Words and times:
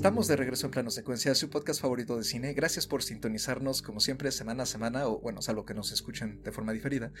Estamos 0.00 0.28
de 0.28 0.36
regreso 0.36 0.64
en 0.64 0.70
plano 0.70 0.90
secuencia, 0.90 1.34
su 1.34 1.50
podcast 1.50 1.82
favorito 1.82 2.16
de 2.16 2.24
cine. 2.24 2.54
Gracias 2.54 2.86
por 2.86 3.02
sintonizarnos, 3.02 3.82
como 3.82 4.00
siempre, 4.00 4.32
semana 4.32 4.62
a 4.62 4.66
semana, 4.66 5.06
o 5.06 5.20
bueno, 5.20 5.42
salvo 5.42 5.66
que 5.66 5.74
nos 5.74 5.92
escuchen 5.92 6.42
de 6.42 6.52
forma 6.52 6.72
diferida, 6.72 7.12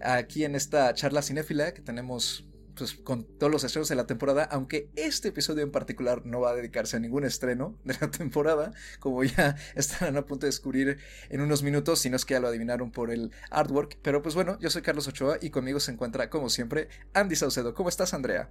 aquí 0.00 0.42
en 0.42 0.56
esta 0.56 0.92
charla 0.94 1.22
cinéfila 1.22 1.72
que 1.74 1.80
tenemos 1.80 2.44
pues, 2.76 2.94
con 2.94 3.22
todos 3.38 3.52
los 3.52 3.62
estrenos 3.62 3.88
de 3.88 3.94
la 3.94 4.08
temporada, 4.08 4.42
aunque 4.50 4.90
este 4.96 5.28
episodio 5.28 5.62
en 5.62 5.70
particular 5.70 6.26
no 6.26 6.40
va 6.40 6.50
a 6.50 6.54
dedicarse 6.56 6.96
a 6.96 6.98
ningún 6.98 7.24
estreno 7.24 7.78
de 7.84 7.96
la 8.00 8.10
temporada, 8.10 8.72
como 8.98 9.22
ya 9.22 9.54
estarán 9.76 10.16
a 10.16 10.26
punto 10.26 10.46
de 10.46 10.48
descubrir 10.48 10.98
en 11.28 11.40
unos 11.40 11.62
minutos, 11.62 12.00
si 12.00 12.10
no 12.10 12.16
es 12.16 12.24
que 12.24 12.34
ya 12.34 12.40
lo 12.40 12.48
adivinaron 12.48 12.90
por 12.90 13.12
el 13.12 13.30
artwork. 13.52 13.96
Pero 14.02 14.22
pues 14.22 14.34
bueno, 14.34 14.58
yo 14.58 14.70
soy 14.70 14.82
Carlos 14.82 15.06
Ochoa 15.06 15.38
y 15.40 15.50
conmigo 15.50 15.78
se 15.78 15.92
encuentra, 15.92 16.30
como 16.30 16.50
siempre, 16.50 16.88
Andy 17.12 17.36
Saucedo. 17.36 17.74
¿Cómo 17.74 17.90
estás, 17.90 18.12
Andrea? 18.12 18.50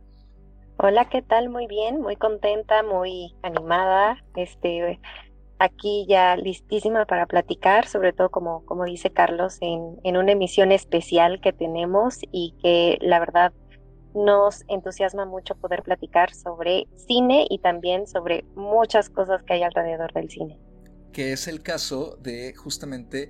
Hola, 0.77 1.07
¿qué 1.09 1.21
tal? 1.21 1.49
Muy 1.49 1.67
bien, 1.67 2.01
muy 2.01 2.15
contenta, 2.15 2.83
muy 2.83 3.35
animada. 3.41 4.17
Este, 4.35 4.99
aquí 5.59 6.05
ya 6.09 6.35
listísima 6.35 7.05
para 7.05 7.25
platicar, 7.25 7.87
sobre 7.87 8.11
todo 8.11 8.29
como, 8.29 8.65
como 8.65 8.83
dice 8.85 9.11
Carlos, 9.11 9.57
en, 9.61 9.97
en 10.03 10.17
una 10.17 10.31
emisión 10.31 10.71
especial 10.71 11.39
que 11.41 11.53
tenemos 11.53 12.19
y 12.31 12.55
que 12.61 12.97
la 13.01 13.19
verdad 13.19 13.53
nos 14.15 14.63
entusiasma 14.67 15.25
mucho 15.25 15.55
poder 15.55 15.83
platicar 15.83 16.33
sobre 16.33 16.87
cine 16.95 17.47
y 17.49 17.59
también 17.59 18.07
sobre 18.07 18.43
muchas 18.55 19.09
cosas 19.09 19.43
que 19.43 19.53
hay 19.53 19.63
alrededor 19.63 20.11
del 20.13 20.29
cine. 20.29 20.59
Que 21.11 21.33
es 21.33 21.47
el 21.47 21.61
caso 21.61 22.17
de 22.21 22.53
justamente 22.55 23.29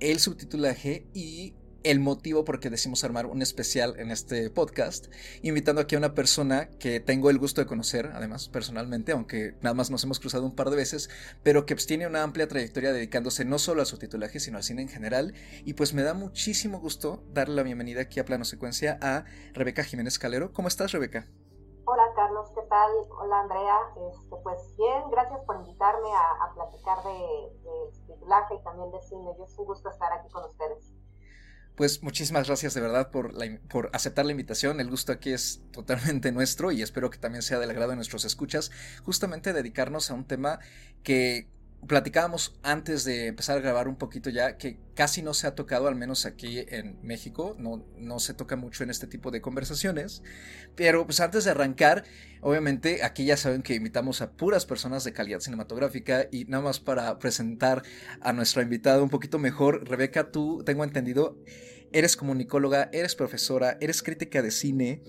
el 0.00 0.18
subtitulaje 0.18 1.06
y 1.14 1.54
el 1.84 2.00
motivo 2.00 2.44
por 2.44 2.60
qué 2.60 2.70
decimos 2.70 3.04
armar 3.04 3.26
un 3.26 3.42
especial 3.42 3.94
en 3.98 4.10
este 4.10 4.50
podcast, 4.50 5.06
invitando 5.42 5.80
aquí 5.80 5.94
a 5.94 5.98
una 5.98 6.14
persona 6.14 6.68
que 6.78 7.00
tengo 7.00 7.30
el 7.30 7.38
gusto 7.38 7.60
de 7.60 7.66
conocer, 7.66 8.10
además 8.14 8.48
personalmente, 8.48 9.12
aunque 9.12 9.54
nada 9.60 9.74
más 9.74 9.90
nos 9.90 10.04
hemos 10.04 10.20
cruzado 10.20 10.44
un 10.44 10.54
par 10.54 10.70
de 10.70 10.76
veces, 10.76 11.10
pero 11.42 11.66
que 11.66 11.74
pues, 11.74 11.86
tiene 11.86 12.06
una 12.06 12.22
amplia 12.22 12.48
trayectoria 12.48 12.92
dedicándose 12.92 13.44
no 13.44 13.58
solo 13.58 13.80
al 13.80 13.86
subtitulaje, 13.86 14.40
sino 14.40 14.58
al 14.58 14.64
cine 14.64 14.82
en 14.82 14.88
general, 14.88 15.34
y 15.64 15.74
pues 15.74 15.94
me 15.94 16.02
da 16.02 16.14
muchísimo 16.14 16.80
gusto 16.80 17.22
darle 17.32 17.56
la 17.56 17.62
bienvenida 17.62 18.02
aquí 18.02 18.20
a 18.20 18.24
Plano 18.24 18.44
Secuencia 18.44 18.98
a 19.02 19.24
Rebeca 19.54 19.84
Jiménez 19.84 20.18
Calero. 20.18 20.52
¿Cómo 20.52 20.68
estás, 20.68 20.92
Rebeca? 20.92 21.28
Hola 21.84 22.04
Carlos, 22.14 22.48
¿qué 22.54 22.62
tal? 22.62 22.90
Hola 23.18 23.40
Andrea. 23.40 23.76
Este, 24.08 24.36
pues 24.42 24.76
bien, 24.76 25.10
gracias 25.10 25.40
por 25.44 25.56
invitarme 25.56 26.08
a, 26.14 26.54
platicar 26.54 26.98
de, 27.02 27.90
subtitulaje 27.92 28.54
y 28.54 28.62
también 28.62 28.90
de 28.92 29.02
cine. 29.02 29.34
Yo 29.36 29.44
es 29.44 29.58
un 29.58 29.66
gusto 29.66 29.90
estar 29.90 30.12
aquí 30.12 30.28
con 30.30 30.44
ustedes. 30.44 30.91
Pues 31.74 32.02
muchísimas 32.02 32.46
gracias 32.46 32.74
de 32.74 32.80
verdad 32.80 33.10
por, 33.10 33.34
por 33.68 33.90
aceptar 33.92 34.26
la 34.26 34.32
invitación. 34.32 34.80
El 34.80 34.90
gusto 34.90 35.12
aquí 35.12 35.30
es 35.30 35.62
totalmente 35.72 36.30
nuestro 36.32 36.70
y 36.70 36.82
espero 36.82 37.10
que 37.10 37.18
también 37.18 37.42
sea 37.42 37.58
del 37.58 37.70
agrado 37.70 37.90
de 37.90 37.96
nuestros 37.96 38.24
escuchas. 38.24 38.70
Justamente 39.04 39.52
dedicarnos 39.52 40.10
a 40.10 40.14
un 40.14 40.24
tema 40.24 40.60
que 41.02 41.48
platicábamos 41.86 42.54
antes 42.62 43.04
de 43.04 43.26
empezar 43.26 43.58
a 43.58 43.60
grabar 43.60 43.88
un 43.88 43.96
poquito 43.96 44.30
ya 44.30 44.56
que 44.56 44.78
casi 44.94 45.20
no 45.20 45.34
se 45.34 45.46
ha 45.46 45.54
tocado, 45.54 45.88
al 45.88 45.96
menos 45.96 46.26
aquí 46.26 46.64
en 46.68 46.98
México, 47.02 47.56
no, 47.58 47.84
no 47.98 48.20
se 48.20 48.34
toca 48.34 48.56
mucho 48.56 48.84
en 48.84 48.90
este 48.90 49.06
tipo 49.06 49.30
de 49.30 49.40
conversaciones. 49.40 50.22
Pero 50.76 51.04
pues 51.04 51.20
antes 51.20 51.44
de 51.44 51.50
arrancar, 51.50 52.04
obviamente 52.40 53.02
aquí 53.02 53.24
ya 53.24 53.36
saben 53.36 53.62
que 53.62 53.74
invitamos 53.74 54.22
a 54.22 54.30
puras 54.32 54.64
personas 54.64 55.02
de 55.04 55.12
calidad 55.12 55.40
cinematográfica 55.40 56.28
y 56.30 56.44
nada 56.44 56.62
más 56.62 56.78
para 56.78 57.18
presentar 57.18 57.82
a 58.20 58.32
nuestra 58.32 58.62
invitada 58.62 59.02
un 59.02 59.10
poquito 59.10 59.38
mejor, 59.38 59.88
Rebeca, 59.88 60.30
tú 60.30 60.62
tengo 60.64 60.84
entendido, 60.84 61.36
eres 61.92 62.16
comunicóloga, 62.16 62.90
eres 62.92 63.16
profesora, 63.16 63.76
eres 63.80 64.02
crítica 64.02 64.40
de 64.40 64.50
cine. 64.50 65.02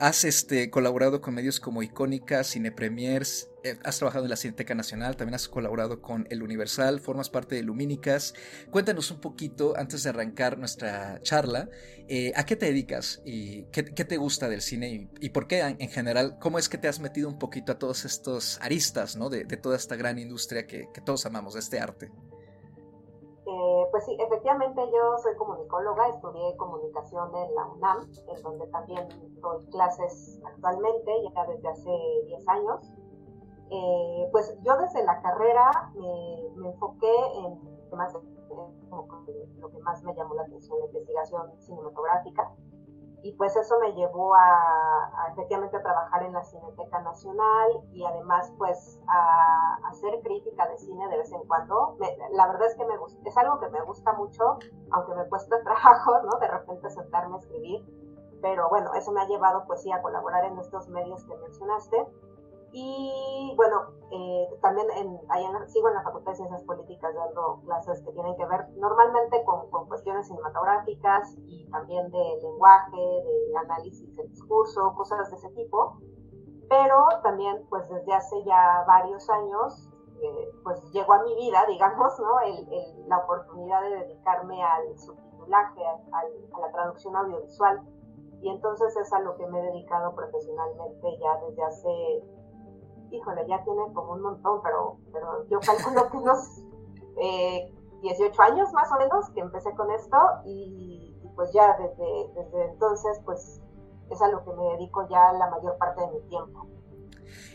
Has 0.00 0.24
este, 0.24 0.70
colaborado 0.70 1.20
con 1.20 1.34
medios 1.34 1.58
como 1.58 1.82
Icónica, 1.82 2.44
Cine 2.44 2.70
Premiers, 2.70 3.48
eh, 3.64 3.76
has 3.82 3.98
trabajado 3.98 4.26
en 4.26 4.30
la 4.30 4.36
Cineteca 4.36 4.72
Nacional, 4.76 5.16
también 5.16 5.34
has 5.34 5.48
colaborado 5.48 6.00
con 6.00 6.26
El 6.30 6.44
Universal, 6.44 7.00
formas 7.00 7.28
parte 7.30 7.56
de 7.56 7.62
Lumínicas. 7.62 8.34
Cuéntanos 8.70 9.10
un 9.10 9.20
poquito, 9.20 9.76
antes 9.76 10.04
de 10.04 10.10
arrancar 10.10 10.56
nuestra 10.56 11.20
charla, 11.22 11.68
eh, 12.06 12.32
¿a 12.36 12.46
qué 12.46 12.54
te 12.54 12.66
dedicas 12.66 13.20
y 13.24 13.64
qué, 13.72 13.82
te 13.82 14.16
gusta 14.16 14.48
del 14.48 14.62
cine 14.62 15.10
y, 15.20 15.30
por 15.30 15.48
qué 15.48 15.60
en, 15.60 15.90
general, 15.90 16.38
cómo 16.38 16.60
es 16.60 16.68
que 16.68 16.78
te 16.78 16.86
has 16.86 17.00
metido 17.00 17.28
un 17.28 17.40
poquito 17.40 17.72
a 17.72 17.78
todos 17.80 18.04
estos 18.04 18.58
aristas 18.62 19.16
¿no? 19.16 19.30
de, 19.30 19.44
toda 19.44 19.76
esta 19.76 19.96
gran 19.96 20.20
industria 20.20 20.68
que, 20.68 20.88
que 20.94 21.00
todos 21.00 21.26
amamos, 21.26 21.54
de 21.54 21.60
este 21.60 21.80
arte? 21.80 22.12
Pues 23.90 24.04
sí, 24.04 24.16
efectivamente 24.18 24.80
yo 24.92 25.18
soy 25.18 25.34
comunicóloga, 25.36 26.08
estudié 26.08 26.56
comunicación 26.56 27.34
en 27.34 27.54
la 27.54 27.66
UNAM, 27.66 27.98
en 28.28 28.42
donde 28.42 28.66
también 28.68 29.08
doy 29.40 29.64
clases 29.66 30.40
actualmente, 30.44 31.12
ya 31.34 31.46
desde 31.46 31.68
hace 31.68 31.90
10 32.26 32.48
años. 32.48 32.92
Eh, 33.70 34.28
pues 34.32 34.56
yo 34.62 34.76
desde 34.78 35.04
la 35.04 35.20
carrera 35.20 35.92
me, 35.94 36.68
enfoqué 36.68 37.14
en 37.36 37.58
lo 39.60 39.70
que 39.70 39.78
más 39.80 40.02
me 40.02 40.14
llamó 40.14 40.34
la 40.34 40.42
atención, 40.42 40.78
la 40.80 40.86
investigación 40.86 41.52
cinematográfica 41.60 42.50
y 43.22 43.32
pues 43.32 43.56
eso 43.56 43.78
me 43.80 43.92
llevó 43.94 44.34
a, 44.34 45.28
efectivamente 45.32 45.76
a 45.76 45.82
trabajar 45.82 46.22
en 46.22 46.32
la 46.32 46.44
Cineteca 46.44 47.00
Nacional 47.00 47.82
y 47.92 48.04
además 48.04 48.52
pues 48.58 49.00
a, 49.08 49.78
hacer 49.88 50.20
crítica 50.22 50.68
de 50.68 50.78
cine 50.78 51.08
de 51.08 51.18
vez 51.18 51.32
en 51.32 51.44
cuando. 51.46 51.96
la 52.32 52.46
verdad 52.46 52.68
es 52.68 52.76
que 52.76 52.84
me 52.84 52.94
es 53.24 53.36
algo 53.36 53.58
que 53.58 53.68
me 53.70 53.82
gusta 53.82 54.12
mucho, 54.12 54.58
aunque 54.92 55.14
me 55.14 55.28
cuesta 55.28 55.60
trabajo, 55.64 56.22
¿no? 56.22 56.38
De 56.38 56.48
repente 56.48 56.90
sentarme 56.90 57.36
a 57.36 57.38
escribir, 57.38 57.84
pero 58.40 58.68
bueno, 58.68 58.94
eso 58.94 59.10
me 59.12 59.22
ha 59.22 59.26
llevado 59.26 59.64
pues 59.66 59.82
sí 59.82 59.90
a 59.90 60.00
colaborar 60.00 60.44
en 60.44 60.58
estos 60.58 60.88
medios 60.88 61.24
que 61.24 61.36
mencionaste. 61.36 62.06
Y 62.72 63.54
bueno, 63.56 63.88
eh, 64.10 64.48
también 64.60 64.86
en, 64.90 65.68
sigo 65.68 65.88
en 65.88 65.94
la 65.94 66.02
Facultad 66.02 66.32
de 66.32 66.36
Ciencias 66.36 66.62
Políticas 66.64 67.14
dando 67.14 67.60
clases 67.64 68.02
que 68.02 68.12
tienen 68.12 68.36
que 68.36 68.46
ver 68.46 68.68
normalmente 68.76 69.42
con, 69.44 69.70
con, 69.70 69.88
cuestiones 69.88 70.26
cinematográficas 70.26 71.34
y 71.46 71.68
también 71.70 72.10
de 72.10 72.38
lenguaje, 72.42 72.96
de 72.96 73.56
análisis 73.56 74.14
del 74.16 74.28
discurso, 74.28 74.94
cosas 74.96 75.30
de 75.30 75.36
ese 75.36 75.50
tipo. 75.50 75.98
Pero 76.68 77.06
también, 77.22 77.66
pues 77.70 77.88
desde 77.88 78.12
hace 78.12 78.44
ya 78.44 78.84
varios 78.86 79.28
años, 79.30 79.88
eh, 80.20 80.50
pues 80.62 80.82
llegó 80.92 81.14
a 81.14 81.22
mi 81.22 81.34
vida, 81.36 81.64
digamos, 81.68 82.18
¿no? 82.18 82.40
El, 82.40 82.70
el, 82.72 83.08
la 83.08 83.18
oportunidad 83.18 83.80
de 83.82 83.90
dedicarme 84.04 84.62
al 84.62 84.98
subtitulaje, 84.98 85.80
a 85.86 86.60
la 86.60 86.72
traducción 86.72 87.16
audiovisual. 87.16 87.80
Y 88.42 88.50
entonces 88.50 88.96
es 88.96 89.12
a 89.12 89.20
lo 89.20 89.36
que 89.36 89.46
me 89.46 89.58
he 89.58 89.62
dedicado 89.62 90.14
profesionalmente 90.14 91.18
ya 91.18 91.40
desde 91.46 91.64
hace 91.64 92.22
híjole, 93.10 93.46
ya 93.48 93.62
tiene 93.64 93.82
como 93.92 94.12
un 94.12 94.22
montón, 94.22 94.60
pero, 94.62 94.98
pero 95.12 95.48
yo 95.48 95.60
calculo 95.60 96.10
que 96.10 96.16
unos 96.16 96.62
18 98.02 98.22
eh, 98.22 98.44
años 98.50 98.72
más 98.72 98.90
o 98.92 98.98
menos 98.98 99.28
que 99.34 99.40
empecé 99.40 99.70
con 99.72 99.90
esto 99.90 100.16
y, 100.44 101.16
pues 101.34 101.52
ya 101.52 101.76
desde, 101.78 102.28
desde 102.34 102.72
entonces 102.72 103.20
pues 103.24 103.60
es 104.10 104.22
a 104.22 104.28
lo 104.28 104.44
que 104.44 104.52
me 104.52 104.64
dedico 104.76 105.06
ya 105.08 105.32
la 105.32 105.50
mayor 105.50 105.76
parte 105.78 106.00
de 106.00 106.06
mi 106.08 106.28
tiempo. 106.28 106.66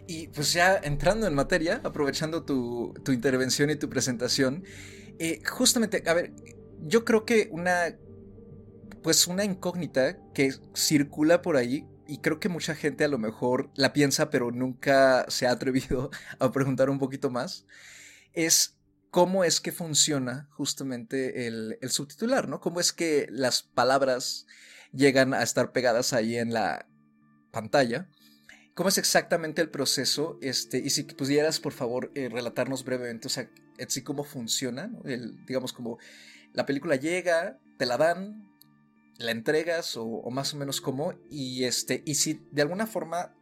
Y 0.08 0.28
pues 0.28 0.54
ya 0.54 0.78
entrando 0.78 1.28
en 1.28 1.34
materia, 1.34 1.82
aprovechando 1.84 2.44
tu, 2.44 2.94
tu 3.04 3.12
intervención 3.12 3.70
y 3.70 3.76
tu 3.76 3.90
presentación, 3.90 4.64
eh, 5.20 5.42
justamente, 5.46 6.04
a 6.08 6.14
ver, 6.14 6.34
yo 6.82 7.06
creo 7.06 7.26
que 7.26 7.50
una, 7.52 7.98
pues 9.02 9.28
una 9.28 9.44
incógnita 9.44 10.18
que 10.34 10.52
circula 10.74 11.42
por 11.42 11.56
ahí 11.56 11.88
y 12.08 12.18
creo 12.20 12.40
que 12.40 12.50
mucha 12.50 12.76
gente 12.76 13.04
a 13.04 13.08
lo 13.08 13.18
mejor 13.18 13.70
la 13.76 13.94
piensa, 13.94 14.30
pero 14.30 14.52
nunca 14.52 15.26
se 15.30 15.48
ha 15.48 15.52
atrevido 15.52 16.12
a 16.40 16.52
preguntar 16.52 16.90
un 16.90 17.00
poquito 17.00 17.30
más, 17.30 17.66
es 18.34 18.78
cómo 19.12 19.44
es 19.44 19.62
que 19.62 19.72
funciona 19.72 20.50
justamente 20.52 21.48
el, 21.48 21.78
subtitular, 21.90 22.48
¿no? 22.48 22.60
Cómo 22.60 22.80
es 22.80 22.92
que 22.92 23.28
las 23.30 23.62
palabras 23.62 24.48
llegan 24.92 25.34
a 25.34 25.44
estar 25.44 25.72
pegadas 25.72 26.14
ahí 26.14 26.38
en 26.38 26.52
la 26.52 26.88
pantalla. 27.52 28.10
¿Cómo 28.74 28.90
es 28.90 28.98
exactamente 28.98 29.62
el 29.62 29.70
proceso? 29.70 30.40
Este, 30.42 30.80
y 30.80 30.90
si 30.90 31.04
pudieras, 31.04 31.60
por 31.60 31.74
favor, 31.74 32.12
eh, 32.16 32.28
relatarnos 32.28 32.84
brevemente, 32.84 33.28
o 33.28 33.30
sea, 33.30 33.48
así 33.80 34.02
cómo 34.02 34.24
funciona, 34.24 34.92
el, 35.06 35.46
digamos, 35.46 35.74
como 35.74 36.00
la 36.54 36.66
película 36.66 36.96
llega, 36.96 37.60
te 37.78 37.86
la 37.86 37.98
dan, 37.98 38.52
la 39.18 39.32
entregas 39.32 39.96
o, 39.98 40.30
más 40.32 40.54
o 40.54 40.58
menos 40.58 40.82
cómo 40.82 41.14
y 41.30 41.66
este 41.66 42.02
y 42.06 42.16
si 42.16 42.46
de 42.52 42.62
alguna 42.62 42.88
forma 42.88 43.34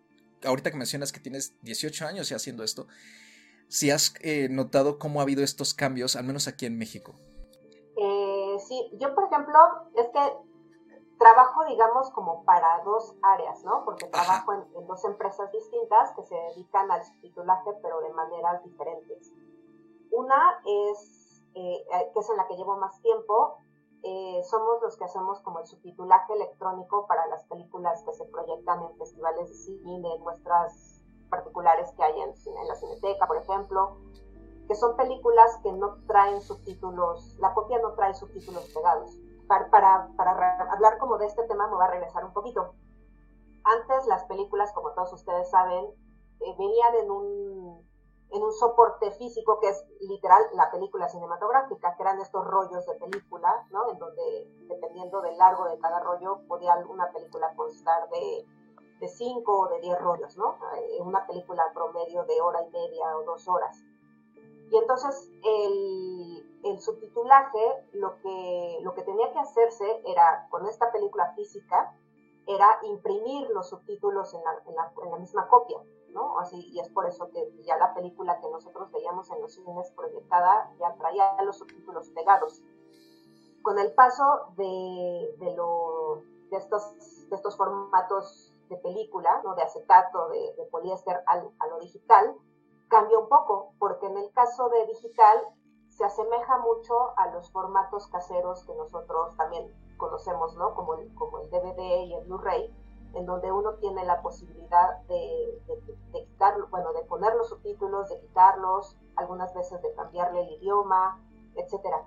ahorita 0.44 0.72
que 0.72 0.78
mencionas 0.78 1.12
que 1.12 1.20
tienes 1.20 1.54
18 1.62 2.08
años 2.08 2.30
ya 2.30 2.36
haciendo 2.36 2.64
esto 2.64 2.88
si 3.68 3.90
has 3.90 4.14
eh, 4.22 4.50
notado 4.50 5.00
cómo 5.00 5.20
ha 5.20 5.24
habido 5.24 5.44
estos 5.44 5.74
cambios 5.74 6.16
al 6.16 6.26
menos 6.26 6.48
aquí 6.48 6.66
en 6.66 6.78
México. 6.78 7.16
Eh, 7.96 8.58
sí 8.68 8.92
yo 9.00 9.16
por 9.16 9.26
ejemplo 9.26 9.60
es 9.96 10.08
que 10.08 10.20
trabajo 11.18 11.66
digamos 11.66 12.10
como 12.12 12.44
para 12.44 12.84
dos 12.84 13.16
áreas 13.22 13.64
no 13.64 13.86
porque 13.86 14.08
trabajo 14.08 14.54
en, 14.54 14.88
dos 14.88 15.06
empresas 15.06 15.52
distintas 15.54 16.12
que 16.16 16.24
se 16.24 16.36
dedican 16.36 16.92
al 16.92 17.04
subtitulaje 17.06 17.72
pero 17.82 18.02
de 18.02 18.12
maneras 18.14 18.64
diferentes. 18.66 19.32
Una 20.12 20.60
es 20.66 21.44
eh, 21.54 21.86
que 22.14 22.20
es 22.20 22.30
en 22.30 22.38
la 22.38 22.48
que 22.48 22.56
llevo 22.56 22.78
más 22.78 23.02
tiempo 23.02 23.61
eh, 24.04 24.42
somos 24.50 24.82
los 24.82 24.98
que 24.98 25.06
hacemos 25.06 25.40
como 25.42 25.60
el 25.60 25.68
subtitulaje 25.68 26.34
electrónico 26.34 27.06
para 27.08 27.28
las 27.28 27.44
películas 27.46 28.04
que 28.04 28.14
se 28.14 28.26
proyectan 28.26 28.82
en 28.82 28.98
festivales 28.98 29.48
de 29.50 29.54
cine, 29.54 30.16
en 30.16 30.22
muestras 30.24 31.02
particulares 31.30 31.92
que 31.96 32.04
hay 32.04 32.20
en, 32.20 32.34
la 32.68 32.76
Cineteca, 32.76 33.28
por 33.28 33.38
ejemplo, 33.38 33.98
que 34.68 34.76
son 34.76 34.96
películas 34.98 35.60
que 35.62 35.72
no 35.74 35.98
traen 36.08 36.42
subtítulos, 36.42 37.38
la 37.40 37.54
copia 37.54 37.80
no 37.80 37.94
trae 37.94 38.14
subtítulos 38.14 38.72
pegados. 38.74 39.18
Para, 39.48 40.10
hablar 40.72 40.98
como 40.98 41.18
de 41.18 41.26
este 41.26 41.44
tema 41.44 41.68
me 41.68 41.76
voy 41.76 41.84
a 41.84 41.92
regresar 41.92 42.24
un 42.24 42.34
poquito. 42.34 42.74
Antes 43.64 44.08
las 44.08 44.24
películas, 44.26 44.72
como 44.74 44.94
todos 44.94 45.14
ustedes 45.14 45.50
saben, 45.50 45.86
eh, 46.40 46.56
venían 46.58 46.96
en 46.96 47.12
un, 47.12 47.91
en 48.32 48.44
un 48.44 48.54
soporte 48.54 49.12
físico 49.12 49.60
que 49.60 49.70
es 49.70 49.86
literal 50.00 50.42
la 50.54 50.72
película 50.72 51.10
cinematográfica, 51.10 51.96
que 51.96 52.04
eran 52.04 52.20
estos 52.22 52.46
rollos 52.46 52.86
de 52.86 52.94
película, 52.96 53.68
¿no? 53.72 53.92
En 53.92 54.00
donde, 54.00 54.48
dependiendo 54.68 55.22
del 55.22 55.38
largo 55.38 55.66
de 55.66 55.78
cada 55.80 56.00
rollo, 56.00 56.40
podía 56.48 56.76
una 56.88 57.12
película 57.12 57.54
constar 57.56 58.10
de, 58.10 58.46
de 59.00 59.08
cinco 59.10 59.60
o 59.60 59.68
de 59.68 59.82
diez 59.82 60.00
rollos, 60.00 60.38
¿no? 60.38 60.58
Eh, 60.78 61.02
una 61.02 61.28
película 61.28 61.72
promedio 61.74 62.24
de 62.24 62.40
hora 62.40 62.62
y 62.64 62.72
media 62.72 63.18
o 63.18 63.24
dos 63.24 63.48
horas. 63.50 63.78
Y 64.70 64.78
entonces 64.78 65.30
el, 65.44 66.62
el 66.64 66.80
subtitulaje, 66.80 67.86
lo 67.92 68.18
que, 68.22 68.80
lo 68.82 68.94
que 68.94 69.02
tenía 69.04 69.34
que 69.34 69.40
hacerse 69.40 70.02
era, 70.06 70.48
con 70.50 70.66
esta 70.68 70.90
película 70.94 71.34
física, 71.36 71.94
era 72.48 72.80
imprimir 72.84 73.50
los 73.50 73.70
subtítulos 73.70 74.34
en 74.34 74.42
la, 74.44 74.62
en 74.66 74.76
la, 74.76 74.94
en 75.04 75.12
la 75.12 75.18
misma 75.18 75.48
copia. 75.50 75.78
¿No? 76.14 76.40
Así, 76.40 76.70
y 76.72 76.80
es 76.80 76.90
por 76.90 77.06
eso 77.06 77.30
que 77.32 77.52
ya 77.64 77.78
la 77.78 77.94
película 77.94 78.40
que 78.40 78.50
nosotros 78.50 78.92
veíamos 78.92 79.30
en 79.32 79.42
los 79.42 79.54
cines 79.54 79.92
proyectada 79.92 80.72
ya 80.80 80.96
traía 80.96 81.42
los 81.44 81.58
subtítulos 81.58 82.10
pegados. 82.10 82.62
Con 83.62 83.78
el 83.78 83.94
paso 83.94 84.54
de, 84.58 85.36
estos, 86.52 87.58
formatos 87.58 88.54
de 88.70 88.78
película, 88.78 89.42
¿no? 89.44 89.56
de 89.56 89.62
acetato, 89.62 90.30
de, 90.30 90.54
de 90.56 90.66
poliéster 90.66 91.24
a 91.28 91.68
lo 91.68 91.80
digital, 91.80 92.36
cambia 92.90 93.18
un 93.20 93.30
poco, 93.30 93.74
porque 93.80 94.08
en 94.08 94.18
el 94.18 94.32
caso 94.34 94.70
de 94.70 94.86
digital 94.88 95.48
se 95.90 96.06
asemeja 96.06 96.58
mucho 96.60 97.18
a 97.18 97.28
los 97.28 97.52
formatos 97.52 98.08
caseros 98.08 98.64
que 98.66 98.74
nosotros 98.76 99.36
también 99.38 99.72
conocemos, 99.98 100.56
¿no? 100.56 100.74
Como 100.74 100.96
el, 100.96 101.14
como 101.16 101.40
el 101.40 101.50
DVD 101.50 102.04
y 102.06 102.14
el 102.16 102.26
Blu-ray, 102.26 102.74
en 103.14 103.26
donde 103.26 103.52
uno 103.52 103.74
tiene 103.76 104.06
la 104.06 104.22
posibilidad 104.22 105.00
de, 105.08 105.62
de, 106.12 106.26
quitar, 106.26 106.56
bueno, 106.70 106.94
de 106.94 107.02
poner 107.04 107.36
los 107.36 107.50
subtítulos, 107.50 108.10
de 108.10 108.20
quitarlos, 108.20 108.98
algunas 109.16 109.54
veces 109.54 109.82
de 109.82 109.94
cambiarle 109.94 110.42
el 110.42 110.52
idioma, 110.54 111.20
etcétera. 111.56 112.06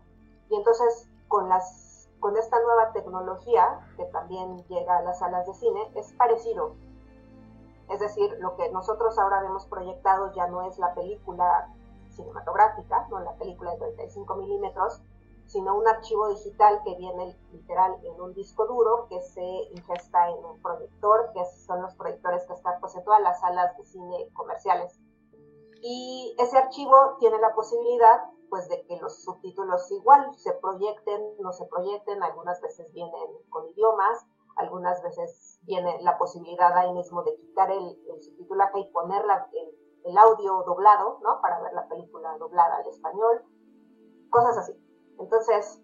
Y 0.48 0.56
entonces, 0.56 1.08
con, 1.28 1.48
las, 1.48 2.08
con 2.20 2.36
esta 2.36 2.60
nueva 2.62 2.92
tecnología 2.92 3.86
que 3.96 4.04
también 4.06 4.64
llega 4.68 4.98
a 4.98 5.02
las 5.02 5.18
salas 5.18 5.46
de 5.46 5.54
cine, 5.54 5.90
es 5.94 6.12
parecido. 6.14 6.74
Es 7.90 8.00
decir, 8.00 8.36
lo 8.40 8.56
que 8.56 8.70
nosotros 8.70 9.18
ahora 9.18 9.42
vemos 9.42 9.66
proyectado 9.66 10.32
ya 10.32 10.46
no 10.46 10.62
es 10.62 10.78
la 10.78 10.94
película 10.94 11.68
cinematográfica, 12.10 13.06
no 13.10 13.20
la 13.20 13.34
película 13.34 13.72
de 13.72 13.78
35 13.78 14.36
milímetros, 14.36 15.02
sino 15.46 15.76
un 15.76 15.86
archivo 15.86 16.28
digital 16.28 16.80
que 16.84 16.94
viene 16.96 17.36
literal 17.52 17.96
en 18.02 18.20
un 18.20 18.34
disco 18.34 18.66
duro 18.66 19.06
que 19.08 19.20
se 19.22 19.42
ingesta 19.72 20.30
en 20.30 20.44
un 20.44 20.60
proyector, 20.60 21.30
que 21.32 21.44
son 21.66 21.82
los 21.82 21.94
proyectores 21.94 22.46
que 22.46 22.54
están 22.54 22.80
pues, 22.80 22.94
en 22.96 23.04
todas 23.04 23.20
las 23.22 23.40
salas 23.40 23.76
de 23.76 23.84
cine 23.84 24.30
comerciales. 24.34 24.98
Y 25.82 26.34
ese 26.38 26.56
archivo 26.56 27.16
tiene 27.18 27.38
la 27.38 27.54
posibilidad 27.54 28.24
pues 28.48 28.68
de 28.68 28.84
que 28.86 28.96
los 28.98 29.22
subtítulos 29.22 29.90
igual 29.90 30.32
se 30.36 30.52
proyecten, 30.54 31.20
no 31.40 31.52
se 31.52 31.66
proyecten, 31.66 32.22
algunas 32.22 32.60
veces 32.60 32.92
vienen 32.92 33.12
con 33.50 33.68
idiomas, 33.70 34.26
algunas 34.56 35.02
veces 35.02 35.58
viene 35.62 36.00
la 36.02 36.16
posibilidad 36.18 36.72
ahí 36.76 36.92
mismo 36.92 37.22
de 37.22 37.34
quitar 37.36 37.70
el, 37.70 37.98
el 38.08 38.22
subtitulaje 38.22 38.80
y 38.80 38.92
poner 38.92 39.24
el, 39.52 39.78
el 40.04 40.18
audio 40.18 40.62
doblado, 40.64 41.18
¿no? 41.22 41.40
Para 41.40 41.60
ver 41.60 41.72
la 41.72 41.88
película 41.88 42.36
doblada 42.38 42.76
al 42.76 42.86
español, 42.86 43.42
cosas 44.30 44.58
así. 44.58 44.83
Entonces, 45.18 45.80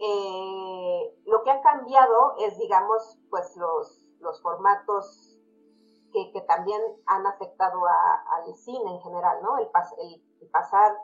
eh, 0.00 1.20
lo 1.26 1.42
que 1.42 1.50
ha 1.50 1.60
cambiado 1.60 2.34
es, 2.38 2.58
digamos, 2.58 3.18
pues 3.28 3.56
los, 3.56 4.02
los 4.20 4.40
formatos 4.42 5.38
que, 6.12 6.32
que, 6.32 6.40
también 6.42 6.80
han 7.06 7.26
afectado 7.26 7.86
a, 7.86 8.24
al 8.36 8.54
cine 8.54 8.90
en 8.90 9.00
general, 9.00 9.42
¿no? 9.42 9.58
El, 9.58 9.68
pas, 9.68 9.92
el, 9.98 10.24
el, 10.40 10.48
pasar 10.50 10.96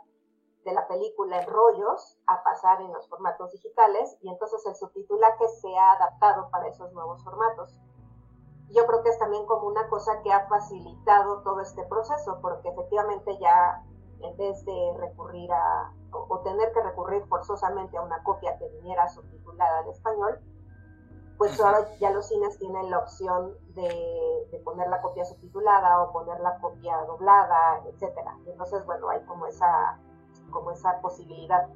de 0.64 0.72
la 0.72 0.88
película 0.88 1.40
en 1.40 1.48
rollos 1.48 2.18
a 2.26 2.42
pasar 2.42 2.80
en 2.80 2.92
los 2.92 3.08
formatos 3.08 3.52
digitales 3.52 4.16
y 4.20 4.28
entonces 4.30 4.64
el 4.66 4.74
subtitulaje 4.74 5.46
se 5.60 5.76
ha 5.76 5.92
adaptado 5.92 6.50
para 6.50 6.66
esos 6.68 6.92
nuevos 6.92 7.22
formatos. 7.22 7.78
Yo 8.70 8.84
creo 8.86 9.02
que 9.02 9.10
es 9.10 9.18
también 9.18 9.46
como 9.46 9.68
una 9.68 9.88
cosa 9.88 10.22
que 10.22 10.32
ha 10.32 10.48
facilitado 10.48 11.42
todo 11.42 11.60
este 11.60 11.84
proceso, 11.84 12.40
porque 12.42 12.68
efectivamente 12.68 13.38
ya 13.38 13.84
en 14.20 14.36
vez 14.36 14.64
de 14.64 14.94
recurrir 14.98 15.50
a, 15.52 15.92
o, 16.12 16.38
tener 16.40 16.72
que 16.72 16.82
recurrir 16.82 17.26
forzosamente 17.26 17.96
a 17.96 18.02
una 18.02 18.22
copia 18.22 18.58
que 18.58 18.68
viniera 18.68 19.08
subtitulada 19.08 19.80
al 19.80 19.88
español, 19.88 20.40
pues 21.38 21.60
ahora 21.60 21.86
ya 21.98 22.10
los 22.10 22.26
cines 22.26 22.58
tienen 22.58 22.90
la 22.90 22.98
opción 22.98 23.54
de, 23.74 24.48
de, 24.50 24.58
poner 24.60 24.88
la 24.88 25.02
copia 25.02 25.24
subtitulada 25.24 26.02
o 26.02 26.12
poner 26.12 26.40
la 26.40 26.58
copia 26.60 26.96
doblada, 27.06 27.82
etcétera. 27.86 28.38
Entonces, 28.46 28.86
bueno, 28.86 29.10
hay 29.10 29.20
como 29.26 29.46
esa, 29.46 29.98
como 30.50 30.70
esa 30.70 30.98
posibilidad. 31.02 31.68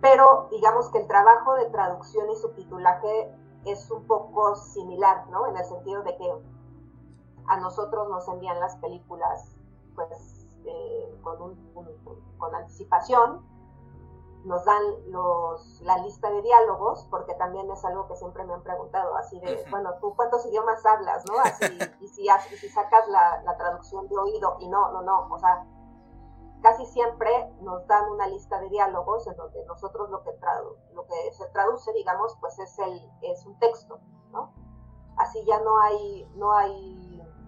Pero 0.00 0.48
digamos 0.50 0.88
que 0.90 0.98
el 0.98 1.06
trabajo 1.06 1.54
de 1.56 1.66
traducción 1.66 2.30
y 2.30 2.36
subtitulaje 2.36 3.30
es 3.64 3.90
un 3.90 4.06
poco 4.06 4.54
similar, 4.54 5.26
¿no? 5.28 5.46
En 5.48 5.56
el 5.56 5.64
sentido 5.64 6.02
de 6.02 6.16
que 6.16 6.32
a 7.48 7.56
nosotros 7.58 8.08
nos 8.08 8.28
envían 8.28 8.60
las 8.60 8.76
películas, 8.76 9.56
pues 9.94 10.37
eh, 10.68 11.18
con, 11.22 11.40
un, 11.42 11.72
un, 11.74 12.38
con 12.38 12.54
anticipación, 12.54 13.46
nos 14.44 14.64
dan 14.64 14.82
los, 15.08 15.80
la 15.82 15.98
lista 15.98 16.30
de 16.30 16.42
diálogos, 16.42 17.06
porque 17.10 17.34
también 17.34 17.70
es 17.70 17.84
algo 17.84 18.06
que 18.08 18.16
siempre 18.16 18.44
me 18.44 18.54
han 18.54 18.62
preguntado, 18.62 19.16
así 19.16 19.38
de, 19.40 19.64
bueno, 19.70 19.94
¿tú 20.00 20.14
cuántos 20.14 20.44
idiomas 20.46 20.84
hablas, 20.86 21.24
no? 21.26 21.38
Así, 21.40 21.64
y, 22.00 22.08
si, 22.08 22.22
y 22.22 22.56
si 22.56 22.68
sacas 22.68 23.06
la, 23.08 23.42
la, 23.42 23.56
traducción 23.56 24.08
de 24.08 24.16
oído, 24.16 24.56
y 24.60 24.68
no, 24.68 24.90
no, 24.92 25.02
no, 25.02 25.28
o 25.30 25.38
sea, 25.38 25.66
casi 26.62 26.86
siempre 26.86 27.52
nos 27.60 27.86
dan 27.86 28.10
una 28.10 28.26
lista 28.28 28.60
de 28.60 28.68
diálogos 28.68 29.26
en 29.26 29.36
donde 29.36 29.64
nosotros 29.66 30.10
lo 30.10 30.22
que, 30.22 30.32
tradu 30.32 30.76
lo 30.92 31.06
que 31.06 31.32
se 31.32 31.46
traduce, 31.48 31.92
digamos, 31.92 32.36
pues 32.40 32.58
es, 32.58 32.78
el, 32.78 33.10
es 33.22 33.44
un 33.46 33.58
texto, 33.58 34.00
¿no? 34.30 34.52
Así 35.16 35.44
ya 35.46 35.60
no 35.60 35.80
hay, 35.80 36.30
no 36.36 36.52
hay 36.52 36.97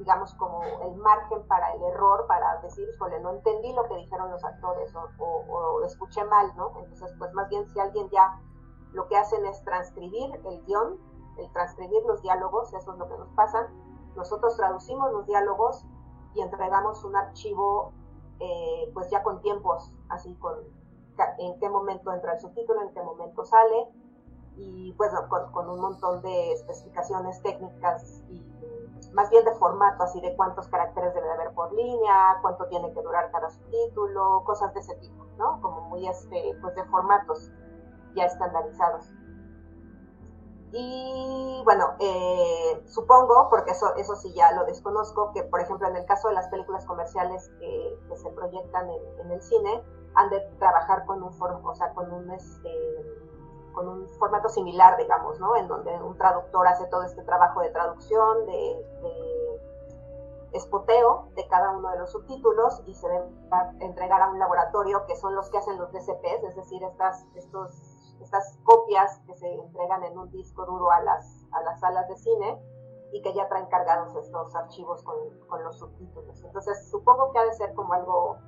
digamos, 0.00 0.32
como 0.34 0.62
el 0.62 0.96
margen 0.96 1.46
para 1.46 1.74
el 1.74 1.82
error, 1.82 2.26
para 2.26 2.58
decir, 2.62 2.88
híjole, 2.88 3.20
no 3.20 3.32
entendí 3.32 3.70
lo 3.74 3.86
que 3.86 3.96
dijeron 3.96 4.30
los 4.30 4.42
actores 4.42 4.92
o, 4.96 5.82
escuché 5.84 6.24
mal, 6.24 6.50
¿no? 6.56 6.72
Entonces, 6.78 7.14
pues 7.18 7.32
más 7.34 7.50
bien 7.50 7.68
si 7.68 7.78
alguien 7.78 8.08
ya 8.08 8.40
lo 8.92 9.06
que 9.08 9.16
hacen 9.18 9.44
es 9.44 9.62
transcribir 9.62 10.40
el 10.46 10.64
guion, 10.64 10.98
el 11.36 11.52
transcribir 11.52 12.02
los 12.06 12.22
diálogos, 12.22 12.72
eso 12.72 12.92
es 12.92 12.98
lo 12.98 13.08
que 13.08 13.18
nos 13.18 13.28
pasa. 13.32 13.68
Nosotros 14.16 14.56
traducimos 14.56 15.12
los 15.12 15.26
diálogos 15.26 15.84
y 16.34 16.40
entregamos 16.40 17.04
un 17.04 17.14
archivo, 17.16 17.92
eh, 18.38 18.90
pues 18.94 19.10
ya 19.10 19.22
con 19.22 19.42
tiempos, 19.42 19.92
así 20.08 20.34
con 20.36 20.54
en 21.36 21.58
qué 21.58 21.68
momento 21.68 22.10
entra 22.14 22.32
el 22.32 22.40
subtítulo, 22.40 22.80
en 22.80 22.94
qué 22.94 23.02
momento 23.02 23.44
sale, 23.44 23.90
y 24.56 24.94
pues 24.94 25.12
con, 25.28 25.52
con 25.52 25.68
un 25.68 25.78
montón 25.78 26.22
de 26.22 26.52
especificaciones 26.52 27.42
técnicas 27.42 28.22
y 28.30 28.49
más 29.12 29.30
bien 29.30 29.44
de 29.44 29.52
formato, 29.52 30.02
así 30.02 30.20
de 30.20 30.34
cuántos 30.36 30.68
caracteres 30.68 31.14
debe 31.14 31.26
de 31.26 31.32
haber 31.32 31.54
por 31.54 31.72
línea, 31.72 32.38
cuánto 32.42 32.66
tiene 32.66 32.92
que 32.92 33.02
durar 33.02 33.30
cada 33.30 33.50
subtítulo, 33.50 34.42
cosas 34.44 34.72
de 34.74 34.80
ese 34.80 34.94
tipo, 34.96 35.24
¿no? 35.38 35.60
Como 35.60 35.82
muy, 35.82 36.06
este, 36.06 36.56
pues 36.60 36.74
de 36.74 36.84
formatos 36.84 37.50
ya 38.14 38.24
estandarizados. 38.24 39.10
Y 40.72 41.62
bueno, 41.64 41.94
eh, 41.98 42.82
supongo, 42.86 43.48
porque 43.50 43.72
eso, 43.72 43.94
eso 43.96 44.14
sí 44.14 44.32
ya 44.34 44.52
lo 44.52 44.64
desconozco, 44.66 45.32
que 45.32 45.42
por 45.42 45.60
ejemplo 45.60 45.88
en 45.88 45.96
el 45.96 46.06
caso 46.06 46.28
de 46.28 46.34
las 46.34 46.48
películas 46.48 46.84
comerciales 46.86 47.50
que, 47.58 47.98
se 48.16 48.30
proyectan 48.30 48.88
en, 48.88 49.30
el 49.30 49.42
cine, 49.42 49.82
han 50.14 50.30
de 50.30 50.40
trabajar 50.58 51.06
con 51.06 51.22
un, 51.22 51.32
o 51.40 51.74
sea, 51.74 51.92
con 51.94 52.12
un, 52.12 52.30
este, 52.30 53.29
con 53.72 53.88
un 53.88 54.08
formato 54.18 54.48
similar, 54.48 54.96
digamos, 54.96 55.38
¿no? 55.40 55.56
En 55.56 55.68
donde 55.68 55.92
un 56.02 56.16
traductor 56.16 56.66
hace 56.66 56.86
todo 56.86 57.02
este 57.02 57.22
trabajo 57.22 57.60
de 57.60 57.70
traducción, 57.70 58.46
de, 58.46 58.86
de 59.02 59.60
espoteo 60.52 61.28
de 61.36 61.46
cada 61.48 61.70
uno 61.70 61.90
de 61.90 61.98
los 61.98 62.10
subtítulos 62.10 62.82
y 62.86 62.94
se 62.94 63.08
debe 63.08 63.26
entregar 63.80 64.20
a 64.20 64.30
un 64.30 64.38
laboratorio 64.38 65.06
que 65.06 65.16
son 65.16 65.34
los 65.34 65.48
que 65.50 65.58
hacen 65.58 65.78
los 65.78 65.92
DCPs, 65.92 66.44
es 66.48 66.56
decir, 66.56 66.82
estas, 66.82 67.24
estos, 67.36 68.16
estas 68.20 68.58
copias 68.64 69.20
que 69.26 69.36
se 69.36 69.52
entregan 69.52 70.02
en 70.04 70.18
un 70.18 70.30
disco 70.30 70.66
duro 70.66 70.90
a 70.90 71.00
las, 71.00 71.46
a 71.52 71.62
las 71.62 71.80
salas 71.80 72.08
de 72.08 72.16
cine 72.16 72.60
y 73.12 73.22
que 73.22 73.32
ya 73.34 73.48
traen 73.48 73.66
cargados 73.66 74.14
estos 74.16 74.54
archivos 74.54 75.02
con, 75.02 75.16
con 75.48 75.62
los 75.64 75.78
subtítulos. 75.78 76.42
Entonces, 76.44 76.90
supongo 76.90 77.32
que 77.32 77.38
ha 77.38 77.44
de 77.44 77.54
ser 77.54 77.74
como 77.74 77.92
algo, 77.92 78.38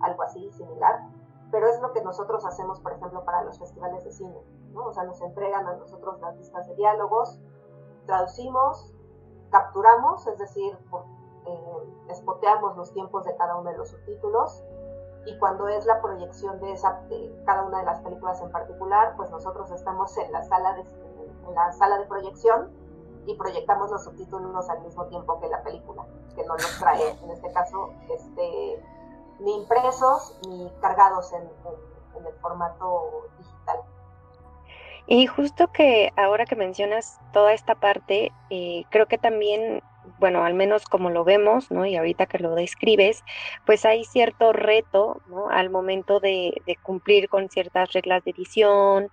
algo 0.00 0.22
así 0.22 0.50
similar 0.52 1.00
pero 1.50 1.68
es 1.68 1.80
lo 1.80 1.92
que 1.92 2.02
nosotros 2.02 2.44
hacemos, 2.44 2.80
por 2.80 2.92
ejemplo, 2.92 3.24
para 3.24 3.42
los 3.42 3.58
festivales 3.58 4.04
de 4.04 4.12
cine, 4.12 4.42
O 4.74 4.92
sea, 4.92 5.04
nos 5.04 5.20
entregan 5.20 5.66
a 5.66 5.76
nosotros 5.76 6.20
las 6.20 6.36
listas 6.36 6.68
de 6.68 6.74
diálogos, 6.74 7.40
traducimos, 8.06 8.92
capturamos, 9.50 10.26
es 10.26 10.38
decir, 10.38 10.78
eh, 11.46 11.94
espoteamos 12.08 12.76
los 12.76 12.92
tiempos 12.92 13.24
de 13.24 13.36
cada 13.36 13.56
uno 13.56 13.70
de 13.70 13.76
los 13.76 13.90
subtítulos 13.90 14.64
y 15.26 15.36
cuando 15.38 15.68
es 15.68 15.84
la 15.86 16.00
proyección 16.00 16.60
de, 16.60 16.72
esa, 16.72 17.00
de 17.08 17.42
cada 17.44 17.64
una 17.64 17.78
de 17.78 17.84
las 17.84 18.00
películas 18.00 18.40
en 18.40 18.50
particular, 18.50 19.14
pues 19.16 19.30
nosotros 19.30 19.70
estamos 19.70 20.16
en 20.18 20.30
la 20.32 20.42
sala 20.44 20.74
de, 20.74 22.06
proyección 22.06 22.70
y 23.26 23.34
proyectamos 23.34 23.90
los 23.90 24.04
subtítulos 24.04 24.68
al 24.70 24.82
mismo 24.82 25.06
tiempo 25.06 25.40
que 25.40 25.48
la 25.48 25.62
película, 25.62 26.06
que 26.34 26.44
no 26.44 26.54
nos 26.54 26.78
trae, 26.78 27.10
en 27.22 27.30
este 27.30 27.52
caso, 27.52 27.90
este, 28.08 28.84
ni 29.40 29.56
impresos 29.56 30.38
ni 30.48 30.70
cargados 30.80 31.32
en 31.32 31.42
el 32.24 32.34
formato 32.34 33.26
digital. 33.38 33.80
Y 35.06 35.26
justo 35.26 35.68
que 35.72 36.12
ahora 36.16 36.46
que 36.46 36.56
mencionas 36.56 37.20
toda 37.32 37.52
esta 37.52 37.76
parte, 37.76 38.32
eh, 38.50 38.84
creo 38.90 39.06
que 39.06 39.18
también, 39.18 39.82
bueno, 40.18 40.44
al 40.44 40.54
menos 40.54 40.84
como 40.84 41.10
lo 41.10 41.22
vemos, 41.22 41.70
¿no? 41.70 41.86
Y 41.86 41.96
ahorita 41.96 42.26
que 42.26 42.40
lo 42.40 42.54
describes, 42.54 43.22
pues 43.64 43.84
hay 43.84 44.04
cierto 44.04 44.52
reto, 44.52 45.22
¿no? 45.28 45.48
Al 45.48 45.70
momento 45.70 46.18
de, 46.18 46.60
cumplir 46.82 47.28
con 47.28 47.48
ciertas 47.48 47.92
reglas 47.92 48.24
de 48.24 48.32
edición, 48.32 49.08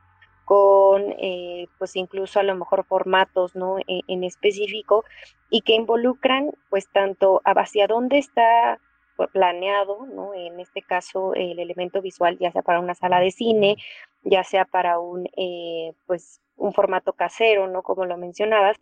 con, 0.45 1.13
eh, 1.19 1.67
pues 1.77 1.95
incluso 1.95 2.39
a 2.39 2.43
lo 2.43 2.55
mejor 2.55 2.85
formatos, 2.85 3.55
¿no? 3.55 3.77
En, 3.87 4.01
en 4.07 4.23
específico, 4.23 5.05
y 5.49 5.61
que 5.61 5.73
involucran, 5.73 6.51
pues 6.71 6.89
tanto 6.91 7.41
hacia 7.45 7.85
dónde 7.85 8.17
está 8.17 8.79
planeado, 9.31 10.05
¿no? 10.05 10.33
En 10.33 10.59
este 10.59 10.81
caso, 10.81 11.33
el 11.33 11.59
elemento 11.59 12.01
visual, 12.01 12.37
ya 12.39 12.51
sea 12.51 12.61
para 12.61 12.79
una 12.79 12.95
sala 12.95 13.19
de 13.19 13.31
cine, 13.31 13.77
ya 14.23 14.43
sea 14.43 14.65
para 14.65 14.99
un, 14.99 15.27
eh, 15.37 15.93
pues, 16.05 16.41
un 16.55 16.73
formato 16.73 17.13
casero, 17.13 17.67
¿no? 17.67 17.83
Como 17.83 18.05
lo 18.05 18.17
mencionabas, 18.17 18.77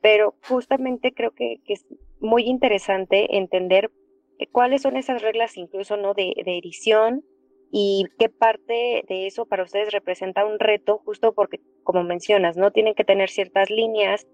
pero 0.00 0.34
justamente 0.48 1.12
creo 1.12 1.32
que, 1.32 1.60
es 1.66 1.86
muy 2.20 2.44
interesante 2.44 3.36
entender 3.36 3.90
eh, 4.38 4.46
cuáles 4.48 4.82
son 4.82 4.96
esas 4.96 5.22
reglas 5.22 5.56
incluso, 5.56 5.96
¿no? 5.96 6.14
De, 6.14 6.32
edición 6.36 7.24
y 7.70 8.04
qué 8.18 8.28
parte 8.28 9.04
de 9.08 9.26
eso 9.26 9.46
para 9.46 9.62
ustedes 9.62 9.92
representa 9.92 10.44
un 10.44 10.58
reto, 10.58 10.98
justo 11.04 11.32
porque, 11.32 11.60
como 11.84 12.04
mencionas, 12.04 12.56
¿no? 12.56 12.70
Tienen 12.70 12.94
que 12.94 13.04
tener 13.04 13.30
ciertas 13.30 13.70
líneas, 13.70 14.26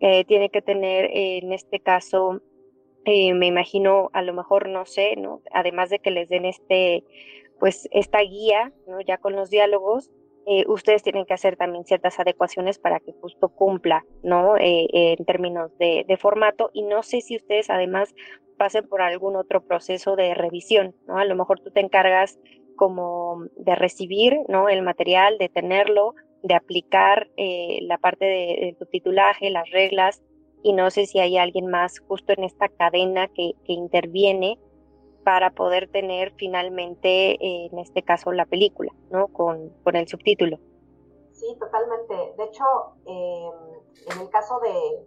eh, 0.00 0.24
tiene 0.24 0.50
que 0.50 0.62
tener, 0.62 1.10
en 1.12 1.52
este 1.52 1.80
caso, 1.80 2.40
eh, 3.08 3.34
me 3.34 3.46
imagino, 3.46 4.10
a 4.14 4.22
lo 4.22 4.34
mejor, 4.34 4.68
no 4.68 4.84
sé, 4.84 5.14
¿no? 5.14 5.40
Además 5.52 5.90
de 5.90 6.00
que 6.00 6.10
les 6.10 6.28
den 6.28 6.44
este, 6.44 7.04
pues, 7.60 7.88
esta 7.92 8.20
guía, 8.20 8.72
¿no? 8.88 9.00
Ya 9.00 9.18
con 9.18 9.36
los 9.36 9.48
diálogos, 9.48 10.10
eh, 10.44 10.64
ustedes 10.66 11.04
tienen 11.04 11.24
que 11.24 11.34
hacer 11.34 11.56
también 11.56 11.84
ciertas 11.84 12.18
adecuaciones 12.18 12.80
para 12.80 12.98
que 12.98 13.12
justo 13.12 13.48
cumpla, 13.48 14.04
¿no? 14.24 14.56
Eh, 14.56 14.88
en 14.90 15.24
términos 15.24 15.70
de, 15.78 16.04
formato. 16.20 16.70
Y 16.72 16.82
no 16.82 17.04
sé 17.04 17.20
si 17.20 17.36
ustedes 17.36 17.70
además 17.70 18.12
pasen 18.58 18.88
por 18.88 19.00
algún 19.00 19.36
otro 19.36 19.64
proceso 19.64 20.16
de 20.16 20.34
revisión, 20.34 20.96
¿no? 21.06 21.18
A 21.18 21.24
lo 21.24 21.36
mejor 21.36 21.60
tú 21.60 21.70
te 21.70 21.80
encargas 21.80 22.40
como 22.74 23.44
de 23.56 23.76
recibir, 23.76 24.36
¿no? 24.48 24.68
El 24.68 24.82
material, 24.82 25.38
de 25.38 25.48
tenerlo, 25.48 26.16
de 26.42 26.54
aplicar 26.54 27.28
la 27.36 27.98
parte 27.98 28.24
de, 28.24 28.66
de 28.66 28.76
subtitulaje, 28.78 29.50
las 29.50 29.70
reglas, 29.70 30.22
y 30.66 30.72
no 30.72 30.90
sé 30.90 31.06
si 31.06 31.20
hay 31.20 31.38
alguien 31.38 31.68
más 31.68 32.00
justo 32.08 32.32
en 32.32 32.42
esta 32.42 32.68
cadena 32.68 33.28
que, 33.28 33.54
interviene 33.66 34.58
para 35.22 35.50
poder 35.50 35.88
tener 35.88 36.32
finalmente, 36.36 37.34
eh, 37.34 37.68
en 37.70 37.78
este 37.78 38.02
caso, 38.02 38.32
la 38.32 38.46
película, 38.46 38.92
¿no? 39.10 39.28
Con, 39.28 39.70
con 39.84 39.94
el 39.94 40.08
subtítulo. 40.08 40.58
Sí, 41.30 41.56
totalmente. 41.60 42.34
De 42.36 42.44
hecho, 42.46 42.64
em, 43.04 43.52
en 44.12 44.20
el 44.20 44.28
caso 44.30 44.58
de, 44.58 45.06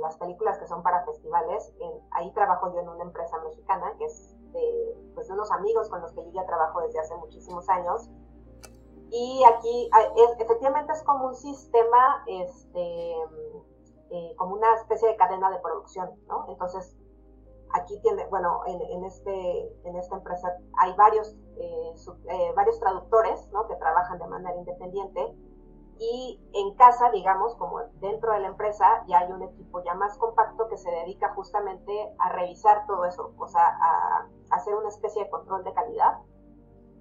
las 0.00 0.16
películas 0.16 0.56
que 0.58 0.66
son 0.66 0.82
para 0.82 1.04
festivales, 1.04 1.70
ahí 2.12 2.32
trabajo 2.32 2.72
yo 2.72 2.80
en 2.80 2.88
una 2.88 3.04
empresa 3.04 3.38
mexicana, 3.42 3.94
que 3.98 4.06
es 4.06 4.34
de, 4.52 4.96
pues, 5.14 5.28
de 5.28 5.34
unos 5.34 5.50
amigos 5.52 5.90
con 5.90 6.00
los 6.00 6.12
que 6.12 6.24
yo 6.24 6.30
ya 6.32 6.46
trabajo 6.46 6.80
desde 6.80 7.00
hace 7.00 7.14
muchísimos 7.16 7.68
años. 7.68 8.08
Y 9.10 9.42
aquí 9.44 9.90
efectivamente 10.40 10.94
es 10.94 11.02
como 11.02 11.26
un 11.26 11.34
sistema 11.34 12.24
este, 12.26 13.14
eh, 14.14 14.32
como 14.36 14.54
una 14.54 14.72
especie 14.74 15.08
de 15.08 15.16
cadena 15.16 15.50
de 15.50 15.58
producción, 15.58 16.08
¿no? 16.28 16.46
Entonces, 16.48 16.96
aquí 17.72 17.98
tiene, 18.00 18.24
bueno, 18.26 18.60
en, 18.64 19.04
este, 19.04 19.88
en 19.88 19.96
esta 19.96 20.14
empresa 20.14 20.56
hay 20.78 20.94
varios, 20.94 21.34
eh, 21.56 21.94
eh, 22.28 22.52
varios 22.54 22.78
traductores, 22.78 23.48
¿no? 23.50 23.66
Que 23.66 23.74
trabajan 23.74 24.20
de 24.20 24.28
manera 24.28 24.54
independiente 24.54 25.34
y 25.98 26.40
en 26.52 26.76
casa, 26.76 27.10
digamos, 27.10 27.56
como 27.56 27.80
dentro 27.94 28.32
de 28.34 28.40
la 28.40 28.48
empresa, 28.48 29.04
ya 29.08 29.18
hay 29.18 29.32
un 29.32 29.42
equipo 29.42 29.82
ya 29.82 29.94
más 29.94 30.16
compacto 30.18 30.68
que 30.68 30.76
se 30.76 30.92
dedica 30.92 31.34
justamente 31.34 32.14
a 32.18 32.28
revisar 32.28 32.86
todo 32.86 33.06
eso, 33.06 33.32
o 33.36 33.48
sea, 33.48 33.66
a 33.66 34.28
hacer 34.50 34.76
una 34.76 34.90
especie 34.90 35.24
de 35.24 35.30
control 35.30 35.64
de 35.64 35.72
calidad 35.72 36.20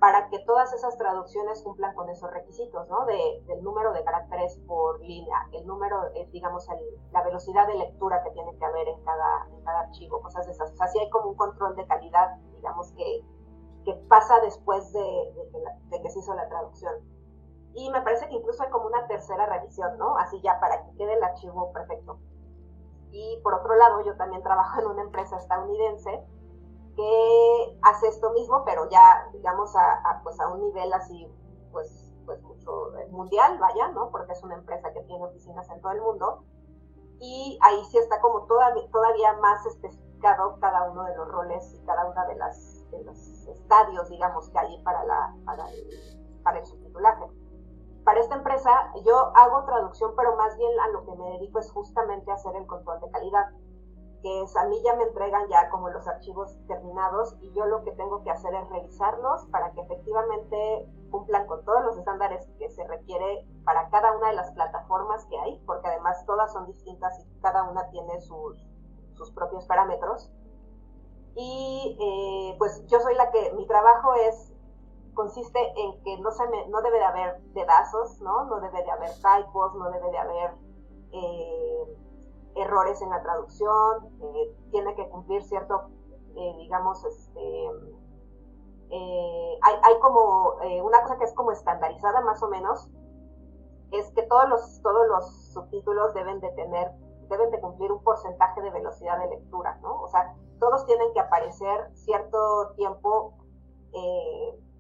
para 0.04 0.28
que 0.28 0.40
todas 0.40 0.74
esas 0.74 0.98
traducciones 0.98 1.62
cumplan 1.62 1.96
con 1.96 2.10
esos 2.10 2.30
requisitos, 2.30 2.90
¿no? 2.90 3.06
De, 3.06 3.42
del 3.48 3.64
número 3.64 3.94
de 3.94 4.04
caracteres 4.04 4.60
por 4.68 5.00
línea, 5.00 5.48
el 5.54 5.66
número, 5.66 5.96
eh, 6.14 6.28
digamos, 6.34 6.68
la 7.14 7.24
velocidad 7.24 7.66
de 7.68 7.76
lectura 7.76 8.22
que 8.22 8.32
tiene 8.32 8.54
que 8.58 8.66
haber 8.66 8.90
en 8.90 9.02
cada, 9.06 9.48
archivo, 9.80 10.22
cosas 10.22 10.46
de 10.46 10.52
esas. 10.52 10.74
O 10.74 10.76
sea, 10.76 10.88
sí 10.90 11.00
hay 11.00 11.10
como 11.10 11.30
un 11.30 11.38
control 11.38 11.78
de 11.78 11.88
calidad, 11.88 12.36
digamos, 12.58 12.92
que, 12.92 13.24
pasa 14.10 14.42
después 14.42 14.92
de, 14.92 15.00
de, 15.90 16.02
que 16.02 16.10
se 16.10 16.20
hizo 16.20 16.34
la 16.34 16.50
traducción. 16.50 16.96
Y 17.74 17.90
me 17.90 18.02
parece 18.02 18.28
que 18.28 18.36
incluso 18.36 18.62
hay 18.62 18.72
como 18.72 18.88
una 18.88 19.08
tercera 19.08 19.46
revisión, 19.46 19.98
¿no? 19.98 20.18
Así 20.18 20.42
ya 20.42 20.60
para 20.60 20.84
que 20.84 20.98
quede 20.98 21.14
el 21.14 21.24
archivo 21.24 21.72
perfecto. 21.72 22.20
Y 23.12 23.40
por 23.42 23.54
otro 23.54 23.74
lado, 23.78 24.02
yo 24.02 24.18
también 24.18 24.44
trabajo 24.44 24.82
en 24.82 24.88
una 24.88 25.04
empresa 25.04 25.38
estadounidense 25.38 26.26
que 26.96 27.80
hace 27.82 28.08
esto 28.08 28.32
mismo, 28.32 28.64
pero 28.66 28.90
ya, 28.90 29.30
digamos, 29.34 29.76
a, 29.76 30.22
pues 30.24 30.40
a 30.40 30.48
un 30.48 30.62
nivel 30.62 30.92
así, 30.94 31.28
pues, 31.72 32.14
pues 32.26 32.42
mucho 32.44 32.96
eh, 32.98 33.08
mundial, 33.12 33.58
vaya, 33.60 33.90
¿no? 33.90 34.10
Porque 34.12 34.34
es 34.34 34.44
una 34.44 34.56
empresa 34.56 34.94
que 34.94 35.02
tiene 35.02 35.24
oficinas 35.26 35.70
en 35.70 35.82
todo 35.82 35.92
el 35.92 36.02
mundo. 36.02 36.44
Y 37.20 37.58
ahí 37.62 37.84
sí 37.86 37.98
está 37.98 38.20
como 38.22 38.46
todavía, 38.46 39.34
más 39.42 39.66
especificado 39.66 40.58
cada 40.60 40.90
uno 40.92 41.04
de 41.04 41.16
los 41.16 41.28
roles 41.30 41.74
y 41.74 41.86
cada 41.86 42.06
una 42.06 42.26
de 42.26 42.36
los 42.36 43.48
estadios, 43.48 44.10
digamos, 44.10 44.50
que 44.50 44.60
hay 44.60 44.82
para, 44.84 45.04
la, 45.06 45.36
para, 45.46 45.70
el, 45.70 46.42
para 46.44 46.60
el 46.60 46.66
subtitulaje. 46.66 47.26
Para 48.04 48.20
esta 48.20 48.36
empresa 48.36 48.92
yo 49.06 49.32
hago 49.36 49.64
traducción, 49.66 50.14
pero 50.18 50.36
más 50.36 50.58
bien 50.58 50.72
a 50.80 50.88
lo 50.90 51.06
que 51.06 51.16
me 51.16 51.30
dedico 51.32 51.60
es 51.60 51.72
justamente 51.72 52.30
a 52.32 52.36
hacer 52.36 52.56
el 52.56 52.68
control 52.68 53.00
de 53.00 53.10
calidad 53.12 53.46
que 54.24 54.46
a 54.56 54.66
mí 54.68 54.82
ya 54.84 54.96
me 54.96 55.04
entregan 55.04 55.50
ya 55.50 55.70
como 55.70 55.90
los 55.90 56.08
archivos 56.08 56.58
terminados 56.66 57.36
y 57.42 57.52
yo 57.52 57.66
lo 57.66 57.84
que 57.84 57.92
tengo 57.92 58.24
que 58.24 58.32
hacer 58.32 58.56
es 58.56 58.70
revisarlos 58.70 59.46
para 59.52 59.74
que 59.74 59.82
efectivamente 59.82 60.88
cumplan 61.12 61.46
con 61.46 61.64
todos 61.66 61.84
los 61.84 61.98
estándares 61.98 62.48
que 62.58 62.70
se 62.70 62.88
requiere 62.88 63.46
para 63.66 63.90
cada 63.90 64.16
una 64.16 64.30
de 64.30 64.36
las 64.36 64.50
plataformas 64.54 65.26
que 65.26 65.38
hay, 65.38 65.62
porque 65.66 65.88
además 65.90 66.26
todas 66.26 66.54
son 66.54 66.66
distintas 66.68 67.20
y 67.20 67.42
cada 67.42 67.70
una 67.70 67.90
tiene 67.90 68.22
sus, 68.22 68.66
sus 69.16 69.30
propios 69.32 69.66
parámetros. 69.66 70.32
Y 71.36 71.98
eh, 72.00 72.56
pues 72.58 72.86
yo 72.88 73.02
soy 73.02 73.16
la 73.16 73.30
que, 73.30 73.52
mi 73.58 73.68
trabajo 73.68 74.14
es, 74.14 74.54
consiste 75.16 75.60
en 75.76 76.02
que 76.02 76.18
no, 76.22 76.32
se 76.32 76.48
me, 76.48 76.66
no 76.70 76.82
debe 76.82 76.98
de 76.98 77.06
haber 77.06 77.42
dedazos, 77.54 78.22
¿no? 78.22 78.46
No 78.46 78.62
debe 78.62 78.84
de 78.84 78.92
haber 78.92 79.12
typos, 79.16 79.76
no 79.76 79.92
debe 79.92 80.12
de 80.12 80.18
haber... 80.18 80.52
Eh, 81.12 82.03
errores 82.56 83.02
en 83.02 83.10
la 83.10 83.22
traducción, 83.22 84.10
eh, 84.22 84.56
tiene 84.72 84.96
que 84.96 85.08
cumplir 85.10 85.44
cierto, 85.44 85.90
eh, 86.36 86.56
digamos, 86.58 87.04
este, 87.04 87.66
eh, 88.90 89.60
hay, 89.62 89.76
hay, 89.84 90.00
como 90.00 90.56
una 90.84 91.02
cosa 91.02 91.18
que 91.18 91.26
es 91.26 91.34
como 91.34 91.52
estandarizada 91.52 92.22
más 92.22 92.42
o 92.44 92.50
menos, 92.50 92.90
es 93.92 94.12
que 94.12 94.24
todos 94.24 94.50
los, 94.50 94.82
todos 94.82 95.08
los 95.08 95.54
subtítulos 95.54 96.14
deben 96.14 96.40
de 96.40 96.50
tener, 96.52 96.92
deben 97.30 97.52
de 97.52 97.60
cumplir 97.60 97.92
un 97.92 98.04
porcentaje 98.04 98.62
de 98.62 98.72
velocidad 98.72 99.20
de 99.20 99.30
lectura, 99.30 99.78
¿no? 99.82 100.02
O 100.02 100.08
sea, 100.08 100.36
todos 100.60 100.86
tienen 100.86 101.12
que 101.14 101.20
aparecer 101.20 101.90
cierto 101.94 102.74
tiempo 102.76 103.34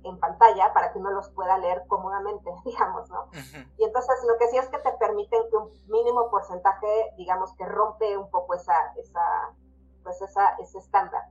en 0.03 0.19
pantalla 0.19 0.74
para 0.74 0.91
que 0.91 1.00
uno 1.00 1.12
los 1.12 1.29
pueda 1.29 1.57
leer 1.57 1.83
cómodamente, 1.88 2.50
digamos, 2.65 3.10
¿no? 3.10 3.29
Y 3.77 3.83
entonces 3.83 4.15
lo 4.27 4.38
que 4.38 4.48
sí 4.48 4.57
es 4.57 4.67
que 4.69 4.79
te 4.79 4.91
permiten 4.93 5.50
que 5.50 5.57
un 5.57 5.72
mínimo 5.88 6.29
porcentaje, 6.29 7.13
digamos, 7.17 7.53
que 7.55 7.65
rompe 7.65 8.17
un 8.17 8.29
poco 8.29 8.53
esa, 8.53 8.93
esa, 8.98 9.53
pues 10.03 10.22
esa, 10.22 10.55
ese 10.57 10.79
estándar. 10.79 11.24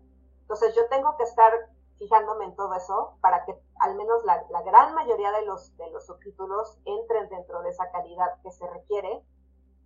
Entonces 0.43 0.75
yo 0.75 0.87
tengo 0.89 1.17
que 1.17 1.25
estar 1.25 1.53
fijándome 1.99 2.47
en 2.47 2.57
todo 2.57 2.75
eso 2.75 3.17
para 3.21 3.45
que 3.45 3.57
al 3.81 3.95
menos 3.95 4.25
la, 4.25 4.45
la, 4.51 4.63
gran 4.63 4.93
mayoría 4.95 5.31
de 5.31 5.47
los, 5.47 5.77
de 5.77 5.89
los 5.91 6.07
subtítulos 6.07 6.79
entren 6.85 7.29
dentro 7.29 7.63
de 7.63 7.71
esa 7.71 7.91
calidad 7.91 8.41
que 8.43 8.51
se 8.51 8.67
requiere. 8.69 9.25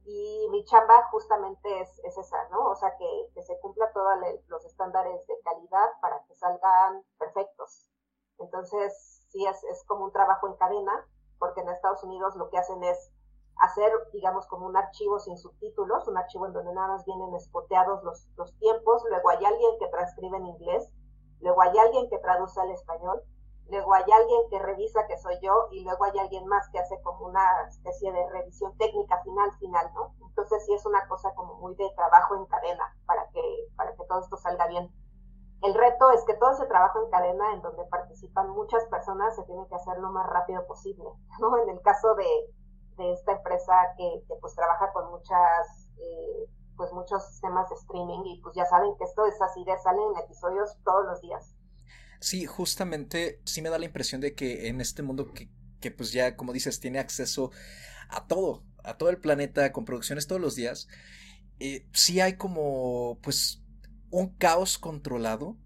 Y 0.06 0.48
mi 0.50 0.64
chamba 0.64 1.08
justamente 1.10 1.80
es, 1.80 1.98
es 2.04 2.16
esa, 2.16 2.48
¿no? 2.50 2.68
O 2.70 2.76
sea, 2.76 2.96
que, 2.96 3.30
que 3.34 3.42
se 3.42 3.58
cumpla 3.58 3.90
todos 3.92 4.14
los 4.46 4.64
estándares 4.64 5.26
de 5.26 5.34
calidad 5.40 5.90
para 6.00 6.22
que 6.24 6.34
salgan 6.36 7.02
perfectos. 7.18 7.90
Entonces, 8.38 9.22
sí, 9.28 9.44
es, 9.46 9.62
es 9.64 9.84
como 9.84 10.04
un 10.04 10.12
trabajo 10.12 10.48
en 10.48 10.56
cadena, 10.56 11.06
porque 11.38 11.60
en 11.60 11.68
Estados 11.68 12.02
Unidos 12.04 12.36
lo 12.36 12.48
que 12.50 12.58
hacen 12.58 12.82
es 12.82 13.12
hacer, 13.58 13.90
digamos, 14.12 14.46
como 14.46 14.66
un 14.66 14.76
archivo 14.76 15.18
sin 15.18 15.38
subtítulos, 15.38 16.06
un 16.08 16.16
archivo 16.16 16.46
en 16.46 16.52
donde 16.52 16.74
nada 16.74 16.88
más 16.88 17.04
vienen 17.06 17.34
espoteados 17.34 18.02
los, 18.04 18.28
los 18.36 18.56
tiempos, 18.58 19.02
luego 19.08 19.30
hay 19.30 19.44
alguien 19.44 19.78
que 19.78 19.88
transcribe 19.88 20.36
en 20.36 20.46
inglés, 20.46 20.92
luego 21.40 21.62
hay 21.62 21.76
alguien 21.78 22.08
que 22.10 22.18
traduce 22.18 22.60
al 22.60 22.70
español, 22.70 23.22
luego 23.68 23.94
hay 23.94 24.04
alguien 24.12 24.40
que 24.50 24.58
revisa 24.58 25.06
que 25.06 25.18
soy 25.18 25.38
yo 25.42 25.68
y 25.70 25.84
luego 25.84 26.04
hay 26.04 26.18
alguien 26.18 26.46
más 26.46 26.68
que 26.70 26.78
hace 26.78 27.00
como 27.02 27.26
una 27.26 27.66
especie 27.68 28.12
de 28.12 28.28
revisión 28.30 28.76
técnica 28.76 29.22
final, 29.22 29.50
final, 29.58 29.90
¿no? 29.94 30.14
Entonces 30.28 30.64
sí 30.66 30.74
es 30.74 30.84
una 30.86 31.06
cosa 31.08 31.34
como 31.34 31.54
muy 31.54 31.74
de 31.74 31.90
trabajo 31.96 32.36
en 32.36 32.46
cadena 32.46 32.94
para 33.06 33.28
que, 33.30 33.68
para 33.76 33.94
que 33.96 34.04
todo 34.04 34.20
esto 34.20 34.36
salga 34.36 34.66
bien. 34.66 34.90
El 35.62 35.74
reto 35.74 36.10
es 36.12 36.22
que 36.26 36.34
todo 36.34 36.52
ese 36.52 36.66
trabajo 36.66 37.02
en 37.02 37.10
cadena 37.10 37.54
en 37.54 37.62
donde 37.62 37.84
participan 37.86 38.50
muchas 38.50 38.84
personas 38.86 39.34
se 39.34 39.42
tiene 39.44 39.66
que 39.68 39.74
hacer 39.74 39.98
lo 39.98 40.10
más 40.10 40.26
rápido 40.28 40.66
posible, 40.66 41.04
¿no? 41.40 41.56
En 41.62 41.70
el 41.70 41.80
caso 41.82 42.14
de, 42.14 42.26
de 42.96 43.12
esta 43.12 43.32
empresa 43.32 43.72
que, 43.96 44.22
pues 44.40 44.54
trabaja 44.54 44.92
con 44.92 45.10
muchas, 45.10 45.90
eh, 45.98 46.48
pues 46.76 46.92
muchos 46.92 47.26
sistemas 47.30 47.68
de 47.70 47.76
streaming 47.76 48.20
y 48.26 48.40
pues 48.42 48.54
ya 48.54 48.66
saben 48.66 48.90
que 48.98 49.04
esto 49.04 49.26
es 49.26 49.40
así 49.40 49.64
de 49.64 49.76
salen 49.78 50.16
episodios 50.22 50.76
todos 50.84 51.06
los 51.06 51.20
días. 51.20 51.54
Sí, 52.20 52.46
justamente 52.46 53.40
sí 53.44 53.62
me 53.62 53.70
da 53.70 53.78
la 53.78 53.84
impresión 53.84 54.20
de 54.20 54.34
que 54.34 54.68
en 54.68 54.80
este 54.80 55.02
mundo 55.02 55.32
que, 55.32 55.50
que 55.80 55.90
pues 55.90 56.12
ya 56.12 56.36
como 56.36 56.52
dices 56.52 56.80
tiene 56.80 56.98
acceso 56.98 57.50
a 58.08 58.26
todo, 58.26 58.62
a 58.84 58.96
todo 58.96 59.10
el 59.10 59.18
planeta 59.18 59.72
con 59.72 59.84
producciones 59.84 60.26
todos 60.26 60.40
los 60.40 60.54
días, 60.54 60.88
eh, 61.58 61.86
sí 61.92 62.20
hay 62.20 62.36
como 62.36 63.18
pues 63.22 63.62
un 64.10 64.28
caos 64.36 64.78
controlado 64.78 65.56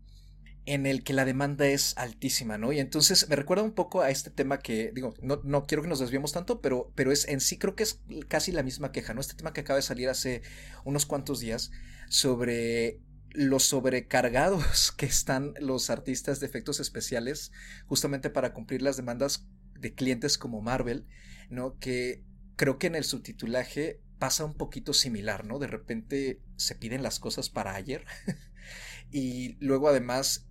en 0.67 0.87
el 0.87 1.03
que 1.03 1.13
la 1.13 1.25
demanda 1.25 1.67
es 1.67 1.97
altísima, 1.97 2.59
¿no? 2.59 2.73
Y 2.73 2.79
entonces 2.79 3.29
me 3.29 3.37
recuerda 3.37 3.65
un 3.65 3.73
poco 3.73 4.03
a 4.03 4.11
este 4.11 4.31
tema 4.31 4.59
que, 4.59 4.93
digo, 4.95 5.15
no, 5.23 5.41
no, 5.43 5.67
quiero 5.67 5.83
que 5.83 5.89
nos 5.89 5.99
desviemos 5.99 6.33
tanto, 6.33 6.61
pero, 6.61 6.93
pero 6.95 7.13
es 7.13 7.27
en 7.29 7.41
sí 7.41 7.59
creo 7.59 7.75
que 7.75 7.83
es 7.83 8.01
casi 8.29 8.53
la 8.53 8.63
misma 8.63 8.93
queja, 8.93 9.15
¿no? 9.15 9.21
Este 9.21 9.35
tema 9.35 9.53
que 9.53 9.63
acaba 9.63 9.79
de 9.79 9.83
salir 9.83 10.09
hace 10.09 10.43
unos 10.85 11.07
cuantos 11.07 11.41
días 11.41 11.71
sobre 12.09 13.01
los 13.33 13.65
sobrecargados 13.65 14.93
que 14.97 15.07
están 15.07 15.55
los 15.61 15.91
artistas 15.91 16.41
de 16.41 16.47
efectos 16.47 16.81
especiales 16.81 17.53
justamente 17.87 18.31
para 18.31 18.53
cumplir 18.53 18.83
las 18.83 18.97
demandas 18.97 19.47
de 19.79 19.95
clientes 19.95 20.37
como 20.37 20.61
Marvel, 20.61 21.07
¿no? 21.49 21.79
Que 21.79 22.23
creo 22.57 22.79
que 22.79 22.89
en 22.89 22.97
el 22.97 23.05
subtitulaje 23.05 24.01
pasa 24.21 24.45
un 24.45 24.55
poquito 24.55 24.93
similar, 24.93 25.47
¿no? 25.47 25.59
De 25.59 25.67
repente 25.67 26.41
se 26.57 26.77
piden 26.77 27.03
las 27.03 27.19
cosas 27.19 27.49
para 27.49 27.75
ayer 27.75 28.05
y 29.11 29.57
luego 29.65 29.89
además 29.89 30.47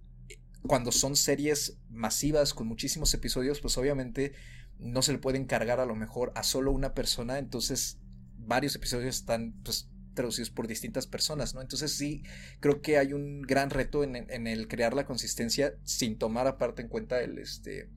cuando 0.64 0.92
son 0.92 1.16
series 1.16 1.78
masivas 1.90 2.54
con 2.54 2.68
muchísimos 2.68 3.14
episodios, 3.14 3.62
pues 3.62 3.78
obviamente 3.78 4.34
no 4.80 5.02
se 5.04 5.14
le 5.14 5.20
puede 5.20 5.38
encargar 5.38 5.80
a 5.80 5.86
lo 5.86 5.96
mejor 5.96 6.34
a 6.36 6.44
solo 6.44 6.72
una 6.72 6.94
persona, 6.94 7.38
entonces 7.38 8.00
varios 8.38 8.76
episodios 8.76 9.16
están 9.16 9.54
pues 9.64 9.90
traducidos 10.16 10.50
por 10.50 10.68
distintas 10.68 11.06
personas, 11.06 11.54
¿no? 11.54 11.62
Entonces 11.62 11.94
sí, 11.94 12.24
creo 12.60 12.82
que 12.82 12.98
hay 12.98 13.14
un 13.14 13.44
gran 13.44 13.70
reto 13.70 14.04
en, 14.04 14.16
en, 14.16 14.48
el 14.48 14.68
crear 14.68 14.96
la 14.96 15.06
consistencia 15.06 15.76
sin 15.84 16.18
tomar 16.18 16.48
aparte 16.48 16.82
en 16.82 16.90
cuenta 16.90 17.22
el, 17.22 17.38
este, 17.38 17.90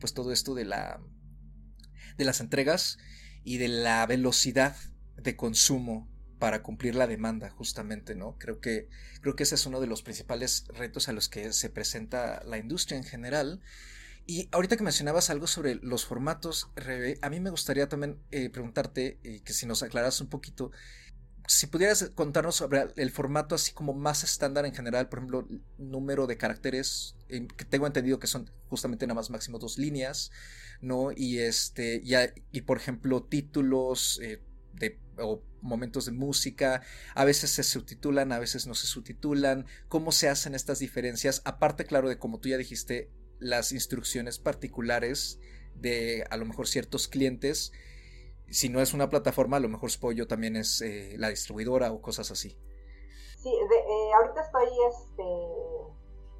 pues 0.00 0.12
todo 0.12 0.32
esto 0.32 0.54
de 0.54 0.64
la, 0.64 1.00
de 2.18 2.24
las 2.24 2.40
entregas 2.40 2.98
y 3.44 3.58
de 3.58 3.68
la 3.68 4.04
velocidad 4.06 4.76
de 5.16 5.36
consumo 5.36 6.08
para 6.38 6.62
cumplir 6.62 6.94
la 6.94 7.06
demanda, 7.06 7.50
justamente, 7.50 8.14
¿no? 8.14 8.36
Creo 8.38 8.60
que, 8.60 8.88
creo 9.20 9.34
que 9.34 9.44
ese 9.44 9.54
es 9.54 9.66
uno 9.66 9.80
de 9.80 9.86
los 9.86 10.02
principales 10.02 10.66
retos 10.68 11.08
a 11.08 11.12
los 11.12 11.28
que 11.28 11.52
se 11.52 11.70
presenta 11.70 12.42
la 12.44 12.58
industria 12.58 12.98
en 12.98 13.04
general. 13.04 13.62
Y 14.26 14.48
ahorita 14.52 14.76
que 14.76 14.82
mencionabas 14.82 15.30
algo 15.30 15.46
sobre 15.46 15.76
los 15.76 16.04
formatos, 16.04 16.70
a 17.20 17.30
mí 17.30 17.40
me 17.40 17.50
gustaría 17.50 17.88
también 17.88 18.18
eh, 18.30 18.50
preguntarte, 18.50 19.18
eh, 19.22 19.40
que 19.44 19.52
si 19.52 19.66
nos 19.66 19.82
aclaras 19.82 20.20
un 20.20 20.28
poquito, 20.28 20.70
si 21.46 21.66
pudieras 21.66 22.10
contarnos 22.14 22.56
sobre 22.56 22.86
el 22.96 23.10
formato 23.10 23.54
así 23.54 23.72
como 23.72 23.92
más 23.92 24.24
estándar 24.24 24.64
en 24.64 24.74
general, 24.74 25.08
por 25.08 25.18
ejemplo, 25.18 25.46
número 25.78 26.26
de 26.26 26.38
caracteres, 26.38 27.16
que 27.28 27.64
tengo 27.64 27.86
entendido 27.86 28.18
que 28.18 28.26
son 28.26 28.50
justamente 28.68 29.06
nada 29.06 29.16
más 29.16 29.30
máximo 29.30 29.58
dos 29.58 29.78
líneas, 29.78 30.30
¿no? 30.80 31.12
Y 31.14 31.38
este, 31.38 32.02
ya, 32.02 32.32
y 32.50 32.62
por 32.62 32.78
ejemplo, 32.78 33.22
títulos 33.22 34.20
eh, 34.22 34.40
de 34.74 34.98
o 35.18 35.42
momentos 35.60 36.06
de 36.06 36.12
música, 36.12 36.82
a 37.14 37.24
veces 37.24 37.50
se 37.50 37.62
subtitulan, 37.62 38.32
a 38.32 38.38
veces 38.38 38.66
no 38.66 38.74
se 38.74 38.86
subtitulan, 38.86 39.66
cómo 39.88 40.12
se 40.12 40.28
hacen 40.28 40.54
estas 40.54 40.78
diferencias, 40.78 41.42
aparte 41.44 41.86
claro 41.86 42.08
de 42.08 42.18
como 42.18 42.38
tú 42.38 42.48
ya 42.48 42.56
dijiste, 42.56 43.10
las 43.38 43.72
instrucciones 43.72 44.38
particulares 44.38 45.38
de 45.74 46.24
a 46.30 46.36
lo 46.36 46.44
mejor 46.44 46.66
ciertos 46.68 47.08
clientes, 47.08 47.72
si 48.48 48.68
no 48.68 48.80
es 48.80 48.94
una 48.94 49.08
plataforma, 49.08 49.56
a 49.56 49.60
lo 49.60 49.68
mejor 49.68 49.90
Spoyo 49.90 50.26
también 50.26 50.56
es 50.56 50.80
eh, 50.82 51.16
la 51.18 51.28
distribuidora 51.28 51.92
o 51.92 52.00
cosas 52.00 52.30
así. 52.30 52.58
Sí, 53.38 53.50
eh, 53.50 54.12
ahorita 54.16 54.40
estoy 54.40 54.68
este, 54.90 55.24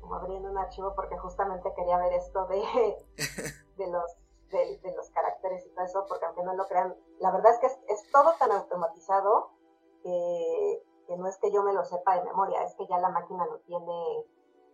como 0.01 0.15
abriendo 0.15 0.51
un 0.51 0.59
archivo 0.59 0.95
porque 0.95 1.17
justamente 1.19 1.69
quería 1.77 1.99
ver 1.99 2.13
esto 2.15 2.47
de, 2.47 2.57
de 3.85 3.91
los 3.91 4.17
de, 4.55 4.95
los 4.97 5.11
caracteres 5.11 5.67
y 5.67 5.71
todo 5.71 5.85
eso, 5.85 6.07
porque 6.09 6.25
aunque 6.25 6.43
no 6.45 6.55
lo 6.55 6.67
crean, 6.69 6.95
la 7.19 7.31
verdad 7.31 7.53
es 7.53 7.59
que 7.59 7.67
es, 7.67 8.11
todo 8.13 8.33
tan 8.39 8.53
automatizado 8.53 9.51
que, 10.03 10.83
no 11.17 11.27
es 11.29 11.37
que 11.39 11.53
yo 11.53 11.63
me 11.63 11.73
lo 11.73 11.85
sepa 11.85 12.17
de 12.17 12.25
memoria, 12.25 12.63
es 12.63 12.75
que 12.77 12.87
ya 12.87 12.99
la 12.99 13.11
máquina 13.11 13.45
lo 13.47 13.59
tiene, 13.61 14.25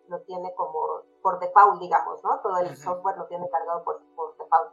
lo 0.09 0.21
tiene 0.23 0.55
como 0.55 1.03
por 1.23 1.39
default, 1.39 1.81
digamos, 1.81 2.23
¿no? 2.23 2.41
Todo 2.41 2.59
el 2.59 2.77
software 2.77 3.17
lo 3.17 3.27
tiene 3.27 3.49
cargado 3.49 3.83
por, 3.85 4.01
por 4.15 4.37
default. 4.37 4.73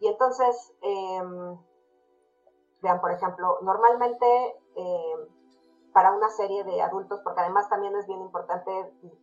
Y 0.00 0.08
entonces, 0.08 0.74
em, 0.82 1.58
vean, 2.80 3.00
por 3.00 3.12
ejemplo, 3.12 3.58
normalmente 3.62 4.56
em, 4.74 5.28
para 5.92 6.12
una 6.12 6.28
serie 6.30 6.64
de 6.64 6.82
adultos, 6.82 7.20
porque 7.22 7.40
además 7.40 7.68
también 7.68 7.94
es 7.96 8.06
bien 8.06 8.20
importante 8.20 8.70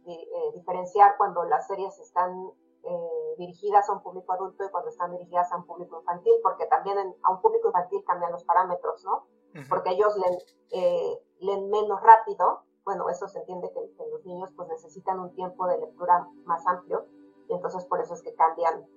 eh, 0.05 0.51
diferenciar 0.53 1.17
cuando 1.17 1.43
las 1.43 1.67
series 1.67 1.97
están 1.99 2.51
eh, 2.83 3.35
dirigidas 3.37 3.89
a 3.89 3.93
un 3.93 4.01
público 4.01 4.31
adulto 4.33 4.63
y 4.63 4.69
cuando 4.69 4.89
están 4.89 5.11
dirigidas 5.11 5.51
a 5.51 5.57
un 5.57 5.65
público 5.65 5.99
infantil, 5.99 6.33
porque 6.41 6.65
también 6.67 6.97
a 7.23 7.31
un 7.31 7.41
público 7.41 7.67
infantil 7.67 8.03
cambian 8.05 8.31
los 8.31 8.43
parámetros, 8.43 9.03
¿no? 9.03 9.25
Porque 9.67 9.91
ellos 9.91 10.15
leen, 10.17 10.37
eh, 10.71 11.19
leen, 11.39 11.69
menos 11.69 12.01
rápido, 12.01 12.63
bueno, 12.85 13.09
eso 13.09 13.27
se 13.27 13.39
entiende 13.39 13.71
que, 13.71 14.07
los 14.09 14.25
niños 14.25 14.51
pues 14.55 14.69
necesitan 14.69 15.19
un 15.19 15.33
tiempo 15.33 15.67
de 15.67 15.79
lectura 15.79 16.27
más 16.45 16.65
amplio, 16.67 17.05
y 17.47 17.53
entonces 17.53 17.85
por 17.85 17.99
eso 17.99 18.13
es 18.13 18.21
que 18.21 18.35
cambian 18.35 18.87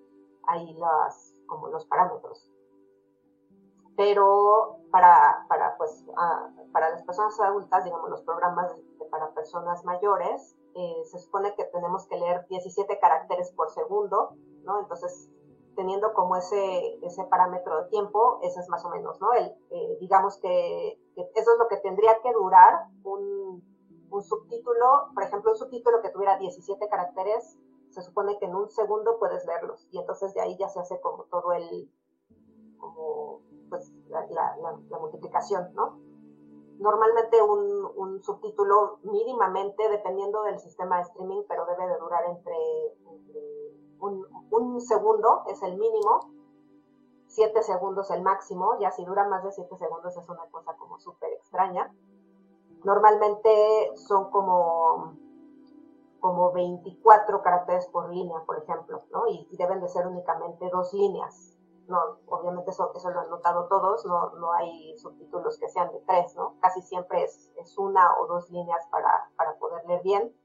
ahí 0.46 0.74
las, 0.74 1.34
como 1.46 1.68
los 1.68 1.86
parámetros. 1.86 2.50
Pero 3.96 4.78
para, 4.90 5.44
para, 5.48 5.76
pues, 5.76 6.04
para 6.72 6.90
las 6.90 7.02
personas 7.02 7.38
adultas, 7.40 7.84
digamos, 7.84 8.10
los 8.10 8.22
programas 8.22 8.74
para 9.10 9.30
personas 9.34 9.84
mayores, 9.84 10.56
eh, 10.74 11.04
se 11.04 11.18
supone 11.18 11.54
que 11.54 11.64
tenemos 11.64 12.06
que 12.06 12.16
leer 12.16 12.46
17 12.48 12.98
caracteres 12.98 13.52
por 13.52 13.70
segundo, 13.70 14.36
¿no? 14.64 14.80
Entonces, 14.80 15.30
teniendo 15.74 16.12
como 16.12 16.36
ese, 16.36 16.98
ese 17.02 17.24
parámetro 17.24 17.82
de 17.82 17.88
tiempo, 17.88 18.38
ese 18.42 18.60
es 18.60 18.68
más 18.68 18.84
o 18.84 18.90
menos, 18.90 19.20
¿no? 19.20 19.32
El, 19.32 19.54
eh, 19.70 19.98
digamos 20.00 20.38
que, 20.38 20.98
eso 21.16 21.52
es 21.52 21.58
lo 21.58 21.68
que 21.68 21.76
tendría 21.78 22.20
que 22.22 22.32
durar 22.32 22.86
un, 23.04 23.62
un, 24.10 24.22
subtítulo, 24.22 25.10
por 25.14 25.22
ejemplo, 25.22 25.52
un 25.52 25.56
subtítulo 25.56 26.00
que 26.02 26.10
tuviera 26.10 26.38
17 26.38 26.88
caracteres, 26.88 27.58
se 27.90 28.02
supone 28.02 28.38
que 28.38 28.46
en 28.46 28.54
un 28.54 28.70
segundo 28.70 29.18
puedes 29.18 29.44
leerlos, 29.46 29.86
y 29.90 29.98
entonces 29.98 30.32
de 30.34 30.40
ahí 30.40 30.56
ya 30.58 30.68
se 30.68 30.80
hace 30.80 31.00
como 31.00 31.24
todo 31.24 31.52
el, 31.52 31.90
como, 32.78 33.40
pues, 33.68 33.92
la, 34.08 34.26
la, 34.26 34.56
la 34.88 34.98
multiplicación, 34.98 35.72
¿no? 35.74 35.98
Normalmente 36.82 37.40
un, 37.40 38.20
subtítulo 38.22 38.98
mínimamente, 39.02 39.88
dependiendo 39.88 40.42
del 40.42 40.58
sistema 40.58 40.96
de 40.96 41.02
streaming, 41.02 41.42
pero 41.48 41.64
debe 41.66 41.88
de 41.88 41.98
durar 41.98 42.24
entre, 42.26 42.54
un, 44.00 44.80
segundo, 44.80 45.44
es 45.48 45.62
el 45.62 45.76
mínimo, 45.76 46.30
siete 47.26 47.62
segundos 47.62 48.10
el 48.10 48.22
máximo, 48.22 48.78
ya 48.80 48.90
si 48.90 49.04
dura 49.04 49.26
más 49.26 49.42
de 49.44 49.52
siete 49.52 49.76
segundos 49.76 50.16
es 50.16 50.28
una 50.28 50.44
cosa 50.50 50.76
como 50.76 50.98
súper 50.98 51.32
extraña. 51.32 51.92
Normalmente 52.84 53.92
son 53.94 54.30
como, 54.30 55.14
como 56.20 56.52
24 56.52 57.42
caracteres 57.42 57.86
por 57.86 58.10
línea, 58.10 58.42
por 58.44 58.58
ejemplo, 58.58 59.02
¿no? 59.12 59.26
y 59.28 59.48
deben 59.56 59.80
de 59.80 59.88
ser 59.88 60.06
únicamente 60.06 60.68
dos 60.70 60.92
líneas 60.92 61.51
no, 61.88 62.18
obviamente 62.26 62.70
eso, 62.70 62.92
eso 62.94 63.10
lo 63.10 63.20
han 63.20 63.30
notado 63.30 63.66
todos, 63.66 64.04
no, 64.06 64.30
no 64.36 64.52
hay 64.52 64.96
subtítulos 64.98 65.58
que 65.58 65.68
sean 65.68 65.92
de 65.92 66.00
tres, 66.06 66.34
¿no? 66.36 66.56
Casi 66.60 66.82
siempre 66.82 67.24
es, 67.24 67.50
es 67.56 67.76
una 67.78 68.18
o 68.18 68.26
dos 68.26 68.50
líneas 68.50 68.86
para, 68.90 69.30
para, 69.36 69.54
poder 69.58 69.84
leer 69.86 70.02
bien. 70.02 70.36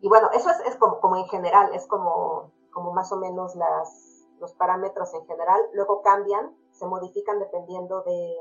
Y 0.00 0.08
bueno, 0.08 0.28
eso 0.32 0.50
es, 0.50 0.60
es 0.60 0.76
como, 0.76 1.00
como, 1.00 1.16
en 1.16 1.26
general, 1.26 1.74
es 1.74 1.86
como, 1.86 2.52
como 2.72 2.92
más 2.92 3.10
o 3.12 3.16
menos 3.16 3.56
las, 3.56 4.26
los 4.40 4.54
parámetros 4.54 5.12
en 5.14 5.26
general. 5.26 5.60
Luego 5.72 6.02
cambian, 6.02 6.56
se 6.70 6.86
modifican 6.86 7.38
dependiendo 7.38 8.02
de, 8.02 8.36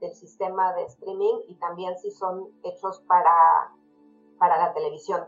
del 0.00 0.14
sistema 0.14 0.72
de 0.74 0.84
streaming 0.84 1.42
y 1.46 1.56
también 1.56 1.98
si 1.98 2.10
son 2.10 2.48
hechos 2.64 3.00
para, 3.06 3.72
para 4.38 4.58
la 4.58 4.72
televisión. 4.72 5.26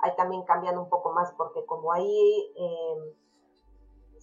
Ahí 0.00 0.14
también 0.16 0.42
cambian 0.44 0.78
un 0.78 0.88
poco 0.88 1.12
más 1.12 1.32
porque 1.32 1.64
como 1.66 1.92
ahí... 1.92 2.52
Eh, 2.56 3.16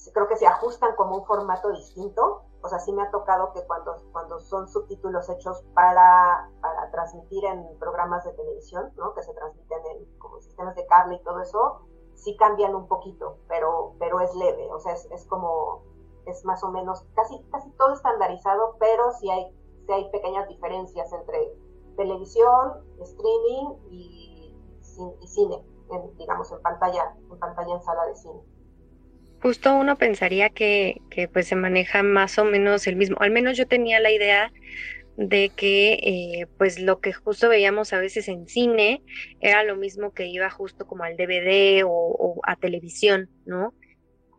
creo 0.09 0.27
que 0.27 0.35
se 0.35 0.47
ajustan 0.47 0.95
como 0.95 1.17
un 1.17 1.25
formato 1.25 1.69
distinto, 1.71 2.43
o 2.63 2.67
sea, 2.67 2.79
sí 2.79 2.91
me 2.91 3.03
ha 3.03 3.11
tocado 3.11 3.53
que 3.53 3.65
cuando, 3.65 3.97
cuando 4.11 4.39
son 4.39 4.67
subtítulos 4.67 5.29
hechos 5.29 5.63
para, 5.73 6.49
para 6.61 6.91
transmitir 6.91 7.45
en 7.45 7.77
programas 7.79 8.23
de 8.23 8.33
televisión, 8.33 8.91
¿no? 8.97 9.13
Que 9.13 9.21
se 9.21 9.33
transmiten 9.33 9.79
en 9.87 10.17
como 10.17 10.39
sistemas 10.39 10.75
de 10.75 10.85
cable 10.87 11.15
y 11.15 11.23
todo 11.23 11.41
eso, 11.41 11.81
sí 12.15 12.35
cambian 12.37 12.75
un 12.75 12.87
poquito, 12.87 13.37
pero, 13.47 13.93
pero 13.99 14.19
es 14.19 14.33
leve, 14.35 14.71
o 14.71 14.79
sea, 14.79 14.93
es, 14.93 15.07
es 15.11 15.25
como, 15.25 15.83
es 16.25 16.43
más 16.45 16.63
o 16.63 16.71
menos, 16.71 17.03
casi, 17.15 17.43
casi 17.51 17.69
todo 17.71 17.93
estandarizado, 17.93 18.75
pero 18.79 19.11
sí 19.13 19.29
hay, 19.29 19.51
sí 19.85 19.91
hay 19.91 20.09
pequeñas 20.11 20.47
diferencias 20.47 21.11
entre 21.13 21.53
televisión, 21.95 22.85
streaming 23.01 23.75
y, 23.89 24.55
y 25.19 25.27
cine, 25.27 25.63
en, 25.89 26.17
digamos, 26.17 26.51
en 26.51 26.61
pantalla, 26.61 27.15
en 27.29 27.39
pantalla 27.39 27.75
en 27.75 27.81
sala 27.81 28.05
de 28.05 28.15
cine 28.15 28.50
justo 29.41 29.73
uno 29.75 29.97
pensaría 29.97 30.49
que, 30.49 31.01
que, 31.09 31.27
pues 31.27 31.47
se 31.47 31.55
maneja 31.55 32.03
más 32.03 32.37
o 32.37 32.45
menos 32.45 32.87
el 32.87 32.95
mismo, 32.95 33.17
al 33.19 33.31
menos 33.31 33.57
yo 33.57 33.67
tenía 33.67 33.99
la 33.99 34.11
idea 34.11 34.51
de 35.17 35.51
que 35.55 35.93
eh, 35.93 36.47
pues 36.57 36.79
lo 36.79 36.99
que 36.99 37.13
justo 37.13 37.49
veíamos 37.49 37.93
a 37.93 37.99
veces 37.99 38.27
en 38.27 38.47
cine 38.47 39.03
era 39.39 39.63
lo 39.63 39.75
mismo 39.75 40.13
que 40.13 40.27
iba 40.27 40.49
justo 40.49 40.87
como 40.87 41.03
al 41.03 41.17
DVD 41.17 41.83
o, 41.85 42.39
a 42.43 42.55
televisión, 42.55 43.29
¿no? 43.45 43.73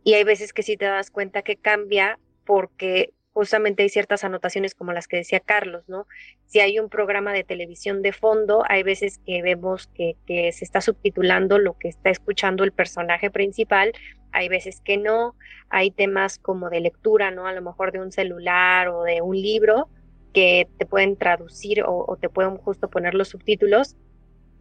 Y 0.04 0.14
hay 0.14 0.24
veces 0.24 0.52
que 0.52 0.62
sí 0.62 0.76
te 0.76 0.86
das 0.86 1.10
cuenta 1.10 1.42
que 1.42 1.56
cambia 1.56 2.18
porque 2.44 3.12
justamente 3.32 3.82
hay 3.82 3.88
ciertas 3.88 4.24
anotaciones 4.24 4.74
como 4.74 4.92
las 4.92 5.08
que 5.08 5.16
decía 5.16 5.40
Carlos, 5.40 5.84
¿no? 5.88 6.06
Si 6.46 6.60
hay 6.60 6.78
un 6.78 6.88
programa 6.88 7.32
de 7.32 7.44
televisión 7.44 8.02
de 8.02 8.12
fondo, 8.12 8.62
hay 8.68 8.82
veces 8.82 9.18
que 9.24 9.42
vemos 9.42 9.88
que, 9.88 10.16
se 10.26 10.64
está 10.64 10.80
subtitulando 10.80 11.58
lo 11.58 11.78
que 11.78 11.88
está 11.88 12.10
escuchando 12.10 12.64
el 12.64 12.72
personaje 12.72 13.30
principal, 13.30 13.92
hay 14.32 14.48
veces 14.48 14.80
que 14.84 14.96
no, 14.96 15.34
hay 15.70 15.90
temas 15.90 16.38
como 16.38 16.70
de 16.70 16.80
lectura, 16.80 17.30
¿no? 17.30 17.46
A 17.46 17.52
lo 17.52 17.62
mejor 17.62 17.92
de 17.92 18.00
un 18.00 18.12
celular 18.12 18.88
o 18.88 19.02
de 19.02 19.22
un 19.22 19.36
libro 19.36 19.88
que 20.32 20.68
te 20.78 20.86
pueden 20.86 21.16
traducir 21.16 21.82
o, 21.86 22.16
te 22.20 22.28
pueden 22.28 22.56
justo 22.56 22.88
poner 22.88 23.14
los 23.14 23.28
subtítulos 23.28 23.96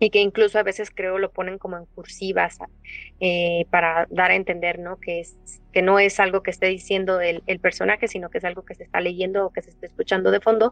y 0.01 0.09
que 0.09 0.19
incluso 0.19 0.57
a 0.57 0.63
veces 0.63 0.89
creo 0.89 1.19
lo 1.19 1.31
ponen 1.31 1.59
como 1.59 1.77
en 1.77 1.85
cursivas 1.85 2.57
eh, 3.19 3.67
para 3.69 4.07
dar 4.09 4.31
a 4.31 4.35
entender 4.35 4.79
no 4.79 4.99
que 4.99 5.19
es 5.19 5.37
que 5.71 5.83
no 5.83 5.99
es 5.99 6.19
algo 6.19 6.41
que 6.41 6.49
esté 6.49 6.65
diciendo 6.65 7.21
el, 7.21 7.43
personaje 7.59 8.07
sino 8.07 8.29
que 8.31 8.39
es 8.39 8.43
algo 8.43 8.65
que 8.65 8.73
se 8.73 8.83
está 8.83 8.99
leyendo 8.99 9.45
o 9.45 9.53
que 9.53 9.61
se 9.61 9.69
está 9.69 9.85
escuchando 9.85 10.31
de 10.31 10.41
fondo 10.41 10.71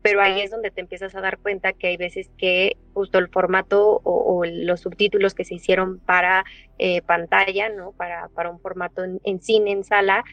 pero 0.00 0.22
ahí 0.22 0.40
es 0.40 0.50
donde 0.50 0.70
te 0.70 0.80
empiezas 0.80 1.14
a 1.14 1.20
dar 1.20 1.36
cuenta 1.36 1.74
que 1.74 1.88
hay 1.88 1.98
veces 1.98 2.30
que 2.38 2.78
justo 2.94 3.18
el 3.18 3.28
formato 3.28 4.00
o, 4.02 4.44
los 4.46 4.80
subtítulos 4.80 5.34
que 5.34 5.44
se 5.44 5.56
hicieron 5.56 5.98
para 5.98 6.44
eh, 6.78 7.02
pantalla 7.02 7.68
no 7.68 7.92
para 7.92 8.28
para 8.30 8.50
un 8.50 8.60
formato 8.60 9.04
en 9.04 9.42
cine 9.42 9.72
en 9.72 9.84
sala 9.84 10.24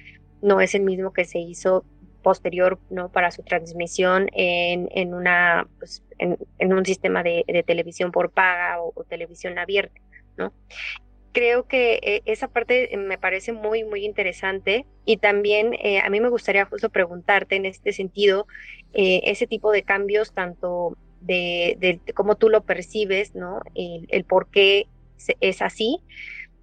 no 0.41 0.61
es 0.61 0.73
el 0.73 0.83
mismo 0.83 1.11
que 1.11 1.25
se 1.25 1.39
hizo 1.39 1.83
posterior 2.27 2.77
¿no? 2.89 3.07
para 3.09 3.31
su 3.31 3.41
transmisión 3.41 4.27
en, 4.33 4.89
en 4.91 5.13
una, 5.13 5.65
pues, 5.79 6.03
en, 6.17 6.73
un 6.73 6.85
sistema 6.85 7.23
de, 7.23 7.63
televisión 7.65 8.11
por 8.11 8.31
paga 8.31 8.81
o, 8.81 9.05
televisión 9.05 9.57
abierta. 9.57 10.01
¿no? 10.35 10.51
Creo 11.31 11.69
que 11.69 12.01
eh, 12.03 12.23
esa 12.25 12.49
parte 12.49 12.89
me 12.97 13.17
parece 13.17 13.53
muy, 13.53 13.85
muy 13.85 14.03
interesante 14.03 14.85
y 15.05 15.15
también 15.15 15.73
eh, 15.75 16.01
a 16.01 16.09
mí 16.09 16.19
me 16.19 16.27
gustaría 16.27 16.65
justo 16.65 16.89
preguntarte 16.89 17.55
en 17.55 17.65
este 17.65 17.93
sentido 17.93 18.45
eh, 18.93 19.21
ese 19.23 19.47
tipo 19.47 19.71
de 19.71 19.83
cambios, 19.83 20.33
tanto 20.33 20.97
de, 21.21 22.01
cómo 22.13 22.35
tú 22.35 22.49
lo 22.49 22.65
percibes, 22.65 23.35
¿no? 23.35 23.61
el, 23.73 24.05
el 24.09 24.25
por 24.25 24.49
qué 24.49 24.87
es 25.39 25.61
así 25.61 26.01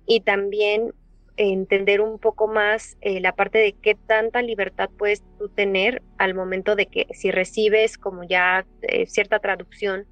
y 0.05 0.21
también 0.21 0.93
entender 1.37 2.01
un 2.01 2.19
poco 2.19 2.47
más 2.47 2.97
eh, 3.01 3.21
la 3.21 3.33
parte 3.33 3.59
de 3.59 3.73
qué 3.73 3.95
tanta 3.95 4.43
libertad 4.43 4.89
puedes 4.97 5.23
tú 5.39 5.49
tener 5.49 6.03
al 6.19 6.35
momento 6.35 6.77
de 6.77 6.87
que 6.87 7.07
si 7.13 7.31
recibes 7.31 7.99
como 7.99 8.25
ya 8.25 8.67
eh, 8.83 9.07
cierta 9.07 9.41
traducción 9.41 10.07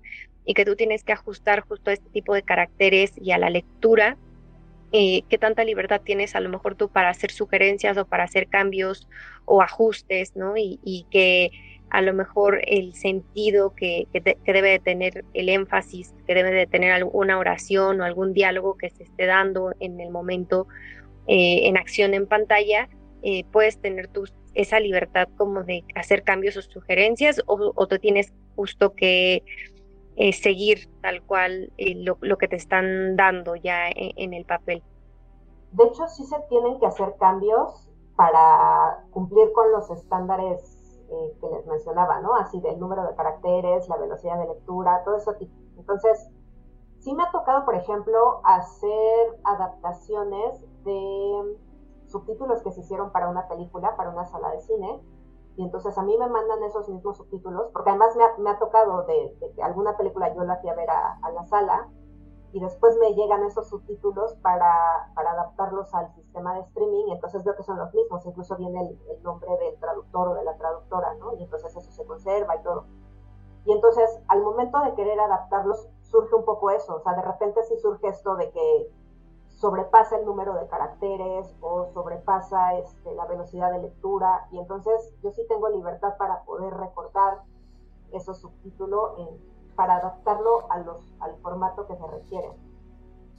y 0.44 0.54
que 0.54 0.64
tú 0.64 0.74
tienes 0.74 1.04
que 1.04 1.12
ajustar 1.12 1.60
justo 1.60 1.90
a 1.90 1.92
este 1.92 2.10
tipo 2.10 2.34
de 2.34 2.42
caracteres 2.42 3.12
y 3.16 3.30
a 3.30 3.38
la 3.38 3.50
lectura, 3.50 4.16
eh, 4.90 5.22
qué 5.28 5.38
tanta 5.38 5.64
libertad 5.64 6.00
tienes 6.04 6.34
a 6.34 6.40
lo 6.40 6.48
mejor 6.48 6.74
tú 6.74 6.88
para 6.88 7.10
hacer 7.10 7.30
sugerencias 7.30 7.96
o 7.96 8.04
para 8.04 8.24
hacer 8.24 8.48
cambios 8.48 9.08
o 9.44 9.62
ajustes, 9.62 10.34
¿no? 10.36 10.56
Y, 10.56 10.80
y 10.82 11.06
que 11.10 11.50
a 11.88 12.02
lo 12.02 12.14
mejor 12.14 12.60
el 12.66 12.94
sentido 12.94 13.74
que, 13.74 14.06
que, 14.12 14.20
que, 14.22 14.52
debe 14.52 14.70
de 14.70 14.78
tener 14.78 15.24
el 15.34 15.50
énfasis, 15.50 16.14
que 16.26 16.34
debe 16.34 16.50
de 16.50 16.66
tener 16.66 16.90
alguna 16.90 17.38
oración 17.38 18.00
o 18.00 18.04
algún 18.04 18.32
diálogo 18.32 18.76
que 18.76 18.88
se 18.90 19.04
esté 19.04 19.26
dando 19.26 19.74
en 19.78 20.00
el 20.00 20.10
momento 20.10 20.66
eh, 21.26 21.68
en 21.68 21.76
acción 21.76 22.14
en 22.14 22.26
pantalla, 22.26 22.88
eh, 23.22 23.44
puedes 23.52 23.80
tener 23.80 24.08
tu, 24.08 24.24
esa 24.54 24.80
libertad 24.80 25.28
como 25.36 25.62
de 25.62 25.84
hacer 25.94 26.24
cambios 26.24 26.56
o 26.56 26.62
sugerencias 26.62 27.40
o, 27.46 27.72
o 27.74 27.86
tú 27.86 27.98
tienes 27.98 28.32
justo 28.56 28.94
que 28.94 29.44
eh, 30.16 30.32
seguir 30.32 30.90
tal 31.00 31.22
cual 31.22 31.72
lo, 31.78 32.18
lo, 32.20 32.36
que 32.38 32.48
te 32.48 32.56
están 32.56 33.16
dando 33.16 33.54
ya 33.54 33.88
en, 33.88 34.34
el 34.34 34.44
papel. 34.44 34.82
De 35.70 35.84
hecho, 35.84 36.06
sí 36.08 36.24
se 36.26 36.36
tienen 36.50 36.78
que 36.80 36.86
hacer 36.86 37.14
cambios 37.18 37.88
para 38.16 39.04
cumplir 39.10 39.52
con 39.52 39.72
los 39.72 39.88
estándares 39.90 40.78
que 41.40 41.46
les 41.46 41.66
mencionaba, 41.66 42.20
¿no? 42.20 42.34
Así 42.36 42.60
del 42.60 42.78
número 42.78 43.06
de 43.06 43.14
caracteres, 43.14 43.88
la 43.88 43.96
velocidad 43.96 44.38
de 44.38 44.48
lectura, 44.48 45.02
todo 45.04 45.16
eso. 45.16 45.34
Entonces, 45.78 46.28
sí 47.00 47.14
me 47.14 47.22
ha 47.22 47.30
tocado, 47.30 47.64
por 47.64 47.74
ejemplo, 47.74 48.40
hacer 48.44 49.38
adaptaciones 49.44 50.64
de 50.84 51.58
subtítulos 52.12 52.62
que 52.62 52.70
se 52.70 52.80
hicieron 52.80 53.10
para 53.10 53.28
una 53.28 53.48
película, 53.48 53.96
para 53.96 54.10
una 54.10 54.26
sala 54.26 54.50
de 54.50 54.60
cine. 54.60 55.00
Y 55.56 55.64
entonces 55.64 55.96
a 55.98 56.02
mí 56.02 56.16
me 56.16 56.28
mandan 56.28 56.62
esos 56.62 56.88
mismos 56.88 57.16
subtítulos, 57.16 57.68
porque 57.72 57.90
además 57.90 58.16
me 58.38 58.50
ha, 58.50 58.58
tocado 58.58 59.02
de, 59.02 59.36
que 59.54 59.62
alguna 59.62 59.96
película 59.96 60.34
yo 60.34 60.44
la 60.44 60.56
fui 60.56 60.70
a 60.70 60.74
ver 60.74 60.88
a, 60.88 61.18
la 61.30 61.44
sala 61.44 61.88
y 62.52 62.60
después 62.60 62.96
me 62.98 63.14
llegan 63.14 63.42
esos 63.44 63.68
subtítulos 63.68 64.34
para, 64.36 65.10
para, 65.14 65.32
adaptarlos 65.32 65.92
al 65.94 66.10
sistema 66.14 66.54
de 66.54 66.60
streaming, 66.60 67.04
entonces 67.08 67.44
veo 67.44 67.54
que 67.56 67.62
son 67.62 67.78
los 67.78 67.92
mismos, 67.92 68.24
incluso 68.24 68.56
viene 68.56 68.80
el, 68.80 69.22
nombre 69.22 69.50
del 69.58 69.78
traductor 69.78 70.28
o 70.28 70.34
de 70.34 70.44
la 70.44 70.56
traductora, 70.56 71.14
¿no? 71.14 71.34
Y 71.34 71.42
entonces 71.42 71.74
eso 71.76 71.90
se 71.90 72.04
conserva 72.06 72.56
y 72.56 72.62
todo. 72.62 72.86
Y 73.66 73.72
entonces 73.72 74.22
al 74.28 74.42
momento 74.42 74.80
de 74.80 74.94
querer 74.94 75.20
adaptarlos 75.20 75.86
surge 76.00 76.34
un 76.34 76.44
poco 76.46 76.70
eso, 76.70 76.96
o 76.96 77.00
sea, 77.00 77.14
de 77.14 77.22
repente 77.22 77.62
sí 77.64 77.76
surge 77.78 78.08
esto 78.08 78.36
de 78.36 78.50
que 78.50 78.90
sobrepasa 79.62 80.18
el 80.18 80.26
número 80.26 80.54
de 80.54 80.66
caracteres 80.66 81.54
o 81.60 81.86
sobrepasa 81.94 82.74
este, 82.78 83.14
la 83.14 83.26
velocidad 83.26 83.70
de 83.70 83.78
lectura 83.78 84.48
y 84.50 84.58
entonces 84.58 85.14
yo 85.22 85.30
sí 85.30 85.46
tengo 85.48 85.68
libertad 85.68 86.16
para 86.18 86.42
poder 86.42 86.74
recortar 86.74 87.42
esos 88.10 88.40
subtítulos 88.40 89.12
para 89.76 89.98
adaptarlo 89.98 90.66
al 90.68 91.36
formato 91.42 91.86
que 91.86 91.94
se 91.94 92.06
requiere. 92.08 92.52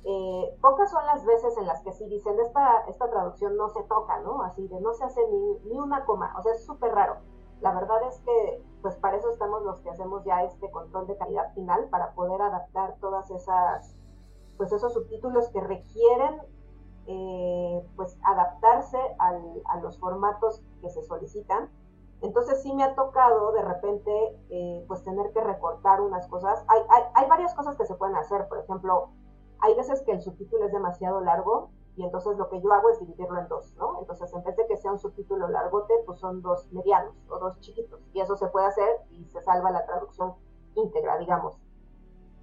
Eh, 0.05 0.57
pocas 0.61 0.89
son 0.91 1.05
las 1.07 1.25
veces 1.25 1.57
en 1.57 1.67
las 1.67 1.81
que 1.83 1.91
sí 1.91 2.07
dicen 2.07 2.39
esta, 2.39 2.85
esta 2.87 3.09
traducción 3.09 3.57
no 3.57 3.67
se 3.69 3.83
toca, 3.83 4.19
¿no? 4.21 4.43
Así 4.43 4.65
de 4.69 4.79
no 4.79 4.93
se 4.93 5.03
hace 5.03 5.19
ni, 5.29 5.59
ni 5.65 5.77
una 5.77 6.05
coma, 6.05 6.33
o 6.39 6.41
sea, 6.41 6.53
es 6.53 6.65
súper 6.65 6.93
raro. 6.93 7.17
La 7.59 7.73
verdad 7.73 8.01
es 8.07 8.19
que, 8.21 8.63
pues 8.81 8.95
para 8.95 9.17
eso 9.17 9.29
estamos 9.29 9.61
los 9.63 9.81
que 9.81 9.89
hacemos 9.89 10.23
ya 10.23 10.43
este 10.43 10.71
control 10.71 11.05
de 11.05 11.17
calidad 11.17 11.53
final, 11.53 11.89
para 11.89 12.13
poder 12.13 12.41
adaptar 12.41 12.95
todas 13.01 13.29
esas 13.29 13.93
pues 14.57 14.71
esos 14.71 14.93
subtítulos 14.93 15.49
que 15.49 15.61
requieren 15.61 16.41
eh, 17.05 17.85
pues 17.97 18.17
adaptarse 18.23 18.97
a 19.19 19.77
los 19.79 19.99
formatos 19.99 20.63
que 20.81 20.89
se 20.89 21.03
solicitan. 21.03 21.69
Entonces 22.21 22.61
sí 22.63 22.73
me 22.73 22.83
ha 22.83 22.95
tocado 22.95 23.51
de 23.51 23.61
repente 23.61 24.39
eh, 24.49 24.85
pues 24.87 25.03
tener 25.03 25.31
que 25.33 25.41
recortar 25.41 25.99
unas 25.99 26.27
cosas. 26.27 26.63
Hay, 26.69 26.81
hay, 26.89 27.03
hay, 27.15 27.29
varias 27.29 27.53
cosas 27.53 27.75
que 27.75 27.85
se 27.85 27.95
pueden 27.95 28.15
hacer, 28.15 28.47
por 28.47 28.59
ejemplo, 28.59 29.09
hay 29.59 29.75
veces 29.75 30.01
que 30.03 30.13
el 30.13 30.21
subtítulo 30.21 30.65
es 30.65 30.71
demasiado 30.71 31.19
largo 31.19 31.69
y 31.97 32.05
entonces 32.05 32.37
lo 32.37 32.49
que 32.49 32.61
yo 32.61 32.71
hago 32.71 32.89
es 32.89 32.99
dividirlo 33.01 33.39
en 33.39 33.49
dos, 33.49 33.75
¿no? 33.75 33.99
Entonces 33.99 34.33
en 34.33 34.43
vez 34.43 34.55
de 34.55 34.65
que 34.67 34.77
sea 34.77 34.93
un 34.93 34.99
subtítulo 34.99 35.49
largote, 35.49 35.93
pues 36.05 36.19
son 36.19 36.41
dos 36.41 36.71
medianos 36.71 37.13
o 37.29 37.37
dos 37.37 37.59
chiquitos 37.59 37.99
y 38.13 38.21
eso 38.21 38.37
se 38.37 38.47
puede 38.47 38.67
hacer 38.67 39.01
y 39.09 39.25
se 39.25 39.41
salva 39.41 39.71
la 39.71 39.85
traducción 39.85 40.35
íntegra, 40.75 41.17
digamos 41.17 41.59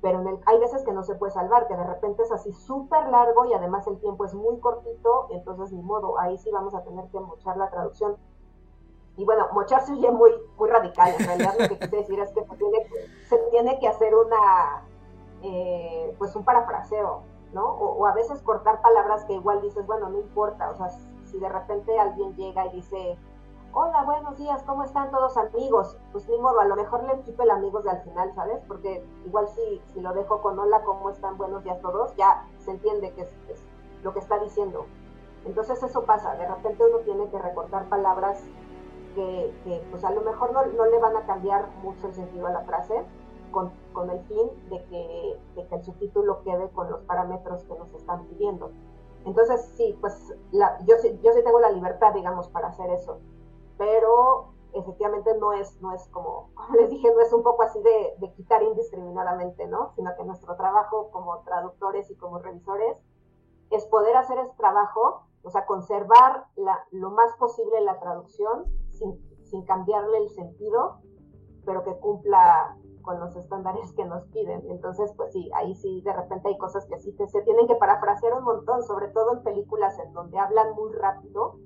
pero 0.01 0.23
hay 0.47 0.59
veces 0.59 0.83
que 0.83 0.93
no 0.93 1.03
se 1.03 1.15
puede 1.15 1.33
salvar, 1.33 1.67
que 1.69 1.77
de 1.77 1.85
repente 1.85 2.23
es 2.23 2.33
así 2.33 2.53
súper 2.53 3.09
largo 3.09 3.45
y 3.45 3.53
además 3.53 3.87
el 3.87 3.99
tiempo 4.01 4.25
es 4.25 4.35
muy 4.35 4.59
cortito, 4.61 5.27
entonces 5.31 5.73
ni 5.73 5.83
modo, 5.83 6.19
ahí 6.19 6.39
sí 6.39 6.51
vamos 6.51 6.75
a 6.75 6.83
tener 6.83 7.07
que 7.11 7.21
mochar 7.21 7.57
la 7.57 7.69
traducción. 7.71 8.17
Y 9.17 9.25
bueno, 9.25 9.49
mochar 9.53 9.83
se 9.83 9.93
oye 9.93 10.11
muy, 10.11 10.33
muy 10.57 10.71
radical, 10.71 11.13
en 11.19 11.27
realidad 11.27 11.55
lo 11.59 11.69
que 11.69 11.79
quise 11.79 11.97
decir 11.97 12.21
es 12.21 12.31
que 12.33 12.45
se 13.29 13.39
tiene, 13.51 13.79
que 13.79 13.89
hacer 13.89 14.15
una, 14.15 14.87
eh, 15.43 16.15
pues 16.19 16.35
un 16.35 16.45
parafraseo, 16.45 17.23
¿no? 17.53 17.67
O, 17.67 17.99
o, 17.99 18.07
a 18.07 18.15
veces 18.15 18.41
cortar 18.41 18.81
palabras 18.81 19.25
que 19.25 19.35
igual 19.35 19.61
dices, 19.61 19.87
bueno, 19.87 20.09
no 20.09 20.19
importa, 20.19 20.71
o 20.71 20.77
sea, 20.77 20.89
si 21.25 21.39
de 21.39 21.49
repente 21.49 21.99
alguien 21.99 22.35
llega 22.37 22.67
y 22.67 22.77
dice, 22.77 23.19
hola, 23.73 24.03
buenos 24.05 24.37
días, 24.37 24.63
¿cómo 24.65 24.83
están 24.83 25.11
todos 25.11 25.37
amigos? 25.37 25.97
Pues 26.13 26.29
ni 26.29 26.37
modo, 26.39 26.61
a 26.61 26.65
lo 26.65 26.77
mejor 26.77 27.05
le 27.05 27.21
quito 27.23 27.43
el 27.43 27.51
amigos 27.51 27.85
de 27.85 27.91
al 27.91 28.03
final, 28.03 28.33
¿sabes? 28.35 28.61
Porque 28.67 29.05
igual 29.25 29.49
si, 29.49 29.81
si 29.93 30.01
lo 30.01 30.13
dejo 30.13 30.41
con 30.43 30.59
hola, 30.59 30.83
¿cómo 30.83 31.11
están? 31.11 31.39
Buenos 31.39 31.63
días 31.63 31.81
todos, 31.81 32.15
ya 32.17 32.47
se 32.59 32.73
entiende 32.73 33.13
que 33.13 33.23
es, 33.23 33.33
lo 34.03 34.13
que 34.13 34.19
está 34.19 34.39
diciendo. 34.39 34.87
Entonces 35.45 35.83
eso 35.83 36.05
pasa, 36.05 36.35
de 36.35 36.49
repente 36.49 36.85
uno 36.85 36.99
tiene 36.99 37.29
que 37.31 37.39
recortar 37.39 37.89
palabras 37.89 38.43
que, 39.15 39.53
pues 39.91 40.05
a 40.05 40.11
lo 40.11 40.23
mejor 40.23 40.53
no, 40.53 40.65
no, 40.67 40.87
le 40.87 40.99
van 40.99 41.17
a 41.17 41.27
cambiar 41.27 41.69
mucho 41.83 42.07
el 42.07 42.15
sentido 42.15 42.47
a 42.47 42.51
la 42.51 42.61
frase 42.63 43.05
con, 43.51 43.71
con 43.93 44.11
el 44.11 44.21
fin 44.25 44.49
de 44.71 44.85
que, 44.85 45.39
de 45.57 45.67
que, 45.67 45.75
el 45.75 45.83
subtítulo 45.83 46.43
quede 46.43 46.71
con 46.71 46.91
los 46.91 47.03
parámetros 47.03 47.65
que 47.65 47.75
nos 47.75 47.93
están 47.95 48.25
pidiendo. 48.27 48.71
Entonces, 49.25 49.73
sí, 49.77 49.97
pues 50.01 50.35
la, 50.51 50.79
yo, 50.87 50.95
yo 51.23 51.33
sí 51.33 51.43
tengo 51.45 51.61
la 51.61 51.71
libertad, 51.71 52.15
digamos, 52.15 52.49
para 52.49 52.69
hacer 52.69 52.91
eso, 52.91 53.19
pero 53.81 54.53
efectivamente 54.75 55.31
no 55.39 55.55
es, 55.55 55.81
no 55.81 55.95
es 55.95 56.07
como, 56.09 56.51
como 56.55 56.75
les 56.75 56.91
dije, 56.91 57.11
no 57.15 57.21
es 57.23 57.33
un 57.33 57.43
poco 57.43 57.63
así 57.63 57.81
de, 57.81 58.33
quitar 58.37 58.63
indiscriminadamente, 58.63 59.67
¿no? 59.67 59.91
Sino 59.97 60.15
que 60.17 60.25
nuestro 60.25 60.55
trabajo 60.57 61.11
como 61.11 61.43
traductores 61.45 62.11
y 62.11 62.17
como 62.17 62.39
revisores 62.41 62.99
es 63.71 63.87
poder 63.87 64.19
hacer 64.19 64.39
ese 64.39 64.53
trabajo, 64.59 65.23
o 65.43 65.51
sea, 65.51 65.65
conservar 65.65 66.45
la, 66.57 66.79
lo 66.91 67.11
más 67.11 67.33
posible 67.39 67.81
la 67.81 67.99
traducción 68.01 68.67
sin, 68.91 69.19
sin 69.45 69.65
cambiarle 69.65 70.19
el 70.19 70.29
sentido, 70.29 71.01
pero 71.65 71.83
que 71.83 71.99
cumpla 72.01 72.77
con 73.01 73.19
los 73.19 73.35
estándares 73.35 73.95
que 73.95 74.05
nos 74.05 74.25
piden. 74.27 74.63
Entonces, 74.69 75.11
pues 75.17 75.33
sí, 75.33 75.51
ahí 75.55 75.75
sí 75.75 76.03
de 76.03 76.13
repente 76.13 76.49
hay 76.49 76.59
cosas 76.59 76.85
que 76.85 76.99
sí 76.99 77.17
se 77.17 77.43
tienen 77.43 77.67
que 77.67 77.77
parafrasear 77.77 78.35
un 78.35 78.45
montón, 78.45 78.83
sobre 78.83 79.09
todo 79.09 79.39
en 79.39 79.43
películas 79.43 79.99
en 80.01 80.13
donde 80.13 80.39
hablan 80.39 80.75
muy 80.75 80.93
rápido 80.93 81.57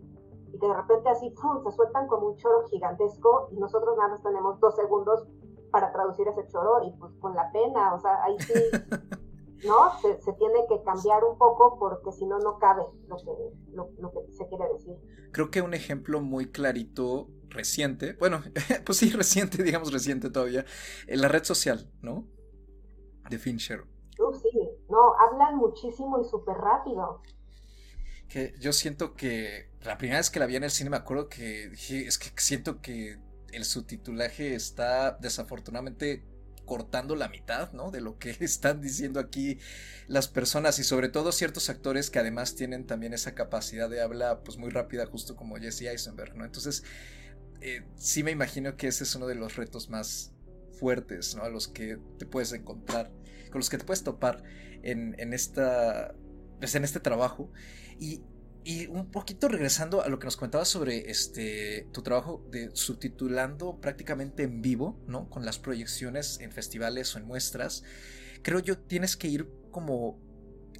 y 0.54 0.58
que 0.58 0.68
de 0.68 0.74
repente 0.74 1.08
así 1.08 1.30
¡pum! 1.30 1.62
se 1.64 1.72
sueltan 1.72 2.06
como 2.06 2.28
un 2.28 2.36
choro 2.36 2.66
gigantesco 2.68 3.48
y 3.50 3.56
nosotros 3.56 3.96
nada 3.96 4.10
más 4.10 4.22
tenemos 4.22 4.60
dos 4.60 4.76
segundos 4.76 5.26
para 5.72 5.92
traducir 5.92 6.28
ese 6.28 6.46
choro 6.46 6.84
y 6.86 6.92
pues 6.98 7.12
con 7.18 7.34
la 7.34 7.50
pena, 7.50 7.92
o 7.94 7.98
sea, 7.98 8.22
ahí 8.22 8.36
sí, 8.38 8.52
¿no? 9.66 9.90
Se, 10.00 10.32
tiene 10.34 10.60
que 10.68 10.80
cambiar 10.84 11.24
un 11.24 11.36
poco 11.36 11.76
porque 11.80 12.12
si 12.12 12.24
no, 12.26 12.38
no 12.38 12.58
cabe 12.60 12.84
lo 13.08 13.16
que, 13.16 13.72
lo, 13.72 13.90
lo 13.98 14.12
que 14.12 14.32
se 14.32 14.46
quiere 14.46 14.64
decir. 14.72 14.94
Creo 15.32 15.50
que 15.50 15.60
un 15.60 15.74
ejemplo 15.74 16.20
muy 16.20 16.52
clarito 16.52 17.26
reciente, 17.48 18.16
bueno, 18.20 18.40
pues 18.86 18.98
sí, 18.98 19.10
reciente, 19.10 19.64
digamos 19.64 19.92
reciente 19.92 20.30
todavía, 20.30 20.64
en 21.08 21.20
la 21.20 21.26
red 21.26 21.42
social, 21.42 21.90
¿no? 22.00 22.28
De 23.28 23.38
Fincher. 23.38 23.82
Uh, 24.20 24.32
sí, 24.34 24.50
no, 24.88 25.14
hablan 25.18 25.56
muchísimo 25.56 26.20
y 26.20 26.24
súper 26.24 26.56
rápido 26.56 27.20
que 28.28 28.52
yo 28.58 28.72
siento 28.72 29.14
que 29.14 29.70
la 29.84 29.98
primera 29.98 30.18
vez 30.18 30.30
que 30.30 30.38
la 30.38 30.46
vi 30.46 30.56
en 30.56 30.64
el 30.64 30.70
cine 30.70 30.90
me 30.90 30.96
acuerdo 30.96 31.28
que 31.28 31.68
dije, 31.68 32.06
es 32.06 32.18
que 32.18 32.30
siento 32.40 32.80
que 32.80 33.18
el 33.52 33.64
subtitulaje 33.64 34.54
está 34.54 35.12
desafortunadamente 35.20 36.24
cortando 36.64 37.14
la 37.14 37.28
mitad, 37.28 37.72
¿no? 37.72 37.90
De 37.90 38.00
lo 38.00 38.18
que 38.18 38.30
están 38.40 38.80
diciendo 38.80 39.20
aquí 39.20 39.58
las 40.06 40.28
personas 40.28 40.78
y 40.78 40.84
sobre 40.84 41.08
todo 41.08 41.32
ciertos 41.32 41.68
actores 41.68 42.10
que 42.10 42.18
además 42.18 42.54
tienen 42.54 42.86
también 42.86 43.12
esa 43.12 43.34
capacidad 43.34 43.90
de 43.90 44.00
habla 44.00 44.42
pues 44.42 44.56
muy 44.56 44.70
rápida 44.70 45.06
justo 45.06 45.36
como 45.36 45.56
Jesse 45.56 45.82
Eisenberg, 45.82 46.34
¿no? 46.34 46.44
Entonces 46.44 46.82
eh, 47.60 47.84
sí 47.96 48.22
me 48.22 48.30
imagino 48.30 48.76
que 48.76 48.88
ese 48.88 49.04
es 49.04 49.14
uno 49.14 49.26
de 49.26 49.34
los 49.34 49.56
retos 49.56 49.90
más 49.90 50.32
fuertes, 50.78 51.34
¿no? 51.34 51.44
A 51.44 51.48
los 51.50 51.68
que 51.68 51.98
te 52.18 52.26
puedes 52.26 52.52
encontrar, 52.52 53.12
con 53.50 53.60
los 53.60 53.68
que 53.68 53.78
te 53.78 53.84
puedes 53.84 54.02
topar 54.02 54.42
en, 54.82 55.14
en 55.18 55.34
esta 55.34 56.14
pues, 56.58 56.74
en 56.74 56.84
este 56.84 57.00
trabajo. 57.00 57.52
Y, 58.00 58.22
un 58.90 59.10
poquito 59.10 59.48
regresando 59.48 60.02
a 60.02 60.08
lo 60.08 60.18
que 60.18 60.24
nos 60.24 60.36
comentabas 60.36 60.68
sobre 60.68 61.10
este 61.10 61.86
tu 61.92 62.02
trabajo 62.02 62.46
de 62.50 62.70
subtitulando 62.74 63.78
prácticamente 63.80 64.42
en 64.42 64.62
vivo, 64.62 64.98
¿no? 65.06 65.28
Con 65.28 65.44
las 65.44 65.58
proyecciones 65.58 66.40
en 66.40 66.50
festivales 66.50 67.14
o 67.14 67.18
en 67.18 67.26
muestras. 67.26 67.84
Creo 68.42 68.60
yo 68.60 68.78
tienes 68.78 69.16
que 69.16 69.28
ir 69.28 69.50
como 69.70 70.18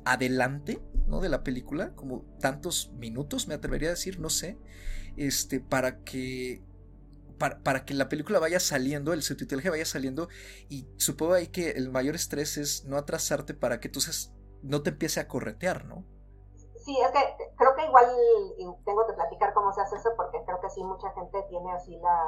adelante, 0.04 0.80
¿no? 1.06 1.20
De 1.20 1.28
la 1.28 1.44
película, 1.44 1.94
como 1.94 2.24
tantos 2.40 2.90
minutos, 2.94 3.48
me 3.48 3.54
atrevería 3.54 3.88
a 3.88 3.92
decir, 3.92 4.18
no 4.18 4.30
sé, 4.30 4.56
este, 5.16 5.60
para 5.60 6.02
que 6.04 6.62
para, 7.38 7.62
para, 7.62 7.84
que 7.84 7.94
la 7.94 8.08
película 8.08 8.38
vaya 8.38 8.60
saliendo, 8.60 9.12
el 9.12 9.22
subtitulaje 9.22 9.68
vaya 9.68 9.84
saliendo, 9.84 10.28
y 10.70 10.86
supongo 10.96 11.34
ahí 11.34 11.48
que 11.48 11.70
el 11.72 11.90
mayor 11.90 12.14
estrés 12.14 12.56
es 12.56 12.84
no 12.84 12.96
atrasarte 12.96 13.54
para 13.54 13.80
que 13.80 13.88
tú 13.88 14.00
seas 14.00 14.32
no 14.62 14.82
te 14.82 14.90
empiece 14.90 15.20
a 15.20 15.28
corretear, 15.28 15.84
¿no? 15.84 16.06
Sí, 16.84 17.00
es 17.00 17.10
que 17.12 17.52
creo 17.56 17.74
que 17.74 17.86
igual 17.86 18.06
tengo 18.84 19.06
que 19.06 19.14
platicar 19.14 19.54
cómo 19.54 19.72
se 19.72 19.80
hace 19.80 19.96
eso 19.96 20.10
porque 20.16 20.44
creo 20.44 20.60
que 20.60 20.68
sí 20.68 20.84
mucha 20.84 21.10
gente 21.12 21.42
tiene 21.48 21.72
así 21.72 21.96
la, 21.96 22.22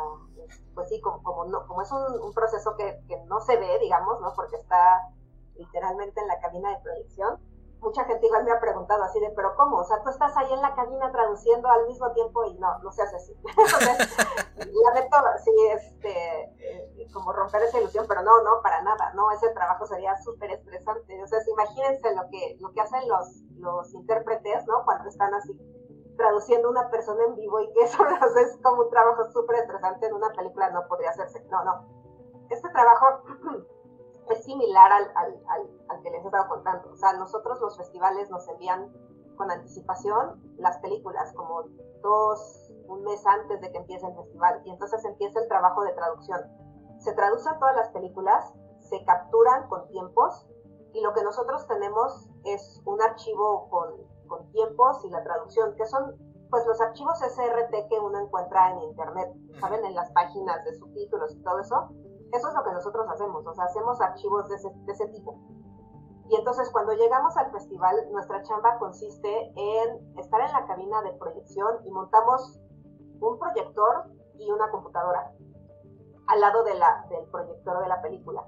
pues 0.75 0.89
sí, 0.89 0.99
como, 1.03 1.23
como, 1.23 1.45
no, 1.45 1.67
como 1.67 1.83
es 1.83 1.93
un, 1.93 2.33
proceso 2.33 2.75
que, 2.75 2.99
que, 3.07 3.19
no 3.27 3.43
se 3.43 3.59
ve, 3.59 3.79
digamos, 3.81 4.19
¿no? 4.23 4.33
Porque 4.35 4.57
está 4.57 5.11
literalmente 5.57 6.23
en 6.23 6.29
la 6.29 6.41
cabina 6.41 6.71
de 6.71 6.79
proyección 6.79 7.39
mucha 7.87 8.05
gente 8.05 8.27
igual 8.27 8.45
me 8.45 8.51
ha 8.51 8.59
preguntado 8.59 9.05
así 9.05 9.21
de, 9.21 9.31
pero 9.31 9.55
¿cómo? 9.55 9.79
O 9.79 9.85
sea, 9.85 10.03
tú 10.03 10.11
estás 10.11 10.37
ahí 10.37 10.53
en 10.53 10.61
la 10.61 10.75
cabina 10.75 11.13
traduciendo 11.13 11.69
al 11.69 11.87
mismo 11.87 12.11
tiempo 12.13 12.45
y 12.47 12.55
no, 12.59 12.79
no 12.81 12.91
se 12.91 13.03
hace 13.03 13.15
así. 13.15 13.33
lamento, 14.57 15.17
sí, 15.45 15.53
este, 15.73 16.43
eh, 16.59 17.09
como 17.13 17.33
romper 17.33 17.63
esa 17.63 17.79
ilusión, 17.79 18.05
pero 18.09 18.23
no, 18.23 18.43
no, 18.43 18.61
para 18.61 18.83
nada, 18.83 19.13
no, 19.15 19.31
ese 19.31 19.51
trabajo 19.51 19.87
sería 19.87 20.17
súper 20.17 20.51
estresante. 20.51 21.15
Entonces, 21.15 21.47
imagínense 21.47 22.13
lo 22.17 22.29
que, 22.29 22.57
lo 22.59 22.73
que 22.73 22.81
hacen 22.81 23.09
los, 23.09 23.43
los 23.57 23.95
intérpretes, 23.95 24.67
¿no? 24.67 24.85
Cuando 24.85 25.09
están 25.09 25.33
así 25.35 25.57
traduciendo 26.17 26.69
una 26.71 26.91
persona 26.91 27.23
en 27.25 27.37
vivo 27.37 27.61
y 27.61 27.73
que 27.73 27.85
eso 27.85 28.05
es 28.41 28.59
como 28.65 28.83
un 28.83 28.91
trabajo 28.91 29.31
súper 29.31 29.59
estresante 29.61 30.07
en 30.07 30.15
una 30.15 30.31
película, 30.31 30.71
no 30.71 30.89
podría 30.89 31.11
hacerse. 31.11 31.45
No, 31.51 31.65
no. 31.65 31.87
Este 32.51 32.69
trabajo 32.71 33.23
es 34.29 34.45
similar 34.45 34.93
al, 34.93 35.11
al, 35.15 35.41
al, 35.89 36.03
que 36.03 36.11
les 36.11 36.23
he 36.23 36.27
estado 36.27 36.49
contando. 36.49 36.91
O 36.93 36.97
sea, 36.97 37.13
nosotros 37.15 37.61
los 37.61 37.77
festivales 37.77 38.31
nos 38.31 38.47
envían 38.49 38.93
con 39.37 39.51
anticipación 39.51 40.43
las 40.59 40.79
películas, 40.79 41.33
como 41.35 41.65
dos, 42.03 42.73
un 42.89 43.03
mes 43.03 43.25
antes 43.27 43.61
de 43.61 43.71
que 43.71 43.79
empiece 43.79 44.07
el 44.07 44.15
festival, 44.15 44.63
y 44.65 44.71
entonces 44.71 45.05
empieza 45.05 45.41
el 45.41 45.49
trabajo 45.49 45.83
de 45.83 45.93
traducción. 45.93 46.41
Se 46.99 47.13
traducen 47.13 47.59
todas 47.59 47.77
las 47.77 47.91
películas, 47.91 48.53
se 48.81 49.05
capturan 49.05 49.69
con 49.69 49.87
tiempos, 49.89 50.47
y 50.95 51.03
lo 51.03 51.13
que 51.13 51.23
nosotros 51.23 51.67
tenemos 51.67 52.31
es 52.45 52.81
un 52.87 53.03
archivo 53.03 53.69
con, 53.69 53.95
con 54.29 54.51
tiempos 54.53 55.05
y 55.05 55.11
la 55.11 55.23
traducción, 55.23 55.75
que 55.77 55.85
son 55.87 56.17
pues 56.51 56.65
los 56.67 56.81
archivos 56.81 57.19
SRT 57.19 57.89
que 57.89 57.99
uno 57.99 58.21
encuentra 58.21 58.71
en 58.71 58.83
internet, 58.83 59.35
¿saben? 59.61 59.85
En 59.85 59.95
las 59.95 60.11
páginas 60.13 60.65
de 60.65 60.75
subtítulos 60.75 61.35
y 61.35 61.43
todo 61.43 61.61
eso, 61.61 61.91
eso 62.33 62.49
es 62.49 62.55
lo 62.55 62.65
que 62.65 62.73
nosotros 62.73 63.07
hacemos, 63.09 63.47
o 63.47 63.55
sea, 63.55 63.65
hacemos 63.65 64.01
archivos 64.01 64.49
de 64.49 64.57
ese, 64.57 65.07
tipo. 65.09 65.39
Y 66.29 66.37
entonces 66.37 66.69
cuando 66.71 66.93
llegamos 66.93 67.37
al 67.37 67.51
festival, 67.53 67.97
nuestra 68.11 68.43
chamba 68.43 68.79
consiste 68.79 69.53
en 69.55 70.19
estar 70.19 70.41
en 70.41 70.53
la 70.53 70.67
cabina 70.67 71.03
de 71.03 71.13
proyección 71.13 71.79
y 71.85 71.91
montamos 71.91 72.61
un 73.21 73.39
proyector 73.39 74.07
y 74.35 74.51
una 74.51 74.71
computadora 74.71 75.33
al 76.27 76.41
lado 76.41 76.65
de 76.65 76.75
la, 76.75 77.07
del 77.09 77.27
proyector 77.31 77.81
de 77.81 77.89
la 77.89 78.03
película. 78.03 78.45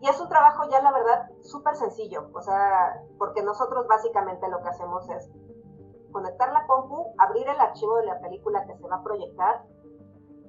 Y 0.00 0.08
es 0.08 0.20
un 0.20 0.28
trabajo 0.28 0.68
ya, 0.68 0.82
la 0.82 0.92
verdad, 0.92 1.30
súper 1.42 1.76
sencillo, 1.76 2.28
o 2.34 2.42
sea, 2.42 3.02
porque 3.18 3.42
nosotros 3.42 3.86
básicamente 3.86 4.48
lo 4.48 4.60
que 4.60 4.68
hacemos 4.68 5.08
es 5.08 5.30
conectar 6.12 6.52
la 6.52 6.66
compu, 6.66 7.14
abrir 7.18 7.48
el 7.48 7.60
archivo 7.60 7.96
de 7.96 8.06
la 8.06 8.18
película 8.20 8.66
que 8.66 8.76
se 8.76 8.88
va 8.88 8.96
a 8.96 9.02
proyectar 9.02 9.64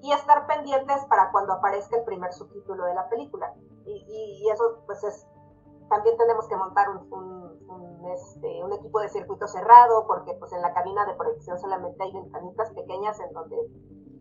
y 0.02 0.12
estar 0.12 0.46
pendientes 0.48 1.06
para 1.06 1.32
cuando 1.32 1.54
aparezca 1.54 1.98
el 1.98 2.04
primer 2.04 2.34
subtítulo 2.34 2.86
de 2.86 2.94
la 2.94 3.10
película. 3.10 3.54
Y, 3.86 4.44
y, 4.44 4.50
eso 4.50 4.84
pues 4.86 5.04
es, 5.04 5.26
también 5.90 6.18
tenemos 6.18 6.48
que 6.48 6.56
montar 6.56 6.90
un, 6.90 8.08
este, 8.14 8.64
un, 8.64 8.74
equipo 8.74 9.00
de 9.00 9.10
circuito 9.10 9.48
cerrado 9.48 10.06
porque 10.08 10.34
pues 10.34 10.52
en 10.54 10.62
la 10.62 10.74
cabina 10.74 11.06
de 11.06 11.14
proyección 11.14 11.58
solamente 11.58 12.04
hay 12.04 12.12
ventanitas 12.14 12.72
pequeñas 12.72 13.20
en 13.20 13.34
donde 13.34 13.56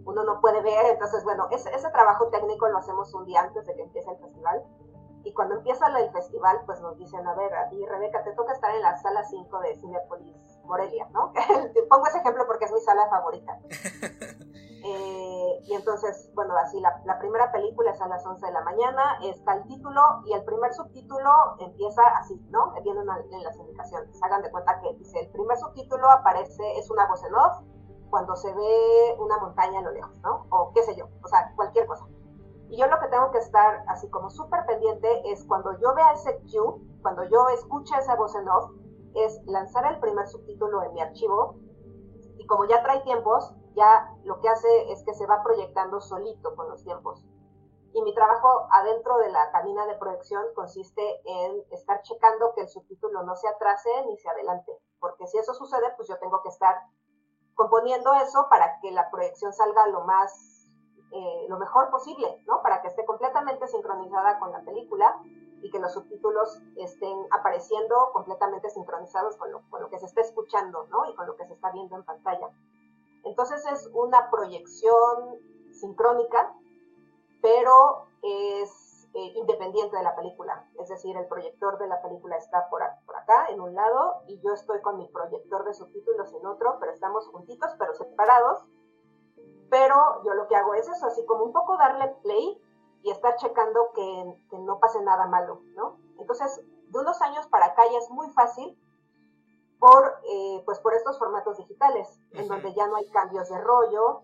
uno 0.05 0.23
no 0.25 0.41
puede 0.41 0.62
ver, 0.62 0.87
entonces 0.87 1.25
bueno, 1.25 1.49
ese, 1.51 1.75
ese 1.75 1.91
trabajo 1.91 2.29
técnico 2.29 2.69
lo 2.69 2.79
hacemos 2.79 3.12
un 3.15 3.25
día 3.25 3.41
antes 3.41 3.67
de 3.67 3.75
que 3.75 3.83
empiece 3.83 4.11
el 4.11 4.19
festival. 4.19 4.65
Y 5.25 5.35
cuando 5.35 5.57
empieza 5.57 5.89
el 5.89 6.12
festival, 6.12 6.61
pues 6.67 6.81
nos 6.81 6.97
dicen, 6.99 7.27
a 7.27 7.35
ver, 7.35 7.53
a 7.53 7.69
ti, 7.69 7.85
Rebeca, 7.85 8.23
te 8.23 8.33
toca 8.35 8.53
estar 8.53 8.73
en 8.73 8.81
la 8.81 8.97
sala 8.97 9.25
5 9.25 9.59
de 9.59 9.75
Cinepolis 9.75 10.61
Morelia, 10.62 11.09
¿no? 11.12 11.33
Pongo 11.91 12.07
ese 12.07 12.19
ejemplo 12.19 12.47
porque 12.47 12.67
es 12.67 12.73
mi 12.73 12.81
sala 12.81 13.09
favorita. 13.09 13.59
Eh, 14.88 15.62
y 15.64 15.75
entonces, 15.75 16.31
bueno, 16.35 16.55
así 16.59 16.79
la, 16.79 17.18
primera 17.18 17.51
película 17.51 17.90
es 17.90 18.01
a 18.01 18.07
las 18.07 18.25
11 18.25 18.46
de 18.46 18.53
la 18.53 18.61
mañana, 18.61 19.18
está 19.25 19.55
el 19.55 19.66
título 19.66 20.01
y 20.27 20.33
el 20.33 20.44
primer 20.44 20.72
subtítulo 20.72 21.29
empieza 21.59 22.03
así, 22.18 22.40
¿no? 22.51 22.72
Viene 22.85 23.01
en 23.01 23.42
las 23.42 23.57
indicaciones. 23.57 24.22
Hagan 24.22 24.42
de 24.42 24.51
cuenta 24.53 24.81
que 24.81 24.94
dice, 24.94 25.18
el 25.18 25.31
primer 25.31 25.59
subtítulo 25.59 26.09
aparece, 26.09 26.79
es 26.79 26.88
una 26.88 27.09
voz 27.09 27.25
en 27.25 27.35
off, 27.35 27.62
cuando 28.11 28.37
se 28.37 28.55
ve 28.55 29.16
una 29.18 29.38
montaña 29.38 29.81
a 29.81 29.83
lo 29.83 29.90
lejos, 29.90 30.16
¿no? 30.20 30.46
O 30.51 30.70
qué 30.72 30.83
sé 30.85 30.94
yo, 30.94 31.09
o 31.20 31.27
sea, 31.27 31.53
cualquier 31.57 31.87
cosa. 31.87 32.07
Y 32.68 32.77
yo 32.77 32.87
lo 32.87 33.01
que 33.01 33.09
tengo 33.09 33.33
que 33.33 33.38
estar 33.38 33.83
así 33.88 34.09
como 34.09 34.31
súper 34.31 34.66
pendiente 34.66 35.33
es 35.33 35.44
cuando 35.46 35.77
yo 35.81 35.94
vea 35.96 36.12
ese 36.12 36.38
cue, 36.42 36.81
cuando 37.03 37.25
yo 37.25 37.49
escuche 37.49 37.96
esa 37.99 38.14
voz 38.14 38.37
en 38.37 38.49
off, 38.49 38.70
es 39.14 39.40
lanzar 39.46 39.92
el 39.92 39.99
primer 39.99 40.29
subtítulo 40.29 40.85
en 40.85 40.92
mi 40.92 41.01
archivo 41.01 41.57
y 42.38 42.46
como 42.46 42.66
ya 42.66 42.85
trae 42.85 43.01
tiempos, 43.01 43.53
ya 43.77 44.11
lo 44.25 44.41
que 44.41 44.49
hace 44.49 44.91
es 44.91 45.05
que 45.05 45.15
se 45.15 45.27
va 45.27 45.43
proyectando 45.43 46.01
solito 46.01 46.57
con 46.57 46.69
los 46.69 46.83
tiempos. 46.83 47.25
Y 47.93 48.03
mi 48.03 48.15
trabajo 48.15 48.67
adentro 48.73 49.19
de 49.19 49.31
la 49.31 49.51
cabina 49.53 49.87
de 49.87 49.95
proyección 49.95 50.45
consiste 50.55 51.03
en 51.25 51.62
estar 51.71 52.03
checando 52.03 52.53
que 52.55 52.62
el 52.62 52.69
subtítulo 52.69 53.23
no 53.23 53.37
se 53.37 53.49
atrase 53.49 53.91
ni 54.07 54.17
se 54.19 54.29
adelante, 54.29 54.73
porque 54.99 55.27
si 55.27 55.39
eso 55.39 55.55
sucede, 55.55 55.93
pues 55.97 56.09
yo 56.09 56.19
tengo 56.19 56.43
que 56.43 56.49
estar 56.49 56.83
componiendo 57.55 58.12
eso 58.15 58.49
para 58.51 58.81
que 58.81 58.91
la 58.91 59.11
proyección 59.11 59.53
salga 59.53 59.87
lo 59.89 60.03
más, 60.03 60.71
eh, 61.12 61.47
lo 61.49 61.59
mejor 61.59 61.91
posible, 61.91 62.43
¿no? 62.47 62.62
Para 62.62 62.83
que 62.83 62.89
esté 62.89 63.05
completamente 63.07 63.67
sincronizada 63.69 64.39
con 64.39 64.53
la 64.53 64.61
película 64.61 65.19
y 65.62 65.71
que 65.71 65.79
los 65.79 65.95
subtítulos 65.95 66.61
estén 66.77 67.17
apareciendo 67.31 68.11
completamente 68.12 68.69
sincronizados 68.71 69.37
con 69.37 69.51
lo, 69.51 69.62
con 69.71 69.81
lo 69.81 69.89
que 69.89 69.99
se 69.99 70.07
está 70.07 70.21
escuchando, 70.21 70.87
¿no? 70.89 71.11
Y 71.11 71.15
con 71.15 71.27
lo 71.27 71.37
que 71.37 71.47
se 71.47 71.55
está 71.55 71.71
viendo 71.73 71.97
en 71.97 72.05
pantalla. 72.05 72.51
Entonces 73.27 73.67
es 73.67 73.91
una 73.93 74.31
proyección 74.31 75.41
sincrónica, 75.73 76.55
pero 77.43 78.07
es 78.23 79.09
eh, 79.15 79.33
independiente 79.35 79.97
de 79.97 80.03
la 80.05 80.15
película. 80.15 80.69
Es 80.79 80.89
decir, 80.89 81.17
el 81.17 81.27
proyector 81.27 81.77
de 81.79 81.89
la 81.89 82.01
película 82.03 82.37
está 82.37 82.69
por, 82.71 82.83
por 83.05 83.17
acá, 83.17 83.47
en 83.49 83.61
un 83.61 83.75
lado, 83.75 84.23
y 84.29 84.41
yo 84.41 84.53
estoy 84.53 84.81
con 84.81 84.99
mi 84.99 85.09
proyector 85.09 85.65
de 85.65 85.75
subtítulos 85.75 86.33
en 86.35 86.47
otro, 86.47 86.77
pero 86.79 86.93
estamos 86.93 87.27
juntitos, 87.29 87.75
pero 87.79 87.95
separados. 87.95 88.65
Pero 89.71 90.23
yo 90.25 90.35
lo 90.35 90.47
que 90.47 90.55
hago 90.55 90.75
es 90.75 90.89
eso, 90.89 91.07
así 91.07 91.27
como 91.27 91.45
un 91.45 91.53
poco 91.53 91.77
darle 91.77 92.15
play 92.23 92.62
y 93.03 93.11
estar 93.11 93.35
checando 93.37 93.91
que, 93.93 94.41
que 94.51 94.59
no 94.59 94.79
pase 94.79 95.03
nada 95.03 95.27
malo, 95.27 95.62
¿no? 95.75 95.99
Entonces, 96.21 96.61
de 96.91 96.99
unos 96.99 97.21
años 97.23 97.47
para 97.49 97.67
acá 97.67 97.83
ya 97.91 97.99
es 97.99 98.09
muy 98.11 98.31
fácil 98.31 98.79
por, 99.79 100.21
eh, 100.31 100.62
pues 100.65 100.79
por 100.81 100.95
estos 100.95 101.19
formatos 101.19 101.59
digitales, 101.59 102.09
en 102.33 102.49
donde 102.49 102.73
ya 102.75 102.87
no 102.87 102.97
hay 102.97 103.09
cambios 103.11 103.49
de 103.49 103.59
rollo, 103.61 104.23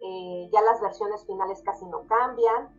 eh, 0.00 0.48
ya 0.52 0.60
las 0.62 0.80
versiones 0.80 1.24
finales 1.26 1.62
casi 1.64 1.86
no 1.86 2.06
cambian. 2.06 2.74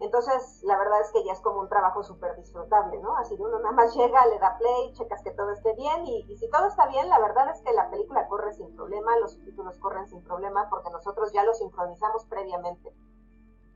Entonces, 0.00 0.60
la 0.64 0.76
verdad 0.78 1.00
es 1.00 1.12
que 1.12 1.24
ya 1.24 1.32
es 1.32 1.40
como 1.40 1.60
un 1.60 1.68
trabajo 1.68 2.02
súper 2.02 2.34
disfrutable, 2.36 2.98
¿no? 2.98 3.16
Así 3.16 3.36
de 3.36 3.44
uno 3.44 3.58
nada 3.58 3.72
más 3.72 3.94
llega, 3.96 4.26
le 4.26 4.38
da 4.38 4.56
play, 4.58 4.92
checas 4.94 5.22
que 5.22 5.30
todo 5.32 5.50
esté 5.50 5.74
bien 5.74 6.06
y, 6.06 6.24
y, 6.28 6.36
si 6.36 6.50
todo 6.50 6.66
está 6.66 6.86
bien, 6.86 7.08
la 7.08 7.20
verdad 7.20 7.50
es 7.50 7.60
que 7.62 7.72
la 7.72 7.90
película 7.90 8.26
corre 8.28 8.52
sin 8.52 8.74
problema, 8.74 9.16
los 9.18 9.32
subtítulos 9.32 9.78
corren 9.78 10.08
sin 10.08 10.22
problema 10.24 10.68
porque 10.70 10.90
nosotros 10.90 11.32
ya 11.32 11.44
los 11.44 11.58
sincronizamos 11.58 12.24
previamente. 12.26 12.92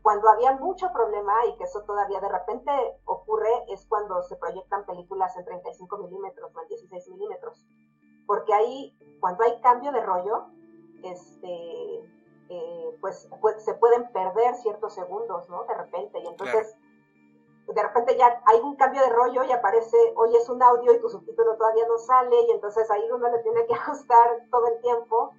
Cuando 0.07 0.29
había 0.31 0.53
mucho 0.53 0.93
problema 0.93 1.35
y 1.47 1.57
que 1.57 1.65
eso 1.65 1.83
todavía 1.83 2.21
de 2.21 2.29
repente 2.29 2.71
ocurre 3.07 3.51
es 3.67 3.85
cuando 3.87 4.23
se 4.23 4.37
proyectan 4.37 4.87
películas 4.87 5.37
en 5.37 5.45
35 5.45 5.99
milímetros 5.99 6.55
o 6.55 6.63
en 6.63 6.69
16 6.69 7.09
milímetros. 7.09 7.67
Porque 8.25 8.55
ahí, 8.55 8.97
cuando 9.19 9.43
hay 9.43 9.61
cambio 9.63 9.91
de 9.91 10.01
rollo, 10.01 10.47
este, 11.03 12.09
eh, 12.49 12.97
pues, 13.01 13.29
pues, 13.41 13.65
se 13.65 13.75
pueden 13.75 14.13
perder 14.13 14.55
ciertos 14.55 14.95
segundos, 14.95 15.49
¿no? 15.49 15.65
De 15.65 15.75
repente. 15.75 16.21
Y 16.21 16.27
entonces, 16.29 16.77
de 17.67 17.83
repente 17.83 18.17
ya 18.17 18.41
hay 18.47 18.61
un 18.61 18.77
cambio 18.77 19.03
de 19.03 19.09
rollo 19.09 19.43
y 19.43 19.51
aparece, 19.51 19.97
oye, 20.15 20.39
es 20.39 20.49
un 20.49 20.63
audio 20.63 20.93
y 20.93 21.01
tu 21.01 21.09
subtítulo 21.09 21.57
todavía 21.57 21.89
no 21.89 21.99
sale, 21.99 22.43
y 22.47 22.53
entonces 22.53 22.89
ahí 22.93 23.11
uno 23.11 23.29
le 23.29 23.41
tiene 23.41 23.67
que 23.67 23.75
ajustar 23.75 24.47
todo 24.53 24.69
el 24.69 24.81
tiempo. 24.83 25.33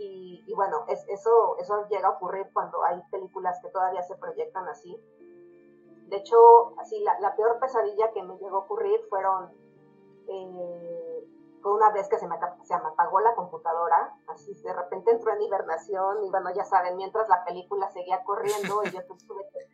Y, 0.00 0.54
bueno, 0.54 0.84
es, 0.86 1.04
eso, 1.08 1.56
eso 1.58 1.88
llega 1.88 2.06
a 2.06 2.12
ocurrir 2.12 2.48
cuando 2.52 2.84
hay 2.84 3.02
películas 3.10 3.58
que 3.60 3.68
todavía 3.70 4.02
se 4.02 4.16
proyectan 4.16 4.68
así. 4.68 4.96
De 6.06 6.16
hecho, 6.16 6.78
así, 6.78 7.00
la, 7.00 7.18
la 7.20 7.34
peor 7.34 7.58
pesadilla 7.58 8.12
que 8.12 8.22
me 8.22 8.38
llegó 8.38 8.58
a 8.58 8.60
ocurrir 8.60 9.00
fueron, 9.10 9.52
eh, 10.28 11.28
fue 11.60 11.74
una 11.74 11.90
vez 11.90 12.08
que 12.08 12.18
se 12.18 12.28
me, 12.28 12.36
se 12.62 12.78
me 12.78 12.88
apagó 12.88 13.20
la 13.20 13.34
computadora, 13.34 14.16
así 14.28 14.54
de 14.62 14.72
repente 14.72 15.10
entró 15.10 15.32
en 15.32 15.42
hibernación 15.42 16.24
y 16.24 16.30
bueno, 16.30 16.50
ya 16.54 16.64
saben, 16.64 16.96
mientras 16.96 17.28
la 17.28 17.44
película 17.44 17.90
seguía 17.90 18.22
corriendo 18.22 18.82
y 18.84 18.90
yo 18.90 19.00
tuve 19.26 19.48
que 19.52 19.66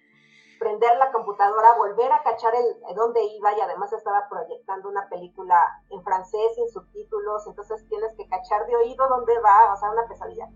prender 0.58 0.96
la 0.98 1.12
computadora, 1.12 1.76
volver 1.76 2.12
a 2.12 2.22
cachar 2.22 2.54
el 2.54 2.94
dónde 2.94 3.22
iba 3.22 3.52
y 3.56 3.60
además 3.60 3.92
estaba 3.92 4.28
proyectando 4.28 4.88
una 4.88 5.08
película 5.08 5.56
en 5.90 6.02
francés 6.02 6.54
sin 6.54 6.68
subtítulos, 6.68 7.46
entonces 7.46 7.86
tienes 7.88 8.14
que 8.14 8.28
cachar 8.28 8.66
de 8.66 8.76
oído 8.76 9.08
dónde 9.08 9.38
va, 9.40 9.72
o 9.72 9.76
sea, 9.76 9.90
una 9.90 10.06
pesadilla. 10.06 10.48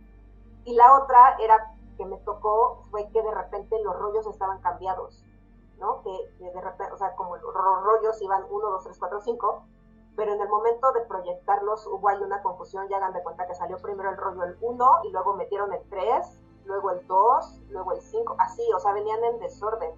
Y 0.65 0.75
la 0.75 0.99
otra 0.99 1.37
era 1.39 1.75
que 1.97 2.05
me 2.05 2.19
tocó 2.19 2.83
fue 2.91 3.11
que 3.11 3.23
de 3.23 3.35
repente 3.35 3.77
los 3.83 3.97
rollos 3.99 4.27
estaban 4.27 4.61
cambiados, 4.61 5.25
¿no? 5.79 6.03
Que, 6.03 6.11
de 6.39 6.61
repente, 6.61 6.93
o 6.93 6.97
sea, 6.97 7.15
como 7.17 7.37
los 7.37 7.55
rollos 7.55 8.21
iban 8.23 8.45
1, 8.49 8.71
2, 8.71 8.85
3, 8.85 8.99
4, 8.99 9.21
5, 9.21 9.65
pero 10.17 10.33
en 10.33 10.41
el 10.41 10.49
momento 10.49 10.93
de 10.93 11.03
proyectarlos 11.03 11.87
hubo 11.87 12.09
ahí 12.09 12.23
una 12.23 12.43
confusión, 12.43 12.89
ya 12.89 12.97
hagan 12.97 13.13
de 13.13 13.23
cuenta 13.23 13.47
que 13.47 13.55
salió 13.55 13.77
primero 13.79 14.11
el 14.11 14.17
rollo 14.17 14.45
el 14.45 14.57
1 14.61 15.01
y 15.05 15.11
luego 15.11 15.35
metieron 15.35 15.73
el 15.73 15.89
3 15.89 16.41
luego 16.69 16.91
el 16.91 17.05
2, 17.07 17.63
luego 17.71 17.93
el 17.93 18.01
5, 18.01 18.37
así, 18.39 18.63
o 18.75 18.79
sea, 18.79 18.93
venían 18.93 19.25
en 19.25 19.39
desorden. 19.41 19.91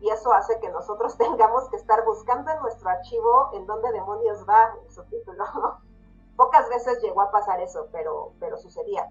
Y 0.00 0.10
eso 0.10 0.32
hace 0.32 0.60
que 0.60 0.68
nosotros 0.68 1.16
tengamos 1.18 1.68
que 1.70 1.76
estar 1.76 2.04
buscando 2.04 2.52
en 2.52 2.60
nuestro 2.60 2.88
archivo 2.90 3.50
en 3.54 3.66
dónde 3.66 3.90
demonios 3.92 4.46
va 4.48 4.74
el 4.84 4.90
subtítulo. 4.90 5.44
Pocas 6.36 6.68
veces 6.68 7.02
llegó 7.02 7.22
a 7.22 7.30
pasar 7.30 7.60
eso, 7.60 7.88
pero, 7.90 8.32
pero 8.38 8.58
sucedía. 8.58 9.10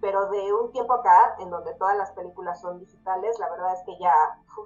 Pero 0.00 0.28
de 0.28 0.52
un 0.52 0.72
tiempo 0.72 0.94
acá, 0.94 1.36
en 1.38 1.48
donde 1.48 1.72
todas 1.74 1.96
las 1.96 2.10
películas 2.10 2.60
son 2.60 2.80
digitales, 2.80 3.38
la 3.38 3.48
verdad 3.48 3.72
es 3.72 3.82
que 3.86 3.96
ya 3.98 4.12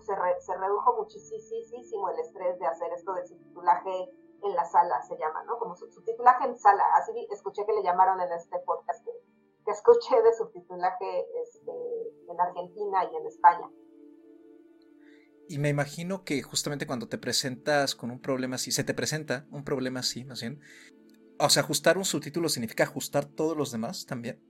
se, 0.00 0.14
se 0.40 0.56
redujo 0.56 0.96
muchísimo 0.96 2.08
el 2.08 2.18
estrés 2.18 2.58
de 2.58 2.66
hacer 2.66 2.90
esto 2.94 3.12
del 3.12 3.26
subtitulaje 3.26 4.10
en 4.42 4.54
la 4.56 4.64
sala, 4.64 5.02
se 5.02 5.16
llama, 5.18 5.44
¿no? 5.44 5.58
Como 5.58 5.76
subtitulaje 5.76 6.46
en 6.46 6.58
sala. 6.58 6.84
Así 6.94 7.28
escuché 7.30 7.64
que 7.66 7.74
le 7.74 7.82
llamaron 7.82 8.20
en 8.20 8.32
este 8.32 8.58
podcast 8.60 9.06
que 9.64 9.70
escuché 9.70 10.20
de 10.22 10.32
subtitulaje 10.34 11.26
este, 11.42 11.72
en 12.28 12.40
Argentina 12.40 13.04
y 13.04 13.16
en 13.16 13.26
España. 13.26 13.70
Y 15.48 15.58
me 15.58 15.68
imagino 15.68 16.22
que 16.24 16.42
justamente 16.42 16.86
cuando 16.86 17.08
te 17.08 17.18
presentas 17.18 17.96
con 17.96 18.10
un 18.10 18.20
problema 18.20 18.54
así, 18.54 18.70
se 18.70 18.84
te 18.84 18.94
presenta 18.94 19.46
un 19.50 19.64
problema 19.64 20.00
así, 20.00 20.24
más 20.24 20.40
bien. 20.40 20.60
O 21.40 21.48
sea, 21.48 21.64
ajustar 21.64 21.98
un 21.98 22.04
subtítulo 22.04 22.48
significa 22.48 22.84
ajustar 22.84 23.24
todos 23.24 23.56
los 23.56 23.72
demás 23.72 24.06
también. 24.06 24.40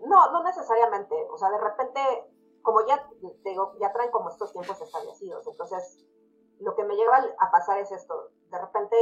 No, 0.00 0.30
no 0.30 0.42
necesariamente. 0.42 1.14
O 1.30 1.38
sea, 1.38 1.48
de 1.48 1.58
repente, 1.58 2.00
como 2.60 2.86
ya 2.86 3.08
digo, 3.44 3.78
ya 3.80 3.92
traen 3.92 4.10
como 4.10 4.28
estos 4.28 4.52
tiempos 4.52 4.78
establecidos. 4.80 5.46
Entonces, 5.46 6.04
lo 6.60 6.76
que 6.76 6.84
me 6.84 6.96
lleva 6.96 7.24
a 7.38 7.50
pasar 7.50 7.78
es 7.78 7.90
esto. 7.90 8.30
De 8.50 8.58
repente, 8.58 8.96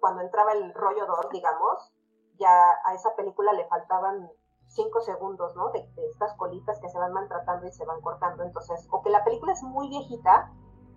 cuando 0.00 0.22
entraba 0.22 0.54
el 0.54 0.74
rollo 0.74 1.06
DOR, 1.06 1.30
digamos, 1.30 1.92
ya 2.38 2.50
a 2.84 2.94
esa 2.94 3.14
película 3.14 3.52
le 3.52 3.66
faltaban 3.68 4.28
cinco 4.76 5.00
segundos, 5.00 5.56
¿no? 5.56 5.70
De, 5.70 5.88
estas 6.08 6.34
colitas 6.34 6.78
que 6.78 6.88
se 6.88 6.98
van 6.98 7.12
maltratando 7.12 7.66
y 7.66 7.72
se 7.72 7.84
van 7.84 8.00
cortando. 8.00 8.44
Entonces, 8.44 8.86
o 8.90 9.02
que 9.02 9.10
la 9.10 9.24
película 9.24 9.52
es 9.52 9.62
muy 9.62 9.88
viejita, 9.88 10.52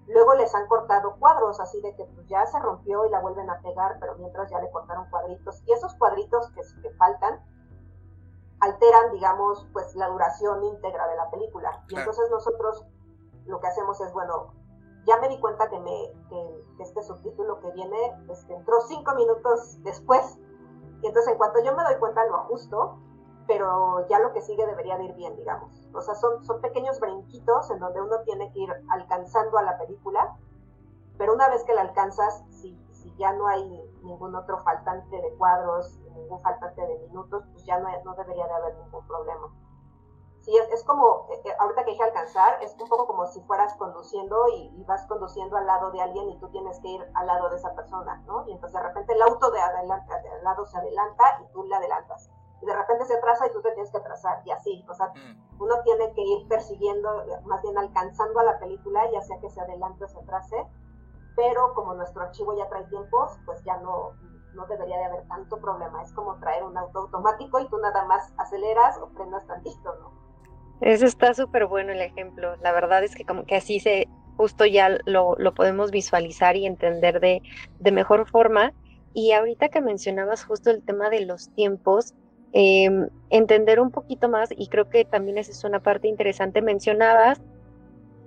luego 0.07 0.35
les 0.35 0.53
han 0.53 0.67
cortado 0.67 1.15
cuadros, 1.17 1.59
así 1.59 1.81
de 1.81 1.95
que 1.95 2.05
pues 2.05 2.27
ya 2.27 2.45
se 2.45 2.59
rompió 2.59 3.05
y 3.05 3.09
la 3.09 3.21
vuelven 3.21 3.49
a 3.49 3.59
pegar, 3.61 3.97
pero 3.99 4.15
mientras 4.15 4.51
ya 4.51 4.59
le 4.59 4.69
cortaron 4.71 5.09
cuadritos. 5.09 5.63
Y 5.65 5.71
esos 5.71 5.95
cuadritos 5.95 6.51
que, 6.51 6.61
que 6.81 6.91
faltan 6.97 7.41
alteran, 8.59 9.11
digamos, 9.13 9.65
pues 9.73 9.95
la 9.95 10.09
duración 10.09 10.63
íntegra 10.63 11.07
de 11.07 11.15
la 11.15 11.29
película. 11.31 11.83
Y 11.87 11.97
entonces 11.97 12.29
nosotros 12.29 12.85
lo 13.45 13.59
que 13.59 13.67
hacemos 13.67 13.99
es, 14.01 14.11
bueno, 14.13 14.53
ya 15.05 15.17
me 15.17 15.29
di 15.29 15.39
cuenta 15.39 15.69
que, 15.69 15.79
me, 15.79 16.11
que, 16.29 16.83
este 16.83 17.01
subtítulo 17.03 17.59
que 17.61 17.71
viene 17.71 18.25
este, 18.29 18.53
entró 18.53 18.81
cinco 18.81 19.15
minutos 19.15 19.81
después. 19.83 20.37
Y 21.01 21.07
entonces 21.07 21.31
en 21.31 21.37
cuanto 21.37 21.63
yo 21.63 21.73
me 21.73 21.83
doy 21.83 21.95
cuenta 21.95 22.25
lo 22.25 22.35
ajusto 22.35 22.99
pero 23.49 24.07
ya 24.07 24.19
lo 24.19 24.31
que 24.31 24.43
sigue 24.43 24.63
debería 24.67 24.95
de 24.99 25.05
ir 25.05 25.15
bien, 25.15 25.35
digamos. 25.35 25.89
O 25.91 26.01
sea, 26.01 26.13
son, 26.13 26.43
son 26.45 26.61
pequeños 26.61 26.99
brinquitos 26.99 27.71
en 27.71 27.79
donde 27.79 27.99
uno 27.99 28.21
tiene 28.23 28.53
que 28.53 28.59
ir 28.59 28.69
alcanzando 28.91 29.57
a 29.57 29.63
la 29.63 29.75
película, 29.79 30.37
pero 31.17 31.33
una 31.33 31.49
vez 31.49 31.63
que 31.63 31.73
la 31.73 31.81
alcanzas, 31.81 32.45
si, 32.51 32.79
si 32.91 33.11
ya 33.17 33.33
no 33.33 33.47
hay 33.47 33.67
ningún 34.03 34.35
otro 34.35 34.59
faltante 34.59 35.19
de 35.19 35.33
cuadros, 35.33 35.97
ningún 36.13 36.39
faltante 36.41 36.79
de 36.79 36.99
minutos, 37.07 37.43
pues 37.51 37.65
ya 37.65 37.79
no, 37.79 37.89
no 38.05 38.13
debería 38.13 38.45
de 38.45 38.53
haber 38.53 38.77
ningún 38.77 39.07
problema. 39.07 39.51
Sí, 40.41 40.55
es, 40.55 40.83
como, 40.83 41.25
eh, 41.31 41.41
eh, 41.45 41.55
ahorita 41.57 41.85
que 41.85 41.91
dije 41.91 42.03
alcanzar, 42.03 42.61
es 42.61 42.77
un 42.79 42.87
poco 42.87 43.07
como 43.07 43.25
si 43.25 43.41
fueras 43.41 43.75
conduciendo 43.77 44.47
y, 44.49 44.83
vas 44.83 45.07
conduciendo 45.07 45.57
al 45.57 45.65
lado 45.65 45.89
de 45.89 46.01
alguien 46.01 46.29
y 46.29 46.39
tú 46.39 46.49
tienes 46.49 46.79
que 46.81 46.87
ir 46.89 47.11
al 47.15 47.25
lado 47.25 47.49
de 47.49 47.55
esa 47.55 47.73
persona, 47.73 48.21
¿no? 48.27 48.47
Y 48.47 48.51
entonces 48.51 48.79
de 48.79 48.87
repente 48.87 49.13
el 49.13 49.21
auto 49.23 49.49
de, 49.49 49.59
adelante, 49.59 50.13
de 50.21 50.29
al 50.29 50.43
lado 50.43 50.67
se 50.67 50.77
adelanta 50.77 51.41
y 51.41 51.51
tú 51.51 51.63
le 51.63 51.75
adelantas 51.75 52.29
y 52.61 52.65
de 52.65 52.75
repente 52.75 53.05
se 53.05 53.15
atrasa 53.15 53.47
y 53.47 53.51
tú 53.51 53.61
te 53.61 53.71
tienes 53.71 53.91
que 53.91 53.97
atrasar 53.97 54.41
y 54.45 54.51
así, 54.51 54.85
o 54.89 54.93
sea, 54.93 55.07
mm. 55.07 55.61
uno 55.61 55.75
tiene 55.83 56.13
que 56.13 56.21
ir 56.21 56.47
persiguiendo, 56.47 57.23
más 57.45 57.61
bien 57.61 57.77
alcanzando 57.77 58.39
a 58.39 58.43
la 58.43 58.59
película, 58.59 59.09
ya 59.11 59.21
sea 59.21 59.39
que 59.39 59.49
se 59.49 59.61
adelante 59.61 60.03
o 60.03 60.07
se 60.07 60.19
atrase, 60.19 60.65
pero 61.35 61.73
como 61.73 61.93
nuestro 61.93 62.23
archivo 62.23 62.57
ya 62.57 62.67
trae 62.69 62.83
tiempos, 62.85 63.37
pues 63.45 63.63
ya 63.63 63.77
no, 63.77 64.13
no 64.53 64.65
debería 64.67 64.97
de 64.97 65.05
haber 65.05 65.27
tanto 65.27 65.57
problema, 65.57 66.01
es 66.03 66.11
como 66.13 66.37
traer 66.39 66.63
un 66.63 66.77
auto 66.77 66.99
automático 66.99 67.59
y 67.59 67.67
tú 67.69 67.77
nada 67.77 68.05
más 68.05 68.33
aceleras 68.37 68.97
o 68.97 69.07
frenas 69.09 69.45
tantito, 69.47 69.95
¿no? 69.95 70.11
Eso 70.81 71.05
está 71.05 71.33
súper 71.33 71.65
bueno 71.65 71.91
el 71.91 72.01
ejemplo, 72.01 72.55
la 72.57 72.71
verdad 72.71 73.03
es 73.03 73.13
que 73.13 73.25
como 73.25 73.45
que 73.45 73.57
así 73.57 73.81
se, 73.81 74.07
justo 74.39 74.65
ya 74.65 74.97
lo, 75.05 75.35
lo 75.37 75.53
podemos 75.53 75.91
visualizar 75.91 76.55
y 76.55 76.65
entender 76.65 77.19
de, 77.19 77.41
de 77.79 77.91
mejor 77.91 78.25
forma. 78.25 78.71
Y 79.13 79.33
ahorita 79.33 79.67
que 79.67 79.81
mencionabas 79.81 80.45
justo 80.45 80.69
el 80.69 80.81
tema 80.81 81.09
de 81.09 81.25
los 81.25 81.49
tiempos, 81.55 82.13
Em, 82.51 83.07
entender 83.29 83.79
un 83.79 83.91
poquito 83.91 84.27
más, 84.27 84.49
y 84.55 84.67
creo 84.67 84.89
que 84.89 85.05
también 85.05 85.37
esa 85.37 85.51
es 85.51 85.63
una 85.63 85.79
parte 85.79 86.07
interesante, 86.07 86.61
mencionabas 86.61 87.39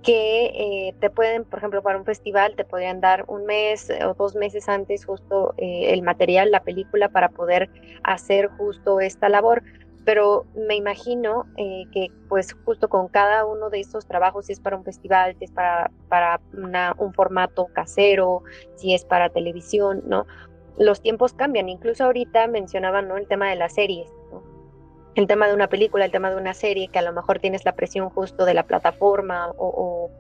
que 0.03 0.47
eh, 0.47 0.95
te 1.01 1.11
pueden, 1.11 1.45
por 1.45 1.59
ejemplo, 1.59 1.83
para 1.83 1.99
un 1.99 2.05
festival, 2.05 2.55
te 2.57 2.65
podrían 2.65 3.01
dar 3.01 3.25
un 3.29 3.45
mes 3.47 3.89
o 4.05 4.15
dos 4.15 4.35
meses 4.35 4.69
antes 4.69 5.05
justo 5.05 5.55
eh, 5.59 5.93
el 5.93 6.03
material, 6.03 6.51
la 6.51 6.63
película, 6.63 7.09
para 7.09 7.29
poder 7.31 7.71
hacer 8.03 8.49
justo 8.59 9.01
esta 9.01 9.29
labor. 9.29 9.63
pero 10.05 10.47
me 10.57 10.75
imagino 10.75 11.47
eh, 11.57 11.85
que 11.93 12.09
pues 12.29 12.55
justo 12.65 12.89
con 12.89 13.07
cada 13.07 13.47
uno 13.47 13.71
de 13.71 13.79
estos 13.79 14.05
trabajos, 14.07 14.47
si 14.47 14.53
es 14.53 14.61
para 14.61 14.77
un 14.77 14.83
festival, 14.83 15.37
si 15.39 15.45
es 15.45 15.53
para, 15.53 15.93
para 16.09 16.41
un 16.99 17.15
formato 17.15 17.69
casero, 17.73 18.43
si 18.75 18.95
es 18.95 19.05
para 19.05 19.31
televisión, 19.31 20.03
¿no? 20.07 20.27
Los 20.83 21.01
tiempos 21.01 21.33
cambian, 21.33 21.69
incluso 21.69 22.05
ahorita 22.05 22.49
mencionaban, 22.49 23.07
¿no? 23.07 23.17
El 23.17 23.29
tema 23.29 23.49
de 23.49 23.57
las 23.57 23.75
series, 23.75 24.11
El 25.15 25.27
tema 25.27 25.47
de 25.47 25.55
una 25.55 25.69
película, 25.69 26.05
el 26.05 26.11
tema 26.11 26.31
de 26.31 26.37
una 26.37 26.55
serie, 26.55 26.89
que 26.89 26.99
a 26.99 27.03
lo 27.03 27.13
mejor 27.13 27.39
tienes 27.39 27.65
la 27.65 27.77
presión 27.77 28.11
justo 28.11 28.45
de 28.45 28.55
la 28.55 28.65
plataforma 28.65 29.53
o, 29.57 30.11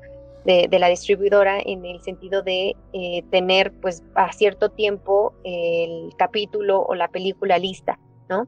de, 0.44 0.78
la 0.78 0.88
distribuidora 0.88 1.58
en 1.60 1.84
el 1.84 2.00
sentido 2.02 2.42
de 2.42 2.76
eh, 2.92 3.22
tener 3.30 3.72
pues 3.80 4.04
a 4.14 4.32
cierto 4.32 4.70
tiempo 4.70 5.34
el 5.44 6.10
capítulo 6.16 6.82
o 6.82 6.94
la 6.94 7.08
película 7.08 7.58
lista, 7.58 7.98
¿no? 8.28 8.46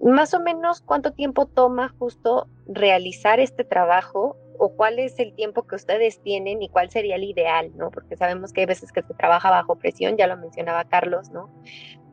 Más 0.00 0.34
o 0.34 0.40
menos 0.40 0.82
cuánto 0.82 1.12
tiempo 1.12 1.46
toma 1.46 1.94
justo 1.98 2.46
realizar 2.66 3.40
este 3.40 3.64
trabajo 3.64 4.36
o 4.58 4.74
cuál 4.74 4.98
es 4.98 5.18
el 5.18 5.34
tiempo 5.34 5.62
que 5.66 5.76
ustedes 5.76 6.20
tienen 6.22 6.62
y 6.62 6.68
cuál 6.68 6.90
sería 6.90 7.16
el 7.16 7.24
ideal, 7.24 7.72
¿no? 7.76 7.90
Porque 7.90 8.16
sabemos 8.16 8.52
que 8.52 8.60
hay 8.60 8.66
veces 8.66 8.92
que 8.92 9.02
se 9.02 9.14
trabaja 9.14 9.50
bajo 9.50 9.76
presión, 9.76 10.16
ya 10.16 10.26
lo 10.26 10.36
mencionaba 10.36 10.84
Carlos, 10.84 11.30
¿no? 11.30 11.50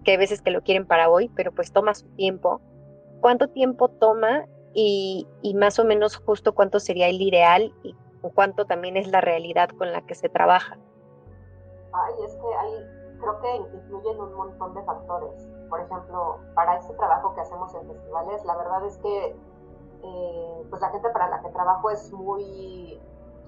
Que 0.04 0.12
hay 0.12 0.18
veces 0.18 0.42
que 0.42 0.52
lo 0.52 0.62
quieren 0.62 0.86
para 0.88 1.10
hoy, 1.10 1.30
pero 1.36 1.52
pues 1.52 1.72
toma 1.72 1.94
su 1.94 2.08
tiempo. 2.16 2.62
¿Cuánto 3.20 3.48
tiempo 3.48 3.90
toma 3.90 4.46
y, 4.74 5.28
más 5.56 5.80
o 5.80 5.86
menos 5.86 6.18
justo 6.18 6.56
cuánto 6.56 6.80
sería 6.80 7.08
el 7.08 7.22
ideal 7.22 7.74
y 7.84 7.96
cuánto 8.34 8.66
también 8.66 8.98
es 8.98 9.08
la 9.08 9.22
realidad 9.22 9.70
con 9.70 9.92
la 9.92 10.02
que 10.02 10.16
se 10.16 10.30
trabaja? 10.30 10.78
Ay, 11.94 12.14
es 12.26 12.34
que 12.34 12.56
ahí 12.60 13.18
creo 13.20 13.42
que 13.42 13.78
incluyen 13.78 14.20
un 14.20 14.34
montón 14.34 14.74
de 14.74 14.84
factores 14.84 15.52
por 15.72 15.80
ejemplo, 15.80 16.38
para 16.54 16.78
este 16.78 16.94
trabajo 16.96 17.34
que 17.34 17.40
hacemos 17.40 17.74
en 17.76 17.88
festivales, 17.88 18.44
la 18.44 18.58
verdad 18.58 18.86
es 18.86 18.98
que 18.98 19.36
eh, 20.04 20.68
pues 20.70 20.82
la 20.82 20.90
gente 20.90 21.10
para 21.10 21.30
la 21.30 21.42
que 21.42 21.50
trabajo 21.50 21.90
es 21.90 22.12
muy, 22.12 23.02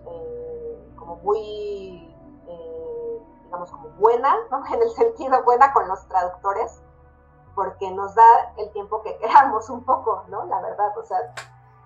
eh, 0.06 0.94
como 0.96 1.16
muy, 1.18 2.16
eh, 2.48 3.22
digamos, 3.46 3.72
como 3.72 3.90
buena, 3.98 4.36
¿no? 4.52 4.64
En 4.74 4.82
el 4.82 4.90
sentido 4.92 5.44
buena 5.44 5.74
con 5.74 5.88
los 5.88 6.08
traductores, 6.08 6.82
porque 7.56 7.92
nos 7.92 8.16
da 8.16 8.54
el 8.58 8.72
tiempo 8.72 9.02
que 9.02 9.18
queramos 9.20 9.70
un 9.70 9.84
poco, 9.84 10.24
¿no? 10.28 10.46
La 10.46 10.62
verdad, 10.62 10.98
o 10.98 11.04
sea, 11.04 11.18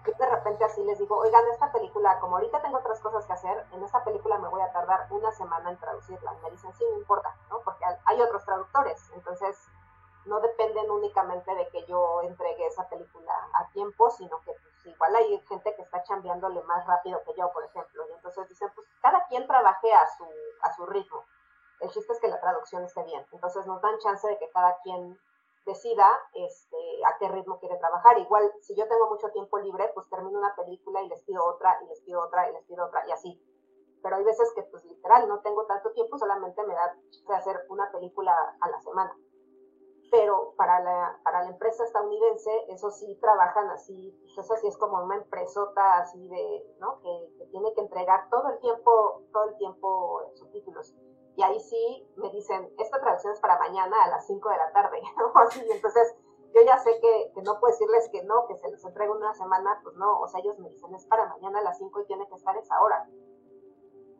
yo 0.05 0.13
de 0.17 0.25
repente 0.25 0.63
así 0.63 0.83
les 0.83 0.99
digo, 0.99 1.17
oigan, 1.17 1.43
esta 1.51 1.71
película, 1.71 2.17
como 2.19 2.37
ahorita 2.37 2.61
tengo 2.61 2.77
otras 2.77 2.99
cosas 3.01 3.25
que 3.25 3.33
hacer, 3.33 3.65
en 3.73 3.83
esta 3.83 4.03
película 4.03 4.37
me 4.37 4.47
voy 4.47 4.61
a 4.61 4.71
tardar 4.71 5.07
una 5.11 5.31
semana 5.33 5.69
en 5.69 5.77
traducirla. 5.77 6.33
Me 6.43 6.51
dicen, 6.51 6.73
sí, 6.75 6.85
no 6.91 6.97
importa, 6.97 7.35
¿no? 7.49 7.59
Porque 7.59 7.83
hay 8.05 8.21
otros 8.21 8.45
traductores, 8.45 9.11
entonces 9.13 9.57
no 10.27 10.39
dependen 10.41 10.89
únicamente 10.91 11.53
de 11.55 11.67
que 11.69 11.85
yo 11.85 12.21
entregue 12.21 12.67
esa 12.67 12.87
película 12.89 13.33
a 13.53 13.69
tiempo, 13.71 14.09
sino 14.11 14.39
que 14.41 14.51
pues, 14.51 14.85
igual 14.85 15.15
hay 15.15 15.39
gente 15.47 15.75
que 15.75 15.81
está 15.81 16.03
chambeándole 16.03 16.61
más 16.63 16.85
rápido 16.85 17.21
que 17.23 17.33
yo, 17.37 17.51
por 17.51 17.63
ejemplo, 17.63 18.03
y 18.09 18.13
entonces 18.13 18.47
dicen, 18.49 18.69
pues 18.75 18.87
cada 19.01 19.25
quien 19.27 19.47
trabaje 19.47 19.91
a 19.93 20.07
su, 20.17 20.25
a 20.61 20.73
su 20.73 20.85
ritmo. 20.85 21.23
El 21.79 21.89
chiste 21.91 22.11
es 22.11 22.19
que 22.19 22.27
la 22.27 22.41
traducción 22.41 22.83
esté 22.83 23.03
bien. 23.03 23.25
Entonces 23.31 23.65
nos 23.67 23.81
dan 23.81 23.97
chance 23.99 24.27
de 24.27 24.37
que 24.37 24.49
cada 24.49 24.79
quien 24.81 25.19
decida 25.65 26.07
este, 26.33 26.77
a 27.05 27.17
qué 27.19 27.27
ritmo 27.29 27.59
quiere 27.59 27.77
trabajar. 27.77 28.17
Igual, 28.17 28.51
si 28.61 28.75
yo 28.75 28.87
tengo 28.87 29.09
mucho 29.09 29.29
tiempo 29.29 29.59
libre, 29.59 29.91
pues 29.93 30.09
termino 30.09 30.39
una 30.39 30.55
película 30.55 31.01
y 31.03 31.09
les 31.09 31.21
pido 31.23 31.45
otra, 31.45 31.77
y 31.83 31.87
les 31.87 32.01
pido 32.01 32.21
otra, 32.21 32.49
y 32.49 32.53
les 32.53 32.63
pido 32.65 32.85
otra, 32.85 33.05
y 33.07 33.11
así. 33.11 33.43
Pero 34.01 34.15
hay 34.15 34.23
veces 34.23 34.51
que, 34.55 34.63
pues 34.63 34.83
literal, 34.85 35.27
no 35.27 35.39
tengo 35.41 35.65
tanto 35.65 35.91
tiempo, 35.91 36.17
solamente 36.17 36.63
me 36.63 36.73
da 36.73 36.95
de 37.27 37.35
hacer 37.35 37.65
una 37.69 37.91
película 37.91 38.55
a 38.59 38.69
la 38.69 38.79
semana 38.81 39.15
pero 40.11 40.53
para 40.55 40.79
la, 40.81 41.19
para 41.23 41.43
la 41.43 41.49
empresa 41.49 41.83
estadounidense, 41.83 42.51
eso 42.69 42.89
sí 42.91 43.17
trabajan 43.21 43.69
así, 43.69 44.15
pues 44.21 44.37
eso 44.37 44.55
sí 44.57 44.67
es 44.67 44.77
como 44.77 45.03
una 45.03 45.15
empresota 45.15 45.99
así 45.99 46.27
de, 46.27 46.75
¿no? 46.79 46.99
Que, 47.01 47.47
tiene 47.51 47.73
que 47.73 47.81
entregar 47.81 48.29
todo 48.29 48.49
el 48.49 48.59
tiempo, 48.59 49.23
todo 49.31 49.45
el 49.45 49.57
tiempo 49.57 50.31
subtítulos. 50.35 50.93
Y 51.35 51.43
ahí 51.43 51.59
sí 51.59 52.11
me 52.15 52.29
dicen, 52.31 52.73
esta 52.77 52.99
traducción 52.99 53.33
es 53.33 53.39
para 53.39 53.59
mañana 53.59 53.95
a 54.03 54.09
las 54.09 54.27
5 54.27 54.49
de 54.49 54.57
la 54.57 54.71
tarde, 54.71 55.01
¿no? 55.17 55.31
Así, 55.41 55.65
entonces 55.69 56.15
yo 56.53 56.61
ya 56.65 56.77
sé 56.77 56.99
que, 56.99 57.31
que, 57.33 57.41
no 57.41 57.59
puedo 57.59 57.71
decirles 57.71 58.09
que 58.09 58.23
no, 58.23 58.47
que 58.47 58.57
se 58.57 58.71
los 58.71 58.83
entrego 58.85 59.15
una 59.15 59.33
semana, 59.33 59.79
pues 59.83 59.95
no, 59.95 60.19
o 60.19 60.27
sea, 60.27 60.39
ellos 60.39 60.57
me 60.59 60.69
dicen, 60.69 60.93
es 60.95 61.05
para 61.05 61.27
mañana 61.27 61.59
a 61.59 61.63
las 61.63 61.77
5 61.77 62.01
y 62.01 62.05
tiene 62.05 62.27
que 62.27 62.35
estar 62.35 62.55
esa 62.57 62.81
hora. 62.81 63.07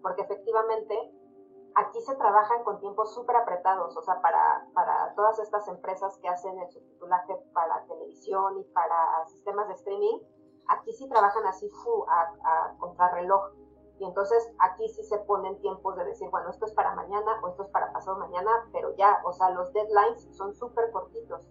Porque 0.01 0.21
efectivamente 0.21 1.11
aquí 1.75 2.01
se 2.01 2.15
trabajan 2.15 2.63
con 2.63 2.79
tiempos 2.79 3.13
súper 3.13 3.35
apretados, 3.35 3.95
o 3.95 4.01
sea, 4.01 4.21
para, 4.21 4.67
para 4.73 5.13
todas 5.15 5.39
estas 5.39 5.67
empresas 5.67 6.17
que 6.17 6.27
hacen 6.27 6.57
el 6.59 6.69
subtitulaje 6.69 7.35
para 7.53 7.85
televisión 7.85 8.59
y 8.59 8.63
para 8.73 9.25
sistemas 9.27 9.67
de 9.67 9.75
streaming, 9.75 10.19
aquí 10.69 10.91
sí 10.93 11.07
trabajan 11.07 11.45
así 11.45 11.69
fu, 11.69 12.05
a, 12.09 12.21
a 12.43 12.77
contrarreloj. 12.79 13.51
Y 13.99 14.05
entonces 14.05 14.53
aquí 14.59 14.87
sí 14.89 15.03
se 15.03 15.17
ponen 15.19 15.59
tiempos 15.59 15.95
de 15.95 16.05
decir, 16.05 16.29
bueno, 16.29 16.49
esto 16.49 16.65
es 16.65 16.73
para 16.73 16.95
mañana 16.95 17.39
o 17.41 17.47
esto 17.49 17.63
es 17.63 17.69
para 17.69 17.91
pasado 17.91 18.17
mañana, 18.17 18.51
pero 18.71 18.95
ya, 18.95 19.21
o 19.23 19.33
sea, 19.33 19.49
los 19.51 19.73
deadlines 19.73 20.35
son 20.35 20.53
súper 20.53 20.91
cortitos. 20.91 21.47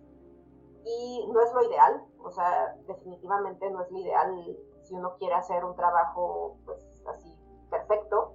Y 0.84 1.28
no 1.32 1.40
es 1.40 1.52
lo 1.52 1.62
ideal, 1.64 2.04
o 2.22 2.30
sea, 2.30 2.76
definitivamente 2.86 3.68
no 3.70 3.82
es 3.82 3.90
lo 3.90 3.98
ideal 3.98 4.56
si 4.82 4.94
uno 4.94 5.16
quiere 5.18 5.34
hacer 5.34 5.64
un 5.64 5.74
trabajo, 5.74 6.56
pues 6.64 7.04
así, 7.08 7.36
perfecto 7.70 8.25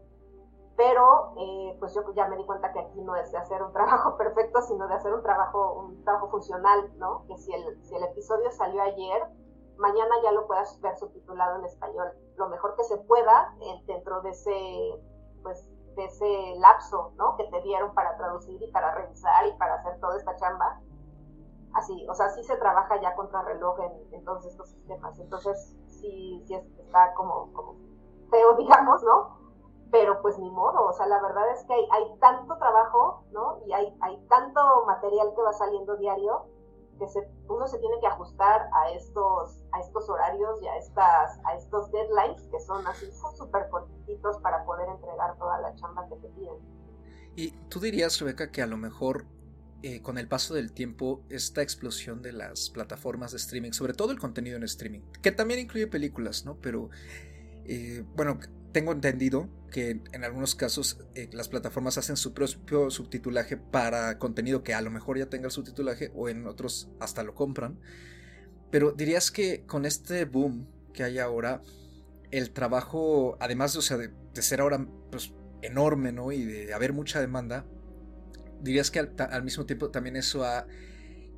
pero 0.82 1.34
eh, 1.38 1.78
pues 1.80 1.94
yo 1.94 2.02
ya 2.16 2.28
me 2.28 2.38
di 2.38 2.44
cuenta 2.44 2.74
que 2.74 2.80
aquí 2.80 3.00
no 3.02 3.16
es 3.16 3.32
de 3.32 3.38
hacer 3.38 3.62
un 3.62 3.72
trabajo 3.72 4.18
perfecto, 4.18 4.64
sino 4.64 4.88
de 4.88 4.96
hacer 4.96 5.14
un 5.14 5.22
trabajo, 5.22 5.74
un 5.74 6.04
trabajo 6.04 6.30
funcional, 6.32 6.92
¿no? 6.98 7.24
Que 7.28 7.38
si 7.38 7.54
el, 7.54 7.84
si 7.84 7.96
el 7.96 8.04
episodio 8.04 8.50
salió 8.50 8.82
ayer, 8.82 9.28
mañana 9.78 10.16
ya 10.24 10.32
lo 10.32 10.48
puedas 10.48 10.82
ver 10.82 10.98
subtitulado 10.98 11.60
en 11.60 11.66
español, 11.66 12.12
lo 12.36 12.50
mejor 12.50 12.76
que 12.76 12.84
se 12.84 12.98
pueda 12.98 13.54
eh, 13.62 13.84
dentro 13.86 14.22
de 14.22 14.32
ese, 14.32 15.04
pues, 15.44 15.70
de 15.96 16.06
ese 16.06 16.56
lapso, 16.58 17.12
¿no? 17.16 17.38
Que 17.38 17.44
te 17.44 17.62
dieron 17.62 17.94
para 17.94 18.18
traducir 18.18 18.60
y 18.60 18.72
para 18.72 18.96
revisar 18.96 19.46
y 19.46 19.54
para 19.58 19.76
hacer 19.76 20.00
toda 20.00 20.18
esta 20.18 20.36
chamba. 20.38 20.82
Así, 21.74 22.08
o 22.10 22.16
sea, 22.16 22.30
sí 22.30 22.44
se 22.44 22.58
trabaja 22.58 23.00
ya 23.00 23.14
contra 23.14 23.44
reloj 23.44 23.80
en, 23.82 24.16
en 24.16 24.26
todos 24.26 24.48
estos 24.48 24.68
sistemas. 24.70 25.20
Entonces, 25.20 25.78
sí, 25.86 26.42
sí 26.48 26.56
está 26.56 27.14
como, 27.14 27.54
como 27.54 27.76
feo, 28.32 28.54
digamos, 28.58 29.04
¿no? 29.04 29.41
Pero 29.92 30.22
pues 30.22 30.40
ni 30.40 30.50
modo, 30.50 30.88
o 30.88 30.94
sea, 30.94 31.06
la 31.08 31.22
verdad 31.22 31.52
es 31.52 31.64
que 31.66 31.74
hay, 31.74 31.86
hay 31.92 32.20
tanto 32.20 32.58
trabajo, 32.58 33.26
¿no? 33.32 33.60
Y 33.68 33.74
hay, 33.74 33.96
hay 34.02 34.18
tanto 34.30 34.62
material 34.86 35.34
que 35.36 35.42
va 35.42 35.54
saliendo 35.54 35.98
diario 35.98 36.46
que 36.98 37.08
se, 37.10 37.28
uno 37.50 37.68
se 37.68 37.80
tiene 37.80 38.00
que 38.00 38.08
ajustar 38.08 38.70
a 38.74 38.92
estos, 38.92 39.64
a 39.72 39.80
estos 39.80 40.08
horarios 40.08 40.62
y 40.62 40.68
a, 40.68 40.78
estas, 40.78 41.40
a 41.46 41.56
estos 41.58 41.92
deadlines 41.92 42.44
que 42.44 42.60
son 42.60 42.86
así 42.86 43.08
súper 43.38 43.70
cortitos 43.70 44.38
para 44.38 44.64
poder 44.66 44.88
entregar 44.88 45.36
toda 45.38 45.60
la 45.60 45.76
chamba 45.76 46.08
que 46.08 46.16
te 46.16 46.28
piden. 46.30 46.56
¿Y 47.36 47.52
tú 47.70 47.80
dirías, 47.80 48.20
Rebeca, 48.20 48.52
que 48.52 48.62
a 48.62 48.68
lo 48.68 48.78
mejor 48.78 49.26
eh, 49.84 50.02
con 50.02 50.20
el 50.20 50.28
paso 50.28 50.54
del 50.54 50.74
tiempo 50.74 51.24
esta 51.30 51.64
explosión 51.64 52.22
de 52.22 52.34
las 52.34 52.70
plataformas 52.70 53.32
de 53.32 53.38
streaming, 53.38 53.72
sobre 53.72 53.94
todo 53.94 54.12
el 54.12 54.20
contenido 54.20 54.58
en 54.58 54.64
streaming, 54.64 55.02
que 55.24 55.32
también 55.32 55.60
incluye 55.60 55.88
películas, 55.88 56.46
¿no? 56.46 56.58
Pero, 56.62 56.90
eh, 57.66 58.06
bueno, 58.16 58.38
tengo 58.72 58.92
entendido 58.92 59.50
que 59.72 60.02
en 60.12 60.24
algunos 60.24 60.56
casos 60.56 61.00
eh, 61.16 61.30
las 61.32 61.48
plataformas 61.48 61.98
hacen 61.98 62.18
su 62.18 62.34
propio 62.34 62.90
subtitulaje 62.90 63.58
para 63.58 64.18
contenido 64.20 64.64
que 64.64 64.74
a 64.74 64.82
lo 64.82 64.92
mejor 64.92 65.18
ya 65.18 65.28
tenga 65.28 65.46
el 65.46 65.52
subtitulaje 65.52 66.12
o 66.14 66.30
en 66.30 66.46
otros 66.48 66.90
hasta 67.00 67.24
lo 67.24 67.34
compran. 67.36 67.80
Pero 68.70 68.92
dirías 68.92 69.32
que 69.32 69.66
con 69.66 69.86
este 69.86 70.26
boom 70.26 70.68
que 70.94 71.04
hay 71.04 71.20
ahora, 71.20 71.62
el 72.32 72.52
trabajo, 72.52 73.38
además 73.40 73.74
de, 73.74 74.42
ser 74.42 74.62
ahora 74.62 74.86
pues, 75.10 75.34
enorme 75.62 76.12
¿no? 76.12 76.32
y 76.32 76.44
de 76.44 76.74
haber 76.74 76.94
mucha 76.94 77.20
demanda, 77.20 77.66
dirías 78.62 78.92
que 78.92 79.00
al 79.00 79.44
mismo 79.44 79.66
tiempo 79.66 79.90
también 79.90 80.16
eso 80.16 80.44
ha 80.46 80.68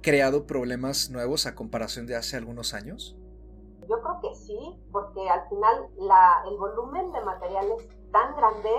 creado 0.01 0.45
problemas 0.45 1.09
nuevos 1.09 1.45
a 1.45 1.55
comparación 1.55 2.05
de 2.05 2.15
hace 2.15 2.35
algunos 2.35 2.73
años? 2.73 3.15
Yo 3.87 4.01
creo 4.01 4.19
que 4.21 4.35
sí, 4.35 4.83
porque 4.91 5.29
al 5.29 5.47
final 5.49 5.89
la, 5.97 6.43
el 6.47 6.57
volumen 6.57 7.11
de 7.11 7.21
material 7.21 7.71
es 7.71 7.87
tan 8.11 8.35
grande 8.35 8.69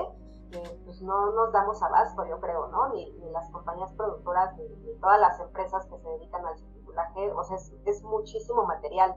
que 0.51 0.81
pues 0.85 1.03
no 1.03 1.33
nos 1.33 1.53
damos 1.53 1.83
abasto, 1.83 2.25
yo 2.27 2.41
creo, 2.41 2.69
¿no? 2.69 2.89
Ni, 2.91 3.13
las 3.33 3.51
compañías 3.51 3.93
productoras, 3.95 4.57
ni, 4.57 4.95
todas 5.01 5.21
las 5.21 5.41
empresas 5.41 5.87
que 5.87 5.99
se 5.99 6.09
dedican 6.09 6.45
al 6.47 6.57
subtitulaje, 6.57 7.33
o 7.33 7.43
sea, 7.45 7.57
es, 7.85 8.03
muchísimo 8.05 8.65
material. 8.65 9.17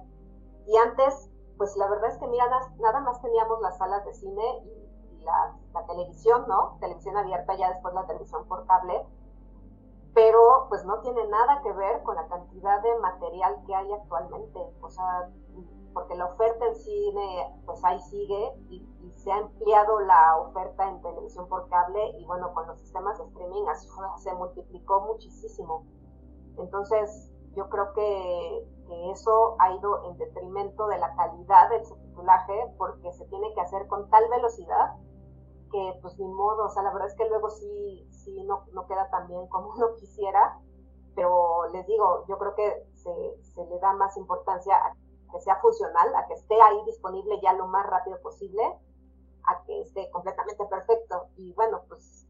Y 0.65 0.77
antes, 0.77 1.29
pues 1.57 1.75
la 1.77 1.87
verdad 1.87 2.09
es 2.09 2.17
que 2.17 2.27
mira, 2.27 2.45
nada 2.79 2.99
más 3.01 3.21
teníamos 3.21 3.61
las 3.61 3.77
salas 3.77 4.03
de 4.05 4.13
cine 4.13 4.43
y, 4.65 5.23
la, 5.23 5.55
televisión, 5.85 6.45
¿no? 6.47 6.77
Televisión 6.79 7.17
abierta, 7.17 7.53
ya 7.55 7.69
después 7.69 7.93
la 7.93 8.07
televisión 8.07 8.47
por 8.47 8.65
cable, 8.65 9.05
pero 10.13 10.65
pues 10.69 10.83
no 10.85 10.99
tiene 11.01 11.27
nada 11.27 11.61
que 11.61 11.71
ver 11.73 12.01
con 12.03 12.15
la 12.15 12.27
cantidad 12.27 12.81
de 12.81 12.97
material 12.99 13.61
que 13.65 13.75
hay 13.75 13.93
actualmente. 13.93 14.59
O 14.81 14.89
sea, 14.89 15.29
porque 15.97 16.13
la 16.13 16.25
oferta 16.25 16.63
en 16.63 16.75
cine, 16.75 17.59
pues 17.65 17.83
ahí 17.83 17.99
sigue 18.01 18.53
y, 18.69 18.87
se 19.15 19.31
ha 19.31 19.37
ampliado 19.37 19.99
la 20.01 20.37
oferta 20.37 20.87
en 20.87 21.01
televisión 21.01 21.49
por 21.49 21.67
cable 21.69 22.11
y 22.19 22.25
bueno, 22.25 22.53
con 22.53 22.67
los 22.67 22.79
sistemas 22.79 23.17
de 23.17 23.23
streaming 23.25 23.65
así 23.67 23.87
se 24.17 24.33
multiplicó 24.35 25.01
muchísimo. 25.01 25.87
Entonces, 26.57 27.33
yo 27.55 27.67
creo 27.69 27.93
que, 27.93 28.67
eso 29.11 29.55
ha 29.59 29.73
ido 29.73 30.03
en 30.03 30.17
detrimento 30.17 30.87
de 30.87 30.99
la 30.99 31.13
calidad 31.15 31.69
del 31.69 31.85
subtitulaje 31.85 32.73
porque 32.77 33.11
se 33.13 33.25
tiene 33.25 33.53
que 33.53 33.61
hacer 33.61 33.87
con 33.87 34.09
tal 34.09 34.23
velocidad 34.29 34.95
que 35.71 35.99
pues 36.01 36.17
ni 36.19 36.27
modo, 36.27 36.65
o 36.65 36.69
sea, 36.69 36.83
la 36.83 36.93
verdad 36.93 37.07
es 37.07 37.15
que 37.15 37.27
luego 37.27 37.49
sí, 37.49 38.07
sí 38.11 38.43
no, 38.43 38.65
no 38.71 38.87
queda 38.87 39.09
tan 39.09 39.27
bien 39.27 39.47
como 39.47 39.71
uno 39.71 39.95
quisiera, 39.95 40.59
pero 41.15 41.67
les 41.73 41.85
digo, 41.87 42.23
yo 42.29 42.37
creo 42.37 42.55
que 42.55 42.87
se, 42.93 43.43
se 43.43 43.65
le 43.65 43.79
da 43.79 43.93
más 43.93 44.15
importancia 44.15 44.75
a 44.77 44.93
que 45.31 45.41
sea 45.41 45.57
funcional, 45.57 46.15
a 46.15 46.27
que 46.27 46.33
esté 46.33 46.61
ahí 46.61 46.83
disponible 46.85 47.39
ya 47.41 47.53
lo 47.53 47.67
más 47.67 47.85
rápido 47.85 48.19
posible, 48.21 48.63
a 49.45 49.63
que 49.63 49.81
esté 49.81 50.09
completamente 50.11 50.65
perfecto. 50.65 51.27
Y 51.35 51.53
bueno, 51.53 51.83
pues 51.87 52.27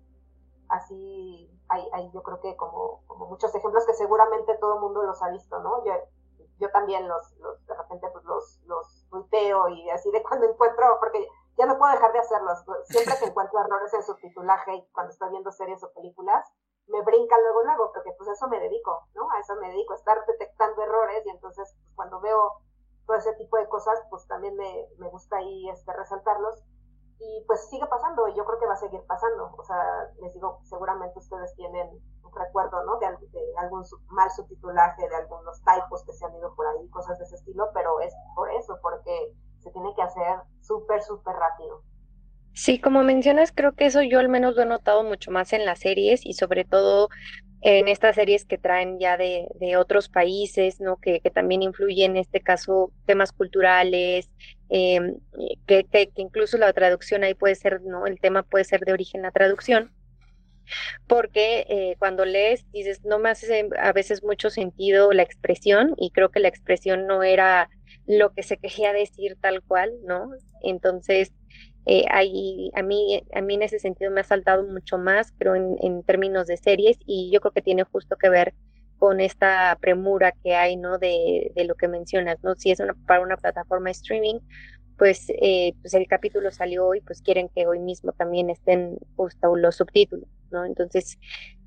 así 0.70 1.50
hay, 1.70 1.88
hay 1.94 2.12
yo 2.12 2.24
creo 2.24 2.40
que 2.40 2.56
como, 2.56 3.04
como 3.08 3.28
muchos 3.28 3.54
ejemplos 3.56 3.86
que 3.86 3.94
seguramente 3.94 4.58
todo 4.58 4.76
el 4.76 4.82
mundo 4.82 5.04
los 5.04 5.22
ha 5.22 5.30
visto, 5.30 5.60
¿no? 5.60 5.84
Yo, 5.86 5.94
yo 6.60 6.70
también 6.72 7.08
los, 7.08 7.34
los 7.38 7.66
de 7.66 7.76
repente 7.76 8.08
pues 8.12 8.24
los, 8.26 8.62
los 8.66 9.08
tuiteo 9.10 9.70
y 9.70 9.90
así 9.90 10.12
de 10.12 10.24
cuando 10.24 10.48
encuentro, 10.48 10.98
porque 11.00 11.28
ya 11.58 11.66
no 11.66 11.78
puedo 11.78 11.92
dejar 11.92 12.14
de 12.14 12.20
hacerlos. 12.20 12.64
Siempre 12.86 13.18
que 13.20 13.26
encuentro 13.26 13.60
errores 13.60 13.94
en 13.94 14.04
subtitulaje 14.04 14.76
y 14.76 14.88
cuando 14.92 15.12
estoy 15.12 15.30
viendo 15.32 15.52
series 15.52 15.84
o 15.84 15.92
películas, 15.94 16.48
me 16.88 17.02
brinca 17.02 17.36
luego, 17.40 17.64
luego, 17.64 17.92
porque 17.94 18.12
pues 18.18 18.30
eso 18.30 18.48
me 18.48 18.60
dedico, 18.60 19.08
¿no? 19.14 19.30
A 19.32 19.40
eso 19.40 19.56
me 19.56 19.70
dedico, 19.70 19.94
a 19.94 19.98
estar 19.98 20.26
detectando 20.26 20.82
errores 20.82 21.26
y 21.26 21.30
entonces 21.30 21.76
pues, 21.82 21.96
cuando 21.96 22.20
veo 22.22 22.62
todo 23.08 23.18
ese 23.18 23.34
tipo 23.36 23.58
de 23.58 23.68
cosas, 23.68 23.98
pues 24.10 24.28
también 24.28 24.56
me, 24.56 24.88
me 25.00 25.10
gusta 25.10 25.38
ahí 25.38 25.70
este, 25.70 25.92
resaltarlos. 25.94 26.64
Y 27.20 27.44
pues 27.48 27.68
sigue 27.70 27.88
pasando 27.88 28.28
y 28.28 28.36
yo 28.36 28.46
creo 28.46 28.60
que 28.60 28.68
va 28.68 28.74
a 28.74 28.78
seguir 28.78 29.02
pasando. 29.08 29.56
O 29.58 29.64
sea, 29.64 30.12
les 30.22 30.34
digo, 30.34 30.60
seguramente 30.64 31.18
ustedes 31.18 31.56
tienen 31.56 31.90
un 32.24 32.36
recuerdo, 32.36 32.84
¿no? 32.86 33.00
De, 33.00 33.08
de 33.08 33.58
algún 33.58 33.84
mal 34.10 34.30
subtitulaje, 34.30 35.08
de 35.10 35.16
algunos 35.16 35.60
typos 35.64 36.04
que 36.06 36.14
se 36.14 36.26
han 36.26 36.36
ido 36.36 36.54
por 36.56 36.68
ahí, 36.68 36.88
cosas 36.90 37.18
de 37.18 37.26
ese 37.26 37.36
estilo, 37.38 37.72
pero 37.74 38.00
es 38.02 38.14
por 38.36 38.52
eso, 38.52 38.78
porque 38.84 39.34
se 39.58 39.72
tiene 39.72 39.96
que 39.96 40.04
hacer 40.04 40.42
súper, 40.62 41.02
súper 41.02 41.36
rápido. 41.36 41.82
Sí, 42.54 42.80
como 42.82 43.04
mencionas, 43.04 43.52
creo 43.54 43.74
que 43.74 43.86
eso 43.86 44.02
yo 44.02 44.20
al 44.20 44.30
menos 44.30 44.56
lo 44.56 44.64
he 44.64 44.66
notado 44.66 45.04
mucho 45.04 45.30
más 45.32 45.54
en 45.54 45.64
las 45.66 45.80
series 45.80 46.26
y 46.26 46.34
sobre 46.34 46.66
todo 46.66 47.10
en 47.62 47.88
estas 47.88 48.16
series 48.16 48.46
que 48.46 48.58
traen 48.58 49.00
ya 49.00 49.18
de, 49.18 49.48
de 49.60 49.78
otros 49.78 50.10
países, 50.10 50.80
¿no? 50.80 50.98
Que, 50.98 51.20
que, 51.20 51.32
también 51.32 51.64
influyen 51.64 52.12
en 52.12 52.18
este 52.18 52.42
caso 52.42 52.92
temas 53.06 53.32
culturales, 53.32 54.30
em, 54.70 55.18
que, 55.66 55.84
que, 55.86 56.12
incluso 56.16 56.58
la 56.58 56.74
traducción 56.74 57.24
ahí 57.24 57.34
puede 57.34 57.56
ser, 57.56 57.82
¿no? 57.82 58.06
El 58.06 58.20
tema 58.20 58.44
puede 58.44 58.66
ser 58.66 58.82
de 58.82 58.94
origen 58.94 59.24
la 59.24 59.32
traducción. 59.32 59.92
Porque 61.08 61.66
eh, 61.70 61.96
cuando 61.98 62.26
lees 62.26 62.70
dices, 62.72 63.04
no 63.06 63.20
me 63.20 63.30
hace 63.30 63.70
a 63.80 63.94
veces 63.94 64.22
mucho 64.22 64.50
sentido 64.50 65.14
la 65.14 65.24
expresión 65.24 65.94
y 65.98 66.12
creo 66.12 66.30
que 66.30 66.42
la 66.42 66.50
expresión 66.50 67.08
no 67.08 67.24
era 67.24 67.70
lo 68.06 68.34
que 68.34 68.44
se 68.44 68.58
quería 68.58 68.92
decir 68.94 69.38
tal 69.40 69.62
cual, 69.64 69.92
¿no? 70.06 70.30
Entonces, 70.62 71.32
eh, 71.90 72.04
a, 72.10 72.22
mí, 72.84 73.24
a 73.34 73.42
mí 73.42 73.54
en 73.56 73.62
ese 73.62 73.80
sentido 73.80 74.12
me 74.12 74.20
ha 74.20 74.26
saltado 74.26 74.64
mucho 74.68 74.98
más, 74.98 75.34
pero 75.38 75.56
en, 75.56 76.04
términos 76.04 76.46
de 76.48 76.58
series, 76.58 76.98
y 77.06 77.32
yo 77.32 77.40
creo 77.40 77.54
que 77.54 77.62
tiene 77.62 77.84
justo 77.84 78.18
que 78.18 78.30
ver 78.30 78.54
con 78.98 79.22
esta 79.22 79.78
premura 79.80 80.34
que 80.44 80.54
hay, 80.54 80.76
¿no? 80.76 80.98
De, 80.98 81.52
de 81.56 81.64
lo 81.64 81.76
que 81.76 81.88
mencionas, 81.88 82.44
¿no? 82.44 82.56
Si 82.56 82.72
es 82.72 82.82
una, 82.82 82.94
para 83.06 83.22
una 83.22 83.38
plataforma 83.38 83.90
streaming, 83.92 84.40
pues, 84.98 85.28
eh, 85.30 85.76
pues 85.82 85.94
el 85.94 86.08
capítulo 86.08 86.52
salió 86.52 86.94
y 86.94 87.00
pues 87.02 87.22
quieren 87.22 87.48
que 87.56 87.68
hoy 87.68 87.80
mismo 87.80 88.12
también 88.12 88.50
estén 88.50 88.98
justo 89.16 89.56
los 89.56 89.78
subtítulos, 89.78 90.28
¿no? 90.52 90.66
Entonces, 90.66 91.18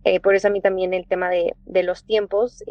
eh, 0.04 0.20
por 0.20 0.34
eso 0.34 0.48
a 0.48 0.50
mí 0.50 0.60
también 0.60 0.92
el 0.92 1.06
tema 1.06 1.30
de, 1.30 1.54
de 1.64 1.82
los 1.82 2.04
tiempos, 2.04 2.62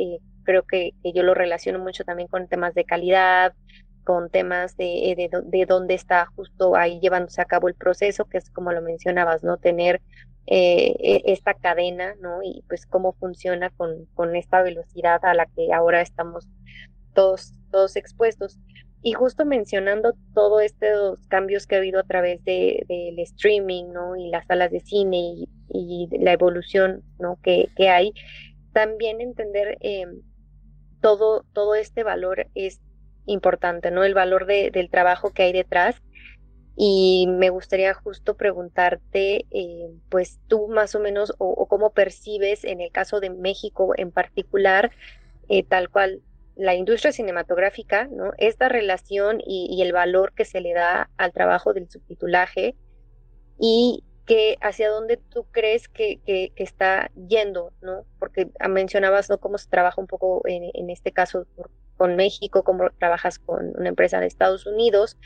creo 0.43 0.63
que, 0.63 0.93
yo 1.03 1.23
lo 1.23 1.33
relaciono 1.33 1.79
mucho 1.79 2.03
también 2.03 2.27
con 2.27 2.47
temas 2.47 2.73
de 2.73 2.83
calidad, 2.83 3.53
con 4.09 4.31
temas 4.31 4.75
de, 4.75 5.13
de, 5.15 5.29
de, 5.43 5.65
dónde 5.67 5.93
está 5.93 6.25
justo 6.35 6.75
ahí 6.75 6.99
llevándose 6.99 7.41
a 7.41 7.45
cabo 7.45 7.67
el 7.67 7.75
proceso, 7.75 8.25
que 8.25 8.39
es 8.39 8.49
como 8.49 8.71
lo 8.71 8.81
mencionabas, 8.81 9.43
¿no? 9.43 9.57
Tener 9.57 10.01
eh, 10.47 10.95
e, 10.99 11.21
esta 11.25 11.53
cadena, 11.53 12.15
¿no? 12.19 12.41
Y 12.41 12.63
pues 12.67 12.87
cómo 12.87 13.13
funciona 13.13 13.69
con, 13.69 14.05
con 14.15 14.35
esta 14.35 14.63
velocidad 14.63 15.23
a 15.23 15.35
la 15.35 15.45
que 15.45 15.71
ahora 15.71 16.01
estamos 16.01 16.47
todos, 17.13 17.53
todos 17.69 17.95
expuestos. 17.97 18.57
Y 19.03 19.13
justo 19.13 19.45
mencionando 19.45 20.15
todos 20.33 20.63
estos 20.63 21.19
cambios 21.27 21.67
que 21.67 21.75
ha 21.75 21.77
habido 21.77 21.99
a 21.99 22.03
través 22.03 22.43
del 22.43 22.83
de, 22.87 23.21
streaming, 23.21 23.91
¿no? 23.93 24.15
Y 24.15 24.31
las 24.31 24.47
salas 24.47 24.71
de 24.71 24.79
cine 24.79 25.17
y, 25.19 25.49
y 25.69 26.07
la 26.17 26.33
evolución, 26.33 27.03
¿no? 27.19 27.37
Que, 27.43 27.69
que 27.75 27.89
hay, 27.89 28.11
también 28.73 29.21
entender 29.21 29.77
eh, 29.81 30.07
todo, 30.99 31.45
todo 31.53 31.75
este 31.75 32.01
valor 32.01 32.47
es 32.55 32.81
importante, 33.31 33.91
¿no? 33.91 34.03
El 34.03 34.13
valor 34.13 34.45
de, 34.45 34.71
del 34.71 34.89
trabajo 34.89 35.31
que 35.31 35.43
hay 35.43 35.53
detrás. 35.53 36.01
Y 36.81 37.27
me 37.27 37.49
gustaría 37.49 37.93
justo 37.93 38.37
preguntarte, 38.37 39.45
eh, 39.51 39.91
pues 40.09 40.39
tú 40.47 40.69
más 40.69 40.95
o 40.95 40.99
menos, 41.01 41.33
o, 41.37 41.67
cómo 41.67 41.91
percibes 41.91 42.63
en 42.63 42.79
el 42.79 42.89
caso 42.91 43.19
de 43.19 43.29
México 43.29 43.93
en 43.97 44.11
particular, 44.11 44.91
eh, 45.49 45.63
tal 45.63 45.89
cual 45.89 46.21
la 46.55 46.75
industria 46.75 47.11
cinematográfica, 47.11 48.07
¿no? 48.07 48.31
Esta 48.37 48.69
relación 48.69 49.41
y, 49.45 49.81
el 49.81 49.91
valor 49.91 50.33
que 50.33 50.45
se 50.45 50.61
le 50.61 50.73
da 50.73 51.09
al 51.17 51.33
trabajo 51.33 51.73
del 51.73 51.89
subtitulaje 51.89 52.75
y 53.59 54.03
que 54.25 54.57
hacia 54.61 54.89
dónde 54.89 55.17
tú 55.17 55.47
crees 55.51 55.87
que, 55.89 56.19
que, 56.25 56.51
está 56.57 57.11
yendo, 57.27 57.73
¿no? 57.81 58.05
Porque 58.19 58.49
mencionabas, 58.69 59.29
¿no? 59.29 59.37
Cómo 59.39 59.57
se 59.57 59.69
trabaja 59.69 59.99
un 59.99 60.07
poco 60.07 60.43
en, 60.45 60.69
en 60.73 60.89
este 60.89 61.11
caso 61.11 61.45
con 61.99 62.15
México, 62.15 62.63
como 62.63 62.89
trabajas 62.97 63.39
con 63.39 63.73
una 63.77 63.89
empresa 63.89 64.21
de 64.21 64.27
Estados 64.27 64.65
Unidos. 64.65 65.17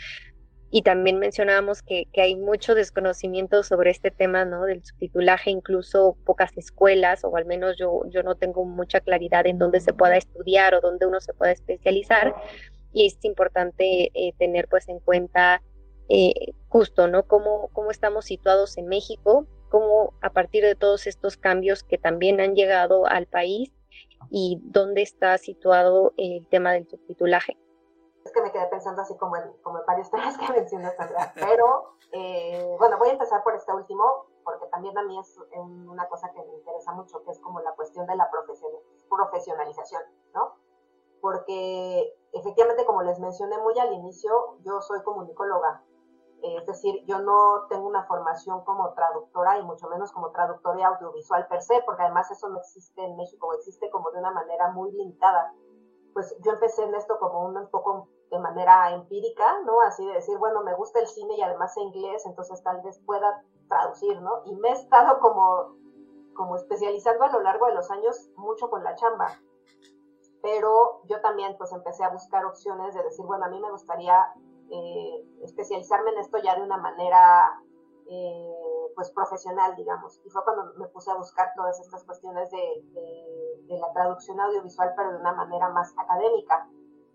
Y 0.71 0.82
también 0.82 1.19
mencionábamos 1.19 1.84
que, 1.84 2.07
que, 2.11 2.21
hay 2.24 2.36
mucho 2.36 2.74
desconocimiento 2.74 3.61
sobre 3.61 3.91
este 3.91 4.09
tema, 4.09 4.43
¿no? 4.43 4.63
Del 4.65 4.84
subtitulaje, 4.84 5.51
incluso 5.51 6.17
pocas 6.26 6.57
escuelas, 6.57 7.24
o 7.24 7.38
al 7.38 7.45
menos 7.45 7.78
yo, 7.78 8.01
yo 8.09 8.24
no 8.24 8.34
tengo 8.34 8.65
mucha 8.65 8.99
claridad 8.99 9.45
en 9.45 9.59
dónde 9.59 9.82
se 9.82 9.93
pueda 9.93 10.17
estudiar 10.17 10.74
o 10.74 10.82
dónde 10.82 11.05
uno 11.05 11.21
se 11.21 11.36
pueda 11.36 11.51
especializar. 11.51 12.34
Y 12.91 13.05
es 13.05 13.24
importante 13.24 14.09
eh, 14.15 14.34
tener 14.39 14.67
pues 14.67 14.89
en 14.89 14.99
cuenta 14.99 15.61
eh, 16.09 16.53
justo, 16.69 17.07
¿no? 17.07 17.28
Cómo, 17.28 17.69
cómo 17.74 17.91
estamos 17.91 18.26
situados 18.26 18.80
en 18.80 18.88
México, 18.88 19.45
cómo 19.69 20.15
a 20.21 20.32
partir 20.32 20.63
de 20.63 20.74
todos 20.74 21.05
estos 21.05 21.38
cambios 21.38 21.84
que 21.84 21.99
también 21.99 22.41
han 22.41 22.55
llegado 22.55 23.05
al 23.05 23.28
país, 23.28 23.71
y 24.30 24.59
dónde 24.63 25.01
está 25.01 25.38
situado 25.38 26.13
el 26.17 26.47
tema 26.47 26.71
del 26.71 26.88
subtitulaje. 26.88 27.57
Es 28.26 28.32
que 28.32 28.41
me 28.41 28.51
quedé 28.51 28.67
pensando 28.67 29.01
así 29.01 29.15
como 29.17 29.36
en, 29.38 29.51
como 29.61 29.80
en 29.80 29.86
varios 29.86 30.09
temas 30.11 30.38
que 30.38 30.51
mencionas. 30.51 30.93
Pero, 31.36 31.95
eh, 32.11 32.76
bueno, 32.80 32.97
voy 32.97 33.09
a 33.09 33.13
empezar 33.13 33.43
por 33.43 33.55
este 33.55 33.74
último, 33.74 34.26
porque 34.43 34.67
también 34.67 34.97
a 34.97 35.03
mí 35.03 35.19
es 35.19 35.38
una 35.55 36.07
cosa 36.07 36.32
que 36.32 36.43
me 36.43 36.53
interesa 36.53 36.93
mucho, 36.93 37.24
que 37.24 37.32
es 37.32 37.39
como 37.39 37.59
la 37.61 37.74
cuestión 37.74 38.05
de 38.05 38.15
la 38.15 38.30
profesionalización, 39.09 40.01
¿no? 40.34 40.55
Porque 41.21 42.13
efectivamente, 42.34 42.86
como 42.86 43.03
les 43.03 43.19
mencioné 43.19 43.57
muy 43.59 43.78
al 43.80 43.93
inicio, 43.93 44.57
yo 44.63 44.82
soy 44.82 45.01
comunicóloga, 45.03 45.84
es 46.43 46.65
decir, 46.65 47.03
yo 47.05 47.19
no 47.19 47.67
tengo 47.69 47.87
una 47.87 48.03
formación 48.03 48.65
como 48.65 48.93
traductora 48.93 49.57
y 49.59 49.63
mucho 49.63 49.87
menos 49.87 50.11
como 50.11 50.31
traductora 50.31 50.87
audiovisual 50.89 51.47
per 51.47 51.61
se, 51.61 51.81
porque 51.85 52.03
además 52.03 52.29
eso 52.31 52.49
no 52.49 52.59
existe 52.59 53.01
en 53.01 53.15
México, 53.15 53.53
existe 53.53 53.89
como 53.89 54.11
de 54.11 54.19
una 54.19 54.31
manera 54.31 54.69
muy 54.71 54.91
limitada. 54.91 55.53
Pues 56.13 56.35
yo 56.41 56.51
empecé 56.51 56.83
en 56.83 56.95
esto 56.95 57.17
como 57.17 57.45
un, 57.45 57.69
poco 57.69 58.09
de 58.29 58.39
manera 58.39 58.91
empírica, 58.91 59.61
¿no? 59.65 59.79
Así 59.81 60.05
de 60.05 60.15
decir, 60.15 60.37
bueno, 60.37 60.63
me 60.63 60.75
gusta 60.75 60.99
el 60.99 61.07
cine 61.07 61.35
y 61.37 61.41
además 61.41 61.73
sé 61.75 61.81
inglés, 61.81 62.25
entonces 62.25 62.61
tal 62.61 62.81
vez 62.81 62.99
pueda 63.05 63.41
traducir, 63.69 64.21
¿no? 64.21 64.41
Y 64.43 64.53
me 64.57 64.69
he 64.69 64.73
estado 64.73 65.19
como, 65.21 65.77
como 66.35 66.57
especializando 66.57 67.23
a 67.23 67.31
lo 67.31 67.39
largo 67.39 67.67
de 67.67 67.75
los 67.75 67.89
años 67.89 68.29
mucho 68.35 68.69
con 68.69 68.83
la 68.83 68.95
chamba. 68.95 69.27
Pero 70.41 71.03
yo 71.05 71.21
también 71.21 71.55
pues 71.57 71.71
empecé 71.71 72.03
a 72.03 72.09
buscar 72.09 72.43
opciones 72.43 72.93
de 72.93 73.03
decir, 73.03 73.25
bueno, 73.25 73.45
a 73.45 73.49
mí 73.49 73.61
me 73.61 73.71
gustaría 73.71 74.27
eh, 74.74 75.26
especializarme 75.43 76.09
en 76.11 76.17
esto 76.17 76.39
ya 76.39 76.55
de 76.55 76.63
una 76.63 76.78
manera 76.78 77.61
eh, 78.09 78.91
pues 78.95 79.11
profesional, 79.11 79.76
digamos. 79.76 80.19
Y 80.26 80.30
fue 80.30 80.43
cuando 80.43 80.74
me 80.78 80.88
puse 80.88 81.11
a 81.11 81.15
buscar 81.15 81.53
todas 81.55 81.80
estas 81.80 82.03
cuestiones 82.05 82.49
de, 82.49 82.84
la 83.67 83.91
traducción 83.93 84.39
audiovisual, 84.39 84.93
pero 84.95 85.11
de 85.11 85.17
una 85.17 85.34
manera 85.34 85.69
más 85.69 85.93
académica. 85.97 86.67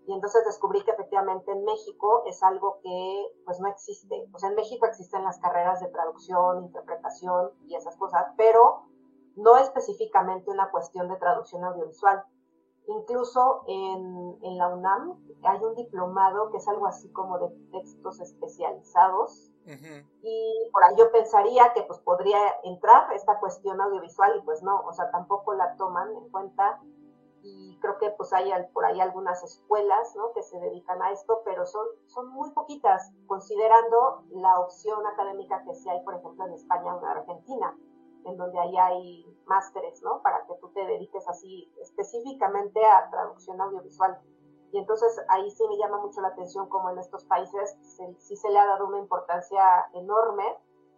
Y 0.07 0.13
entonces 0.13 0.43
descubrí 0.45 0.81
que 0.83 0.91
efectivamente 0.91 1.51
en 1.51 1.63
México 1.63 2.23
es 2.25 2.41
algo 2.43 2.79
que 2.81 3.25
pues 3.45 3.59
no 3.59 3.67
existe. 3.67 4.27
O 4.33 4.39
sea, 4.39 4.49
en 4.49 4.55
México 4.55 4.85
existen 4.85 5.23
las 5.23 5.39
carreras 5.39 5.79
de 5.81 5.87
traducción, 5.87 6.63
interpretación 6.63 7.51
y 7.67 7.75
esas 7.75 7.95
cosas, 7.97 8.25
pero 8.35 8.83
no 9.35 9.57
específicamente 9.57 10.49
una 10.49 10.69
cuestión 10.71 11.07
de 11.07 11.17
traducción 11.17 11.63
audiovisual. 11.63 12.23
Incluso 12.89 13.61
en, 13.67 14.39
en, 14.41 14.57
la 14.57 14.67
UNAM 14.69 15.15
hay 15.43 15.63
un 15.63 15.75
diplomado 15.75 16.49
que 16.49 16.57
es 16.57 16.67
algo 16.67 16.87
así 16.87 17.07
como 17.11 17.37
de 17.37 17.49
textos 17.71 18.19
especializados. 18.19 19.51
Y 20.23 20.69
por 20.71 20.83
ahí 20.83 20.95
yo 20.97 21.11
pensaría 21.11 21.71
que 21.75 21.83
pues 21.83 21.99
podría 21.99 22.39
entrar 22.63 23.13
esta 23.13 23.39
cuestión 23.39 23.79
audiovisual 23.79 24.35
y 24.37 24.41
pues 24.41 24.63
no, 24.63 24.81
o 24.81 24.93
sea, 24.93 25.11
tampoco 25.11 25.53
la 25.53 25.75
toman 25.75 26.09
en 26.09 26.29
cuenta. 26.31 26.81
y 27.43 27.77
creo 27.79 27.99
que 27.99 28.09
pues 28.09 28.33
hay 28.33 28.51
por 28.73 28.83
ahí 28.85 28.99
algunas 28.99 29.43
escuelas 29.43 30.15
¿no? 30.15 30.33
que 30.33 30.41
se 30.41 30.59
dedican 30.59 30.99
a 31.03 31.11
esto, 31.11 31.43
pero 31.45 31.67
son, 31.67 31.85
son 32.07 32.27
muy 32.29 32.49
poquitas, 32.51 33.13
considerando 33.27 34.23
la 34.31 34.59
opción 34.59 35.05
académica 35.05 35.63
que 35.63 35.75
sí 35.75 35.87
hay, 35.87 36.03
por 36.03 36.15
ejemplo, 36.15 36.47
en 36.47 36.53
España 36.53 36.95
o 36.95 36.99
en 36.99 37.05
Argentina, 37.05 37.77
en 38.25 38.37
donde 38.37 38.59
ahí 38.59 38.77
hay 38.77 39.37
másteres, 39.45 40.01
¿no? 40.03 40.21
Para 40.21 40.45
que 40.45 40.55
tú 40.55 40.69
te 40.69 40.85
dediques 40.85 41.27
así 41.27 41.71
específicamente 41.81 42.83
a 42.85 43.09
traducción 43.09 43.59
audiovisual. 43.61 44.19
Y 44.71 44.77
entonces 44.77 45.19
ahí 45.29 45.49
sí 45.51 45.63
me 45.67 45.77
llama 45.77 45.99
mucho 45.99 46.21
la 46.21 46.29
atención 46.29 46.69
como 46.69 46.89
en 46.91 46.99
estos 46.99 47.25
países 47.25 47.75
sí 48.19 48.35
se 48.35 48.49
le 48.49 48.59
ha 48.59 48.67
dado 48.67 48.87
una 48.87 48.99
importancia 48.99 49.63
enorme, 49.93 50.45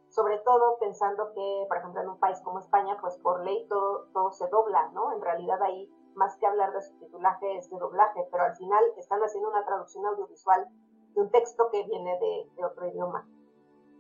sobre 0.10 0.40
todo 0.40 0.78
pensando 0.80 1.32
que, 1.34 1.66
por 1.70 1.78
ejemplo, 1.78 2.02
en 2.02 2.10
un 2.10 2.20
país 2.20 2.42
como 2.42 2.60
España, 2.60 2.98
pues 3.00 3.18
por 3.20 3.46
ley 3.46 3.66
todo, 3.70 4.08
todo 4.14 4.32
se 4.32 4.48
dobla, 4.50 4.90
¿no? 4.90 5.14
En 5.14 5.22
realidad 5.22 5.62
ahí 5.62 5.90
más 6.16 6.36
que 6.38 6.46
hablar 6.46 6.74
de 6.74 6.82
subtitulaje 6.82 7.58
es 7.58 7.70
de 7.70 7.78
doblaje, 7.78 8.28
pero 8.32 8.44
al 8.44 8.56
final 8.56 8.84
están 8.98 9.22
haciendo 9.22 9.50
una 9.50 9.66
traducción 9.66 10.06
audiovisual 10.06 10.68
de 11.14 11.22
un 11.22 11.30
texto 11.30 11.70
que 11.72 11.84
viene 11.84 12.18
de, 12.20 12.66
otro 12.66 12.88
idioma. 12.88 13.26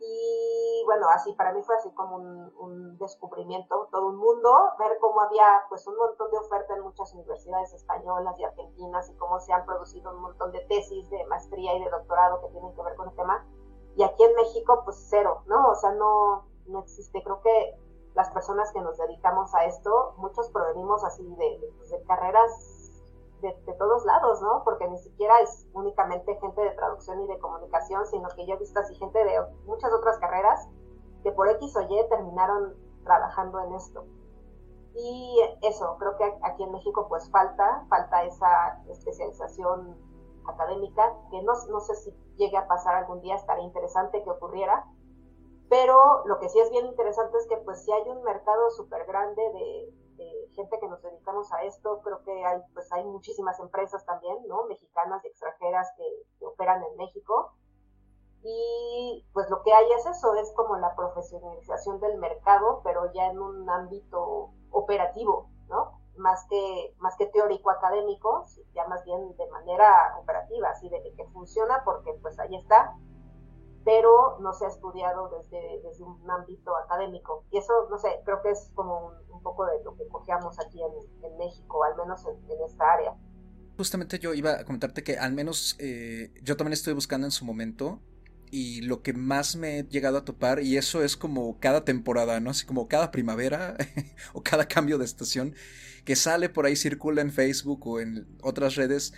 Y 0.03 0.83
bueno, 0.85 1.07
así 1.13 1.31
para 1.33 1.53
mí 1.53 1.61
fue 1.61 1.75
así 1.75 1.91
como 1.91 2.15
un, 2.15 2.97
descubrimiento, 2.97 3.87
todo 3.91 4.07
un 4.07 4.17
mundo, 4.17 4.51
ver 4.77 4.97
cómo 4.99 5.21
había 5.21 5.43
pues 5.69 5.85
un 5.87 5.95
montón 5.95 6.29
de 6.29 6.37
oferta 6.37 6.75
en 6.75 6.81
muchas 6.81 7.13
universidades 7.13 7.73
españolas 7.73 8.37
y 8.37 8.43
argentinas 8.43 9.09
y 9.09 9.15
cómo 9.15 9.39
se 9.39 9.53
han 9.53 9.65
producido 9.65 10.11
un 10.11 10.21
montón 10.21 10.51
de 10.51 10.59
tesis 10.61 11.09
de 11.09 11.25
maestría 11.25 11.75
y 11.75 11.83
de 11.83 11.89
doctorado 11.89 12.41
que 12.41 12.49
tienen 12.49 12.75
que 12.75 12.83
ver 12.83 12.95
con 12.95 13.09
el 13.09 13.15
tema. 13.15 13.45
Y 13.95 14.03
aquí 14.03 14.23
en 14.23 14.35
México 14.35 14.81
pues 14.85 15.03
cero, 15.09 15.41
¿no? 15.47 15.69
O 15.69 15.75
sea, 15.75 15.91
no, 15.93 16.45
no 16.67 16.79
existe. 16.79 17.23
Creo 17.23 17.41
que 17.41 17.75
las 18.13 18.29
personas 18.31 18.71
que 18.71 18.81
nos 18.81 18.97
dedicamos 18.97 19.53
a 19.55 19.65
esto, 19.65 20.13
muchos 20.17 20.49
provenimos 20.49 21.03
así 21.03 21.23
de, 21.23 21.73
pues, 21.77 21.89
de 21.89 22.03
carreras 22.03 22.51
de, 23.41 23.73
todos 23.77 24.05
lados, 24.05 24.41
¿no? 24.41 24.63
Porque 24.63 24.87
ni 24.87 24.97
siquiera 24.99 25.39
es 25.41 25.67
únicamente 25.73 26.35
gente 26.35 26.61
de 26.61 26.71
traducción 26.71 27.21
y 27.21 27.27
de 27.27 27.39
comunicación, 27.39 28.05
sino 28.05 28.29
que 28.29 28.45
yo 28.45 28.55
he 28.55 28.57
visto 28.57 28.79
así 28.79 28.95
gente 28.95 29.23
de 29.23 29.39
muchas 29.65 29.91
otras 29.93 30.17
carreras 30.19 30.67
que 31.23 31.31
por 31.31 31.49
X 31.49 31.75
o 31.75 31.81
Y 31.81 32.09
terminaron 32.09 32.75
trabajando 33.03 33.59
en 33.61 33.73
esto. 33.73 34.05
Y 34.95 35.39
eso, 35.61 35.97
creo 35.99 36.17
que 36.17 36.23
aquí 36.43 36.63
en 36.63 36.71
México 36.71 37.07
pues 37.07 37.29
falta, 37.31 37.85
falta 37.89 38.23
esa 38.23 38.81
especialización 38.89 39.97
académica, 40.45 41.15
que 41.29 41.41
no, 41.43 41.53
no 41.69 41.79
sé 41.79 41.95
si 41.95 42.11
llegue 42.35 42.57
a 42.57 42.67
pasar 42.67 42.95
algún 42.95 43.21
día, 43.21 43.35
estaría 43.35 43.63
interesante 43.63 44.23
que 44.23 44.29
ocurriera, 44.29 44.85
pero 45.69 46.25
lo 46.25 46.39
que 46.39 46.49
sí 46.49 46.59
es 46.59 46.69
bien 46.71 46.85
interesante 46.85 47.37
es 47.37 47.47
que 47.47 47.57
pues 47.57 47.83
si 47.85 47.91
hay 47.91 48.09
un 48.09 48.23
mercado 48.23 48.69
súper 48.71 49.05
grande 49.05 49.41
de, 49.41 49.93
gente 50.53 50.79
que 50.79 50.87
nos 50.87 51.01
dedicamos 51.01 51.51
a 51.53 51.63
esto, 51.63 52.01
creo 52.03 52.23
que 52.23 52.45
hay 52.45 52.61
pues 52.73 52.91
hay 52.91 53.03
muchísimas 53.05 53.59
empresas 53.59 54.05
también, 54.05 54.37
¿no? 54.47 54.65
Mexicanas 54.65 55.23
y 55.23 55.27
extranjeras 55.27 55.87
que, 55.97 56.45
operan 56.45 56.83
en 56.83 56.97
México. 56.97 57.53
Y 58.43 59.25
pues 59.33 59.49
lo 59.49 59.61
que 59.61 59.71
hay 59.71 59.85
es 59.91 60.05
eso, 60.05 60.33
es 60.35 60.51
como 60.53 60.75
la 60.77 60.95
profesionalización 60.95 61.99
del 61.99 62.17
mercado, 62.17 62.81
pero 62.83 63.11
ya 63.13 63.27
en 63.27 63.39
un 63.39 63.69
ámbito 63.69 64.49
operativo, 64.71 65.49
¿no? 65.67 65.99
Más 66.17 66.45
que, 66.49 66.95
más 66.97 67.15
que 67.17 67.27
teórico 67.27 67.69
académico, 67.69 68.45
ya 68.73 68.87
más 68.87 69.03
bien 69.05 69.35
de 69.37 69.47
manera 69.49 70.17
operativa, 70.19 70.69
así 70.69 70.89
de 70.89 71.13
que 71.15 71.25
funciona 71.27 71.83
porque 71.85 72.13
pues 72.21 72.39
ahí 72.39 72.55
está, 72.55 72.95
pero 73.83 74.37
no 74.39 74.53
se 74.53 74.65
ha 74.65 74.67
estudiado 74.67 75.29
desde, 75.29 75.81
desde 75.83 76.03
un 76.03 76.29
ámbito 76.29 76.75
académico. 76.77 77.43
Y 77.51 77.57
eso, 77.57 77.73
no 77.89 77.97
sé, 77.97 78.09
creo 78.25 78.41
que 78.41 78.51
es 78.51 78.71
como 78.75 79.13
un, 79.29 79.41
poco 79.41 79.65
de 79.65 79.83
lo 79.83 79.95
que 79.95 80.07
cojeamos 80.07 80.59
aquí 80.59 80.79
en, 80.81 81.37
México, 81.37 81.83
al 81.83 81.95
menos 81.97 82.23
en, 82.25 82.37
esta 82.65 82.93
área. 82.93 83.15
Justamente 83.77 84.19
yo 84.19 84.33
iba 84.33 84.51
a 84.51 84.65
comentarte 84.65 85.03
que 85.03 85.17
al 85.17 85.33
menos 85.33 85.75
eh, 85.79 86.31
yo 86.43 86.55
también 86.55 86.73
estoy 86.73 86.93
buscando 86.93 87.25
en 87.25 87.31
su 87.31 87.45
momento 87.45 87.99
y 88.51 88.81
lo 88.81 89.01
que 89.01 89.13
más 89.13 89.55
me 89.55 89.79
he 89.79 89.83
llegado 89.83 90.17
a 90.17 90.25
topar, 90.25 90.61
y 90.61 90.77
eso 90.77 91.03
es 91.03 91.15
como 91.15 91.57
cada 91.59 91.85
temporada, 91.85 92.39
¿no? 92.41 92.51
Así 92.51 92.65
como 92.65 92.87
cada 92.87 93.09
primavera 93.09 93.77
o 94.33 94.43
cada 94.43 94.67
cambio 94.67 94.97
de 94.97 95.05
estación 95.05 95.55
que 96.03 96.15
sale 96.15 96.49
por 96.49 96.65
ahí, 96.65 96.75
circula 96.75 97.21
en 97.21 97.31
Facebook 97.31 97.87
o 97.87 97.99
en 97.99 98.27
otras 98.41 98.75
redes, 98.75 99.13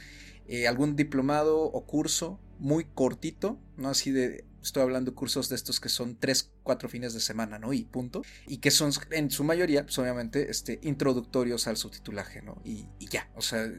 eh, 0.48 0.68
algún 0.68 0.96
diplomado 0.96 1.64
o 1.64 1.86
curso 1.86 2.40
muy 2.60 2.86
cortito, 2.86 3.58
¿no? 3.76 3.90
Así 3.90 4.12
de 4.12 4.46
Estoy 4.64 4.82
hablando 4.82 5.12
de 5.12 5.16
cursos 5.16 5.50
de 5.50 5.56
estos 5.56 5.82
que 5.82 5.90
son 5.90 6.16
tres, 6.18 6.50
cuatro 6.64 6.88
fines 6.88 7.14
de 7.14 7.20
semana, 7.20 7.60
¿no? 7.60 7.74
Y 7.74 7.84
punto. 7.84 8.22
Y 8.48 8.58
que 8.58 8.72
son 8.72 8.94
en 9.12 9.30
su 9.30 9.44
mayoría, 9.44 9.84
pues 9.84 10.00
obviamente, 10.00 10.50
este, 10.50 10.80
introductorios 10.84 11.68
al 11.68 11.76
subtitulaje, 11.76 12.42
¿no? 12.42 12.62
Y, 12.64 12.88
ya, 13.12 13.30
o 13.36 13.42
sea, 13.42 13.70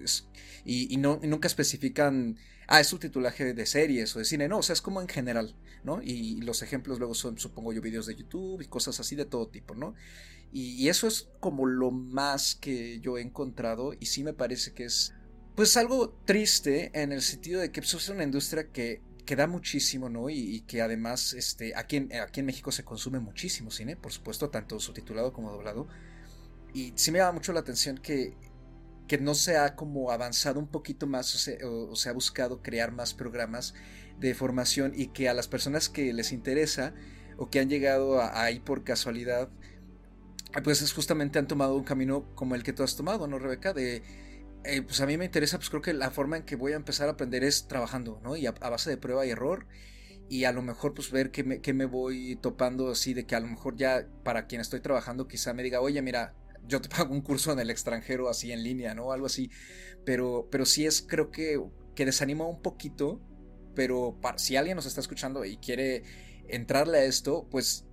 y, 0.66 0.94
no, 0.98 1.18
nunca 1.22 1.48
especifican, 1.48 2.36
ah, 2.66 2.80
es 2.80 2.88
subtitulaje 2.88 3.54
de 3.54 3.66
series 3.66 4.14
o 4.14 4.18
de 4.18 4.26
cine, 4.26 4.46
no, 4.46 4.58
o 4.58 4.62
sea, 4.62 4.74
es 4.74 4.82
como 4.82 5.00
en 5.00 5.08
general, 5.08 5.56
¿no? 5.84 6.02
Y, 6.02 6.42
los 6.42 6.62
ejemplos 6.62 6.98
luego 6.98 7.14
son, 7.14 7.38
supongo 7.38 7.72
yo, 7.72 7.80
videos 7.80 8.04
de 8.04 8.16
YouTube 8.16 8.60
y 8.60 8.66
cosas 8.66 9.00
así 9.00 9.16
de 9.16 9.24
todo 9.24 9.48
tipo, 9.48 9.74
¿no? 9.74 9.94
Y, 10.52 10.88
eso 10.88 11.08
es 11.08 11.30
como 11.40 11.64
lo 11.64 11.92
más 11.92 12.56
que 12.56 13.00
yo 13.00 13.16
he 13.16 13.22
encontrado 13.22 13.94
y 13.98 14.06
sí 14.06 14.22
me 14.22 14.34
parece 14.34 14.74
que 14.74 14.84
es 14.84 15.14
pues 15.56 15.76
algo 15.76 16.10
triste 16.26 16.90
en 17.00 17.12
el 17.12 17.22
sentido 17.22 17.60
de 17.60 17.70
que 17.70 17.80
pues, 17.80 17.94
es 17.94 18.08
una 18.08 18.24
industria 18.24 18.70
que 18.72 19.00
que 19.24 19.36
da 19.36 19.46
muchísimo, 19.46 20.08
¿no? 20.08 20.30
Y, 20.30 20.60
que 20.62 20.82
además 20.82 21.32
este, 21.32 21.74
aquí, 21.76 21.96
en, 21.96 22.12
aquí 22.14 22.40
en 22.40 22.46
México 22.46 22.72
se 22.72 22.84
consume 22.84 23.20
muchísimo 23.20 23.70
cine, 23.70 23.96
por 23.96 24.12
supuesto, 24.12 24.50
tanto 24.50 24.78
subtitulado 24.80 25.32
como 25.32 25.50
doblado. 25.50 25.88
Y 26.72 26.92
sí 26.96 27.10
me 27.10 27.18
llama 27.18 27.32
mucho 27.32 27.52
la 27.52 27.60
atención 27.60 27.98
que, 27.98 28.36
que 29.06 29.18
no 29.18 29.34
se 29.34 29.56
ha 29.56 29.76
como 29.76 30.10
avanzado 30.10 30.58
un 30.58 30.66
poquito 30.66 31.06
más 31.06 31.34
o 31.62 31.96
se, 31.96 32.08
ha 32.08 32.12
buscado 32.12 32.62
crear 32.62 32.92
más 32.92 33.14
programas 33.14 33.74
de 34.18 34.34
formación 34.34 34.92
y 34.94 35.08
que 35.08 35.28
a 35.28 35.34
las 35.34 35.48
personas 35.48 35.88
que 35.88 36.12
les 36.12 36.32
interesa 36.32 36.94
o 37.36 37.50
que 37.50 37.60
han 37.60 37.68
llegado 37.68 38.22
ahí 38.22 38.60
por 38.60 38.84
casualidad, 38.84 39.48
pues 40.62 40.82
es 40.82 40.92
justamente 40.92 41.38
han 41.38 41.48
tomado 41.48 41.74
un 41.76 41.84
camino 41.84 42.32
como 42.34 42.54
el 42.54 42.62
que 42.62 42.72
tú 42.72 42.82
has 42.82 42.96
tomado, 42.96 43.26
¿no, 43.26 43.38
Rebeca? 43.38 43.72
De 43.72 44.02
eh, 44.64 44.82
pues 44.82 45.00
a 45.00 45.06
mí 45.06 45.16
me 45.16 45.26
interesa, 45.26 45.58
pues 45.58 45.70
creo 45.70 45.82
que 45.82 45.92
la 45.92 46.10
forma 46.10 46.36
en 46.36 46.44
que 46.44 46.56
voy 46.56 46.72
a 46.72 46.76
empezar 46.76 47.08
a 47.08 47.12
aprender 47.12 47.44
es 47.44 47.68
trabajando, 47.68 48.20
¿no? 48.22 48.36
Y 48.36 48.46
a, 48.46 48.52
base 48.52 48.90
de 48.90 48.96
prueba 48.96 49.26
y 49.26 49.30
error. 49.30 49.66
Y 50.28 50.44
a 50.44 50.52
lo 50.52 50.62
mejor 50.62 50.94
pues 50.94 51.10
ver 51.10 51.30
qué 51.30 51.44
me, 51.44 51.60
me, 51.60 51.84
voy 51.84 52.36
topando 52.36 52.90
así 52.90 53.12
de 53.12 53.26
que 53.26 53.36
a 53.36 53.40
lo 53.40 53.46
mejor 53.46 53.76
ya 53.76 54.08
para 54.22 54.46
quien 54.46 54.60
estoy 54.62 54.80
trabajando 54.80 55.28
quizá 55.28 55.52
me 55.52 55.62
diga, 55.62 55.82
oye, 55.82 56.00
mira, 56.00 56.34
yo 56.66 56.80
te 56.80 56.88
pago 56.96 57.12
un 57.12 57.20
curso 57.20 57.52
en 57.52 57.58
el 57.58 57.70
extranjero 57.70 58.28
así 58.28 58.52
en 58.52 58.62
línea, 58.62 58.94
¿no? 58.94 59.12
Algo 59.12 59.26
así. 59.26 59.50
Pero, 60.04 60.48
pero 60.50 60.64
sí 60.64 60.86
es 60.86 61.02
creo 61.02 61.30
que, 61.30 61.60
que 61.94 62.06
desanima 62.06 62.46
un 62.46 62.62
poquito. 62.62 63.20
Pero 63.74 64.18
si 64.36 64.56
alguien 64.56 64.76
nos 64.76 64.86
está 64.86 65.00
escuchando 65.00 65.44
y 65.44 65.56
quiere 65.56 66.04
entrarle 66.48 66.98
a 66.98 67.04
esto, 67.04 67.48
pues 67.50 67.86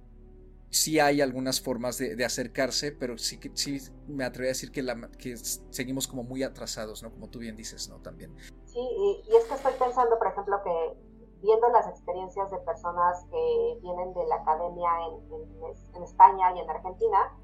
sí 0.72 1.00
hay 1.00 1.22
algunas 1.22 1.62
formas 1.62 1.98
de, 1.98 2.26
acercarse, 2.26 2.92
pero 2.94 3.18
sí, 3.18 3.40
sí 3.54 3.78
me 4.08 4.24
atrevo 4.24 4.48
a 4.48 4.56
decir 4.56 4.72
que, 4.72 4.82
la, 4.82 5.10
que 5.20 5.36
seguimos 5.36 6.08
como 6.08 6.24
muy 6.24 6.44
atrasados, 6.44 7.04
¿no? 7.04 7.12
Como 7.12 7.30
tú 7.30 7.40
bien 7.40 7.58
dices, 7.58 7.90
¿no? 7.90 8.02
También. 8.02 8.36
Sí, 8.66 8.80
y, 8.80 9.36
es 9.36 9.44
que 9.46 9.54
estoy 9.54 9.74
pensando, 9.78 10.18
por 10.18 10.28
ejemplo, 10.28 10.62
que 10.64 10.98
viendo 11.42 11.68
las 11.70 11.88
experiencias 11.88 12.50
de 12.52 12.58
personas 12.60 13.26
que 13.30 13.80
vienen 13.82 14.14
de 14.14 14.26
la 14.28 14.36
academia 14.36 14.90
en, 15.94 16.04
España 16.04 16.56
y 16.56 16.60
en 16.60 16.70
Argentina, 16.70 17.38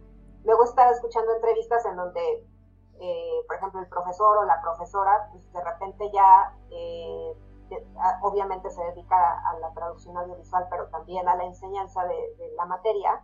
luego 0.45 0.63
estar 0.63 0.91
escuchando 0.93 1.36
entrevistas 1.36 1.86
en 1.86 1.97
donde, 1.97 2.47
eh, 3.01 3.43
por 3.45 3.57
ejemplo, 3.57 3.82
el 3.82 3.88
profesor 3.88 4.38
o 4.38 4.45
la 4.45 4.61
profesora, 4.61 5.30
pues 5.32 5.51
de 5.51 5.63
repente 5.63 6.09
ya... 6.13 6.55
Eh, 6.71 7.34
obviamente 8.22 8.70
se 8.70 8.84
dedica 8.84 9.39
a 9.49 9.59
la 9.59 9.74
traducción 9.74 10.18
audiovisual, 10.18 10.68
pero 10.70 10.88
también 10.88 11.28
a 11.28 11.36
la 11.36 11.45
enseñanza 11.45 12.03
de, 12.05 12.53
la 12.55 12.65
materia. 12.65 13.24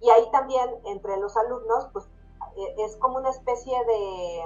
Y 0.00 0.10
ahí 0.10 0.30
también 0.30 0.68
entre 0.84 1.16
los 1.18 1.36
alumnos, 1.36 1.88
pues 1.92 2.08
e, 2.56 2.84
es 2.84 2.96
como 2.96 3.18
una 3.18 3.30
especie 3.30 3.76
de, 3.84 4.44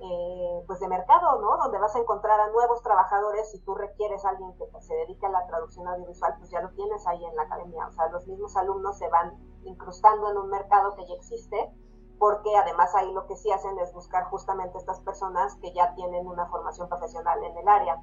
eh, 0.00 0.64
pues 0.66 0.80
de 0.80 0.88
mercado, 0.88 1.40
¿no? 1.40 1.56
Donde 1.56 1.78
vas 1.78 1.94
a 1.94 1.98
encontrar 1.98 2.40
a 2.40 2.50
nuevos 2.50 2.82
trabajadores. 2.82 3.50
Si 3.50 3.60
tú 3.60 3.74
requieres 3.74 4.24
a 4.24 4.30
alguien 4.30 4.52
que 4.56 4.82
se 4.82 4.94
dedique 4.94 5.24
a 5.26 5.30
la 5.30 5.46
traducción 5.46 5.86
audiovisual, 5.86 6.34
pues 6.38 6.50
ya 6.50 6.60
lo 6.60 6.70
tienes 6.70 7.06
ahí 7.06 7.24
en 7.24 7.36
la 7.36 7.42
academia. 7.42 7.86
O 7.86 7.92
sea, 7.92 8.08
los 8.08 8.26
mismos 8.26 8.56
alumnos 8.56 8.98
se 8.98 9.08
van 9.08 9.38
incrustando 9.64 10.30
en 10.30 10.38
un 10.38 10.50
mercado 10.50 10.94
que 10.96 11.06
ya 11.06 11.14
existe, 11.14 11.72
porque 12.18 12.56
además 12.56 12.94
ahí 12.94 13.12
lo 13.12 13.26
que 13.26 13.36
sí 13.36 13.50
hacen 13.50 13.78
es 13.78 13.92
buscar 13.92 14.24
justamente 14.24 14.78
estas 14.78 15.00
personas 15.00 15.56
que 15.56 15.72
ya 15.72 15.94
tienen 15.94 16.26
una 16.26 16.46
formación 16.46 16.88
profesional 16.88 17.42
en 17.42 17.56
el 17.56 17.68
área. 17.68 18.02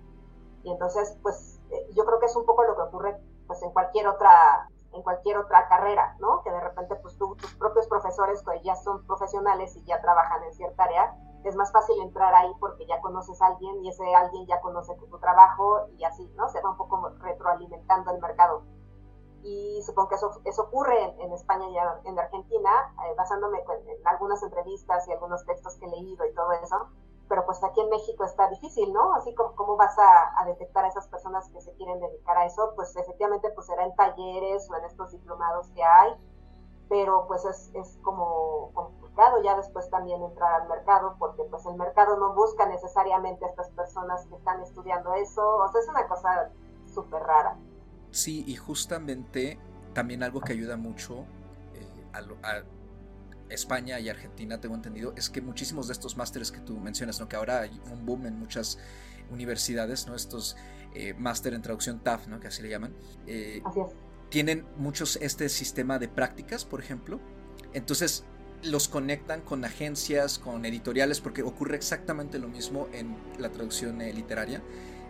Y 0.63 0.71
entonces, 0.71 1.17
pues 1.21 1.59
eh, 1.71 1.89
yo 1.95 2.05
creo 2.05 2.19
que 2.19 2.25
es 2.25 2.35
un 2.35 2.45
poco 2.45 2.63
lo 2.63 2.75
que 2.75 2.81
ocurre 2.81 3.17
pues 3.47 3.61
en 3.63 3.71
cualquier 3.71 4.07
otra 4.07 4.67
en 4.93 5.01
cualquier 5.03 5.37
otra 5.37 5.67
carrera, 5.67 6.15
¿no? 6.19 6.41
Que 6.43 6.51
de 6.51 6.59
repente 6.59 6.95
pues 6.97 7.17
tus 7.17 7.37
propios 7.55 7.87
profesores 7.87 8.43
que 8.43 8.61
ya 8.61 8.75
son 8.75 9.05
profesionales 9.05 9.75
y 9.75 9.83
ya 9.85 10.01
trabajan 10.01 10.43
en 10.43 10.53
cierta 10.53 10.83
área, 10.83 11.15
es 11.43 11.55
más 11.55 11.71
fácil 11.71 11.99
entrar 12.01 12.33
ahí 12.35 12.51
porque 12.59 12.85
ya 12.85 12.99
conoces 13.01 13.41
a 13.41 13.47
alguien 13.47 13.83
y 13.83 13.89
ese 13.89 14.03
alguien 14.13 14.45
ya 14.47 14.61
conoce 14.61 14.93
tu, 14.95 15.07
trabajo 15.19 15.87
y 15.97 16.03
así, 16.03 16.29
¿no? 16.35 16.49
Se 16.49 16.61
va 16.61 16.71
un 16.71 16.77
poco 16.77 17.09
retroalimentando 17.19 18.11
el 18.11 18.19
mercado. 18.19 18.63
y 19.43 19.81
supongo 19.83 20.09
que 20.09 20.15
eso, 20.15 20.29
eso 20.45 20.61
ocurre 20.63 21.15
en, 21.19 21.33
España 21.33 21.65
y 21.69 22.07
en 22.07 22.19
Argentina, 22.19 22.93
eh, 23.05 23.15
basándome 23.17 23.57
en, 23.59 24.07
algunas 24.07 24.43
entrevistas 24.43 25.07
y 25.07 25.13
algunos 25.13 25.43
textos 25.45 25.77
que 25.77 25.85
he 25.85 25.89
leído 25.89 26.25
y 26.27 26.33
todo 26.35 26.51
eso, 26.51 26.89
pero 27.31 27.45
pues 27.45 27.63
aquí 27.63 27.79
en 27.79 27.89
México 27.89 28.25
está 28.25 28.49
difícil, 28.49 28.91
¿no? 28.91 29.13
Así 29.13 29.33
como 29.33 29.55
cómo 29.55 29.77
vas 29.77 29.95
a, 29.97 30.45
detectar 30.45 30.83
a 30.83 30.89
esas 30.89 31.07
personas 31.07 31.47
que 31.47 31.61
se 31.61 31.71
quieren 31.75 31.97
dedicar 32.01 32.37
a 32.37 32.45
eso, 32.45 32.73
pues 32.75 32.93
efectivamente 32.97 33.49
pues 33.55 33.67
será 33.67 33.85
en 33.85 33.95
talleres 33.95 34.69
o 34.69 34.75
en 34.75 34.83
estos 34.83 35.13
diplomados 35.13 35.69
que 35.69 35.81
hay, 35.81 36.11
pero 36.89 37.27
pues 37.29 37.45
es, 37.45 37.71
es 37.73 37.97
como 38.01 38.71
complicado 38.73 39.41
ya 39.41 39.55
después 39.55 39.89
también 39.89 40.21
entrar 40.21 40.59
al 40.59 40.67
mercado, 40.67 41.15
porque 41.19 41.43
pues 41.45 41.65
el 41.67 41.75
mercado 41.75 42.17
no 42.17 42.33
busca 42.35 42.65
necesariamente 42.65 43.45
a 43.45 43.47
estas 43.47 43.69
personas 43.69 44.25
que 44.25 44.35
están 44.35 44.61
estudiando 44.61 45.13
eso, 45.13 45.55
o 45.55 45.69
sea, 45.69 45.79
es 45.79 45.87
una 45.87 46.05
cosa 46.09 46.49
súper 46.93 47.23
rara. 47.23 47.55
Sí, 48.09 48.43
y 48.45 48.57
justamente 48.57 49.57
también 49.93 50.21
algo 50.21 50.41
que 50.41 50.51
ayuda 50.51 50.75
mucho 50.75 51.19
eh, 51.75 52.05
a, 52.11 52.63
España 53.51 53.99
y 53.99 54.09
Argentina, 54.09 54.59
tengo 54.59 54.75
entendido, 54.75 55.13
es 55.15 55.29
que 55.29 55.41
muchísimos 55.41 55.87
de 55.87 55.93
estos 55.93 56.17
másteres 56.17 56.51
que 56.51 56.59
tú 56.59 56.77
mencionas, 56.77 57.19
¿no? 57.19 57.27
que 57.27 57.35
ahora 57.35 57.61
hay 57.61 57.81
un 57.91 58.05
boom 58.05 58.25
en 58.25 58.39
muchas 58.39 58.77
universidades, 59.29 60.07
¿no? 60.07 60.15
estos 60.15 60.55
eh, 60.93 61.13
máster 61.13 61.53
en 61.53 61.61
traducción 61.61 61.99
TAF, 61.99 62.27
¿no? 62.27 62.39
que 62.39 62.47
así 62.47 62.61
le 62.61 62.69
llaman, 62.69 62.93
eh, 63.27 63.61
tienen 64.29 64.65
muchos 64.77 65.17
este 65.17 65.49
sistema 65.49 65.99
de 65.99 66.07
prácticas, 66.07 66.65
por 66.65 66.79
ejemplo. 66.79 67.19
Entonces 67.73 68.23
los 68.63 68.87
conectan 68.87 69.41
con 69.41 69.65
agencias, 69.65 70.39
con 70.39 70.65
editoriales, 70.65 71.19
porque 71.19 71.43
ocurre 71.43 71.75
exactamente 71.75 72.39
lo 72.39 72.47
mismo 72.47 72.87
en 72.93 73.15
la 73.39 73.49
traducción 73.49 73.99
literaria. 73.99 74.61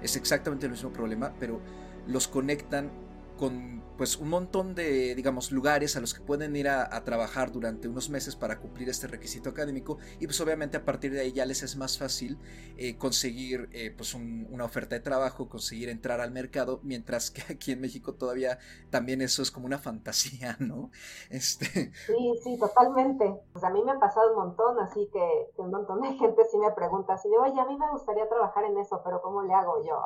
Es 0.01 0.15
exactamente 0.15 0.65
el 0.65 0.71
mismo 0.71 0.91
problema, 0.91 1.33
pero 1.39 1.61
los 2.07 2.27
conectan 2.27 2.89
con 3.37 3.83
pues 4.01 4.17
un 4.17 4.29
montón 4.29 4.73
de, 4.73 5.13
digamos, 5.13 5.51
lugares 5.51 5.95
a 5.95 5.99
los 5.99 6.15
que 6.15 6.21
pueden 6.21 6.55
ir 6.55 6.67
a, 6.69 6.89
trabajar 7.03 7.51
durante 7.51 7.87
unos 7.87 8.09
meses 8.09 8.35
para 8.35 8.59
cumplir 8.59 8.89
este 8.89 9.05
requisito 9.05 9.51
académico 9.51 9.99
y 10.19 10.25
pues 10.25 10.41
obviamente 10.41 10.75
a 10.75 10.83
partir 10.83 11.11
de 11.11 11.21
ahí 11.21 11.33
ya 11.33 11.45
les 11.45 11.61
es 11.61 11.75
más 11.75 11.99
fácil 11.99 12.39
eh, 12.77 12.97
conseguir 12.97 13.69
eh, 13.73 13.93
pues 13.95 14.15
una 14.15 14.65
oferta 14.65 14.95
de 14.95 15.01
trabajo, 15.01 15.47
conseguir 15.47 15.89
entrar 15.89 16.19
al 16.19 16.31
mercado, 16.31 16.79
mientras 16.81 17.29
que 17.29 17.43
aquí 17.53 17.73
en 17.73 17.81
México 17.81 18.15
todavía 18.15 18.57
también 18.89 19.21
eso 19.21 19.43
es 19.43 19.51
como 19.51 19.67
una 19.67 19.77
fantasía, 19.77 20.55
¿no? 20.59 20.89
Este... 21.29 21.91
Sí, 22.07 22.39
sí, 22.43 22.57
totalmente. 22.57 23.39
Pues 23.53 23.63
a 23.63 23.69
mí 23.69 23.83
me 23.83 23.91
ha 23.91 23.99
pasado 23.99 24.31
un 24.31 24.47
montón, 24.47 24.79
así 24.79 25.07
que, 25.13 25.51
un 25.57 25.69
montón 25.69 26.01
de 26.01 26.13
gente 26.13 26.41
sí 26.49 26.57
me 26.57 26.71
pregunta 26.71 27.13
así 27.13 27.29
de, 27.29 27.37
oye, 27.37 27.59
a 27.59 27.65
mí 27.65 27.77
me 27.77 27.91
gustaría 27.91 28.27
trabajar 28.27 28.63
en 28.63 28.79
eso, 28.79 28.99
pero 29.03 29.21
¿cómo 29.21 29.43
le 29.43 29.53
hago 29.53 29.83
yo? 29.83 30.01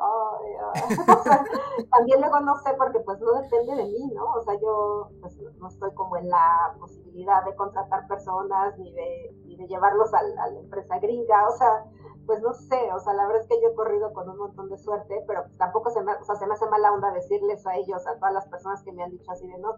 también 1.90 2.20
luego 2.20 2.40
no 2.40 2.60
sé 2.60 2.74
porque 2.76 3.00
pues 3.00 3.18
no 3.20 3.40
depende 3.40 3.74
de 3.74 3.85
mí, 3.86 4.10
¿no? 4.14 4.32
O 4.32 4.42
sea, 4.42 4.54
yo 4.60 5.10
pues, 5.20 5.36
no 5.58 5.68
estoy 5.68 5.92
como 5.94 6.16
en 6.16 6.28
la 6.28 6.74
posibilidad 6.78 7.44
de 7.44 7.54
contratar 7.54 8.06
personas 8.06 8.78
ni 8.78 8.92
de, 8.92 9.36
ni 9.44 9.56
de 9.56 9.66
llevarlos 9.66 10.12
a, 10.14 10.22
la 10.22 10.48
empresa 10.58 10.98
gringa, 10.98 11.48
o 11.48 11.56
sea, 11.56 11.84
pues 12.26 12.42
no 12.42 12.52
sé, 12.54 12.92
o 12.92 12.98
sea, 13.00 13.14
la 13.14 13.26
verdad 13.26 13.42
es 13.42 13.48
que 13.48 13.60
yo 13.62 13.68
he 13.68 13.74
corrido 13.74 14.12
con 14.12 14.28
un 14.28 14.36
montón 14.36 14.68
de 14.68 14.78
suerte, 14.78 15.24
pero 15.26 15.44
tampoco 15.58 15.90
se 15.90 16.02
me, 16.02 16.12
o 16.14 16.24
sea, 16.24 16.34
se 16.34 16.46
me 16.46 16.54
hace 16.54 16.68
mala 16.68 16.92
onda 16.92 17.12
decirles 17.12 17.66
a 17.66 17.76
ellos, 17.76 18.06
a 18.06 18.16
todas 18.16 18.34
las 18.34 18.46
personas 18.48 18.82
que 18.82 18.92
me 18.92 19.02
han 19.02 19.10
dicho 19.10 19.30
así 19.30 19.46
de, 19.46 19.58
no, 19.58 19.76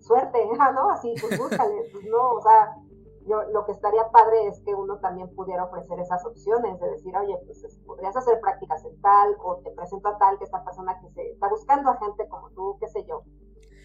suerte, 0.00 0.46
¿no? 0.74 0.90
Así, 0.90 1.14
pues 1.20 1.38
búscale, 1.38 1.90
pues 1.92 2.04
no, 2.06 2.30
o 2.30 2.42
sea, 2.42 2.76
yo 3.26 3.42
lo 3.52 3.64
que 3.64 3.72
estaría 3.72 4.10
padre 4.10 4.48
es 4.48 4.60
que 4.60 4.74
uno 4.74 4.98
también 4.98 5.32
pudiera 5.34 5.64
ofrecer 5.64 5.98
esas 6.00 6.24
opciones, 6.26 6.80
de 6.80 6.90
decir, 6.90 7.16
oye, 7.16 7.38
pues 7.46 7.78
podrías 7.86 8.16
hacer 8.16 8.40
prácticas 8.40 8.84
en 8.84 9.00
tal, 9.00 9.36
o 9.42 9.56
te 9.58 9.70
presento 9.70 10.08
a 10.08 10.18
tal, 10.18 10.38
que 10.38 10.44
esta 10.44 10.64
persona 10.64 10.98
que 11.00 11.10
se 11.10 11.30
está 11.30 11.48
buscando 11.48 11.90
a 11.90 11.96
gente 11.98 12.28
como 12.28 12.50
tú, 12.50 12.76
qué 12.80 12.88
sé 12.88 13.04
yo, 13.04 13.22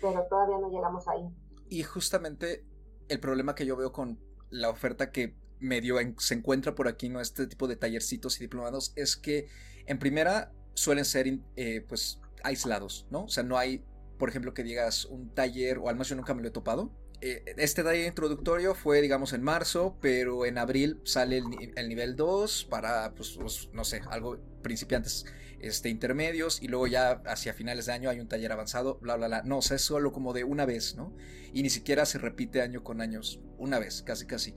pero 0.01 0.25
todavía 0.29 0.57
no 0.59 0.69
llegamos 0.69 1.07
ahí. 1.07 1.27
Y 1.69 1.83
justamente 1.83 2.65
el 3.09 3.19
problema 3.19 3.55
que 3.55 3.65
yo 3.65 3.75
veo 3.75 3.91
con 3.91 4.19
la 4.49 4.69
oferta 4.69 5.11
que 5.11 5.35
medio 5.59 5.97
se 6.17 6.35
encuentra 6.35 6.75
por 6.75 6.87
aquí, 6.87 7.09
¿no? 7.09 7.19
Este 7.19 7.47
tipo 7.47 7.67
de 7.67 7.75
tallercitos 7.75 8.37
y 8.37 8.43
diplomados, 8.43 8.93
es 8.95 9.15
que 9.15 9.47
en 9.85 9.99
primera 9.99 10.51
suelen 10.73 11.05
ser 11.05 11.39
eh, 11.55 11.85
pues 11.87 12.21
aislados, 12.43 13.07
¿no? 13.09 13.23
O 13.25 13.29
sea, 13.29 13.43
no 13.43 13.57
hay, 13.57 13.83
por 14.17 14.29
ejemplo, 14.29 14.53
que 14.53 14.63
digas 14.63 15.05
un 15.05 15.33
taller, 15.33 15.79
o 15.79 15.89
al 15.89 15.95
menos 15.95 16.09
yo 16.09 16.15
nunca 16.15 16.33
me 16.33 16.41
lo 16.41 16.49
he 16.49 16.51
topado, 16.51 16.91
eh, 17.19 17.43
este 17.57 17.83
taller 17.83 18.05
introductorio 18.05 18.75
fue, 18.75 19.01
digamos, 19.01 19.33
en 19.33 19.41
marzo, 19.41 19.97
pero 20.01 20.45
en 20.45 20.57
abril 20.59 21.01
sale 21.03 21.41
el, 21.75 21.89
nivel 21.89 22.15
2 22.15 22.67
para, 22.69 23.13
pues, 23.15 23.39
no 23.73 23.83
sé, 23.83 24.01
algo 24.11 24.37
principiantes 24.61 25.25
este, 25.59 25.89
intermedios 25.89 26.61
y 26.61 26.67
luego 26.67 26.87
ya 26.87 27.21
hacia 27.25 27.53
finales 27.53 27.87
de 27.87 27.93
año 27.93 28.09
hay 28.09 28.19
un 28.19 28.27
taller 28.27 28.51
avanzado, 28.51 28.99
bla, 28.99 29.15
bla, 29.15 29.27
bla. 29.27 29.43
No, 29.43 29.59
o 29.59 29.61
sea, 29.61 29.75
es 29.75 29.81
solo 29.81 30.11
como 30.11 30.33
de 30.33 30.43
una 30.43 30.65
vez, 30.65 30.95
¿no? 30.95 31.15
Y 31.53 31.63
ni 31.63 31.69
siquiera 31.69 32.05
se 32.05 32.19
repite 32.19 32.61
año 32.61 32.83
con 32.83 33.01
años, 33.01 33.41
una 33.57 33.79
vez, 33.79 34.03
casi, 34.03 34.25
casi. 34.25 34.53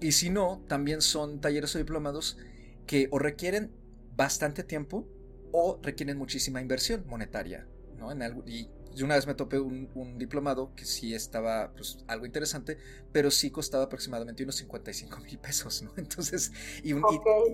Y 0.00 0.12
si 0.12 0.30
no, 0.30 0.64
también 0.68 1.00
son 1.00 1.40
talleres 1.40 1.74
o 1.74 1.78
diplomados 1.78 2.38
que 2.86 3.08
o 3.10 3.18
requieren 3.18 3.72
bastante 4.16 4.64
tiempo 4.64 5.08
o 5.52 5.80
requieren 5.82 6.18
muchísima 6.18 6.60
inversión 6.60 7.04
monetaria, 7.06 7.66
¿no? 7.96 8.12
En 8.12 8.22
algo, 8.22 8.44
y 8.46 8.70
yo 8.94 9.04
una 9.04 9.14
vez 9.14 9.26
me 9.26 9.34
topé 9.34 9.58
un, 9.58 10.18
diplomado 10.18 10.74
que 10.74 10.84
sí 10.84 11.14
estaba 11.14 11.72
pues, 11.72 12.04
algo 12.08 12.26
interesante, 12.26 12.78
pero 13.12 13.30
sí 13.30 13.50
costaba 13.50 13.84
aproximadamente 13.84 14.42
unos 14.42 14.56
55 14.56 15.18
mil 15.24 15.38
pesos, 15.38 15.82
¿no? 15.82 15.92
Entonces, 15.96 16.52
y, 16.82 16.94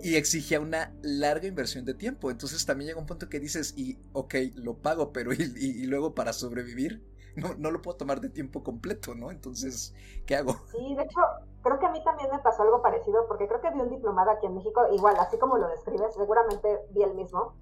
y, 0.03 0.16
exigía 0.16 0.61
una 0.61 0.95
larga 1.03 1.47
inversión 1.47 1.85
de 1.85 1.95
tiempo. 1.95 2.30
Entonces 2.30 2.64
también 2.64 2.89
llega 2.89 3.01
un 3.01 3.07
punto 3.07 3.28
que 3.28 3.41
dices, 3.41 3.74
y 3.76 3.99
ok, 4.12 4.35
lo 4.55 4.78
pago, 4.78 5.12
pero 5.12 5.32
y, 5.32 5.87
luego 5.87 6.14
para 6.14 6.32
sobrevivir, 6.32 7.03
no, 7.37 7.55
no 7.59 7.70
lo 7.70 7.82
puedo 7.82 7.97
tomar 7.97 8.20
de 8.20 8.30
tiempo 8.30 8.62
completo, 8.62 9.14
¿no? 9.14 9.30
Entonces, 9.30 9.95
¿qué 10.26 10.37
hago? 10.37 10.55
Sí, 10.70 10.95
de 10.95 11.03
hecho, 11.03 11.20
creo 11.62 11.78
que 11.78 11.87
a 11.87 11.91
mí 11.91 12.03
también 12.05 12.30
me 12.30 12.39
pasó 12.39 12.62
algo 12.62 12.80
parecido, 12.80 13.26
porque 13.26 13.49
creo 13.49 13.61
que 13.61 13.70
vi 13.70 13.80
un 13.80 13.91
diplomado 13.91 14.30
aquí 14.30 14.47
en 14.47 14.55
México, 14.55 14.87
igual, 14.93 15.16
así 15.18 15.37
como 15.39 15.59
lo 15.59 15.68
describes, 15.68 16.14
seguramente 16.14 16.80
vi 16.91 17.03
el 17.03 17.14
mismo 17.14 17.55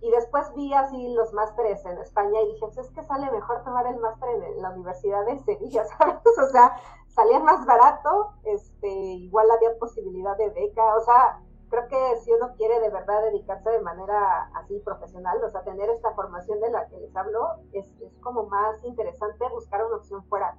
y 0.00 0.10
después 0.10 0.54
vi 0.54 0.72
así 0.74 1.08
los 1.14 1.32
másteres 1.32 1.84
en 1.84 1.98
España 1.98 2.40
y 2.42 2.52
dije, 2.52 2.60
pues 2.60 2.78
es 2.78 2.90
que 2.90 3.02
sale 3.02 3.30
mejor 3.30 3.64
tomar 3.64 3.86
el 3.86 3.98
máster 3.98 4.28
en 4.30 4.62
la 4.62 4.70
Universidad 4.70 5.24
de 5.26 5.38
Sevilla, 5.40 5.84
¿sabes? 5.98 6.16
O 6.26 6.46
sea, 6.50 6.76
salía 7.08 7.40
más 7.40 7.66
barato, 7.66 8.32
este, 8.44 8.88
igual 8.88 9.50
había 9.50 9.76
posibilidad 9.78 10.36
de 10.36 10.50
beca, 10.50 10.96
o 10.96 11.00
sea, 11.00 11.42
creo 11.68 11.88
que 11.88 12.16
si 12.22 12.32
uno 12.32 12.54
quiere 12.56 12.80
de 12.80 12.90
verdad 12.90 13.22
dedicarse 13.24 13.70
de 13.70 13.80
manera 13.80 14.50
así 14.54 14.78
profesional, 14.80 15.42
o 15.42 15.50
sea, 15.50 15.62
tener 15.64 15.90
esta 15.90 16.14
formación 16.14 16.60
de 16.60 16.70
la 16.70 16.86
que 16.88 16.98
les 16.98 17.14
hablo, 17.16 17.56
es, 17.72 17.86
es 18.00 18.16
como 18.20 18.44
más 18.44 18.82
interesante 18.84 19.48
buscar 19.50 19.84
una 19.84 19.96
opción 19.96 20.24
fuera. 20.24 20.56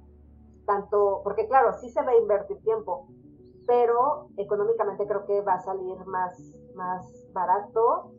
Tanto, 0.66 1.22
porque 1.24 1.48
claro, 1.48 1.72
sí 1.80 1.90
se 1.90 2.02
va 2.02 2.12
a 2.12 2.16
invertir 2.16 2.62
tiempo, 2.62 3.08
pero 3.66 4.28
económicamente 4.36 5.06
creo 5.06 5.24
que 5.26 5.40
va 5.40 5.54
a 5.54 5.60
salir 5.62 5.98
más, 6.06 6.38
más 6.74 7.06
barato 7.32 8.12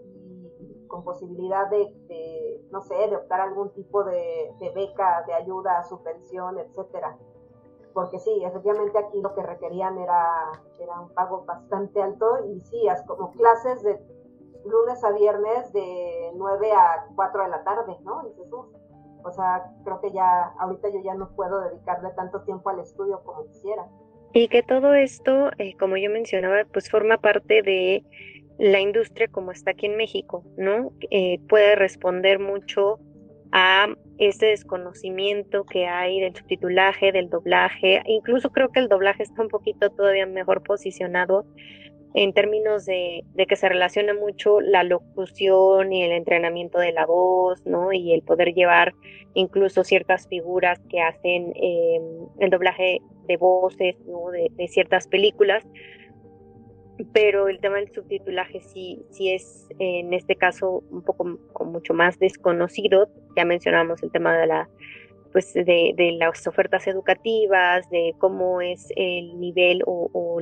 con 0.92 1.06
posibilidad 1.06 1.70
de, 1.70 2.62
no 2.70 2.82
sé, 2.82 2.96
de 2.96 3.16
optar 3.16 3.40
algún 3.40 3.72
tipo 3.74 4.04
de, 4.04 4.54
beca, 4.76 5.24
de 5.26 5.34
ayuda, 5.34 5.84
subvención, 5.86 6.60
etcétera. 6.60 7.18
Porque 7.94 8.20
sí, 8.20 8.44
efectivamente 8.44 8.98
aquí 8.98 9.22
lo 9.22 9.34
que 9.34 9.42
requerían 9.42 9.98
era, 9.98 10.52
era 10.80 11.00
un 11.00 11.10
pago 11.14 11.46
bastante 11.46 12.02
alto 12.02 12.46
y 12.46 12.60
sí, 12.60 12.88
como 13.08 13.32
clases 13.32 13.82
de 13.84 14.00
lunes 14.66 15.04
a 15.04 15.12
viernes 15.12 15.72
de 15.74 16.32
9 16.36 16.72
a 16.74 17.08
4 17.16 17.44
de 17.44 17.50
la 17.50 17.64
tarde, 17.64 17.98
¿no? 18.04 18.28
Y 18.28 18.34
o 19.24 19.32
sea, 19.32 19.64
creo 19.84 20.02
que 20.02 20.12
ya, 20.12 20.54
ahorita 20.60 20.90
yo 20.90 21.00
ya 21.04 21.14
no 21.14 21.30
puedo 21.36 21.62
dedicarle 21.62 22.10
tanto 22.16 22.42
tiempo 22.42 22.70
al 22.70 22.80
estudio 22.80 23.22
como 23.24 23.46
quisiera. 23.46 23.88
Y 24.34 24.48
que 24.48 24.64
todo 24.64 24.94
esto, 24.94 25.52
eh, 25.58 25.76
como 25.78 25.98
yo 25.98 26.10
mencionaba, 26.10 26.64
pues 26.72 26.90
forma 26.90 27.18
parte 27.18 27.62
de 27.62 28.04
la 28.62 28.80
industria 28.80 29.28
como 29.28 29.52
está 29.52 29.72
aquí 29.72 29.88
en 29.88 29.98
México, 29.98 30.44
¿no? 30.56 30.92
Eh, 31.10 31.40
puede 31.50 31.76
responder 31.76 32.38
mucho 32.38 33.00
a 33.52 33.88
ese 34.20 34.46
desconocimiento 34.46 35.66
que 35.66 35.88
hay 35.88 36.20
del 36.20 36.36
subtitulaje, 36.36 37.12
del 37.12 37.28
doblaje. 37.28 38.04
Incluso 38.06 38.52
creo 38.52 38.70
que 38.70 38.80
el 38.80 38.88
doblaje 38.88 39.24
está 39.24 39.42
un 39.42 39.48
poquito 39.48 39.90
todavía 39.90 40.28
mejor 40.28 40.62
posicionado 40.62 41.48
en 42.14 42.34
términos 42.34 42.86
de, 42.86 43.24
que 43.50 43.56
se 43.56 43.68
relaciona 43.68 44.14
mucho 44.14 44.62
la 44.62 44.84
locución 44.84 45.92
y 45.92 46.04
el 46.04 46.12
entrenamiento 46.12 46.78
de 46.78 46.92
la 46.92 47.08
voz, 47.08 47.66
¿no? 47.66 47.92
Y 47.92 48.14
el 48.14 48.22
poder 48.22 48.54
llevar 48.54 48.94
incluso 49.34 49.84
ciertas 49.84 50.28
figuras 50.28 50.80
que 50.88 51.02
hacen 51.02 51.52
em, 51.56 52.04
el 52.40 52.50
doblaje 52.52 53.00
de 53.28 53.38
voces, 53.38 53.96
¿no? 54.06 54.30
de 54.30 54.68
ciertas 54.68 55.08
películas 55.08 55.66
pero 57.06 57.48
el 57.48 57.60
tema 57.60 57.78
del 57.78 57.92
subtitulaje 57.92 58.62
sí, 58.62 59.04
sí 59.10 59.32
es 59.32 59.68
en 59.80 60.14
este 60.14 60.36
caso 60.36 60.84
un 60.90 61.04
poco 61.04 61.26
mucho 61.66 61.94
más 61.94 62.20
desconocido. 62.20 63.10
Ya 63.36 63.46
mencionamos 63.46 64.02
el 64.04 64.12
tema 64.12 64.38
de 64.38 64.48
la 64.48 64.70
pues 65.32 65.54
de, 65.54 66.16
las 66.18 66.46
ofertas 66.48 66.88
educativas, 66.88 67.90
de 67.90 68.14
cómo 68.18 68.62
es 68.62 68.88
el 68.96 69.40
nivel 69.40 69.82
o, 69.86 70.40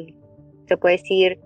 se 0.67 0.77
puede 0.77 0.97
decir 0.97 1.39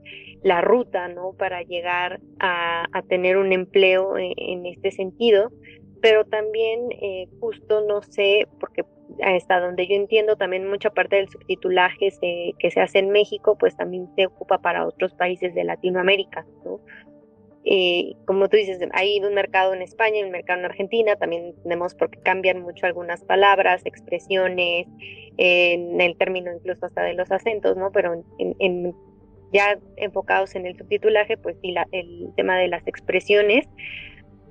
la 0.43 0.61
ruta, 0.61 1.07
¿no? 1.07 1.33
Para 1.33 1.61
llegar 1.61 2.19
a, 2.39 2.85
tener 3.07 3.37
un 3.37 3.53
empleo 3.53 4.17
en, 4.17 4.65
este 4.65 4.91
sentido. 4.91 5.51
pero 6.01 6.25
también 6.25 6.91
eh, 7.01 7.27
justo 7.39 7.85
no 7.87 8.01
sé, 8.01 8.47
porque 8.59 8.83
hasta 9.21 9.59
donde 9.59 9.87
yo 9.87 9.95
entiendo 9.95 10.35
también 10.35 10.69
mucha 10.69 10.89
parte 10.89 11.17
del 11.17 11.29
subtitulaje 11.29 12.09
que 12.59 12.71
se 12.71 12.81
hace 12.81 12.99
en 12.99 13.09
México, 13.09 13.57
pues 13.57 13.75
también 13.75 14.07
se 14.15 14.25
ocupa 14.25 14.59
para 14.59 14.87
otros 14.87 15.13
países 15.13 15.53
de 15.53 15.63
Latinoamérica, 15.63 16.45
¿no? 16.63 16.79
Eh, 17.65 18.15
como 18.25 18.49
tú 18.49 18.57
dices, 18.57 18.79
hay 18.91 19.21
un 19.21 19.33
mercado 19.33 19.73
en 19.73 19.81
España 19.81 20.19
y 20.19 20.23
un 20.23 20.31
mercado 20.31 20.59
en 20.59 20.65
Argentina, 20.65 21.15
también 21.15 21.53
tenemos 21.63 21.95
porque 21.95 22.19
cambian 22.19 22.61
mucho 22.61 22.85
algunas 22.85 23.23
palabras, 23.23 23.85
expresiones, 23.85 24.87
en 25.37 25.99
el 26.01 26.17
término 26.17 26.53
incluso 26.53 26.85
hasta 26.85 27.03
de 27.03 27.13
los 27.13 27.31
acentos, 27.31 27.77
¿no? 27.77 27.91
Pero 27.91 28.21
en, 28.37 28.93
ya 29.53 29.79
enfocados 29.95 30.55
en 30.55 30.65
el 30.65 30.77
subtitulaje, 30.77 31.37
pues 31.37 31.55
sí, 31.61 31.73
el 31.91 32.29
tema 32.35 32.57
de 32.57 32.67
las 32.67 32.85
expresiones, 32.85 33.65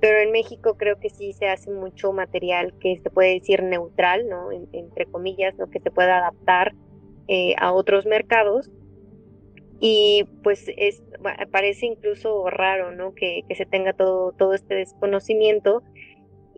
pero 0.03 0.19
en 0.19 0.33
México 0.33 0.75
creo 0.75 0.99
que 0.99 1.09
sí 1.09 1.31
se 1.31 1.47
hace 1.47 1.71
mucho 1.71 2.11
material 2.11 2.73
que 2.81 2.99
se 3.01 3.09
puede 3.09 3.35
decir 3.35 3.63
neutral, 3.63 4.27
¿no? 4.27 4.51
entre 4.51 5.05
comillas. 5.05 5.55
Que 5.71 5.79
se 5.79 5.91
pueda 5.91 6.17
adaptar 6.17 6.75
eh, 7.29 7.55
a 7.57 7.71
otros 7.71 8.05
mercados. 8.05 8.69
Y 9.79 10.25
pues 10.43 10.65
es, 10.75 11.01
parece 11.51 11.85
incluso 11.85 12.49
raro, 12.49 12.91
¿no? 12.91 13.15
Que, 13.15 13.43
se 13.55 13.65
tenga 13.65 13.93
todo, 13.93 14.33
todo 14.33 14.53
este 14.53 14.75
desconocimiento. 14.75 15.83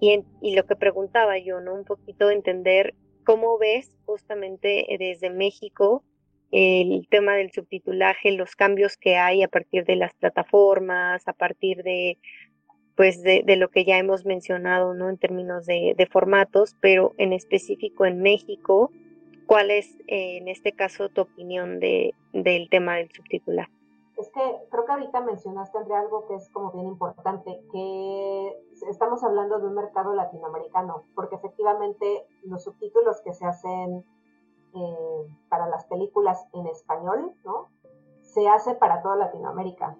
Y, 0.01 0.23
y 0.41 0.55
lo 0.55 0.65
que 0.65 0.75
preguntaba 0.75 1.37
yo, 1.37 1.61
¿no? 1.61 1.75
Un 1.75 1.85
poquito 1.85 2.31
entender 2.31 2.95
cómo 3.25 3.59
ves 3.59 3.95
justamente 4.05 4.87
desde 4.97 5.29
México 5.29 6.03
el 6.51 7.07
tema 7.09 7.35
del 7.35 7.51
subtitulaje, 7.51 8.31
los 8.31 8.55
cambios 8.55 8.97
que 8.97 9.17
hay 9.17 9.43
a 9.43 9.47
partir 9.47 9.85
de 9.85 9.97
las 9.97 10.13
plataformas, 10.13 11.27
a 11.27 11.33
partir 11.33 11.83
de 11.83 12.17
pues 12.95 13.21
de, 13.23 13.43
lo 13.57 13.69
que 13.69 13.83
ya 13.83 13.97
hemos 13.97 14.25
mencionado, 14.25 14.93
¿no? 14.93 15.09
En 15.09 15.17
términos 15.17 15.65
de, 15.65 16.07
formatos, 16.11 16.75
pero 16.79 17.13
en 17.17 17.33
específico 17.33 18.05
en 18.05 18.21
México, 18.21 18.89
¿cuál 19.47 19.69
es 19.69 19.95
eh, 20.07 20.37
en 20.37 20.47
este 20.47 20.71
caso 20.71 21.09
tu 21.09 21.21
opinión 21.21 21.79
de, 21.79 22.13
del 22.31 22.69
tema 22.69 22.95
del 22.95 23.11
subtitular? 23.11 23.67
Es 24.17 24.29
que 24.29 24.41
creo 24.71 24.85
que 24.85 24.91
ahorita 24.93 25.19
mencionaste, 25.21 25.77
algo 25.93 26.25
que 26.27 26.35
es 26.35 26.49
como 26.51 26.71
bien 26.71 26.87
importante, 26.87 27.59
que 27.69 28.53
estamos 28.89 29.21
hablando 29.25 29.59
de 29.59 29.67
un 29.67 29.73
mercado 29.73 30.13
latinoamericano, 30.13 31.03
porque 31.15 31.35
efectivamente 31.35 32.25
los 32.43 32.63
subtítulos 32.63 33.19
que 33.21 33.33
se 33.33 33.45
hacen 33.45 34.05
eh, 34.73 35.27
para 35.49 35.67
las 35.67 35.85
películas 35.85 36.47
en 36.53 36.65
español, 36.67 37.33
¿no? 37.43 37.67
Se 38.21 38.47
hace 38.47 38.73
para 38.75 39.01
toda 39.01 39.17
Latinoamérica 39.17 39.97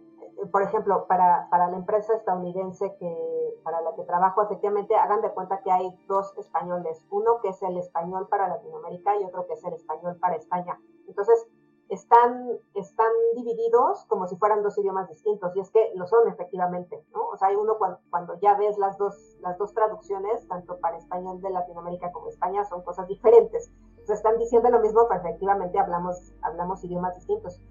por 0.52 0.62
ejemplo, 0.62 1.08
para, 1.08 1.48
para 1.50 1.70
la 1.70 1.78
empresa 1.78 2.14
estadounidense 2.14 2.96
que, 2.98 3.60
para 3.64 3.82
la 3.82 3.96
que 3.96 4.04
trabajo, 4.04 4.42
efectivamente, 4.44 4.96
hagan 4.96 5.22
de 5.22 5.32
cuenta 5.32 5.62
que 5.62 5.72
hay 5.72 5.98
dos 6.08 6.38
españoles, 6.38 7.06
uno 7.10 7.40
que 7.42 7.50
es 7.50 7.62
el 7.64 7.78
español 7.78 8.28
para 8.28 8.48
Latinoamérica 8.48 9.16
y 9.18 9.24
otro 9.24 9.48
que 9.48 9.54
es 9.54 9.64
el 9.64 9.74
español 9.74 10.18
para 10.20 10.36
España. 10.36 10.80
Entonces, 11.08 11.48
están, 11.90 12.50
están 12.74 13.12
divididos 13.36 14.06
como 14.06 14.28
si 14.28 14.36
fueran 14.38 14.64
dos 14.64 14.78
idiomas 14.78 15.08
distintos, 15.08 15.56
y 15.56 15.60
es 15.60 15.70
que 15.72 15.92
lo 15.96 16.08
son 16.08 16.28
efectivamente, 16.28 17.06
¿no? 17.14 17.28
O 17.28 17.38
sea, 17.38 17.50
hay 17.50 17.56
uno 17.56 17.78
cuando, 17.78 18.00
cuando 18.10 18.34
ya 18.40 18.56
ves 18.56 18.78
las 18.78 18.98
dos, 18.98 19.38
las 19.42 19.58
dos 19.58 19.74
traducciones, 19.74 20.48
tanto 20.48 20.80
para 20.80 20.98
español 20.98 21.42
de 21.42 21.52
Latinoamérica 21.52 22.12
como 22.12 22.30
España, 22.30 22.64
son 22.64 22.82
cosas 22.82 23.08
diferentes. 23.08 23.72
Se 24.04 24.14
están 24.14 24.38
diciendo 24.38 24.70
lo 24.70 24.80
mismo, 24.80 25.08
pero 25.08 25.22
efectivamente 25.22 25.80
hablamos, 25.80 26.34
hablamos 26.42 26.84
idiomas 26.84 27.16
distintos 27.16 27.62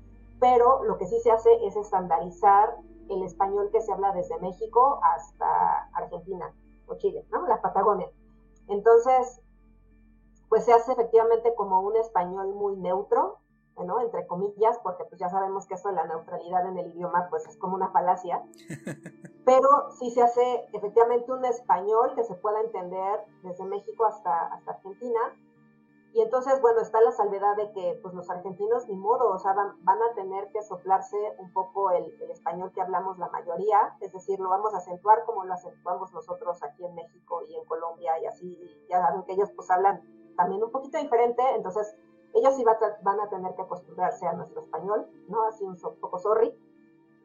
pero 0.41 0.85
lo 0.85 0.99
que 0.99 1.07
sí 1.07 1.18
se 1.20 1.30
hace 1.30 1.51
es 1.66 1.76
estandarizar 1.76 2.76
el 3.09 3.22
español 3.22 3.70
que 3.70 3.80
se 3.80 3.93
habla 3.93 4.12
desde 4.12 4.39
México 4.41 5.01
hasta 5.03 5.89
Argentina 5.93 6.55
o 6.87 6.97
Chile, 6.97 7.26
¿no? 7.30 7.47
La 7.47 7.61
Patagonia. 7.61 8.11
Entonces, 8.68 9.41
pues 10.49 10.64
se 10.64 10.72
hace 10.72 10.93
efectivamente 10.93 11.55
como 11.55 11.80
un 11.80 11.97
español 11.97 12.55
muy 12.55 12.76
neutro, 12.76 13.39
¿no? 13.82 14.01
Entre 14.01 14.26
comillas, 14.26 14.78
porque 14.82 15.05
pues 15.05 15.20
ya 15.20 15.28
sabemos 15.28 15.66
que 15.66 15.74
eso 15.74 15.89
de 15.89 15.97
la 15.97 16.07
neutralidad 16.07 16.66
en 16.68 16.78
el 16.78 16.95
idioma 16.95 17.26
pues 17.28 17.47
es 17.49 17.57
como 17.57 17.74
una 17.74 17.91
falacia, 17.91 18.43
pero 19.45 19.91
sí 19.99 20.11
se 20.11 20.22
hace 20.22 20.66
efectivamente 20.72 21.32
un 21.32 21.45
español 21.45 22.14
que 22.14 22.24
se 22.24 22.35
pueda 22.37 22.61
entender 22.61 23.20
desde 23.43 23.64
México 23.64 24.05
hasta, 24.05 24.47
hasta 24.47 24.72
Argentina, 24.72 25.20
y 26.14 26.20
entonces, 26.20 26.60
bueno, 26.60 26.80
está 26.80 27.00
la 27.00 27.10
salvedad 27.10 27.56
de 27.56 27.72
que 27.72 27.98
pues 28.00 28.14
los 28.14 28.30
argentinos 28.30 28.86
ni 28.86 28.94
modo, 28.94 29.30
o 29.30 29.38
sea, 29.40 29.52
van, 29.52 30.02
a 30.02 30.14
tener 30.14 30.48
que 30.52 30.62
soplarse 30.62 31.16
un 31.38 31.52
poco 31.52 31.90
el, 31.90 32.04
español 32.30 32.70
que 32.72 32.80
hablamos 32.80 33.18
la 33.18 33.28
mayoría, 33.30 33.96
es 34.00 34.12
decir, 34.12 34.38
lo 34.38 34.48
vamos 34.48 34.72
a 34.74 34.78
acentuar 34.78 35.24
como 35.24 35.44
lo 35.44 35.52
acentuamos 35.52 36.12
nosotros 36.12 36.62
aquí 36.62 36.84
en 36.84 36.94
México 36.94 37.42
y 37.48 37.56
en 37.56 37.64
Colombia 37.64 38.16
y 38.22 38.26
así, 38.26 38.86
ya 38.88 39.04
saben 39.04 39.24
que 39.24 39.32
ellos 39.32 39.50
pues 39.56 39.68
hablan 39.72 40.02
también 40.36 40.62
un 40.62 40.70
poquito 40.70 40.98
diferente, 40.98 41.42
entonces 41.56 41.96
ellos 42.32 42.54
sí 42.54 42.64
van 42.64 43.20
a 43.20 43.28
tener 43.28 43.52
que 43.56 43.62
acostumbrarse 43.62 44.24
a 44.28 44.34
nuestro 44.34 44.60
español, 44.60 45.08
¿no? 45.26 45.42
Así 45.42 45.64
un 45.64 45.76
poco 46.00 46.20
sorry. 46.20 46.56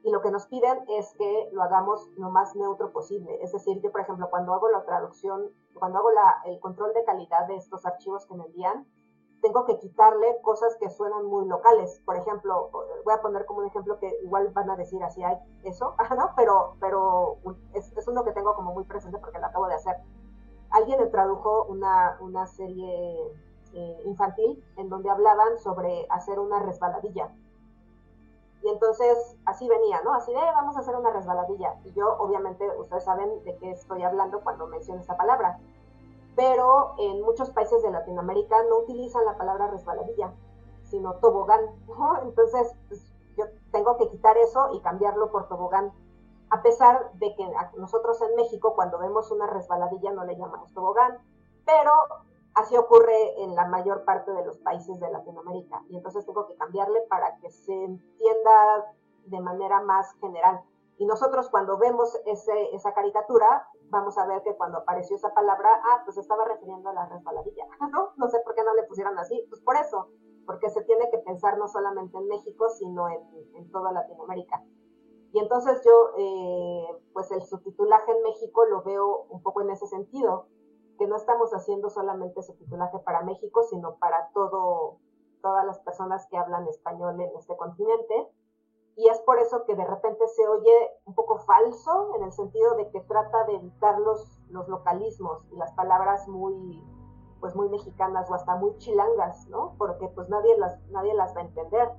Y 0.03 0.11
lo 0.11 0.21
que 0.21 0.31
nos 0.31 0.47
piden 0.47 0.83
es 0.87 1.13
que 1.17 1.49
lo 1.51 1.61
hagamos 1.61 2.09
lo 2.17 2.29
más 2.29 2.55
neutro 2.55 2.91
posible. 2.91 3.37
Es 3.43 3.51
decir, 3.51 3.81
yo, 3.81 3.91
por 3.91 4.01
ejemplo, 4.01 4.29
cuando 4.29 4.53
hago 4.53 4.69
la 4.69 4.85
traducción 4.85 5.51
cuando 5.79 5.99
hago 5.99 6.11
la, 6.11 6.41
el 6.45 6.59
control 6.59 6.93
de 6.93 7.03
calidad 7.05 7.47
de 7.47 7.55
estos 7.55 7.85
archivos 7.85 8.25
que 8.25 8.35
me 8.35 8.45
envían, 8.45 8.85
tengo 9.41 9.65
que 9.65 9.79
quitarle 9.79 10.41
cosas 10.41 10.75
que 10.79 10.89
suenan 10.89 11.25
muy 11.25 11.47
locales. 11.47 12.01
Por 12.05 12.17
ejemplo, 12.17 12.69
voy 13.05 13.13
a 13.13 13.21
poner 13.21 13.45
como 13.45 13.59
un 13.59 13.67
ejemplo 13.67 13.97
que 13.97 14.13
igual 14.21 14.49
van 14.49 14.69
a 14.69 14.75
decir 14.75 15.01
así 15.01 15.23
hay 15.23 15.37
eso, 15.63 15.95
¿no? 16.17 16.31
Pero, 16.35 16.75
pero 16.79 17.37
es, 17.73 17.95
es, 17.97 18.07
uno 18.07 18.23
que 18.25 18.33
tengo 18.33 18.53
como 18.53 18.73
muy 18.73 18.83
presente 18.83 19.17
porque 19.17 19.39
lo 19.39 19.45
acabo 19.45 19.67
de 19.67 19.75
hacer. 19.75 19.95
Alguien 20.71 20.99
me 20.99 21.07
tradujo 21.07 21.63
una, 21.65 22.17
una 22.19 22.45
serie 22.45 23.33
eh, 23.73 24.01
infantil 24.05 24.63
en 24.75 24.89
donde 24.89 25.09
hablaban 25.09 25.57
sobre 25.57 26.05
hacer 26.09 26.37
una 26.39 26.59
resbaladilla. 26.59 27.33
Y 28.61 28.69
entonces 28.69 29.37
así 29.45 29.67
venía, 29.67 30.01
¿no? 30.01 30.13
Así 30.13 30.33
de, 30.33 30.39
vamos 30.39 30.75
a 30.75 30.79
hacer 30.79 30.95
una 30.95 31.11
resbaladilla. 31.11 31.75
Y 31.85 31.93
yo, 31.93 32.17
obviamente, 32.17 32.67
ustedes 32.77 33.05
saben 33.05 33.43
de 33.45 33.55
qué 33.57 33.71
estoy 33.71 34.03
hablando 34.03 34.41
cuando 34.41 34.67
menciono 34.67 34.99
esta 34.99 35.15
palabra. 35.15 35.59
Pero 36.35 36.95
en 36.97 37.21
muchos 37.21 37.49
países 37.51 37.81
de 37.83 37.91
Latinoamérica 37.91 38.57
no 38.69 38.79
utilizan 38.79 39.25
la 39.25 39.37
palabra 39.37 39.67
resbaladilla, 39.67 40.33
sino 40.83 41.15
tobogán, 41.15 41.61
¿no? 41.87 42.21
Entonces, 42.23 42.73
pues, 42.87 43.01
yo 43.37 43.45
tengo 43.71 43.97
que 43.97 44.09
quitar 44.09 44.37
eso 44.37 44.73
y 44.73 44.81
cambiarlo 44.81 45.31
por 45.31 45.47
tobogán. 45.47 45.93
A 46.49 46.61
pesar 46.61 47.11
de 47.13 47.35
que 47.35 47.47
nosotros 47.77 48.21
en 48.21 48.35
México, 48.35 48.73
cuando 48.75 48.97
vemos 48.97 49.31
una 49.31 49.47
resbaladilla, 49.47 50.11
no 50.11 50.25
le 50.25 50.35
llamamos 50.35 50.73
tobogán. 50.73 51.19
Pero 51.65 51.91
Así 52.59 52.75
ocurre 52.75 53.41
en 53.41 53.55
la 53.55 53.67
mayor 53.67 54.03
parte 54.03 54.33
de 54.33 54.45
los 54.45 54.57
países 54.57 54.99
de 54.99 55.09
Latinoamérica 55.09 55.81
y 55.87 55.95
entonces 55.95 56.25
tengo 56.25 56.45
que 56.45 56.57
cambiarle 56.57 56.99
para 57.09 57.37
que 57.37 57.49
se 57.49 57.71
entienda 57.71 58.93
de 59.27 59.39
manera 59.39 59.79
más 59.79 60.13
general. 60.19 60.61
Y 60.97 61.05
nosotros 61.05 61.49
cuando 61.49 61.77
vemos 61.77 62.19
esa 62.25 62.93
caricatura, 62.93 63.65
vamos 63.83 64.17
a 64.17 64.25
ver 64.27 64.43
que 64.43 64.57
cuando 64.57 64.79
apareció 64.79 65.15
esa 65.15 65.33
palabra, 65.33 65.69
ah, 65.85 66.01
pues 66.03 66.17
estaba 66.17 66.43
refiriendo 66.43 66.89
a 66.89 66.93
la 66.93 67.05
resbaladilla, 67.05 67.65
¿no? 67.93 68.11
No 68.17 68.27
sé 68.27 68.41
por 68.41 68.55
qué 68.55 68.63
no 68.65 68.73
le 68.73 68.83
pusieron 68.83 69.17
así, 69.17 69.45
pues 69.47 69.61
por 69.61 69.77
eso, 69.77 70.09
porque 70.45 70.69
se 70.69 70.83
tiene 70.83 71.09
que 71.11 71.19
pensar 71.19 71.57
no 71.57 71.69
solamente 71.69 72.17
en 72.17 72.27
México, 72.27 72.67
sino 72.71 73.07
en, 73.07 73.21
en 73.55 73.71
toda 73.71 73.93
Latinoamérica. 73.93 74.61
Y 75.31 75.39
entonces 75.39 75.81
yo, 75.85 76.11
eh, 76.17 76.87
pues 77.13 77.31
el 77.31 77.41
subtitulaje 77.41 78.11
en 78.11 78.21
México 78.21 78.65
lo 78.65 78.81
veo 78.81 79.27
un 79.29 79.41
poco 79.41 79.61
en 79.61 79.69
ese 79.69 79.87
sentido, 79.87 80.47
que 80.99 81.07
no 81.07 81.15
estamos 81.15 81.51
haciendo 81.53 81.89
solamente 81.89 82.43
subtitulaje 82.43 82.99
para 82.99 83.23
México, 83.23 83.63
sino 83.63 83.95
para 83.95 84.29
todo, 84.33 84.97
todas 85.41 85.65
las 85.65 85.79
personas 85.79 86.27
que 86.27 86.37
hablan 86.37 86.67
español 86.67 87.19
en 87.21 87.35
este 87.37 87.55
continente. 87.55 88.29
Y 88.97 89.07
es 89.07 89.17
por 89.21 89.39
eso 89.39 89.63
que 89.63 89.75
de 89.75 89.85
repente 89.85 90.27
se 90.27 90.45
oye 90.45 90.91
un 91.05 91.15
poco 91.15 91.37
falso, 91.39 92.15
en 92.17 92.23
el 92.23 92.33
sentido 92.33 92.75
de 92.75 92.89
que 92.91 92.99
trata 92.99 93.45
de 93.45 93.55
evitar 93.55 93.97
los, 93.99 94.41
los 94.49 94.67
localismos 94.67 95.47
y 95.53 95.55
las 95.55 95.71
palabras 95.71 96.27
muy, 96.27 96.83
pues 97.39 97.55
muy 97.55 97.69
mexicanas 97.69 98.29
o 98.29 98.33
hasta 98.33 98.57
muy 98.57 98.77
chilangas, 98.77 99.47
¿no? 99.47 99.75
Porque 99.77 100.09
pues 100.09 100.27
nadie 100.27 100.57
las, 100.57 100.77
nadie 100.89 101.13
las 101.13 101.33
va 101.33 101.39
a 101.39 101.45
entender. 101.45 101.89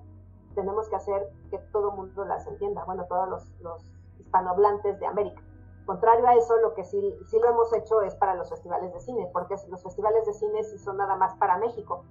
Tenemos 0.55 0.91
que 0.91 0.97
hacer 0.97 1.33
que 1.51 1.59
todo 1.73 1.93
el 1.93 1.97
mundo 1.97 2.27
las 2.27 2.47
entienda, 2.47 2.85
bueno, 2.85 3.07
todos 3.09 3.31
los, 3.31 3.51
los 3.61 3.83
hispanohablantes 4.19 5.01
de 5.01 5.07
América. 5.07 5.43
Contrario 5.91 6.25
a 6.29 6.37
eso, 6.37 6.57
lo 6.59 6.73
que 6.75 6.85
sí, 6.85 7.19
sí 7.27 7.37
lo 7.41 7.49
hemos 7.49 7.73
hecho 7.73 8.01
es 8.03 8.15
para 8.15 8.37
los 8.37 8.49
festivales 8.49 8.95
de 8.95 9.01
cine, 9.01 9.29
porque 9.33 9.57
los 9.69 9.83
festivales 9.83 10.25
de 10.25 10.33
cine 10.35 10.63
sí 10.63 10.79
son 10.79 10.99
nada 10.99 11.17
más 11.17 11.35
para 11.35 11.59
México, 11.59 12.05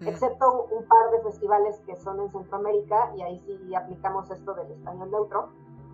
mm. 0.00 0.08
excepto 0.08 0.68
un 0.70 0.88
par 0.88 1.10
de 1.10 1.20
festivales 1.20 1.78
que 1.80 1.96
son 1.96 2.18
en 2.18 2.32
Centroamérica 2.32 3.12
y 3.14 3.20
ahí 3.20 3.38
sí 3.40 3.74
aplicamos 3.74 4.30
esto 4.30 4.54
del 4.54 4.72
español 4.72 5.10
neutro. 5.10 5.48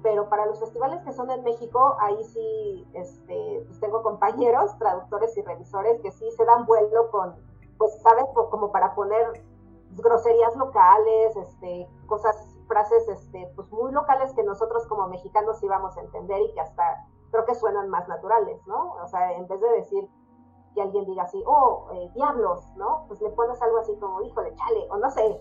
Pero 0.05 0.29
para 0.29 0.47
los 0.47 0.61
festivales 0.61 1.03
que 1.03 1.13
son 1.13 1.33
en 1.33 1.43
México, 1.43 1.97
ahí 1.99 2.23
sí 2.23 2.87
este, 2.93 3.65
pues 3.67 3.81
tengo 3.81 4.05
compañeros, 4.05 4.79
traductores 4.79 5.37
y 5.37 5.43
revisores 5.43 6.01
que 6.01 6.13
sí 6.13 6.31
se 6.37 6.45
dan 6.45 6.65
vuelo 6.65 7.11
con, 7.11 7.35
pues, 7.77 8.01
¿sabes? 8.03 8.27
Como 8.35 8.71
para 8.71 8.95
poner 8.95 9.43
groserías 9.97 10.55
locales, 10.55 11.35
este, 11.35 11.89
cosas, 12.07 12.37
frases, 12.69 13.09
este, 13.09 13.53
pues 13.57 13.69
muy 13.73 13.91
locales 13.91 14.33
que 14.33 14.45
nosotros 14.45 14.87
como 14.87 15.09
mexicanos 15.09 15.61
íbamos 15.61 15.97
a 15.97 16.03
entender 16.03 16.41
y 16.41 16.55
que 16.55 16.61
hasta 16.61 17.09
creo 17.33 17.45
que 17.47 17.55
suenan 17.55 17.89
más 17.89 18.07
naturales, 18.07 18.61
¿no? 18.67 18.93
O 19.03 19.09
sea, 19.09 19.33
en 19.33 19.49
vez 19.49 19.61
de 19.61 19.69
decir 19.71 20.09
que 20.75 20.83
alguien 20.83 21.07
diga 21.07 21.25
así, 21.25 21.43
oh, 21.47 21.89
eh, 21.93 22.11
diablos, 22.15 22.65
¿no? 22.77 23.07
Pues 23.09 23.21
le 23.21 23.31
pones 23.31 23.61
algo 23.61 23.79
así 23.79 23.97
como, 23.97 24.23
híjole, 24.23 24.55
chale, 24.55 24.87
o 24.91 24.97
no 24.99 25.11
sé, 25.11 25.41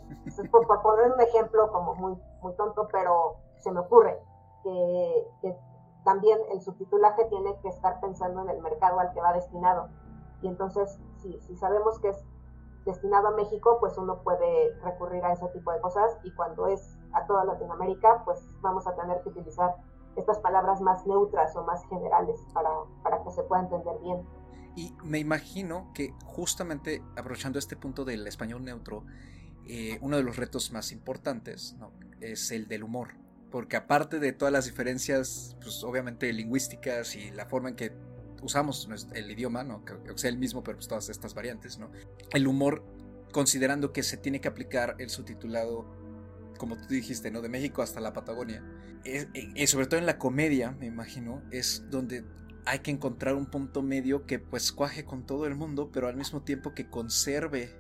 por, 0.50 0.66
poner 0.82 1.12
un 1.12 1.22
ejemplo 1.22 1.72
como 1.72 1.94
muy, 1.96 2.18
muy 2.42 2.54
tonto, 2.56 2.88
pero 2.92 3.36
se 3.60 3.72
me 3.72 3.82
ocurre 3.82 4.20
que, 4.64 5.58
también 6.04 6.40
el 6.52 6.62
subtitulaje 6.62 7.26
tiene 7.26 7.60
que 7.60 7.68
estar 7.68 8.00
pensando 8.00 8.42
en 8.42 8.50
el 8.50 8.60
mercado 8.60 9.00
al 9.00 9.14
que 9.14 9.22
va 9.22 9.34
destinado. 9.34 9.88
Y 10.42 10.48
entonces, 10.48 11.00
si, 11.18 11.40
si 11.42 11.56
sabemos 11.58 12.00
que 12.00 12.10
es 12.10 12.26
destinado 12.86 13.28
a 13.28 13.32
México, 13.32 13.78
pues 13.80 13.96
uno 14.00 14.24
puede 14.24 14.76
recurrir 14.80 15.24
a 15.24 15.34
ese 15.34 15.48
tipo 15.50 15.72
de 15.72 15.80
cosas 15.80 16.18
y 16.24 16.34
cuando 16.34 16.66
es 16.66 16.98
a 17.14 17.28
toda 17.28 17.46
Latinoamérica, 17.46 18.24
pues 18.26 18.44
vamos 18.62 18.88
a 18.88 18.96
tener 18.96 19.22
que 19.22 19.30
utilizar 19.30 19.76
estas 20.16 20.40
palabras 20.40 20.82
más 20.82 21.06
neutras 21.06 21.56
o 21.56 21.64
más 21.64 21.86
generales 21.88 22.40
para, 22.54 22.70
para 23.04 23.24
que 23.24 23.32
se 23.32 23.44
pueda 23.44 23.64
entender 23.64 23.96
bien. 24.02 24.22
Y 24.76 24.94
me 25.04 25.20
imagino 25.20 25.92
que 25.94 26.14
justamente 26.24 27.04
aprovechando 27.18 27.60
este 27.60 27.76
punto 27.76 28.06
del 28.06 28.26
español 28.28 28.64
neutro, 28.64 29.04
eh, 29.68 29.98
uno 30.02 30.18
de 30.18 30.24
los 30.24 30.38
retos 30.38 30.72
más 30.72 30.92
importantes 30.92 31.76
es 32.20 32.52
el 32.52 32.68
del 32.68 32.84
humor. 32.84 33.10
Porque 33.52 33.76
aparte 33.76 34.20
de 34.20 34.32
todas 34.32 34.52
las 34.52 34.66
diferencias, 34.66 35.58
pues 35.62 35.84
obviamente 35.84 36.32
lingüísticas 36.32 37.16
y 37.18 37.32
la 37.32 37.46
forma 37.46 37.70
en 37.70 37.76
que 37.76 37.92
usamos 38.42 38.88
el 39.14 39.30
idioma, 39.30 39.64
¿no? 39.64 39.84
que 39.84 39.94
sea 40.16 40.30
el 40.30 40.38
mismo, 40.38 40.64
pero 40.64 40.78
pues 40.78 40.88
todas 40.88 41.10
estas 41.10 41.34
variantes, 41.34 41.78
¿no? 41.78 41.92
El 42.34 42.48
humor, 42.48 42.84
considerando 43.32 43.92
que 43.92 44.04
se 44.04 44.18
tiene 44.18 44.40
que 44.42 44.48
aplicar 44.48 44.96
el 45.00 45.10
subtitulado, 45.10 45.86
como 46.62 46.78
tú 46.78 46.90
dijiste, 46.90 47.32
¿no? 47.32 47.42
De 47.42 47.50
México 47.50 47.82
hasta 47.82 48.00
la 48.00 48.14
Patagonia. 48.14 48.64
Y 49.56 49.66
sobre 49.66 49.88
todo 49.88 50.00
en 50.00 50.06
la 50.06 50.20
comedia, 50.20 50.74
me 50.74 50.86
imagino, 50.86 51.42
es 51.50 51.86
donde 51.90 52.24
hay 52.68 52.80
que 52.80 52.92
encontrar 52.92 53.34
un 53.34 53.48
punto 53.48 53.82
medio 53.82 54.28
que 54.28 54.38
pues 54.38 54.72
cuaje 54.72 55.04
con 55.04 55.26
todo 55.26 55.48
el 55.48 55.56
mundo, 55.56 55.90
pero 55.92 56.08
al 56.08 56.16
mismo 56.16 56.44
tiempo 56.44 56.76
que 56.76 56.88
conserve 56.88 57.76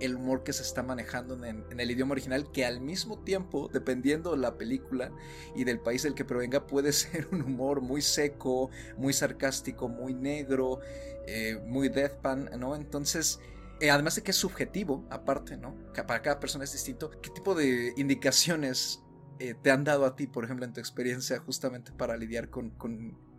el 0.00 0.14
humor 0.14 0.44
que 0.44 0.54
se 0.54 0.62
está 0.62 0.82
manejando 0.82 1.44
en, 1.44 1.78
el 1.78 1.90
idioma 1.90 2.12
original, 2.12 2.50
que 2.52 2.64
al 2.64 2.80
mismo 2.80 3.18
tiempo, 3.18 3.68
dependiendo 3.70 4.30
de 4.30 4.38
la 4.38 4.56
película 4.56 5.12
y 5.54 5.64
del 5.64 5.78
país 5.78 6.02
del 6.02 6.14
que 6.14 6.24
provenga, 6.24 6.66
puede 6.66 6.92
ser 6.94 7.28
un 7.32 7.42
humor 7.42 7.82
muy 7.82 8.00
seco, 8.00 8.70
muy 8.96 9.12
sarcástico, 9.12 9.90
muy 9.90 10.14
negro, 10.14 10.80
eh, 11.26 11.60
muy 11.66 11.90
deathpan, 11.90 12.48
¿no? 12.58 12.76
Entonces, 12.76 13.40
eh, 13.80 13.90
además 13.90 14.16
de 14.16 14.22
que 14.22 14.30
es 14.30 14.36
subjetivo, 14.36 15.04
aparte, 15.10 15.56
¿no? 15.56 15.74
para 16.06 16.22
cada 16.22 16.38
persona 16.40 16.64
es 16.64 16.72
distinto, 16.72 17.10
¿qué 17.22 17.30
tipo 17.30 17.54
de 17.54 17.92
indicaciones 17.96 19.04
eh, 19.38 19.54
te 19.54 19.70
han 19.70 19.84
dado 19.84 20.04
a 20.04 20.16
ti, 20.16 20.26
por 20.26 20.44
ejemplo, 20.44 20.64
en 20.64 20.72
tu 20.72 20.80
experiencia, 20.80 21.38
justamente 21.40 21.92
para 21.92 22.16
lidiar 22.16 22.50
con 22.50 22.72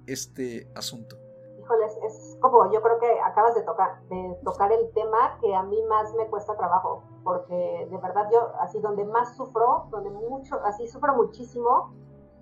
este 0.07 0.67
asunto? 0.75 1.17
Híjoles, 1.59 1.91
es 2.05 2.37
como 2.39 2.71
yo 2.71 2.81
creo 2.81 2.99
que 2.99 3.19
acabas 3.19 3.55
de 3.55 3.63
tocar, 3.63 4.01
de 4.09 4.39
tocar 4.43 4.71
el 4.71 4.89
tema 4.93 5.37
que 5.41 5.53
a 5.53 5.63
mí 5.63 5.81
más 5.89 6.13
me 6.13 6.27
cuesta 6.27 6.55
trabajo, 6.55 7.03
porque 7.23 7.87
de 7.89 7.97
verdad 7.97 8.29
yo, 8.31 8.53
así 8.61 8.79
donde 8.79 9.03
más 9.05 9.35
sufro, 9.35 9.87
donde 9.91 10.09
mucho, 10.09 10.59
así 10.63 10.87
sufro 10.87 11.15
muchísimo, 11.15 11.93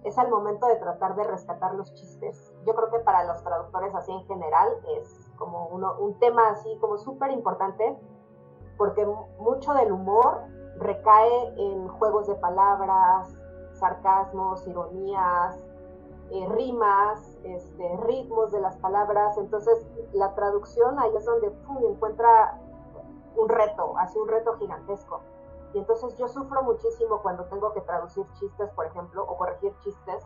es 0.04 0.18
al 0.20 0.30
momento 0.30 0.68
de 0.68 0.76
tratar 0.76 1.16
de 1.16 1.24
rescatar 1.24 1.74
los 1.74 1.92
chistes. 1.96 2.54
Yo 2.68 2.76
creo 2.76 2.92
que 2.92 3.00
para 3.00 3.24
los 3.24 3.44
traductores 3.44 3.96
así 3.96 4.12
en 4.12 4.24
general 4.26 4.70
es 5.00 5.25
como 5.38 5.68
uno, 5.68 5.96
un 6.00 6.18
tema 6.20 6.50
así 6.50 6.78
como 6.80 6.98
súper 6.98 7.32
importante, 7.32 7.98
porque 8.78 9.06
mucho 9.40 9.74
del 9.74 9.92
humor 9.92 10.44
recae 10.78 11.54
en 11.58 11.88
juegos 11.88 12.28
de 12.28 12.36
palabras, 12.36 13.34
sarcasmos, 13.74 14.68
ironías, 14.68 15.64
eh, 16.32 16.48
rimas, 16.50 17.38
este, 17.44 17.98
ritmos 17.98 18.52
de 18.52 18.62
las 18.62 18.76
palabras. 18.78 19.38
Entonces, 19.38 19.86
la 20.14 20.34
traducción 20.36 21.00
ahí 21.00 21.16
es 21.16 21.26
donde 21.26 21.54
encuentra 21.90 22.60
un 23.36 23.50
reto, 23.50 23.94
así 23.98 24.18
un 24.18 24.28
reto 24.28 24.58
gigantesco. 24.58 25.22
Y 25.74 25.80
entonces 25.80 26.18
yo 26.18 26.28
sufro 26.28 26.64
muchísimo 26.64 27.22
cuando 27.22 27.44
tengo 27.46 27.74
que 27.74 27.82
traducir 27.82 28.26
chistes, 28.40 28.70
por 28.72 28.86
ejemplo, 28.86 29.24
o 29.24 29.38
corregir 29.38 29.74
chistes, 29.84 30.26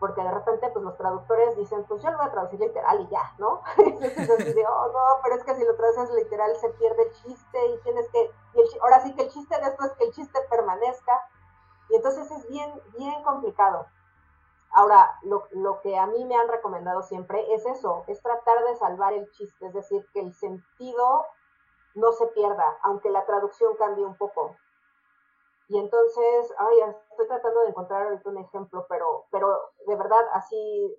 porque 0.00 0.22
de 0.22 0.30
repente 0.30 0.68
pues 0.70 0.84
los 0.84 0.96
traductores 0.96 1.56
dicen, 1.56 1.84
pues 1.84 2.02
yo 2.02 2.10
lo 2.10 2.18
voy 2.18 2.26
a 2.26 2.30
traducir 2.30 2.60
literal 2.60 3.00
y 3.00 3.08
ya, 3.08 3.34
¿no? 3.38 3.62
Entonces 3.78 4.56
oh 4.68 4.88
no, 4.88 5.20
pero 5.22 5.36
es 5.36 5.44
que 5.44 5.54
si 5.54 5.64
lo 5.64 5.76
traduces 5.76 6.10
literal 6.10 6.54
se 6.56 6.70
pierde 6.70 7.02
el 7.02 7.12
chiste 7.12 7.66
y 7.66 7.78
tienes 7.78 8.08
que, 8.10 8.30
y 8.54 8.78
ahora 8.80 9.00
sí 9.00 9.14
que 9.14 9.22
el 9.22 9.30
chiste 9.30 9.58
de 9.58 9.66
esto 9.66 9.84
es 9.84 9.92
que 9.92 10.04
el 10.04 10.12
chiste 10.12 10.38
permanezca. 10.50 11.20
Y 11.90 11.96
entonces 11.96 12.30
es 12.30 12.48
bien, 12.48 12.72
bien 12.96 13.22
complicado. 13.22 13.86
Ahora, 14.70 15.18
lo, 15.22 15.46
lo, 15.52 15.80
que 15.82 15.96
a 15.96 16.06
mí 16.06 16.24
me 16.24 16.34
han 16.34 16.48
recomendado 16.48 17.02
siempre 17.02 17.54
es 17.54 17.64
eso, 17.66 18.04
es 18.08 18.20
tratar 18.22 18.64
de 18.64 18.74
salvar 18.76 19.12
el 19.12 19.30
chiste, 19.30 19.66
es 19.66 19.72
decir, 19.72 20.04
que 20.12 20.20
el 20.20 20.34
sentido 20.34 21.26
no 21.94 22.10
se 22.12 22.26
pierda, 22.28 22.64
aunque 22.82 23.10
la 23.10 23.24
traducción 23.24 23.76
cambie 23.76 24.04
un 24.04 24.16
poco. 24.16 24.56
Y 25.68 25.78
entonces, 25.78 26.54
ay, 26.58 26.76
estoy 27.10 27.26
tratando 27.26 27.60
de 27.62 27.68
encontrar 27.68 28.02
ahorita 28.02 28.28
un 28.28 28.38
ejemplo, 28.38 28.86
pero, 28.88 29.26
pero 29.30 29.48
de 29.86 29.96
verdad, 29.96 30.20
así, 30.32 30.94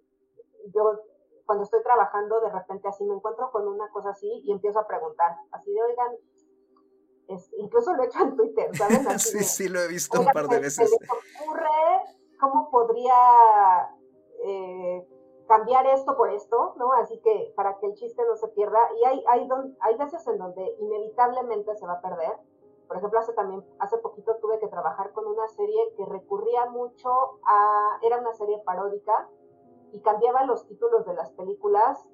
yo 0.73 0.99
cuando 1.45 1.63
estoy 1.63 1.83
trabajando, 1.83 2.41
de 2.41 2.49
repente 2.49 2.87
así 2.87 3.03
me 3.03 3.13
encuentro 3.13 3.51
con 3.51 3.67
una 3.67 3.89
cosa 3.89 4.09
así 4.09 4.27
y 4.43 4.51
empiezo 4.51 4.79
a 4.79 4.87
preguntar, 4.87 5.37
así 5.51 5.71
de, 5.71 5.83
oigan, 5.83 6.11
incluso 7.57 7.93
lo 7.93 8.03
he 8.03 8.05
hecho 8.07 8.23
en 8.23 8.35
Twitter, 8.35 8.75
¿sabes? 8.75 9.21
sí, 9.21 9.43
sí, 9.43 9.69
lo 9.69 9.79
he 9.79 9.87
visto 9.87 10.19
un 10.19 10.27
par 10.27 10.47
de 10.47 10.59
veces. 10.59 10.89
¿Se 10.89 10.97
les 10.99 11.09
ocurre 11.11 11.69
cómo 12.39 12.69
podría 12.69 13.15
eh, 14.43 15.07
cambiar 15.47 15.85
esto 15.87 16.15
por 16.17 16.31
esto, 16.31 16.73
¿no? 16.77 16.91
Así 16.93 17.19
que 17.21 17.53
para 17.55 17.77
que 17.77 17.87
el 17.87 17.93
chiste 17.95 18.23
no 18.25 18.35
se 18.35 18.47
pierda. 18.49 18.79
Y 19.01 19.05
hay, 19.05 19.23
hay, 19.27 19.49
hay 19.81 19.97
veces 19.97 20.25
en 20.27 20.37
donde 20.37 20.75
inevitablemente 20.79 21.75
se 21.75 21.85
va 21.85 21.93
a 21.93 22.01
perder. 22.01 22.33
Por 22.87 22.97
ejemplo, 22.97 23.19
hace 23.19 23.33
también, 23.33 23.65
hace 23.79 23.97
poquito 23.97 24.35
tuve 24.41 24.59
que 24.59 24.67
trabajar 24.67 25.11
con 25.13 25.27
una 25.27 25.47
serie 25.47 25.93
que 25.95 26.05
recurría 26.05 26.65
mucho 26.69 27.09
a, 27.47 27.99
era 28.01 28.19
una 28.19 28.33
serie 28.33 28.61
paródica 28.65 29.29
y 29.91 30.01
cambiaba 30.01 30.45
los 30.45 30.65
títulos 30.67 31.05
de 31.05 31.13
las 31.13 31.31
películas 31.31 32.07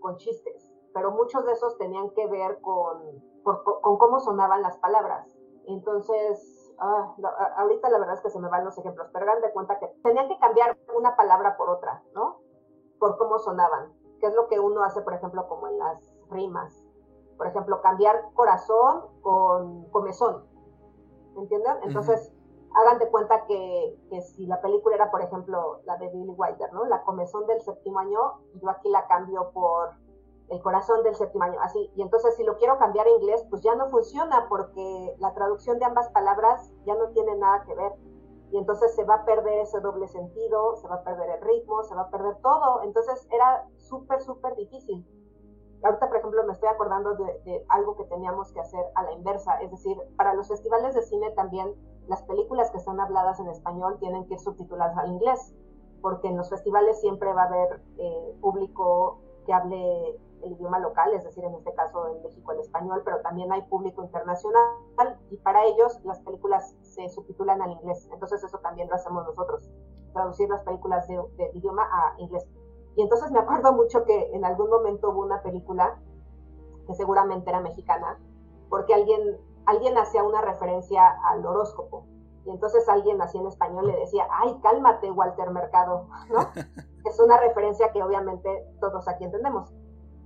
con 0.00 0.16
chistes, 0.16 0.72
pero 0.94 1.10
muchos 1.10 1.44
de 1.44 1.52
esos 1.52 1.76
tenían 1.78 2.10
que 2.10 2.26
ver 2.26 2.60
con, 2.60 3.22
con 3.42 3.98
cómo 3.98 4.20
sonaban 4.20 4.62
las 4.62 4.78
palabras. 4.78 5.38
Entonces, 5.66 6.58
Ah, 6.80 7.12
ahorita 7.56 7.90
la 7.90 7.98
verdad 7.98 8.14
es 8.14 8.20
que 8.20 8.30
se 8.30 8.38
me 8.38 8.48
van 8.48 8.64
los 8.64 8.78
ejemplos, 8.78 9.08
pero 9.12 9.24
hagan 9.24 9.42
de 9.42 9.50
cuenta 9.52 9.80
que 9.80 9.88
tenían 10.04 10.28
que 10.28 10.38
cambiar 10.38 10.78
una 10.94 11.16
palabra 11.16 11.56
por 11.56 11.70
otra, 11.70 12.04
¿no? 12.14 12.40
Por 13.00 13.18
cómo 13.18 13.38
sonaban, 13.40 13.92
que 14.20 14.26
es 14.26 14.34
lo 14.34 14.46
que 14.46 14.60
uno 14.60 14.84
hace, 14.84 15.02
por 15.02 15.14
ejemplo, 15.14 15.48
como 15.48 15.66
en 15.66 15.78
las 15.78 16.14
rimas. 16.30 16.87
Por 17.38 17.46
ejemplo, 17.46 17.80
cambiar 17.80 18.30
corazón 18.34 19.04
con 19.22 19.84
comezón, 19.86 20.44
¿entienden? 21.36 21.76
Entonces, 21.84 22.32
hagan 22.74 22.98
de 22.98 23.08
cuenta 23.08 23.46
que, 23.46 23.98
que, 24.10 24.20
si 24.20 24.46
la 24.46 24.60
película 24.60 24.96
era, 24.96 25.10
por 25.10 25.22
ejemplo, 25.22 25.80
la 25.84 25.96
de 25.96 26.08
Billy 26.08 26.34
Wilder, 26.36 26.72
¿no? 26.72 26.84
La 26.84 27.02
comezón 27.04 27.46
del 27.46 27.62
séptimo 27.62 28.00
año, 28.00 28.40
yo 28.60 28.68
aquí 28.68 28.90
la 28.90 29.06
cambio 29.06 29.50
por 29.52 29.94
el 30.48 30.62
corazón 30.62 31.02
del 31.02 31.14
séptimo 31.14 31.44
año, 31.44 31.60
así. 31.60 31.90
Y 31.94 32.02
entonces 32.02 32.34
si 32.36 32.44
lo 32.44 32.56
quiero 32.56 32.78
cambiar 32.78 33.06
a 33.06 33.10
inglés, 33.10 33.44
pues 33.50 33.62
ya 33.62 33.74
no 33.74 33.88
funciona 33.88 34.46
porque 34.48 35.14
la 35.18 35.34
traducción 35.34 35.78
de 35.78 35.84
ambas 35.84 36.08
palabras 36.10 36.72
ya 36.86 36.94
no 36.94 37.08
tiene 37.10 37.36
nada 37.36 37.64
que 37.64 37.74
ver. 37.74 37.92
Y 38.50 38.56
entonces 38.56 38.94
se 38.94 39.04
va 39.04 39.16
a 39.16 39.24
perder 39.26 39.60
ese 39.60 39.78
doble 39.80 40.08
sentido, 40.08 40.76
se 40.76 40.88
va 40.88 40.96
a 40.96 41.04
perder 41.04 41.28
el 41.30 41.40
ritmo, 41.42 41.82
se 41.82 41.94
va 41.94 42.02
a 42.02 42.10
perder 42.10 42.36
todo. 42.36 42.82
Entonces 42.82 43.28
era 43.30 43.66
súper, 43.76 44.22
súper 44.22 44.54
difícil. 44.56 45.06
Ahorita, 45.82 46.08
por 46.08 46.16
ejemplo, 46.16 46.44
me 46.44 46.52
estoy 46.52 46.68
acordando 46.68 47.14
de, 47.14 47.64
algo 47.68 47.96
que 47.96 48.04
teníamos 48.04 48.52
que 48.52 48.60
hacer 48.60 48.84
a 48.94 49.02
la 49.04 49.12
inversa. 49.12 49.60
Es 49.60 49.70
decir, 49.70 49.96
para 50.16 50.34
los 50.34 50.48
festivales 50.48 50.94
de 50.94 51.02
cine 51.02 51.30
también 51.32 51.74
las 52.08 52.22
películas 52.22 52.70
que 52.70 52.78
están 52.78 52.98
habladas 53.00 53.38
en 53.38 53.48
español 53.48 53.98
tienen 54.00 54.26
que 54.26 54.34
ir 54.34 54.40
subtituladas 54.40 54.96
al 54.96 55.10
inglés, 55.10 55.54
porque 56.00 56.28
en 56.28 56.36
los 56.36 56.48
festivales 56.48 57.00
siempre 57.00 57.32
va 57.32 57.42
a 57.42 57.46
haber 57.46 57.82
eh, 57.98 58.36
público 58.40 59.20
que 59.46 59.52
hable 59.52 60.18
el 60.42 60.52
idioma 60.52 60.78
local, 60.78 61.12
es 61.14 61.24
decir, 61.24 61.44
en 61.44 61.54
este 61.54 61.72
caso 61.74 62.08
en 62.08 62.22
México 62.22 62.52
el 62.52 62.60
español, 62.60 63.02
pero 63.04 63.20
también 63.20 63.52
hay 63.52 63.62
público 63.62 64.02
internacional 64.02 65.18
y 65.30 65.36
para 65.38 65.64
ellos 65.64 66.00
las 66.04 66.20
películas 66.20 66.76
se 66.82 67.08
subtitulan 67.08 67.60
al 67.62 67.72
inglés. 67.72 68.08
Entonces 68.12 68.42
eso 68.42 68.58
también 68.58 68.88
lo 68.88 68.94
hacemos 68.94 69.24
nosotros, 69.26 69.68
traducir 70.12 70.48
las 70.48 70.62
películas 70.62 71.06
de, 71.08 71.50
idioma 71.54 71.88
a 71.92 72.14
inglés. 72.20 72.46
Y 72.98 73.02
entonces 73.02 73.30
me 73.30 73.38
acuerdo 73.38 73.72
mucho 73.72 74.04
que 74.04 74.30
en 74.34 74.44
algún 74.44 74.68
momento 74.68 75.08
hubo 75.08 75.22
una 75.22 75.40
película 75.42 75.98
que 76.86 76.94
seguramente 76.94 77.48
era 77.48 77.60
mexicana, 77.60 78.18
porque 78.68 78.92
alguien, 78.92 79.38
alguien 79.64 79.96
hacía 79.96 80.22
una 80.22 80.42
referencia 80.42 81.16
al 81.30 81.46
horóscopo. 81.46 82.04
Y 82.44 82.50
entonces 82.50 82.86
alguien 82.90 83.22
así 83.22 83.38
en 83.38 83.46
español 83.46 83.86
le 83.86 83.96
decía, 83.96 84.26
ay, 84.30 84.58
cálmate, 84.62 85.10
Walter 85.10 85.50
Mercado, 85.50 86.06
¿no? 86.28 86.50
es 87.08 87.18
una 87.18 87.38
referencia 87.38 87.90
que 87.92 88.02
obviamente 88.02 88.66
todos 88.80 89.08
aquí 89.08 89.24
entendemos 89.24 89.72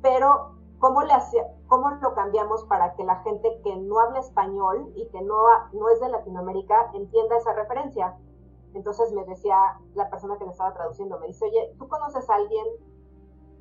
pero 0.03 0.57
¿cómo, 0.79 1.03
le 1.03 1.15
¿cómo 1.69 1.91
lo 1.91 2.15
cambiamos 2.15 2.65
para 2.65 2.95
que 2.95 3.05
la 3.05 3.17
gente 3.23 3.61
que 3.63 3.77
no 3.77 4.01
habla 4.01 4.21
español 4.21 4.93
y 4.97 5.09
que 5.09 5.23
no, 5.23 5.37
no 5.73 5.89
es 5.89 6.01
de 6.01 6.11
Latinoamérica 6.11 6.91
entienda 6.93 7.39
esa 7.39 7.55
referencia? 7.55 8.17
Entonces 8.75 9.13
me 9.13 9.25
decía 9.25 9.57
la 9.95 10.09
persona 10.11 10.37
que 10.39 10.45
me 10.45 10.53
estaba 10.53 10.73
traduciendo, 10.73 11.19
me 11.21 11.27
dice, 11.27 11.45
oye, 11.45 11.75
¿tú 11.79 11.89
conoces 11.89 12.29
a 12.29 12.35
alguien 12.35 12.65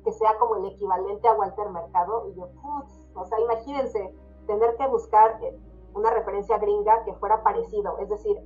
que 0.04 0.12
sea 0.12 0.38
como 0.38 0.56
el 0.56 0.66
equivalente 0.66 1.28
a 1.28 1.34
Walter 1.34 1.70
Mercado? 1.70 2.28
Y 2.28 2.34
yo, 2.34 2.48
putz, 2.60 3.08
o 3.14 3.24
sea, 3.26 3.40
imagínense 3.40 4.14
tener 4.46 4.76
que 4.76 4.86
buscar 4.88 5.38
eh, 5.42 5.58
una 5.94 6.10
referencia 6.10 6.58
gringa 6.58 7.04
que 7.04 7.14
fuera 7.14 7.42
parecido, 7.42 7.98
es 7.98 8.08
decir, 8.08 8.38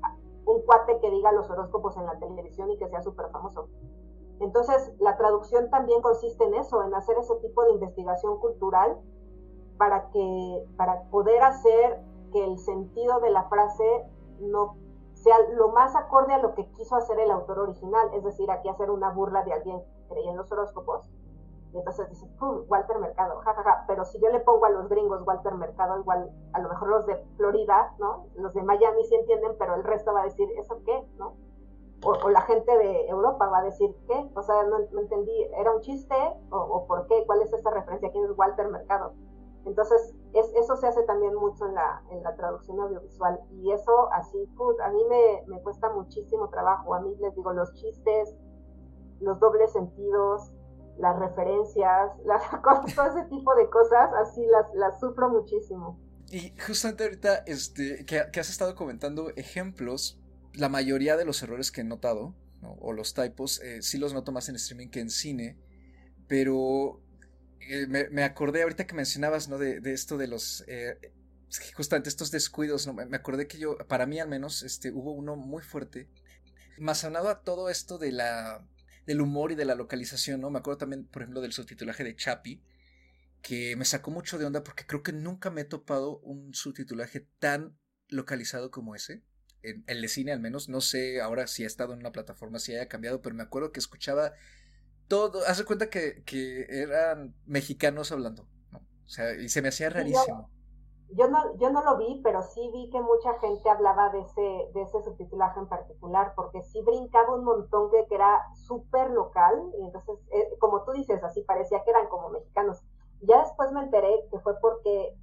un 0.44 0.62
cuate 0.62 0.98
que 1.00 1.10
diga 1.10 1.32
los 1.32 1.48
horóscopos 1.50 1.96
en 1.96 2.06
la 2.06 2.18
televisión 2.18 2.70
y 2.70 2.78
que 2.78 2.88
sea 2.88 3.02
súper 3.02 3.30
famoso. 3.30 3.68
Entonces, 4.40 4.92
la 4.98 5.16
traducción 5.16 5.70
también 5.70 6.02
consiste 6.02 6.44
en 6.44 6.54
eso, 6.54 6.82
en 6.84 6.94
hacer 6.94 7.16
ese 7.18 7.36
tipo 7.36 7.64
de 7.64 7.72
investigación 7.72 8.38
cultural 8.38 8.98
para, 9.78 10.10
que, 10.10 10.64
para 10.76 11.08
poder 11.10 11.42
hacer 11.42 12.00
que 12.32 12.44
el 12.44 12.58
sentido 12.58 13.20
de 13.20 13.30
la 13.30 13.44
frase 13.44 14.04
no 14.40 14.76
sea 15.26 15.40
lo 15.56 15.70
más 15.70 15.96
acorde 15.96 16.34
a 16.34 16.38
lo 16.38 16.54
que 16.54 16.70
quiso 16.70 16.94
hacer 16.94 17.18
el 17.18 17.32
autor 17.32 17.58
original, 17.58 18.10
es 18.14 18.22
decir, 18.22 18.48
aquí 18.48 18.68
hacer 18.68 18.92
una 18.92 19.10
burla 19.10 19.42
de 19.42 19.54
alguien 19.54 19.80
que 19.80 20.14
creía 20.14 20.30
en 20.30 20.36
los 20.36 20.52
horóscopos. 20.52 21.10
Y 21.72 21.78
entonces 21.78 22.08
dices, 22.08 22.30
Walter 22.68 23.00
Mercado, 23.00 23.40
jajaja, 23.40 23.84
pero 23.88 24.04
si 24.04 24.20
yo 24.20 24.28
le 24.28 24.38
pongo 24.38 24.66
a 24.66 24.70
los 24.70 24.88
gringos 24.88 25.26
Walter 25.26 25.54
Mercado, 25.54 25.98
igual 25.98 26.30
a 26.52 26.60
lo 26.60 26.68
mejor 26.68 26.88
los 26.90 27.06
de 27.06 27.16
Florida, 27.36 27.92
¿no? 27.98 28.26
Los 28.36 28.54
de 28.54 28.62
Miami 28.62 29.02
sí 29.02 29.16
entienden, 29.16 29.56
pero 29.58 29.74
el 29.74 29.82
resto 29.82 30.14
va 30.14 30.20
a 30.20 30.24
decir, 30.26 30.48
¿eso 30.58 30.80
qué? 30.86 31.04
¿no? 31.18 31.34
O, 32.04 32.30
la 32.30 32.42
gente 32.42 32.78
de 32.78 33.08
Europa 33.08 33.48
va 33.48 33.58
a 33.58 33.64
decir, 33.64 33.96
¿qué? 34.06 34.30
O 34.36 34.42
sea, 34.42 34.62
no, 34.62 34.78
entendí, 34.78 35.42
¿era 35.58 35.72
un 35.72 35.80
chiste? 35.80 36.14
O, 36.50 36.56
¿O, 36.56 36.86
por 36.86 37.08
qué? 37.08 37.24
¿Cuál 37.26 37.42
es 37.42 37.52
esa 37.52 37.70
referencia? 37.70 38.12
¿Quién 38.12 38.26
es 38.26 38.38
Walter 38.38 38.68
Mercado? 38.68 39.12
Entonces, 39.66 40.14
es, 40.32 40.46
eso 40.54 40.76
se 40.76 40.86
hace 40.86 41.02
también 41.02 41.34
mucho 41.34 41.66
en 41.66 41.74
la, 41.74 42.02
en 42.10 42.22
la 42.22 42.36
traducción 42.36 42.78
audiovisual 42.80 43.40
y 43.50 43.72
eso 43.72 44.12
así, 44.12 44.38
a 44.82 44.90
mí 44.90 45.00
me, 45.08 45.42
me, 45.48 45.62
cuesta 45.62 45.92
muchísimo 45.92 46.48
trabajo. 46.48 46.94
A 46.94 47.00
mí 47.00 47.14
les 47.20 47.34
digo, 47.34 47.52
los 47.52 47.74
chistes, 47.74 48.34
los 49.20 49.40
dobles 49.40 49.72
sentidos, 49.72 50.52
las 50.98 51.18
referencias, 51.18 52.12
las, 52.24 52.42
todo 52.94 53.06
ese 53.06 53.24
tipo 53.28 53.54
de 53.56 53.68
cosas, 53.68 54.10
así 54.22 54.46
las, 54.46 54.72
las 54.74 55.00
sufro 55.00 55.28
muchísimo. 55.28 55.98
Y 56.30 56.54
justamente 56.58 57.04
ahorita 57.04 57.36
este, 57.46 58.04
que, 58.04 58.40
has 58.40 58.50
estado 58.50 58.74
comentando 58.74 59.30
ejemplos, 59.36 60.20
la 60.54 60.68
mayoría 60.68 61.16
de 61.16 61.24
los 61.24 61.42
errores 61.42 61.70
que 61.70 61.80
he 61.82 61.84
notado, 61.84 62.34
o 62.80 62.92
los 62.92 63.14
typos, 63.14 63.60
eh, 63.60 63.82
sí 63.82 63.98
los 63.98 64.14
noto 64.14 64.32
más 64.32 64.48
en 64.48 64.56
streaming 64.56 64.88
que 64.88 65.00
en 65.00 65.10
cine, 65.10 65.56
pero 66.26 67.00
eh, 67.60 68.08
me, 68.10 68.22
acordé 68.22 68.62
ahorita 68.62 68.86
que 68.86 68.94
mencionabas, 68.94 69.48
¿no? 69.48 69.58
De, 69.58 69.80
esto 69.92 70.18
de 70.18 70.28
los... 70.28 70.64
Eh, 70.68 70.98
justamente 71.74 72.08
estos 72.08 72.30
descuidos, 72.30 72.86
¿no? 72.86 72.94
Me 72.94 73.16
acordé 73.16 73.46
que 73.46 73.58
yo, 73.58 73.78
para 73.88 74.06
mí 74.06 74.18
al 74.20 74.28
menos, 74.28 74.62
este, 74.62 74.90
hubo 74.92 75.12
uno 75.12 75.36
muy 75.36 75.62
fuerte. 75.62 76.08
Más 76.78 77.04
aunado 77.04 77.28
a 77.28 77.42
todo 77.42 77.70
esto 77.70 77.98
de 77.98 78.12
la, 78.12 78.66
del 79.06 79.20
humor 79.20 79.52
y 79.52 79.54
de 79.54 79.64
la 79.64 79.74
localización, 79.74 80.40
¿no? 80.40 80.50
Me 80.50 80.58
acuerdo 80.58 80.78
también, 80.78 81.06
por 81.06 81.22
ejemplo, 81.22 81.40
del 81.40 81.52
subtitulaje 81.52 82.04
de 82.04 82.16
Chapi, 82.16 82.62
que 83.42 83.76
me 83.76 83.84
sacó 83.84 84.10
mucho 84.10 84.38
de 84.38 84.44
onda 84.44 84.64
porque 84.64 84.86
creo 84.86 85.02
que 85.02 85.12
nunca 85.12 85.50
me 85.50 85.62
he 85.62 85.64
topado 85.64 86.18
un 86.18 86.52
subtitulaje 86.52 87.28
tan 87.38 87.78
localizado 88.08 88.70
como 88.70 88.94
ese. 88.94 89.22
En 89.62 89.84
el 89.86 90.02
de 90.02 90.08
cine 90.08 90.32
al 90.32 90.40
menos, 90.40 90.68
no 90.68 90.80
sé 90.80 91.20
ahora 91.20 91.46
si 91.46 91.64
ha 91.64 91.66
estado 91.66 91.92
en 91.92 92.00
una 92.00 92.12
plataforma, 92.12 92.58
si 92.58 92.74
haya 92.74 92.88
cambiado, 92.88 93.22
pero 93.22 93.34
me 93.34 93.42
acuerdo 93.42 93.72
que 93.72 93.80
escuchaba 93.80 94.32
todo, 95.08 95.40
hace 95.46 95.64
cuenta 95.64 95.88
que, 95.88 96.22
que 96.24 96.66
eran 96.68 97.34
mexicanos 97.46 98.12
hablando, 98.12 98.46
¿no? 98.72 98.78
O 98.78 99.08
sea, 99.08 99.34
y 99.34 99.48
se 99.48 99.62
me 99.62 99.68
hacía 99.68 99.90
rarísimo. 99.90 100.50
Yo, 101.10 101.28
no, 101.28 101.56
yo 101.58 101.70
no 101.70 101.84
lo 101.84 101.96
vi, 101.98 102.20
pero 102.24 102.42
sí 102.42 102.68
vi 102.72 102.90
que 102.90 103.00
mucha 103.00 103.38
gente 103.38 103.70
hablaba 103.70 104.10
de 104.10 104.20
ese, 104.20 104.70
de 104.74 104.82
ese 104.82 105.00
subtitulaje 105.04 105.60
en 105.60 105.68
particular, 105.68 106.32
porque 106.34 106.60
sí 106.62 106.82
brincaba 106.82 107.36
un 107.36 107.44
montón 107.44 107.90
que, 107.92 108.04
que 108.08 108.16
era 108.16 108.42
súper 108.54 109.10
local, 109.10 109.54
y 109.78 109.84
entonces, 109.84 110.18
eh, 110.32 110.56
como 110.58 110.82
tú 110.84 110.92
dices, 110.92 111.22
así 111.22 111.42
parecía 111.42 111.84
que 111.84 111.90
eran 111.90 112.08
como 112.08 112.30
mexicanos. 112.30 112.82
Ya 113.22 113.38
después 113.40 113.70
me 113.70 113.84
enteré 113.84 114.26
que 114.30 114.40
fue 114.40 114.58
porque 114.60 115.16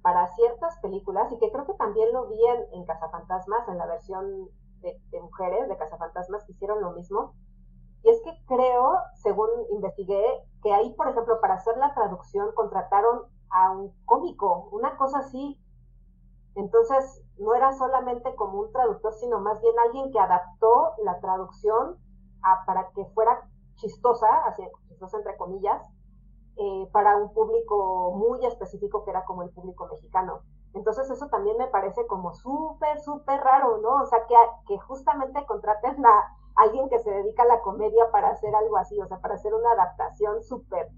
para 0.00 0.32
ciertas 0.36 0.78
películas, 0.78 1.32
y 1.32 1.38
que 1.40 1.50
creo 1.50 1.66
que 1.66 1.74
también 1.74 2.12
lo 2.12 2.28
vi 2.28 2.38
en, 2.46 2.74
en 2.74 2.84
Cazafantasmas, 2.84 3.66
en 3.68 3.78
la 3.78 3.86
versión 3.86 4.48
de, 4.82 5.00
de 5.10 5.20
mujeres 5.20 5.68
de 5.68 5.76
Cazafantasmas, 5.76 6.44
que 6.44 6.52
hicieron 6.52 6.80
lo 6.80 6.92
mismo, 6.92 7.34
y 8.06 8.08
es 8.08 8.22
que 8.22 8.30
creo, 8.46 9.00
según 9.16 9.48
investigué, 9.72 10.24
que 10.62 10.72
ahí, 10.72 10.94
por 10.94 11.08
ejemplo, 11.08 11.40
para 11.40 11.54
hacer 11.54 11.76
la 11.76 11.92
traducción 11.92 12.52
contrataron 12.54 13.22
a 13.50 13.72
un 13.72 13.92
cómico, 14.04 14.68
una 14.70 14.96
cosa 14.96 15.18
así. 15.18 15.60
Entonces, 16.54 17.24
no 17.36 17.52
era 17.56 17.72
solamente 17.72 18.32
como 18.36 18.60
un 18.60 18.72
traductor, 18.72 19.12
sino 19.14 19.40
más 19.40 19.60
bien 19.60 19.74
alguien 19.84 20.12
que 20.12 20.20
adaptó 20.20 20.92
la 21.02 21.18
traducción 21.18 21.98
para 22.64 22.90
que 22.90 23.04
fuera 23.06 23.42
chistosa, 23.74 24.28
así, 24.46 24.62
chistosa 24.86 25.16
entre 25.16 25.36
comillas, 25.36 25.82
eh, 26.58 26.88
para 26.92 27.16
un 27.16 27.34
público 27.34 28.12
muy 28.14 28.46
específico 28.46 29.02
que 29.02 29.10
era 29.10 29.24
como 29.24 29.42
el 29.42 29.50
público 29.50 29.88
mexicano. 29.88 30.42
Entonces 30.74 31.10
eso 31.10 31.26
también 31.26 31.58
me 31.58 31.66
parece 31.66 32.06
como 32.06 32.32
súper, 32.34 33.00
súper 33.00 33.40
raro, 33.40 33.78
¿no? 33.78 34.02
O 34.02 34.06
sea, 34.06 34.24
que, 34.28 34.36
que 34.68 34.78
justamente 34.78 35.44
contraten 35.44 36.06
a, 36.06 36.36
alguien 36.56 36.88
que 36.88 36.98
se 36.98 37.10
dedica 37.10 37.42
a 37.42 37.46
la 37.46 37.60
comedia 37.60 38.10
para 38.10 38.30
hacer 38.30 38.54
algo 38.54 38.76
así, 38.78 38.98
o 39.00 39.06
sea, 39.06 39.18
para 39.18 39.34
hacer 39.34 39.52
una 39.54 39.70
adaptación 39.72 40.42
súper 40.42 40.88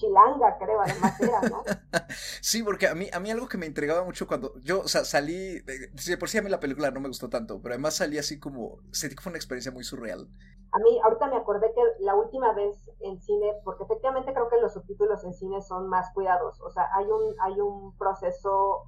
chilanga, 0.00 0.56
creo, 0.58 0.80
además 0.80 1.20
era, 1.20 1.40
¿no? 1.42 1.62
sí, 2.40 2.62
porque 2.62 2.88
a 2.88 2.94
mí, 2.94 3.08
a 3.12 3.20
mí 3.20 3.30
algo 3.30 3.48
que 3.48 3.58
me 3.58 3.66
entregaba 3.66 4.02
mucho 4.04 4.26
cuando 4.26 4.54
yo, 4.60 4.80
o 4.80 4.88
sea, 4.88 5.04
salí, 5.04 5.60
de, 5.60 6.16
por 6.18 6.28
sí 6.28 6.38
a 6.38 6.42
mí 6.42 6.48
la 6.48 6.60
película 6.60 6.90
no 6.90 7.00
me 7.00 7.08
gustó 7.08 7.28
tanto, 7.28 7.60
pero 7.60 7.74
además 7.74 7.96
salí 7.96 8.18
así 8.18 8.40
como, 8.40 8.78
sentí 8.92 9.14
que 9.14 9.22
fue 9.22 9.30
una 9.30 9.38
experiencia 9.38 9.72
muy 9.72 9.84
surreal. 9.84 10.28
A 10.72 10.78
mí, 10.78 11.00
ahorita 11.04 11.26
me 11.26 11.36
acordé 11.36 11.72
que 11.74 11.82
la 12.04 12.14
última 12.14 12.52
vez 12.52 12.76
en 13.00 13.20
cine, 13.20 13.52
porque 13.64 13.84
efectivamente 13.84 14.32
creo 14.32 14.48
que 14.48 14.60
los 14.60 14.72
subtítulos 14.72 15.22
en 15.24 15.34
cine 15.34 15.60
son 15.60 15.88
más 15.88 16.10
cuidados, 16.14 16.60
o 16.60 16.70
sea, 16.70 16.88
hay 16.94 17.06
un, 17.06 17.34
hay 17.40 17.60
un 17.60 17.96
proceso 17.98 18.86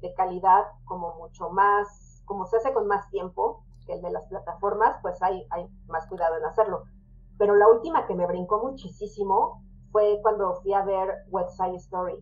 de 0.00 0.14
calidad 0.14 0.64
como 0.84 1.14
mucho 1.16 1.50
más, 1.50 2.22
como 2.24 2.46
se 2.46 2.56
hace 2.56 2.72
con 2.72 2.86
más 2.86 3.10
tiempo, 3.10 3.64
que 3.84 3.94
el 3.94 4.02
de 4.02 4.10
las 4.10 4.26
plataformas, 4.26 4.98
pues 5.02 5.22
hay, 5.22 5.46
hay 5.50 5.66
más 5.86 6.06
cuidado 6.06 6.36
en 6.36 6.44
hacerlo. 6.44 6.84
Pero 7.38 7.56
la 7.56 7.68
última 7.68 8.06
que 8.06 8.14
me 8.14 8.26
brincó 8.26 8.62
muchísimo 8.62 9.62
fue 9.90 10.20
cuando 10.22 10.54
fui 10.62 10.72
a 10.72 10.82
ver 10.82 11.08
West 11.30 11.56
Side 11.56 11.76
Story, 11.76 12.18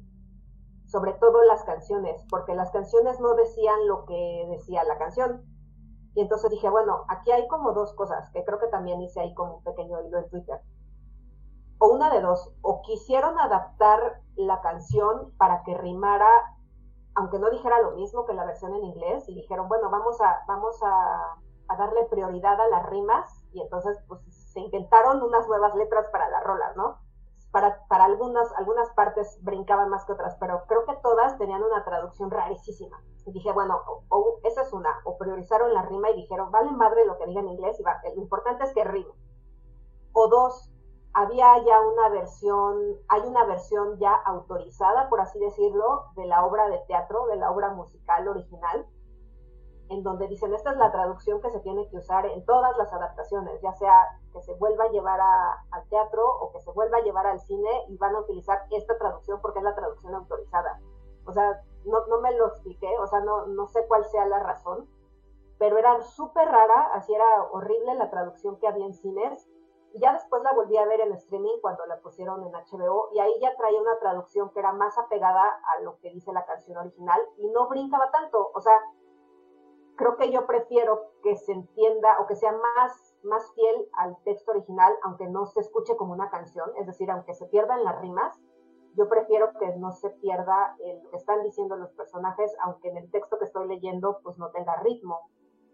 sobre 0.86 1.14
todo 1.14 1.42
las 1.44 1.64
canciones, 1.64 2.24
porque 2.28 2.54
las 2.54 2.70
canciones 2.70 3.18
no 3.20 3.34
decían 3.34 3.86
lo 3.86 4.04
que 4.04 4.46
decía 4.50 4.84
la 4.84 4.98
canción. 4.98 5.42
Y 6.14 6.20
entonces 6.20 6.50
dije, 6.50 6.68
bueno, 6.68 7.04
aquí 7.08 7.30
hay 7.30 7.48
como 7.48 7.72
dos 7.72 7.94
cosas, 7.94 8.30
que 8.30 8.44
creo 8.44 8.58
que 8.58 8.66
también 8.66 9.00
hice 9.00 9.20
ahí 9.20 9.34
como 9.34 9.56
un 9.56 9.64
pequeño 9.64 10.02
hilo 10.02 10.18
en 10.18 10.28
Twitter. 10.28 10.60
O 11.78 11.88
una 11.88 12.10
de 12.10 12.20
dos, 12.20 12.52
o 12.60 12.82
quisieron 12.82 13.38
adaptar 13.38 14.20
la 14.36 14.60
canción 14.60 15.32
para 15.38 15.62
que 15.62 15.74
rimara, 15.74 16.28
aunque 17.14 17.38
no 17.38 17.50
dijera 17.50 17.80
lo 17.80 17.92
mismo 17.92 18.26
que 18.26 18.34
la 18.34 18.44
versión 18.44 18.74
en 18.74 18.84
inglés, 18.84 19.28
y 19.28 19.34
dijeron, 19.34 19.68
bueno, 19.68 19.90
vamos 19.90 20.20
a, 20.20 20.44
vamos 20.46 20.76
a 20.82 21.36
darle 21.78 22.04
prioridad 22.04 22.60
a 22.60 22.68
las 22.68 22.86
rimas 22.86 23.44
y 23.52 23.60
entonces 23.60 23.98
pues 24.06 24.20
se 24.52 24.60
inventaron 24.60 25.22
unas 25.22 25.46
nuevas 25.48 25.74
letras 25.74 26.06
para 26.12 26.28
las 26.28 26.44
rolas, 26.44 26.76
¿no? 26.76 26.98
Para, 27.50 27.86
para 27.88 28.04
algunas, 28.04 28.50
algunas 28.56 28.90
partes 28.90 29.38
brincaban 29.42 29.90
más 29.90 30.04
que 30.04 30.12
otras, 30.12 30.36
pero 30.40 30.64
creo 30.66 30.84
que 30.86 30.96
todas 31.02 31.36
tenían 31.38 31.62
una 31.62 31.84
traducción 31.84 32.30
rarísima. 32.30 33.02
Dije, 33.26 33.52
bueno, 33.52 33.80
esa 34.42 34.62
es 34.62 34.72
una, 34.72 34.90
o 35.04 35.16
priorizaron 35.16 35.72
la 35.72 35.82
rima 35.82 36.10
y 36.10 36.16
dijeron, 36.16 36.50
vale 36.50 36.72
madre 36.72 37.04
lo 37.04 37.18
que 37.18 37.26
diga 37.26 37.40
en 37.40 37.48
inglés, 37.48 37.78
y 37.78 37.82
va, 37.82 38.00
lo 38.14 38.22
importante 38.22 38.64
es 38.64 38.72
que 38.72 38.84
rime. 38.84 39.12
O 40.12 40.28
dos, 40.28 40.72
había 41.14 41.58
ya 41.64 41.80
una 41.80 42.08
versión, 42.08 42.80
hay 43.08 43.20
una 43.22 43.44
versión 43.44 43.98
ya 43.98 44.14
autorizada, 44.14 45.08
por 45.08 45.20
así 45.20 45.38
decirlo, 45.38 46.06
de 46.16 46.26
la 46.26 46.44
obra 46.44 46.68
de 46.68 46.78
teatro, 46.88 47.26
de 47.26 47.36
la 47.36 47.50
obra 47.50 47.70
musical 47.70 48.28
original, 48.28 48.86
en 49.92 50.02
donde 50.02 50.26
dicen, 50.26 50.54
esta 50.54 50.70
es 50.70 50.78
la 50.78 50.90
traducción 50.90 51.40
que 51.42 51.50
se 51.50 51.60
tiene 51.60 51.86
que 51.88 51.98
usar 51.98 52.24
en 52.24 52.44
todas 52.46 52.76
las 52.78 52.90
adaptaciones, 52.92 53.60
ya 53.60 53.72
sea 53.74 54.08
que 54.32 54.40
se 54.40 54.54
vuelva 54.54 54.84
a 54.84 54.90
llevar 54.90 55.20
al 55.20 55.88
teatro 55.90 56.24
o 56.40 56.50
que 56.50 56.60
se 56.60 56.72
vuelva 56.72 56.96
a 56.96 57.02
llevar 57.02 57.26
al 57.26 57.40
cine 57.40 57.70
y 57.88 57.98
van 57.98 58.16
a 58.16 58.20
utilizar 58.20 58.64
esta 58.70 58.96
traducción 58.96 59.40
porque 59.42 59.58
es 59.58 59.64
la 59.64 59.74
traducción 59.74 60.14
autorizada. 60.14 60.80
O 61.26 61.32
sea, 61.32 61.60
no, 61.84 62.06
no 62.06 62.20
me 62.20 62.32
lo 62.32 62.46
expliqué, 62.46 62.88
o 62.98 63.06
sea, 63.06 63.20
no, 63.20 63.46
no 63.46 63.66
sé 63.66 63.86
cuál 63.86 64.04
sea 64.06 64.24
la 64.26 64.38
razón, 64.38 64.88
pero 65.58 65.76
era 65.76 66.00
súper 66.00 66.48
rara, 66.48 66.90
así 66.94 67.14
era 67.14 67.42
horrible 67.52 67.94
la 67.94 68.10
traducción 68.10 68.56
que 68.56 68.66
había 68.66 68.86
en 68.86 68.94
cines. 68.94 69.46
Y 69.94 70.00
ya 70.00 70.14
después 70.14 70.42
la 70.42 70.54
volví 70.54 70.74
a 70.78 70.86
ver 70.86 71.02
en 71.02 71.12
streaming 71.12 71.60
cuando 71.60 71.84
la 71.84 72.00
pusieron 72.00 72.42
en 72.42 72.52
HBO 72.52 73.10
y 73.12 73.18
ahí 73.18 73.38
ya 73.42 73.54
traía 73.56 73.78
una 73.78 73.98
traducción 73.98 74.48
que 74.50 74.60
era 74.60 74.72
más 74.72 74.96
apegada 74.96 75.60
a 75.66 75.82
lo 75.82 75.98
que 75.98 76.08
dice 76.08 76.32
la 76.32 76.46
canción 76.46 76.78
original 76.78 77.20
y 77.36 77.46
no 77.50 77.68
brincaba 77.68 78.10
tanto. 78.10 78.50
O 78.54 78.60
sea, 78.62 78.72
creo 80.02 80.16
que 80.16 80.32
yo 80.32 80.46
prefiero 80.46 81.12
que 81.22 81.36
se 81.36 81.52
entienda 81.52 82.16
o 82.20 82.26
que 82.26 82.34
sea 82.34 82.52
más, 82.52 83.16
más 83.22 83.52
fiel 83.54 83.86
al 83.92 84.16
texto 84.24 84.50
original, 84.50 84.92
aunque 85.04 85.28
no 85.28 85.46
se 85.46 85.60
escuche 85.60 85.96
como 85.96 86.12
una 86.12 86.28
canción, 86.30 86.70
es 86.80 86.86
decir, 86.86 87.08
aunque 87.10 87.34
se 87.34 87.46
pierdan 87.46 87.84
las 87.84 88.00
rimas, 88.00 88.36
yo 88.96 89.08
prefiero 89.08 89.52
que 89.58 89.66
no 89.78 89.92
se 89.92 90.10
pierda 90.10 90.76
lo 91.02 91.10
que 91.10 91.16
están 91.16 91.42
diciendo 91.44 91.76
los 91.76 91.92
personajes, 91.92 92.54
aunque 92.64 92.88
en 92.88 92.98
el 92.98 93.10
texto 93.10 93.38
que 93.38 93.44
estoy 93.44 93.68
leyendo 93.68 94.18
pues 94.22 94.38
no 94.38 94.50
tenga 94.50 94.82
ritmo. 94.82 95.20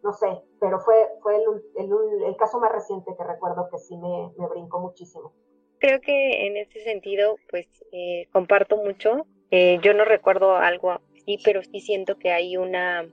no 0.05 0.13
sé, 0.13 0.43
pero 0.61 0.79
fue, 0.79 1.09
fue 1.23 1.37
el, 1.37 2.23
el, 2.23 2.37
caso 2.37 2.61
más 2.61 2.71
reciente 2.71 3.17
que 3.17 3.25
recuerdo 3.25 3.69
que 3.71 3.79
sí 3.79 3.97
me, 3.97 4.31
me, 4.37 4.47
brincó 4.47 4.79
muchísimo. 4.79 5.33
Creo 5.81 6.01
que 6.01 6.47
en 6.47 6.57
ese 6.57 6.81
sentido, 6.85 7.37
pues 7.51 7.67
eh, 7.93 8.29
comparto 8.33 8.77
mucho. 8.77 9.27
Eh, 9.51 9.81
yo 9.83 9.95
no 9.95 10.05
recuerdo 10.05 10.55
algo 10.55 10.93
así, 10.93 11.39
pero 11.45 11.63
sí 11.65 11.81
siento 11.81 12.17
que 12.17 12.31
hay 12.31 12.57
una 12.57 13.09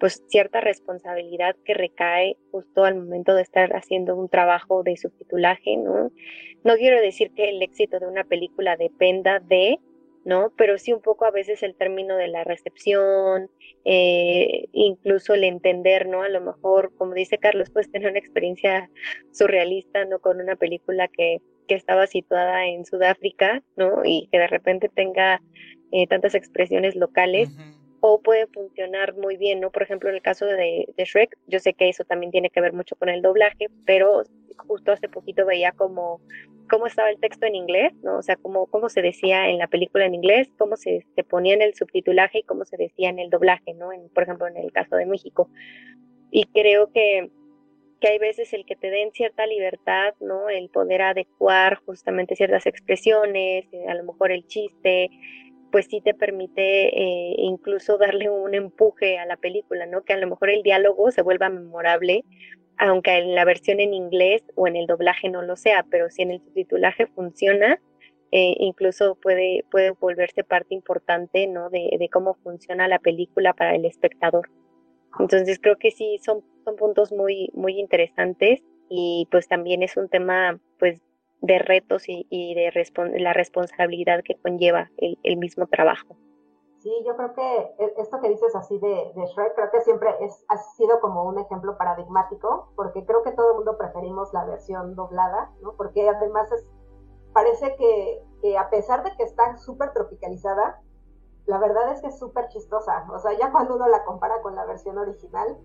pues 0.00 0.24
cierta 0.28 0.62
responsabilidad 0.62 1.54
que 1.64 1.74
recae 1.74 2.38
justo 2.50 2.84
al 2.84 2.96
momento 2.96 3.34
de 3.34 3.42
estar 3.42 3.76
haciendo 3.76 4.16
un 4.16 4.30
trabajo 4.30 4.82
de 4.82 4.96
subtitulaje, 4.96 5.76
¿no? 5.76 6.10
No 6.64 6.76
quiero 6.76 7.00
decir 7.00 7.32
que 7.32 7.50
el 7.50 7.62
éxito 7.62 8.00
de 8.00 8.06
una 8.06 8.24
película 8.24 8.78
dependa 8.78 9.40
de, 9.40 9.78
¿no? 10.24 10.52
Pero 10.56 10.78
sí 10.78 10.94
un 10.94 11.02
poco 11.02 11.26
a 11.26 11.30
veces 11.30 11.62
el 11.62 11.74
término 11.74 12.16
de 12.16 12.28
la 12.28 12.44
recepción, 12.44 13.50
eh, 13.84 14.68
incluso 14.72 15.34
el 15.34 15.44
entender, 15.44 16.08
¿no? 16.08 16.22
A 16.22 16.30
lo 16.30 16.40
mejor, 16.40 16.94
como 16.96 17.12
dice 17.12 17.36
Carlos, 17.36 17.70
puedes 17.70 17.92
tener 17.92 18.08
una 18.08 18.18
experiencia 18.18 18.90
surrealista, 19.32 20.06
¿no? 20.06 20.18
Con 20.20 20.40
una 20.40 20.56
película 20.56 21.08
que, 21.08 21.42
que 21.68 21.74
estaba 21.74 22.06
situada 22.06 22.66
en 22.66 22.86
Sudáfrica, 22.86 23.62
¿no? 23.76 24.02
Y 24.02 24.28
que 24.32 24.38
de 24.38 24.46
repente 24.46 24.88
tenga 24.88 25.42
eh, 25.92 26.06
tantas 26.06 26.34
expresiones 26.34 26.96
locales. 26.96 27.50
O 28.00 28.20
puede 28.22 28.46
funcionar 28.46 29.14
muy 29.14 29.36
bien, 29.36 29.60
¿no? 29.60 29.70
Por 29.70 29.82
ejemplo, 29.82 30.08
en 30.08 30.16
el 30.16 30.22
caso 30.22 30.46
de, 30.46 30.86
Shrek, 30.96 31.36
yo 31.46 31.58
sé 31.58 31.74
que 31.74 31.88
eso 31.88 32.04
también 32.04 32.32
tiene 32.32 32.50
que 32.50 32.60
ver 32.60 32.72
mucho 32.72 32.96
con 32.96 33.08
el 33.08 33.20
doblaje, 33.20 33.68
pero 33.84 34.22
justo 34.56 34.92
hace 34.92 35.08
poquito 35.08 35.44
veía 35.46 35.72
como 35.72 36.20
cómo 36.70 36.86
estaba 36.86 37.10
el 37.10 37.18
texto 37.18 37.46
en 37.46 37.56
inglés, 37.56 37.92
¿no? 38.02 38.18
O 38.18 38.22
sea, 38.22 38.36
cómo, 38.36 38.66
cómo 38.66 38.88
se 38.88 39.02
decía 39.02 39.48
en 39.50 39.58
la 39.58 39.66
película 39.66 40.06
en 40.06 40.14
inglés, 40.14 40.48
cómo 40.56 40.76
se, 40.76 41.04
ponía 41.28 41.54
en 41.54 41.62
el 41.62 41.74
subtitulaje 41.74 42.38
y 42.38 42.42
cómo 42.44 42.64
se 42.64 42.76
decía 42.76 43.10
en 43.10 43.18
el 43.18 43.28
doblaje, 43.28 43.74
¿no? 43.74 43.90
Por 44.14 44.22
ejemplo, 44.22 44.46
en 44.46 44.56
el 44.56 44.72
caso 44.72 44.96
de 44.96 45.04
México. 45.04 45.50
Y 46.30 46.44
creo 46.46 46.92
que, 46.92 47.30
que 48.00 48.08
hay 48.08 48.18
veces 48.18 48.52
el 48.52 48.64
que 48.64 48.76
te 48.76 48.90
den 48.90 49.10
cierta 49.12 49.46
libertad, 49.46 50.14
¿no? 50.20 50.48
El 50.48 50.70
poder 50.70 51.02
adecuar 51.02 51.76
justamente 51.84 52.36
ciertas 52.36 52.66
expresiones, 52.66 53.66
eh, 53.72 53.86
a 53.88 53.94
lo 53.94 54.04
mejor 54.04 54.30
el 54.30 54.46
chiste, 54.46 55.10
pues 55.70 55.86
sí 55.86 56.00
te 56.00 56.14
permite 56.14 56.88
eh, 56.88 57.34
incluso 57.38 57.98
darle 57.98 58.30
un 58.30 58.54
empuje 58.54 59.18
a 59.18 59.26
la 59.26 59.36
película, 59.36 59.86
¿no? 59.86 60.02
Que 60.02 60.12
a 60.12 60.18
lo 60.18 60.28
mejor 60.28 60.50
el 60.50 60.62
diálogo 60.62 61.10
se 61.10 61.22
vuelva 61.22 61.48
memorable 61.48 62.24
aunque 62.80 63.18
en 63.18 63.34
la 63.34 63.44
versión 63.44 63.78
en 63.78 63.92
inglés 63.92 64.42
o 64.54 64.66
en 64.66 64.74
el 64.74 64.86
doblaje 64.86 65.28
no 65.28 65.42
lo 65.42 65.54
sea, 65.54 65.84
pero 65.90 66.08
si 66.08 66.22
en 66.22 66.30
el 66.30 66.40
subtitulaje 66.40 67.06
funciona, 67.08 67.78
eh, 68.32 68.54
incluso 68.58 69.16
puede, 69.16 69.66
puede 69.70 69.90
volverse 69.90 70.44
parte 70.44 70.74
importante 70.74 71.46
¿no? 71.46 71.68
de, 71.68 71.90
de, 71.98 72.08
cómo 72.08 72.34
funciona 72.42 72.88
la 72.88 72.98
película 72.98 73.52
para 73.52 73.74
el 73.74 73.84
espectador. 73.84 74.48
Entonces 75.18 75.58
creo 75.60 75.76
que 75.76 75.90
sí, 75.90 76.18
son, 76.24 76.42
son 76.64 76.76
puntos 76.76 77.12
muy, 77.12 77.50
muy 77.52 77.78
interesantes 77.78 78.62
y 78.88 79.28
pues 79.30 79.46
también 79.46 79.82
es 79.82 79.98
un 79.98 80.08
tema 80.08 80.58
pues 80.78 81.02
de 81.40 81.58
retos 81.58 82.08
y, 82.08 82.26
y 82.30 82.54
de 82.54 82.72
la 83.18 83.32
responsabilidad 83.32 84.22
que 84.22 84.36
conlleva 84.36 84.90
el, 84.96 85.18
el 85.22 85.36
mismo 85.36 85.66
trabajo. 85.66 86.16
Sí, 86.80 86.90
yo 87.04 87.14
creo 87.14 87.34
que 87.34 87.74
e, 87.78 87.94
esto 87.98 88.20
que 88.20 88.30
dices 88.30 88.56
así 88.56 88.78
de, 88.78 89.12
de, 89.14 89.26
Shrek, 89.26 89.54
creo 89.54 89.70
que 89.70 89.82
siempre 89.82 90.14
es, 90.20 90.44
ha 90.48 90.56
sido 90.56 90.98
como 91.00 91.24
un 91.24 91.38
ejemplo 91.38 91.76
paradigmático, 91.76 92.72
porque 92.74 93.04
creo 93.04 93.22
que 93.22 93.32
todo 93.32 93.50
el 93.50 93.56
mundo 93.56 93.76
preferimos 93.76 94.32
la 94.32 94.46
versión 94.46 94.94
doblada, 94.94 95.52
¿no? 95.60 95.74
Porque 95.76 96.08
además 96.08 96.50
es, 96.52 96.66
parece 97.34 97.76
que, 97.76 98.22
que 98.40 98.56
a 98.56 98.70
pesar 98.70 99.04
de 99.04 99.14
que 99.16 99.24
está 99.24 99.58
súper 99.58 99.92
tropicalizada, 99.92 100.80
la 101.44 101.58
verdad 101.58 101.92
es 101.92 102.00
que 102.00 102.08
es 102.08 102.18
súper 102.18 102.48
chistosa. 102.48 103.06
O 103.12 103.18
sea, 103.18 103.32
ya 103.38 103.52
cuando 103.52 103.76
uno 103.76 103.86
la 103.86 104.04
compara 104.04 104.40
con 104.40 104.54
la 104.54 104.64
versión 104.64 104.96
original, 104.96 105.58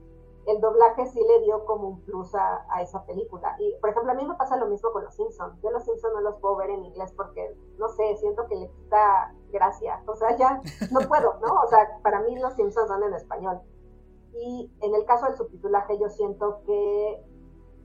el 0.48 0.62
doblaje 0.62 1.06
sí 1.08 1.20
le 1.20 1.42
dio 1.42 1.66
como 1.66 1.88
un 1.88 2.02
plus 2.02 2.34
a, 2.36 2.66
esa 2.82 3.06
película. 3.06 3.56
Y, 3.60 3.76
por 3.80 3.90
ejemplo, 3.90 4.12
a 4.12 4.16
mí 4.16 4.26
me 4.26 4.36
pasa 4.36 4.58
lo 4.58 4.68
mismo 4.68 4.92
con 4.92 5.04
Los 5.04 5.16
Simpsons. 5.16 5.60
Yo 5.62 5.72
Los 5.72 5.84
Simpsons 5.84 6.14
no 6.14 6.22
los 6.22 6.36
puedo 6.36 6.56
ver 6.58 6.70
en 6.70 6.86
inglés 6.86 7.14
porque, 7.16 7.56
no 7.78 7.90
sé, 7.90 8.16
siento 8.18 8.46
que 8.48 8.56
le 8.56 8.70
quita 8.70 9.34
gracia. 9.52 10.04
O 10.08 10.16
sea, 10.16 10.36
ya 10.38 10.62
no 10.92 11.00
puedo, 11.08 11.40
¿no? 11.40 11.62
O 11.62 11.68
sea, 11.68 12.00
para 12.04 12.22
mí 12.22 12.38
Los 12.38 12.54
Simpsons 12.54 12.88
son 12.88 13.04
en 13.04 13.14
español. 13.14 13.62
Y 14.34 14.72
en 14.82 14.94
el 14.94 15.06
caso 15.06 15.26
del 15.26 15.36
subtitulaje, 15.36 15.98
yo 15.98 16.10
siento 16.10 16.62
que 16.66 17.24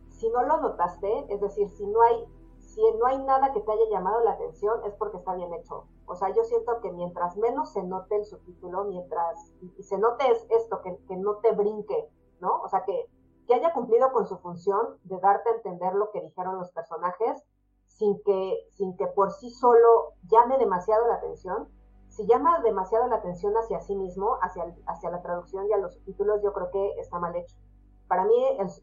si 0.09 0.29
no 0.31 0.43
lo 0.43 0.61
notaste, 0.61 1.27
es 1.33 1.41
decir, 1.41 1.69
si 1.71 1.87
no 1.87 2.03
hay, 2.03 2.25
si 2.59 2.83
no 2.99 3.07
hay 3.07 3.23
nada 3.25 3.53
que 3.53 3.61
te 3.61 3.73
haya 3.73 3.89
llamado 3.91 4.21
la 4.21 4.33
atención, 4.33 4.85
es 4.85 4.95
porque 4.95 5.17
está 5.17 5.35
bien 5.35 5.55
hecho. 5.55 5.87
O 6.07 6.15
sea, 6.17 6.29
yo 6.35 6.43
siento 6.45 6.81
que 6.81 6.91
mientras 6.93 7.37
menos 7.37 7.73
se 7.73 7.83
note 7.85 8.17
el 8.17 8.25
subtítulo, 8.25 8.85
mientras 8.85 9.53
y 9.79 9.83
se 9.83 9.97
note 9.97 10.25
esto, 10.51 10.83
que, 10.83 10.99
que 11.07 11.17
no 11.17 11.37
te 11.37 11.53
brinque 11.53 12.11
¿no? 12.41 12.61
O 12.63 12.69
sea, 12.69 12.85
que, 12.85 13.07
que 13.47 13.55
haya 13.55 13.73
cumplido 13.73 14.13
con 14.13 14.27
su 14.27 14.39
función 14.39 14.99
de 15.05 15.19
darte 15.21 15.51
a 15.51 15.55
entender 15.55 15.95
lo 15.95 16.11
que 16.11 16.21
dijeron 16.21 16.59
los 16.59 16.71
personajes 16.71 17.45
sin 17.87 18.23
que, 18.23 18.67
sin 18.71 18.97
que 18.97 19.07
por 19.09 19.33
sí 19.33 19.51
solo 19.51 20.15
llame 20.29 20.59
demasiado 20.59 21.07
la 21.09 21.15
atención. 21.15 21.69
Si 22.09 22.27
llama 22.27 22.61
demasiado 22.63 23.07
la 23.07 23.17
atención 23.17 23.53
hacia 23.55 23.81
sí 23.81 23.95
mismo, 23.95 24.39
hacia, 24.43 24.65
hacia 24.87 25.11
la 25.11 25.23
traducción 25.23 25.67
y 25.69 25.73
a 25.73 25.79
los 25.79 25.95
subtítulos, 25.95 26.43
yo 26.43 26.53
creo 26.53 26.71
que 26.71 27.01
está 27.01 27.19
mal 27.19 27.37
hecho. 27.37 27.57
Para 28.09 28.25
mí, 28.25 28.35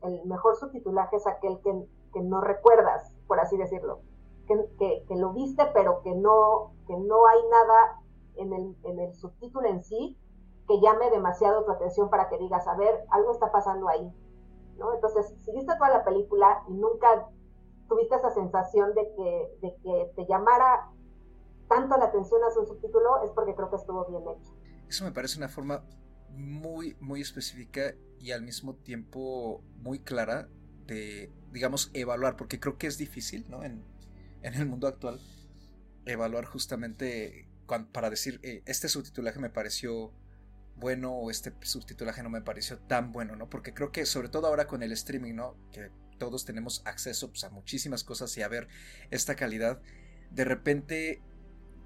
el, 0.03 0.25
mejor 0.25 0.55
subtitulaje 0.55 1.17
es 1.17 1.27
aquel 1.27 1.59
que, 1.61 1.87
que, 2.13 2.21
no 2.21 2.39
recuerdas, 2.39 3.11
por 3.27 3.39
así 3.39 3.57
decirlo. 3.57 3.99
Que, 4.47 5.03
que, 5.05 5.15
lo 5.15 5.33
viste, 5.33 5.65
pero 5.73 6.01
que 6.03 6.15
no, 6.15 6.71
que 6.87 6.95
no 6.95 7.27
hay 7.27 7.39
nada 7.49 8.01
en 8.35 8.53
el, 8.53 8.77
en 8.83 8.99
el 8.99 9.13
subtítulo 9.13 9.67
en 9.67 9.83
sí 9.83 10.17
que 10.67 10.79
llame 10.81 11.09
demasiado 11.11 11.63
tu 11.63 11.71
atención 11.71 12.09
para 12.09 12.29
que 12.29 12.37
digas, 12.37 12.67
a 12.67 12.75
ver, 12.75 13.05
algo 13.09 13.31
está 13.31 13.51
pasando 13.51 13.87
ahí, 13.87 14.11
¿no? 14.77 14.93
Entonces, 14.93 15.33
si 15.43 15.51
viste 15.53 15.73
toda 15.75 15.89
la 15.89 16.03
película 16.03 16.63
y 16.67 16.73
nunca 16.73 17.29
tuviste 17.87 18.15
esa 18.15 18.31
sensación 18.31 18.93
de 18.93 19.13
que, 19.15 19.57
de 19.61 19.75
que 19.81 20.11
te 20.15 20.25
llamara 20.27 20.91
tanto 21.69 21.97
la 21.97 22.05
atención 22.05 22.43
a 22.43 22.51
su 22.51 22.65
subtítulo, 22.65 23.23
es 23.23 23.31
porque 23.31 23.55
creo 23.55 23.69
que 23.69 23.77
estuvo 23.77 24.05
bien 24.05 24.23
hecho. 24.23 24.53
Eso 24.89 25.05
me 25.05 25.11
parece 25.11 25.37
una 25.37 25.49
forma 25.49 25.83
muy, 26.29 26.95
muy 26.99 27.21
específica 27.21 27.93
y 28.19 28.31
al 28.31 28.41
mismo 28.41 28.75
tiempo 28.75 29.61
muy 29.77 29.99
clara 29.99 30.49
de, 30.85 31.31
digamos, 31.51 31.91
evaluar, 31.93 32.35
porque 32.35 32.59
creo 32.59 32.77
que 32.77 32.87
es 32.87 32.97
difícil, 32.97 33.49
¿no? 33.49 33.63
En, 33.63 33.83
en 34.41 34.53
el 34.53 34.65
mundo 34.65 34.87
actual, 34.87 35.19
evaluar 36.05 36.45
justamente 36.45 37.47
para 37.91 38.09
decir, 38.09 38.39
eh, 38.43 38.63
este 38.65 38.87
subtitulaje 38.87 39.39
me 39.39 39.49
pareció 39.49 40.13
bueno 40.77 41.11
o 41.11 41.31
este 41.31 41.53
subtitulaje 41.61 42.23
no 42.23 42.29
me 42.29 42.41
pareció 42.41 42.79
tan 42.79 43.11
bueno, 43.11 43.35
¿no? 43.35 43.49
Porque 43.49 43.73
creo 43.73 43.91
que 43.91 44.05
sobre 44.05 44.29
todo 44.29 44.47
ahora 44.47 44.67
con 44.67 44.83
el 44.83 44.91
streaming, 44.91 45.33
¿no? 45.33 45.57
Que 45.71 45.91
todos 46.17 46.45
tenemos 46.45 46.81
acceso 46.85 47.29
pues, 47.29 47.43
a 47.43 47.49
muchísimas 47.49 48.03
cosas 48.03 48.35
y 48.37 48.41
a 48.41 48.47
ver 48.47 48.67
esta 49.11 49.35
calidad, 49.35 49.81
de 50.31 50.45
repente 50.45 51.21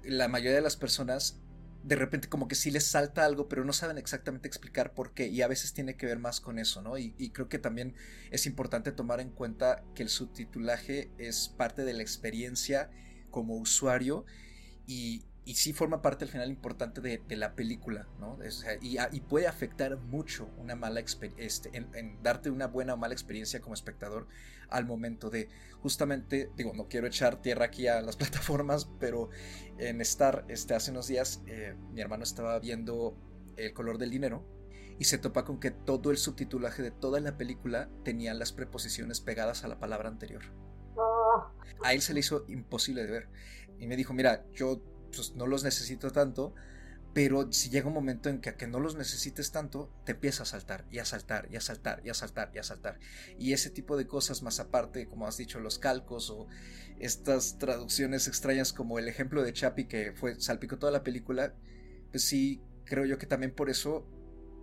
la 0.04 0.28
mayoría 0.28 0.56
de 0.56 0.62
las 0.62 0.76
personas 0.76 1.38
de 1.84 1.96
repente 1.96 2.28
como 2.28 2.46
que 2.46 2.54
sí 2.54 2.70
les 2.70 2.86
salta 2.86 3.24
algo, 3.24 3.48
pero 3.48 3.64
no 3.64 3.72
saben 3.72 3.98
exactamente 3.98 4.46
explicar 4.46 4.94
por 4.94 5.14
qué. 5.14 5.26
Y 5.26 5.42
a 5.42 5.48
veces 5.48 5.72
tiene 5.72 5.96
que 5.96 6.06
ver 6.06 6.20
más 6.20 6.40
con 6.40 6.60
eso, 6.60 6.80
¿no? 6.80 6.96
Y, 6.96 7.14
y, 7.18 7.30
creo 7.30 7.48
que 7.48 7.58
también 7.58 7.96
es 8.30 8.46
importante 8.46 8.92
tomar 8.92 9.18
en 9.18 9.30
cuenta 9.30 9.82
que 9.94 10.04
el 10.04 10.08
subtitulaje 10.08 11.10
es 11.18 11.48
parte 11.48 11.84
de 11.84 11.92
la 11.92 12.02
experiencia 12.02 12.88
como 13.30 13.56
usuario 13.56 14.26
y, 14.86 15.24
y 15.44 15.54
sí 15.54 15.72
forma 15.72 16.02
parte 16.02 16.24
al 16.24 16.30
final 16.30 16.48
importante 16.50 17.00
de, 17.00 17.36
la 17.36 17.54
película, 17.54 18.06
¿no? 18.20 18.38
y, 18.80 19.20
puede 19.22 19.48
afectar 19.48 19.96
mucho 19.96 20.48
una 20.58 20.76
mala 20.76 21.00
este, 21.36 21.70
en, 21.72 22.22
darte 22.22 22.50
una 22.50 22.68
buena 22.68 22.94
o 22.94 22.96
mala 22.96 23.14
experiencia 23.14 23.60
como 23.60 23.74
espectador 23.74 24.28
al 24.68 24.86
momento 24.86 25.30
de, 25.30 25.48
justamente, 25.80 26.50
digo, 26.56 26.72
no 26.74 26.86
quiero 26.88 27.08
echar 27.08 27.42
tierra 27.42 27.66
aquí 27.66 27.88
a 27.88 28.00
las 28.02 28.16
plataformas, 28.18 28.88
pero 29.00 29.30
en 29.78 30.00
Star, 30.00 30.44
este, 30.48 30.74
hace 30.74 30.92
unos 30.92 31.08
días, 31.08 31.42
eh, 31.46 31.74
mi 31.92 32.00
hermano 32.00 32.22
estaba 32.22 32.58
viendo 32.58 33.16
El 33.56 33.72
color 33.72 33.98
del 33.98 34.10
dinero 34.10 34.46
y 34.98 35.04
se 35.04 35.18
topa 35.18 35.44
con 35.44 35.58
que 35.58 35.72
todo 35.72 36.12
el 36.12 36.18
subtitulaje 36.18 36.82
de 36.82 36.92
toda 36.92 37.18
la 37.18 37.36
película 37.36 37.90
tenía 38.04 38.34
las 38.34 38.52
preposiciones 38.52 39.20
pegadas 39.20 39.64
a 39.64 39.68
la 39.68 39.80
palabra 39.80 40.08
anterior. 40.08 40.42
Ah. 40.96 41.50
A 41.82 41.92
él 41.92 42.02
se 42.02 42.14
le 42.14 42.20
hizo 42.20 42.44
imposible 42.48 43.04
de 43.04 43.10
ver. 43.10 43.28
Y 43.78 43.88
me 43.88 43.96
dijo, 43.96 44.12
mira, 44.12 44.44
yo 44.52 44.80
pues 45.14 45.34
no 45.34 45.46
los 45.46 45.64
necesito 45.64 46.10
tanto, 46.10 46.54
pero 47.14 47.52
si 47.52 47.68
llega 47.68 47.88
un 47.88 47.94
momento 47.94 48.30
en 48.30 48.40
que 48.40 48.50
a 48.50 48.56
que 48.56 48.66
no 48.66 48.80
los 48.80 48.96
necesites 48.96 49.52
tanto, 49.52 49.92
te 50.04 50.12
empieza 50.12 50.44
a 50.44 50.46
saltar 50.46 50.86
y 50.90 50.98
a 50.98 51.04
saltar 51.04 51.46
y 51.50 51.56
a 51.56 51.60
saltar 51.60 52.00
y 52.04 52.08
a 52.08 52.14
saltar 52.14 52.50
y 52.54 52.58
a 52.58 52.62
saltar. 52.62 52.98
Y 53.38 53.52
ese 53.52 53.70
tipo 53.70 53.96
de 53.96 54.06
cosas 54.06 54.42
más 54.42 54.60
aparte, 54.60 55.06
como 55.06 55.26
has 55.26 55.36
dicho, 55.36 55.60
los 55.60 55.78
calcos 55.78 56.30
o 56.30 56.46
estas 56.98 57.58
traducciones 57.58 58.28
extrañas 58.28 58.72
como 58.72 58.98
el 58.98 59.08
ejemplo 59.08 59.42
de 59.42 59.52
Chapi 59.52 59.86
que 59.86 60.12
fue 60.12 60.40
salpicó 60.40 60.78
toda 60.78 60.92
la 60.92 61.02
película, 61.02 61.54
pues 62.10 62.24
sí, 62.24 62.62
creo 62.84 63.04
yo 63.04 63.18
que 63.18 63.26
también 63.26 63.54
por 63.54 63.68
eso 63.68 64.06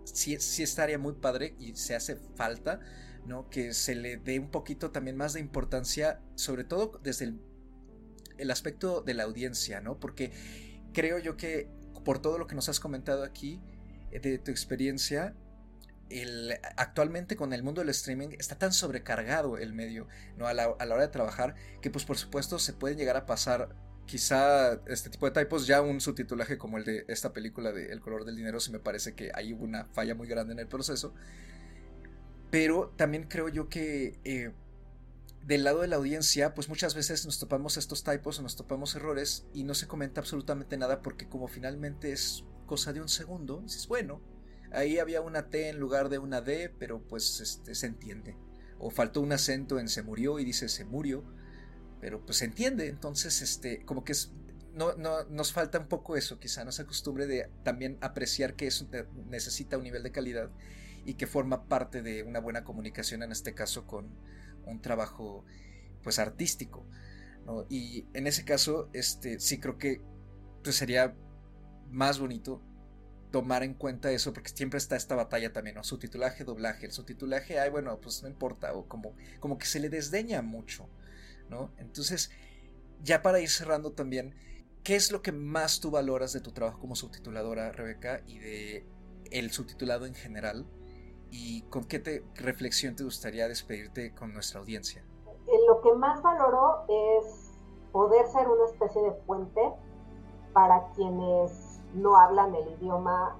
sí, 0.04 0.36
sí 0.40 0.62
estaría 0.64 0.98
muy 0.98 1.14
padre 1.14 1.54
y 1.60 1.76
se 1.76 1.94
hace 1.94 2.16
falta, 2.34 2.80
¿no? 3.26 3.48
Que 3.48 3.74
se 3.74 3.94
le 3.94 4.16
dé 4.16 4.40
un 4.40 4.50
poquito 4.50 4.90
también 4.90 5.16
más 5.16 5.34
de 5.34 5.40
importancia, 5.40 6.20
sobre 6.34 6.64
todo 6.64 6.98
desde 7.02 7.26
el 7.26 7.49
el 8.40 8.50
aspecto 8.50 9.02
de 9.02 9.14
la 9.14 9.24
audiencia, 9.24 9.80
¿no? 9.80 9.98
Porque 9.98 10.32
creo 10.92 11.18
yo 11.18 11.36
que 11.36 11.68
por 12.04 12.20
todo 12.20 12.38
lo 12.38 12.46
que 12.46 12.54
nos 12.54 12.68
has 12.68 12.80
comentado 12.80 13.24
aquí, 13.24 13.60
eh, 14.10 14.20
de 14.20 14.38
tu 14.38 14.50
experiencia, 14.50 15.34
el, 16.08 16.58
actualmente 16.76 17.36
con 17.36 17.52
el 17.52 17.62
mundo 17.62 17.80
del 17.82 17.90
streaming 17.90 18.30
está 18.38 18.58
tan 18.58 18.72
sobrecargado 18.72 19.58
el 19.58 19.72
medio, 19.72 20.08
¿no? 20.36 20.46
A 20.46 20.54
la, 20.54 20.64
a 20.78 20.86
la 20.86 20.94
hora 20.94 21.04
de 21.06 21.12
trabajar, 21.12 21.54
que 21.80 21.90
pues 21.90 22.04
por 22.04 22.18
supuesto 22.18 22.58
se 22.58 22.72
pueden 22.72 22.98
llegar 22.98 23.16
a 23.16 23.26
pasar 23.26 23.76
quizá 24.10 24.80
este 24.86 25.08
tipo 25.08 25.30
de 25.30 25.40
typos, 25.40 25.68
ya 25.68 25.80
un 25.82 26.00
subtitulaje 26.00 26.58
como 26.58 26.78
el 26.78 26.84
de 26.84 27.04
esta 27.06 27.32
película 27.32 27.70
de 27.70 27.92
El 27.92 28.00
color 28.00 28.24
del 28.24 28.34
dinero, 28.34 28.58
sí 28.58 28.72
me 28.72 28.80
parece 28.80 29.14
que 29.14 29.30
hay 29.34 29.52
una 29.52 29.84
falla 29.84 30.16
muy 30.16 30.26
grande 30.26 30.52
en 30.52 30.58
el 30.58 30.66
proceso. 30.66 31.14
Pero 32.50 32.92
también 32.96 33.28
creo 33.28 33.48
yo 33.48 33.68
que 33.68 34.18
eh, 34.24 34.50
del 35.44 35.64
lado 35.64 35.80
de 35.80 35.88
la 35.88 35.96
audiencia, 35.96 36.54
pues 36.54 36.68
muchas 36.68 36.94
veces 36.94 37.24
nos 37.24 37.38
topamos 37.38 37.76
estos 37.76 38.04
typos 38.04 38.38
o 38.38 38.42
nos 38.42 38.56
topamos 38.56 38.94
errores 38.94 39.46
y 39.52 39.64
no 39.64 39.74
se 39.74 39.86
comenta 39.86 40.20
absolutamente 40.20 40.76
nada 40.76 41.02
porque 41.02 41.28
como 41.28 41.48
finalmente 41.48 42.12
es 42.12 42.44
cosa 42.66 42.92
de 42.92 43.00
un 43.00 43.08
segundo, 43.08 43.60
dices, 43.62 43.88
bueno, 43.88 44.20
ahí 44.72 44.98
había 44.98 45.20
una 45.20 45.48
T 45.48 45.68
en 45.68 45.78
lugar 45.78 46.08
de 46.08 46.18
una 46.18 46.40
D, 46.40 46.72
pero 46.78 47.02
pues 47.02 47.40
este, 47.40 47.74
se 47.74 47.86
entiende. 47.86 48.36
O 48.78 48.90
faltó 48.90 49.20
un 49.20 49.32
acento 49.32 49.78
en 49.78 49.88
se 49.88 50.02
murió 50.02 50.38
y 50.38 50.44
dice 50.44 50.68
se 50.68 50.84
murió 50.84 51.24
pero 52.00 52.24
pues 52.24 52.38
se 52.38 52.46
entiende, 52.46 52.88
entonces 52.88 53.42
este, 53.42 53.84
como 53.84 54.04
que 54.04 54.12
es, 54.12 54.32
no, 54.74 54.94
no, 54.94 55.24
nos 55.24 55.52
falta 55.52 55.78
un 55.78 55.86
poco 55.86 56.16
eso, 56.16 56.40
quizá 56.40 56.64
nos 56.64 56.80
acostumbre 56.80 57.26
de 57.26 57.50
también 57.62 57.98
apreciar 58.00 58.54
que 58.54 58.66
eso 58.66 58.88
necesita 59.28 59.76
un 59.76 59.84
nivel 59.84 60.02
de 60.02 60.10
calidad 60.10 60.50
y 61.04 61.14
que 61.14 61.26
forma 61.26 61.68
parte 61.68 62.02
de 62.02 62.22
una 62.22 62.40
buena 62.40 62.64
comunicación, 62.64 63.22
en 63.22 63.32
este 63.32 63.54
caso 63.54 63.86
con 63.86 64.08
un 64.64 64.80
trabajo 64.80 65.44
pues 66.02 66.18
artístico, 66.18 66.86
¿no? 67.44 67.66
Y 67.68 68.06
en 68.14 68.26
ese 68.26 68.44
caso, 68.44 68.88
este, 68.92 69.40
sí 69.40 69.58
creo 69.58 69.78
que 69.78 70.00
pues 70.62 70.76
sería 70.76 71.14
más 71.90 72.18
bonito 72.18 72.62
tomar 73.30 73.62
en 73.62 73.74
cuenta 73.74 74.10
eso, 74.10 74.32
porque 74.32 74.50
siempre 74.50 74.78
está 74.78 74.96
esta 74.96 75.14
batalla 75.14 75.52
también, 75.52 75.76
¿no? 75.76 75.84
Subtitulaje, 75.84 76.44
doblaje. 76.44 76.86
El 76.86 76.92
subtitulaje, 76.92 77.58
ay, 77.60 77.70
bueno, 77.70 78.00
pues 78.00 78.22
no 78.22 78.28
importa, 78.28 78.74
o 78.74 78.88
como, 78.88 79.14
como 79.38 79.56
que 79.58 79.66
se 79.66 79.80
le 79.80 79.88
desdeña 79.88 80.42
mucho. 80.42 80.88
Entonces, 81.78 82.30
ya 83.02 83.22
para 83.22 83.40
ir 83.40 83.48
cerrando 83.48 83.92
también, 83.92 84.34
¿qué 84.84 84.94
es 84.94 85.10
lo 85.10 85.22
que 85.22 85.32
más 85.32 85.80
tú 85.80 85.90
valoras 85.90 86.32
de 86.32 86.40
tu 86.40 86.52
trabajo 86.52 86.78
como 86.78 86.94
subtituladora, 86.94 87.72
Rebeca, 87.72 88.22
y 88.26 88.38
de 88.38 88.86
el 89.30 89.50
subtitulado 89.50 90.06
en 90.06 90.14
general? 90.14 90.66
¿Y 91.30 91.62
con 91.62 91.84
qué 91.84 91.98
te, 91.98 92.24
reflexión 92.34 92.96
te 92.96 93.04
gustaría 93.04 93.46
despedirte 93.48 94.14
con 94.14 94.32
nuestra 94.32 94.60
audiencia? 94.60 95.04
Eh, 95.46 95.58
lo 95.68 95.80
que 95.80 95.92
más 95.94 96.22
valoro 96.22 96.84
es 96.88 97.52
poder 97.92 98.26
ser 98.26 98.48
una 98.48 98.64
especie 98.66 99.02
de 99.02 99.12
puente 99.12 99.60
para 100.52 100.88
quienes 100.94 101.80
no 101.94 102.16
hablan 102.16 102.54
el 102.54 102.68
idioma 102.68 103.36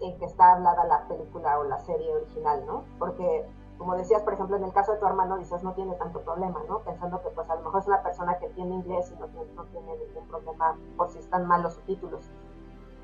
en 0.00 0.18
que 0.18 0.24
está 0.24 0.54
hablada 0.54 0.84
la 0.84 1.08
película 1.08 1.58
o 1.58 1.64
la 1.64 1.78
serie 1.80 2.12
original, 2.14 2.64
¿no? 2.66 2.84
Porque 2.98 3.46
como 3.78 3.96
decías, 3.96 4.22
por 4.22 4.34
ejemplo, 4.34 4.56
en 4.56 4.64
el 4.64 4.72
caso 4.72 4.92
de 4.92 4.98
tu 4.98 5.06
hermano, 5.06 5.36
dices, 5.36 5.62
no 5.62 5.72
tiene 5.74 5.94
tanto 5.94 6.20
problema, 6.20 6.62
¿no? 6.68 6.80
Pensando 6.80 7.20
que 7.22 7.30
pues 7.30 7.48
a 7.50 7.56
lo 7.56 7.62
mejor 7.62 7.80
es 7.80 7.86
una 7.86 8.02
persona 8.02 8.38
que 8.38 8.48
tiene 8.50 8.76
inglés 8.76 9.12
y 9.14 9.20
no 9.20 9.26
tiene, 9.26 9.52
no 9.54 9.64
tiene 9.64 9.96
ningún 9.96 10.26
problema 10.28 10.76
por 10.96 11.10
si 11.10 11.18
están 11.18 11.46
mal 11.46 11.62
los 11.62 11.74
subtítulos. 11.74 12.24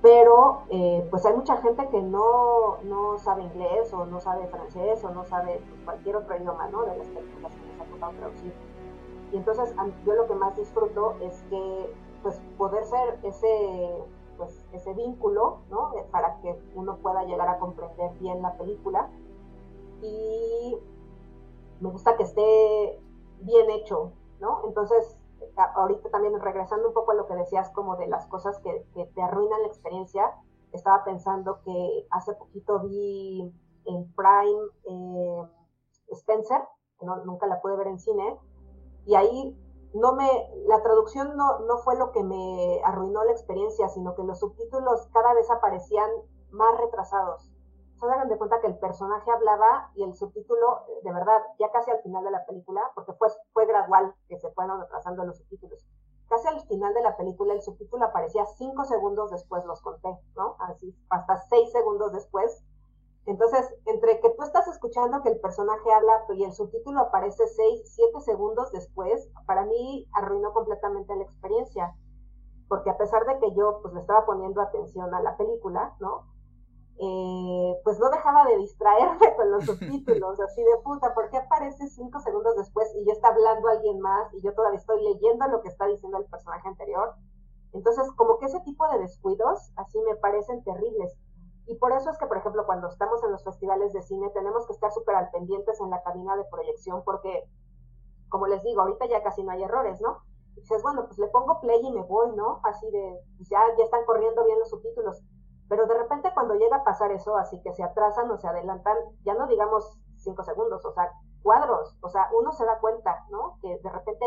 Pero 0.02 0.62
eh, 0.70 1.06
pues 1.10 1.26
hay 1.26 1.34
mucha 1.34 1.58
gente 1.58 1.88
que 1.88 2.00
no, 2.00 2.78
no 2.84 3.18
sabe 3.18 3.42
inglés 3.42 3.92
o 3.92 4.06
no 4.06 4.20
sabe 4.20 4.46
francés 4.46 5.04
o 5.04 5.10
no 5.10 5.24
sabe 5.26 5.60
cualquier 5.84 6.16
otro 6.16 6.36
idioma, 6.36 6.68
¿no? 6.68 6.84
De 6.84 6.96
las 6.96 7.06
películas 7.08 7.52
que 7.54 7.66
nos 7.66 7.80
ha 7.80 7.90
tocado 7.90 8.12
traducir. 8.12 8.54
Y 9.32 9.36
entonces 9.36 9.74
yo 10.06 10.14
lo 10.14 10.26
que 10.26 10.34
más 10.34 10.56
disfruto 10.56 11.16
es 11.20 11.42
que 11.50 11.94
pues 12.22 12.40
poder 12.56 12.84
ser 12.84 13.18
ese 13.22 14.04
pues 14.38 14.64
ese 14.72 14.94
vínculo, 14.94 15.58
¿no? 15.70 15.92
Para 16.10 16.40
que 16.40 16.58
uno 16.74 16.96
pueda 16.96 17.24
llegar 17.24 17.48
a 17.48 17.58
comprender 17.58 18.10
bien 18.20 18.40
la 18.40 18.54
película 18.54 19.10
y 20.02 20.78
me 21.80 21.90
gusta 21.90 22.16
que 22.16 22.22
esté 22.22 23.00
bien 23.40 23.70
hecho, 23.70 24.12
¿no? 24.40 24.62
Entonces, 24.66 25.16
ahorita 25.74 26.10
también 26.10 26.38
regresando 26.40 26.88
un 26.88 26.94
poco 26.94 27.12
a 27.12 27.14
lo 27.14 27.26
que 27.26 27.34
decías 27.34 27.70
como 27.70 27.96
de 27.96 28.06
las 28.06 28.26
cosas 28.26 28.58
que, 28.60 28.86
te 28.94 29.22
arruinan 29.22 29.62
la 29.62 29.68
experiencia, 29.68 30.34
estaba 30.72 31.04
pensando 31.04 31.60
que 31.64 32.06
hace 32.10 32.34
poquito 32.34 32.80
vi 32.80 33.52
en 33.86 34.12
Prime 34.14 34.68
eh, 34.84 35.42
Spencer, 36.12 36.62
que 36.98 37.06
nunca 37.06 37.46
la 37.46 37.60
pude 37.60 37.76
ver 37.76 37.88
en 37.88 37.98
cine, 37.98 38.38
y 39.06 39.14
ahí 39.14 39.58
no 39.94 40.14
me, 40.14 40.28
la 40.66 40.82
traducción 40.82 41.36
no, 41.36 41.60
no 41.60 41.78
fue 41.78 41.96
lo 41.96 42.12
que 42.12 42.22
me 42.22 42.80
arruinó 42.84 43.24
la 43.24 43.32
experiencia, 43.32 43.88
sino 43.88 44.14
que 44.14 44.22
los 44.22 44.38
subtítulos 44.38 45.08
cada 45.12 45.34
vez 45.34 45.50
aparecían 45.50 46.10
más 46.50 46.78
retrasados 46.78 47.49
se 48.08 48.14
hagan 48.14 48.28
de 48.28 48.38
cuenta 48.38 48.60
que 48.60 48.66
el 48.66 48.78
personaje 48.78 49.30
hablaba 49.30 49.90
y 49.94 50.04
el 50.04 50.14
subtítulo, 50.14 50.84
de 51.02 51.12
verdad, 51.12 51.42
ya 51.58 51.70
casi 51.70 51.90
al 51.90 52.02
final 52.02 52.24
de 52.24 52.30
la 52.30 52.44
película, 52.46 52.80
porque 52.94 53.12
fue, 53.12 53.28
fue 53.52 53.66
gradual 53.66 54.14
que 54.28 54.38
se 54.38 54.50
fueron 54.52 54.80
retrasando 54.80 55.24
los 55.24 55.36
subtítulos. 55.36 55.86
Casi 56.28 56.48
al 56.48 56.60
final 56.66 56.94
de 56.94 57.02
la 57.02 57.16
película 57.16 57.52
el 57.52 57.60
subtítulo 57.60 58.06
aparecía 58.06 58.46
cinco 58.56 58.84
segundos 58.84 59.30
después, 59.30 59.64
los 59.64 59.82
conté, 59.82 60.08
¿no? 60.36 60.56
Así, 60.60 60.96
hasta 61.10 61.36
seis 61.48 61.72
segundos 61.72 62.12
después. 62.12 62.64
Entonces, 63.26 63.68
entre 63.84 64.20
que 64.20 64.30
tú 64.30 64.44
estás 64.44 64.66
escuchando 64.68 65.22
que 65.22 65.28
el 65.28 65.40
personaje 65.40 65.92
habla 65.92 66.24
y 66.30 66.44
el 66.44 66.52
subtítulo 66.52 67.00
aparece 67.00 67.46
seis, 67.48 67.82
siete 67.84 68.20
segundos 68.20 68.72
después, 68.72 69.28
para 69.46 69.64
mí 69.66 70.08
arruinó 70.14 70.52
completamente 70.52 71.14
la 71.16 71.24
experiencia. 71.24 71.94
Porque 72.68 72.90
a 72.90 72.96
pesar 72.96 73.26
de 73.26 73.38
que 73.40 73.54
yo 73.54 73.80
pues 73.82 73.92
le 73.92 74.00
estaba 74.00 74.24
poniendo 74.24 74.62
atención 74.62 75.12
a 75.12 75.20
la 75.20 75.36
película, 75.36 75.94
¿no? 76.00 76.24
Eh, 77.02 77.80
pues 77.82 77.98
no 77.98 78.10
dejaba 78.10 78.44
de 78.44 78.58
distraerme 78.58 79.34
con 79.36 79.50
los 79.50 79.64
subtítulos, 79.64 80.38
así 80.38 80.62
de 80.62 80.76
puta, 80.84 81.14
¿por 81.14 81.30
qué 81.30 81.38
aparece 81.38 81.88
cinco 81.88 82.20
segundos 82.20 82.54
después 82.56 82.94
y 82.94 83.06
ya 83.06 83.14
está 83.14 83.28
hablando 83.28 83.68
alguien 83.68 84.00
más 84.00 84.34
y 84.34 84.42
yo 84.42 84.52
todavía 84.52 84.78
estoy 84.78 85.02
leyendo 85.02 85.48
lo 85.48 85.62
que 85.62 85.68
está 85.68 85.86
diciendo 85.86 86.18
el 86.18 86.26
personaje 86.26 86.68
anterior? 86.68 87.14
Entonces, 87.72 88.04
como 88.16 88.36
que 88.38 88.46
ese 88.46 88.60
tipo 88.60 88.86
de 88.88 88.98
descuidos 88.98 89.72
así 89.76 89.98
me 90.02 90.16
parecen 90.16 90.62
terribles. 90.62 91.16
Y 91.66 91.76
por 91.76 91.92
eso 91.92 92.10
es 92.10 92.18
que, 92.18 92.26
por 92.26 92.36
ejemplo, 92.36 92.66
cuando 92.66 92.88
estamos 92.88 93.24
en 93.24 93.32
los 93.32 93.44
festivales 93.44 93.94
de 93.94 94.02
cine, 94.02 94.28
tenemos 94.34 94.66
que 94.66 94.74
estar 94.74 94.92
súper 94.92 95.14
al 95.14 95.30
pendientes 95.30 95.80
en 95.80 95.88
la 95.88 96.02
cabina 96.02 96.36
de 96.36 96.44
proyección 96.50 97.02
porque, 97.04 97.48
como 98.28 98.46
les 98.46 98.62
digo, 98.62 98.82
ahorita 98.82 99.06
ya 99.06 99.22
casi 99.22 99.42
no 99.42 99.52
hay 99.52 99.62
errores, 99.62 100.02
¿no? 100.02 100.18
dices, 100.56 100.82
bueno, 100.82 101.06
pues 101.06 101.18
le 101.18 101.28
pongo 101.28 101.60
play 101.60 101.80
y 101.82 101.92
me 101.92 102.02
voy, 102.02 102.36
¿no? 102.36 102.60
Así 102.64 102.90
de, 102.90 103.20
pues 103.38 103.48
ya, 103.48 103.62
ya 103.78 103.84
están 103.84 104.04
corriendo 104.04 104.44
bien 104.44 104.58
los 104.58 104.68
subtítulos 104.68 105.22
pero 105.70 105.86
de 105.86 105.94
repente 105.94 106.32
cuando 106.34 106.56
llega 106.56 106.78
a 106.78 106.84
pasar 106.84 107.12
eso, 107.12 107.36
así 107.36 107.62
que 107.62 107.72
se 107.72 107.84
atrasan 107.84 108.28
o 108.28 108.36
se 108.36 108.48
adelantan, 108.48 108.96
ya 109.22 109.34
no 109.34 109.46
digamos 109.46 110.00
cinco 110.16 110.42
segundos, 110.42 110.84
o 110.84 110.92
sea, 110.92 111.12
cuadros, 111.42 111.96
o 112.02 112.08
sea, 112.08 112.28
uno 112.36 112.50
se 112.50 112.66
da 112.66 112.80
cuenta, 112.80 113.24
¿no? 113.30 113.56
Que 113.62 113.78
de 113.78 113.88
repente 113.88 114.26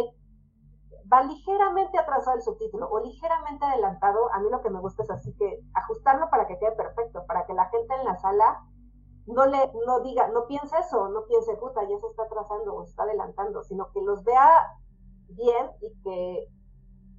va 1.12 1.22
ligeramente 1.24 2.00
atrasado 2.00 2.38
el 2.38 2.44
subtítulo 2.44 2.90
o 2.90 3.02
ligeramente 3.02 3.66
adelantado. 3.66 4.32
A 4.32 4.40
mí 4.40 4.50
lo 4.50 4.62
que 4.62 4.70
me 4.70 4.80
gusta 4.80 5.04
es 5.04 5.12
así 5.12 5.36
que 5.36 5.60
ajustarlo 5.74 6.30
para 6.30 6.48
que 6.48 6.58
quede 6.58 6.72
perfecto, 6.72 7.26
para 7.28 7.46
que 7.46 7.54
la 7.54 7.66
gente 7.66 7.94
en 7.94 8.06
la 8.06 8.16
sala 8.16 8.64
no 9.26 9.46
le 9.46 9.70
no 9.86 10.00
diga, 10.00 10.30
no 10.30 10.48
piense 10.48 10.78
eso, 10.80 11.10
no 11.10 11.26
piense, 11.26 11.58
puta, 11.58 11.84
ya 11.84 12.00
se 12.00 12.08
está 12.08 12.24
atrasando 12.24 12.74
o 12.74 12.86
se 12.86 12.92
está 12.92 13.04
adelantando, 13.04 13.64
sino 13.64 13.92
que 13.92 14.02
los 14.02 14.24
vea 14.24 14.78
bien 15.28 15.72
y 15.82 15.94
que 16.04 16.48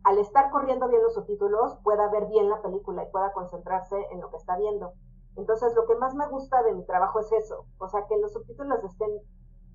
al 0.04 0.18
estar 0.18 0.50
corriendo 0.50 0.88
bien 0.88 1.02
los 1.02 1.14
subtítulos, 1.14 1.76
pueda 1.82 2.08
ver 2.08 2.26
bien 2.26 2.50
la 2.50 2.60
película 2.60 3.02
y 3.02 3.10
pueda 3.10 3.32
concentrarse 3.32 3.96
en 4.10 4.20
lo 4.20 4.30
que 4.30 4.36
está 4.36 4.56
viendo. 4.56 4.92
Entonces, 5.36 5.74
lo 5.74 5.86
que 5.86 5.96
más 5.96 6.14
me 6.14 6.28
gusta 6.28 6.62
de 6.62 6.74
mi 6.74 6.84
trabajo 6.84 7.20
es 7.20 7.32
eso, 7.32 7.66
o 7.78 7.88
sea, 7.88 8.06
que 8.06 8.16
los 8.18 8.32
subtítulos 8.32 8.84
estén 8.84 9.10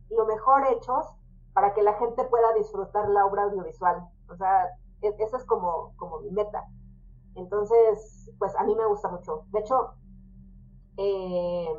lo 0.09 0.25
mejor 0.25 0.65
hechos 0.67 1.05
para 1.53 1.73
que 1.73 1.81
la 1.81 1.93
gente 1.95 2.23
pueda 2.25 2.53
disfrutar 2.53 3.09
la 3.09 3.25
obra 3.25 3.43
audiovisual. 3.43 4.07
O 4.29 4.35
sea, 4.35 4.67
e-, 5.01 5.15
esa 5.17 5.37
es 5.37 5.45
como, 5.45 5.93
como 5.97 6.19
mi 6.19 6.31
meta. 6.31 6.63
Entonces, 7.35 8.31
pues 8.37 8.55
a 8.55 8.63
mí 8.63 8.75
me 8.75 8.85
gusta 8.85 9.09
mucho. 9.09 9.45
De 9.47 9.59
hecho, 9.59 9.93
eh, 10.97 11.73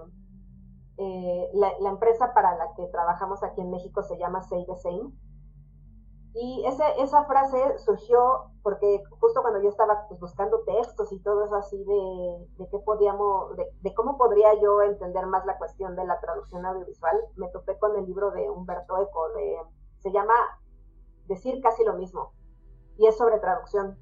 eh, 0.98 1.51
la, 1.55 1.72
la, 1.81 1.90
empresa 1.90 2.35
para 2.35 2.56
la 2.56 2.74
que 2.74 2.86
trabajamos 2.86 3.43
aquí 3.43 3.60
en 3.60 3.70
México 3.70 4.02
se 4.02 4.18
llama 4.18 4.43
Say 4.43 4.66
the 4.66 4.77
Same 4.77 5.12
y 6.32 6.65
ese, 6.65 6.85
esa 6.98 7.24
frase 7.24 7.78
surgió 7.78 8.51
porque 8.62 9.02
justo 9.19 9.43
cuando 9.43 9.61
yo 9.61 9.69
estaba 9.69 10.07
pues, 10.09 10.20
buscando 10.20 10.61
textos 10.62 11.11
y 11.12 11.19
todo 11.20 11.44
eso 11.44 11.57
así 11.57 11.82
de, 11.82 12.47
de 12.57 12.69
qué 12.70 12.78
podíamos, 12.78 13.57
de, 13.57 13.94
cómo 13.94 14.16
podría 14.16 14.55
yo 14.61 14.81
entender 14.82 15.27
más 15.27 15.44
la 15.44 15.59
cuestión 15.59 15.97
de 15.97 16.05
la 16.05 16.20
traducción 16.20 16.65
audiovisual, 16.65 17.19
me 17.36 17.48
topé 17.48 17.78
con 17.78 17.97
el 17.97 18.07
libro 18.07 18.31
de 18.31 18.48
Humberto 18.48 18.98
Eco, 18.98 19.31
de, 19.31 19.57
se 19.98 20.12
llama 20.12 20.35
Decir 21.27 21.61
casi 21.62 21.85
lo 21.85 21.94
mismo, 21.94 22.32
y 22.97 23.07
es 23.07 23.16
sobre 23.16 23.39
traducción, 23.39 23.98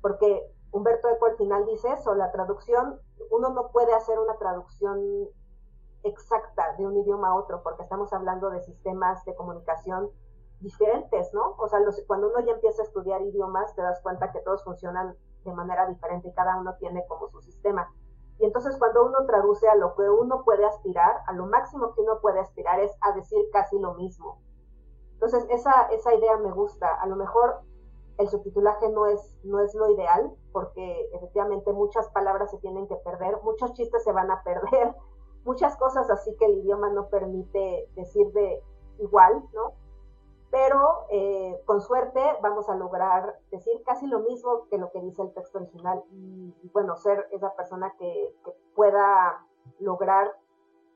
porque 0.00 0.48
Humberto 0.70 1.08
Eco 1.08 1.26
al 1.26 1.36
final 1.36 1.66
dice 1.66 1.92
eso, 1.92 2.14
la 2.14 2.30
traducción, 2.30 3.00
uno 3.30 3.50
no 3.50 3.70
puede 3.72 3.94
hacer 3.94 4.18
una 4.18 4.36
traducción 4.38 5.28
exacta 6.04 6.74
de 6.76 6.86
un 6.86 6.96
idioma 6.96 7.28
a 7.28 7.34
otro, 7.36 7.62
porque 7.62 7.82
estamos 7.82 8.12
hablando 8.12 8.50
de 8.50 8.60
sistemas 8.60 9.24
de 9.24 9.34
comunicación 9.34 10.10
diferentes, 10.64 11.32
¿no? 11.34 11.54
O 11.58 11.68
sea, 11.68 11.78
cuando 12.06 12.28
uno 12.28 12.40
ya 12.40 12.52
empieza 12.52 12.82
a 12.82 12.86
estudiar 12.86 13.22
idiomas, 13.22 13.74
te 13.76 13.82
das 13.82 14.00
cuenta 14.02 14.32
que 14.32 14.40
todos 14.40 14.64
funcionan 14.64 15.14
de 15.44 15.52
manera 15.52 15.86
diferente 15.86 16.28
y 16.28 16.32
cada 16.32 16.58
uno 16.58 16.74
tiene 16.78 17.06
como 17.06 17.28
su 17.28 17.40
sistema. 17.42 17.92
Y 18.38 18.46
entonces 18.46 18.76
cuando 18.78 19.04
uno 19.04 19.26
traduce 19.26 19.68
a 19.68 19.76
lo 19.76 19.94
que 19.94 20.08
uno 20.08 20.42
puede 20.42 20.64
aspirar, 20.64 21.20
a 21.26 21.32
lo 21.34 21.46
máximo 21.46 21.94
que 21.94 22.00
uno 22.00 22.18
puede 22.20 22.40
aspirar 22.40 22.80
es 22.80 22.90
a 23.02 23.12
decir 23.12 23.38
casi 23.52 23.78
lo 23.78 23.94
mismo. 23.94 24.40
Entonces 25.12 25.46
esa, 25.50 25.88
esa 25.92 26.14
idea 26.14 26.36
me 26.38 26.50
gusta. 26.50 26.92
A 26.94 27.06
lo 27.06 27.16
mejor 27.16 27.60
el 28.18 28.28
subtitulaje 28.28 28.88
no 28.88 29.06
es, 29.06 29.38
no 29.44 29.60
es 29.60 29.74
lo 29.74 29.90
ideal, 29.90 30.32
porque 30.52 31.08
efectivamente 31.12 31.72
muchas 31.72 32.08
palabras 32.08 32.50
se 32.50 32.58
tienen 32.58 32.88
que 32.88 32.96
perder, 32.96 33.38
muchos 33.42 33.74
chistes 33.74 34.02
se 34.02 34.12
van 34.12 34.30
a 34.30 34.42
perder, 34.42 34.94
muchas 35.44 35.76
cosas 35.76 36.10
así 36.10 36.34
que 36.36 36.46
el 36.46 36.58
idioma 36.58 36.90
no 36.90 37.08
permite 37.08 37.88
decir 37.94 38.32
de 38.32 38.62
igual, 38.98 39.44
¿no? 39.52 39.74
Pero 40.54 41.06
eh, 41.10 41.60
con 41.64 41.80
suerte 41.80 42.20
vamos 42.40 42.68
a 42.68 42.76
lograr 42.76 43.40
decir 43.50 43.82
casi 43.84 44.06
lo 44.06 44.20
mismo 44.20 44.68
que 44.70 44.78
lo 44.78 44.92
que 44.92 45.00
dice 45.00 45.20
el 45.22 45.34
texto 45.34 45.58
original 45.58 46.04
y, 46.12 46.54
bueno, 46.72 46.96
ser 46.96 47.26
esa 47.32 47.56
persona 47.56 47.92
que, 47.98 48.32
que 48.44 48.52
pueda 48.76 49.44
lograr 49.80 50.32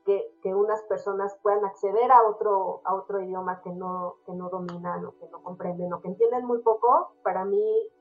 que, 0.05 0.55
unas 0.55 0.81
personas 0.83 1.37
puedan 1.43 1.65
acceder 1.65 2.09
a 2.09 2.23
otro, 2.23 2.81
a 2.85 2.95
otro 2.95 3.21
idioma 3.21 3.61
que 3.61 3.71
no, 3.71 4.15
que 4.25 4.31
no 4.31 4.49
dominan 4.49 5.03
o 5.03 5.17
que 5.19 5.27
no 5.27 5.43
comprenden 5.43 5.91
o 5.91 6.01
que 6.01 6.07
entienden 6.07 6.45
muy 6.45 6.59
poco, 6.59 7.11
para 7.21 7.43
mí, 7.43 7.91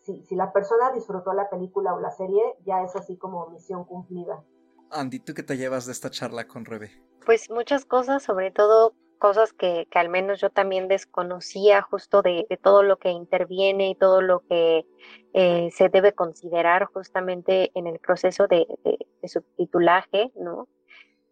si, 0.00 0.22
si 0.24 0.36
la 0.36 0.52
persona 0.52 0.92
disfrutó 0.92 1.32
la 1.32 1.48
película 1.48 1.94
o 1.94 2.00
la 2.00 2.10
serie, 2.10 2.42
ya 2.66 2.82
es 2.82 2.94
así 2.96 3.16
como 3.16 3.48
misión 3.48 3.84
cumplida. 3.84 4.44
Andy, 4.90 5.20
¿tú 5.20 5.32
qué 5.32 5.42
te 5.42 5.56
llevas 5.56 5.86
de 5.86 5.92
esta 5.92 6.10
charla 6.10 6.46
con 6.46 6.66
Rebe? 6.66 6.90
Pues 7.24 7.48
muchas 7.48 7.86
cosas, 7.86 8.22
sobre 8.22 8.50
todo 8.50 8.92
cosas 9.22 9.52
que, 9.52 9.86
que 9.88 10.00
al 10.00 10.08
menos 10.08 10.40
yo 10.40 10.50
también 10.50 10.88
desconocía 10.88 11.80
justo 11.80 12.22
de, 12.22 12.44
de, 12.50 12.56
todo 12.56 12.82
lo 12.82 12.96
que 12.96 13.10
interviene 13.10 13.90
y 13.90 13.94
todo 13.94 14.20
lo 14.20 14.40
que 14.40 14.84
eh, 15.32 15.68
se 15.70 15.88
debe 15.88 16.12
considerar 16.12 16.86
justamente 16.86 17.70
en 17.76 17.86
el 17.86 18.00
proceso 18.00 18.48
de, 18.48 18.66
de 18.84 19.28
subtitulaje, 19.28 20.32
¿no? 20.34 20.66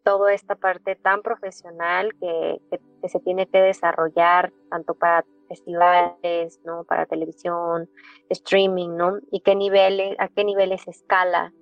toda 0.04 0.32
esta 0.32 0.54
parte 0.54 0.94
tan 0.94 1.20
profesional 1.22 2.12
que, 2.20 2.60
se 3.08 3.18
tiene 3.20 3.48
que 3.48 3.60
desarrollar 3.60 4.52
tanto 4.70 4.94
para 4.94 5.24
festivales, 5.48 6.60
¿no? 6.64 6.84
Para 6.84 7.06
televisión, 7.06 7.90
streaming, 8.28 8.90
¿no? 8.96 9.18
Y 9.32 9.40
qué 9.40 9.56
niveles, 9.56 10.14
a 10.20 10.28
qué 10.28 10.44
niveles 10.44 10.86
escala. 10.86 11.52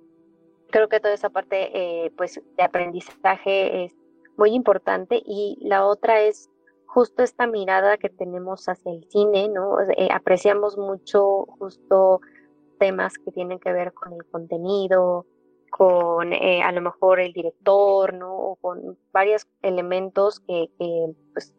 Creo 0.69 0.89
que 0.89 0.99
toda 0.99 1.15
esa 1.15 1.31
parte, 1.31 1.71
eh, 1.73 2.11
pues, 2.15 2.39
de 2.55 2.63
aprendizaje 2.63 3.85
es 3.85 3.95
muy 4.39 4.53
importante 4.53 5.21
y 5.23 5.57
la 5.61 5.85
otra 5.85 6.21
es 6.21 6.49
justo 6.87 7.21
esta 7.21 7.45
mirada 7.45 7.97
que 7.97 8.09
tenemos 8.09 8.67
hacia 8.67 8.93
el 8.93 9.03
cine, 9.09 9.49
¿no? 9.49 9.79
Eh, 9.81 10.07
apreciamos 10.11 10.77
mucho 10.77 11.45
justo 11.59 12.21
temas 12.79 13.17
que 13.19 13.31
tienen 13.31 13.59
que 13.59 13.73
ver 13.73 13.93
con 13.93 14.13
el 14.13 14.25
contenido, 14.25 15.25
con 15.69 16.31
eh, 16.31 16.63
a 16.63 16.71
lo 16.71 16.81
mejor 16.81 17.19
el 17.19 17.33
director, 17.33 18.13
¿no? 18.13 18.33
O 18.33 18.55
con 18.55 18.97
varios 19.11 19.45
elementos 19.61 20.39
que, 20.39 20.69
pues, 21.33 21.53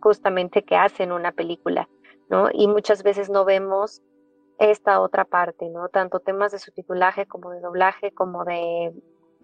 justamente 0.00 0.64
que 0.64 0.74
hacen 0.74 1.12
una 1.12 1.32
película, 1.32 1.86
¿no? 2.30 2.48
Y 2.50 2.66
muchas 2.66 3.02
veces 3.02 3.28
no 3.28 3.44
vemos 3.44 4.00
esta 4.58 5.00
otra 5.00 5.26
parte, 5.26 5.68
¿no? 5.68 5.90
Tanto 5.90 6.20
temas 6.20 6.50
de 6.50 6.58
subtitulaje 6.58 7.26
como 7.26 7.50
de 7.50 7.60
doblaje, 7.60 8.10
como 8.12 8.44
de 8.46 8.94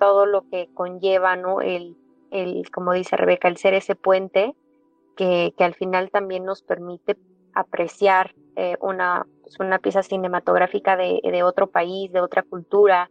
todo 0.00 0.24
lo 0.24 0.48
que 0.48 0.70
conlleva, 0.72 1.36
¿no? 1.36 1.60
El, 1.60 1.96
el 2.32 2.70
como 2.70 2.92
dice 2.92 3.16
Rebeca, 3.16 3.48
el 3.48 3.56
ser 3.56 3.74
ese 3.74 3.94
puente 3.94 4.54
que, 5.16 5.54
que 5.56 5.64
al 5.64 5.74
final 5.74 6.10
también 6.10 6.44
nos 6.44 6.62
permite 6.62 7.16
apreciar 7.54 8.34
eh, 8.56 8.76
una, 8.80 9.26
pues, 9.42 9.58
una 9.60 9.78
pieza 9.78 10.02
cinematográfica 10.02 10.96
de, 10.96 11.20
de 11.22 11.42
otro 11.42 11.70
país, 11.70 12.12
de 12.12 12.20
otra 12.20 12.42
cultura, 12.42 13.10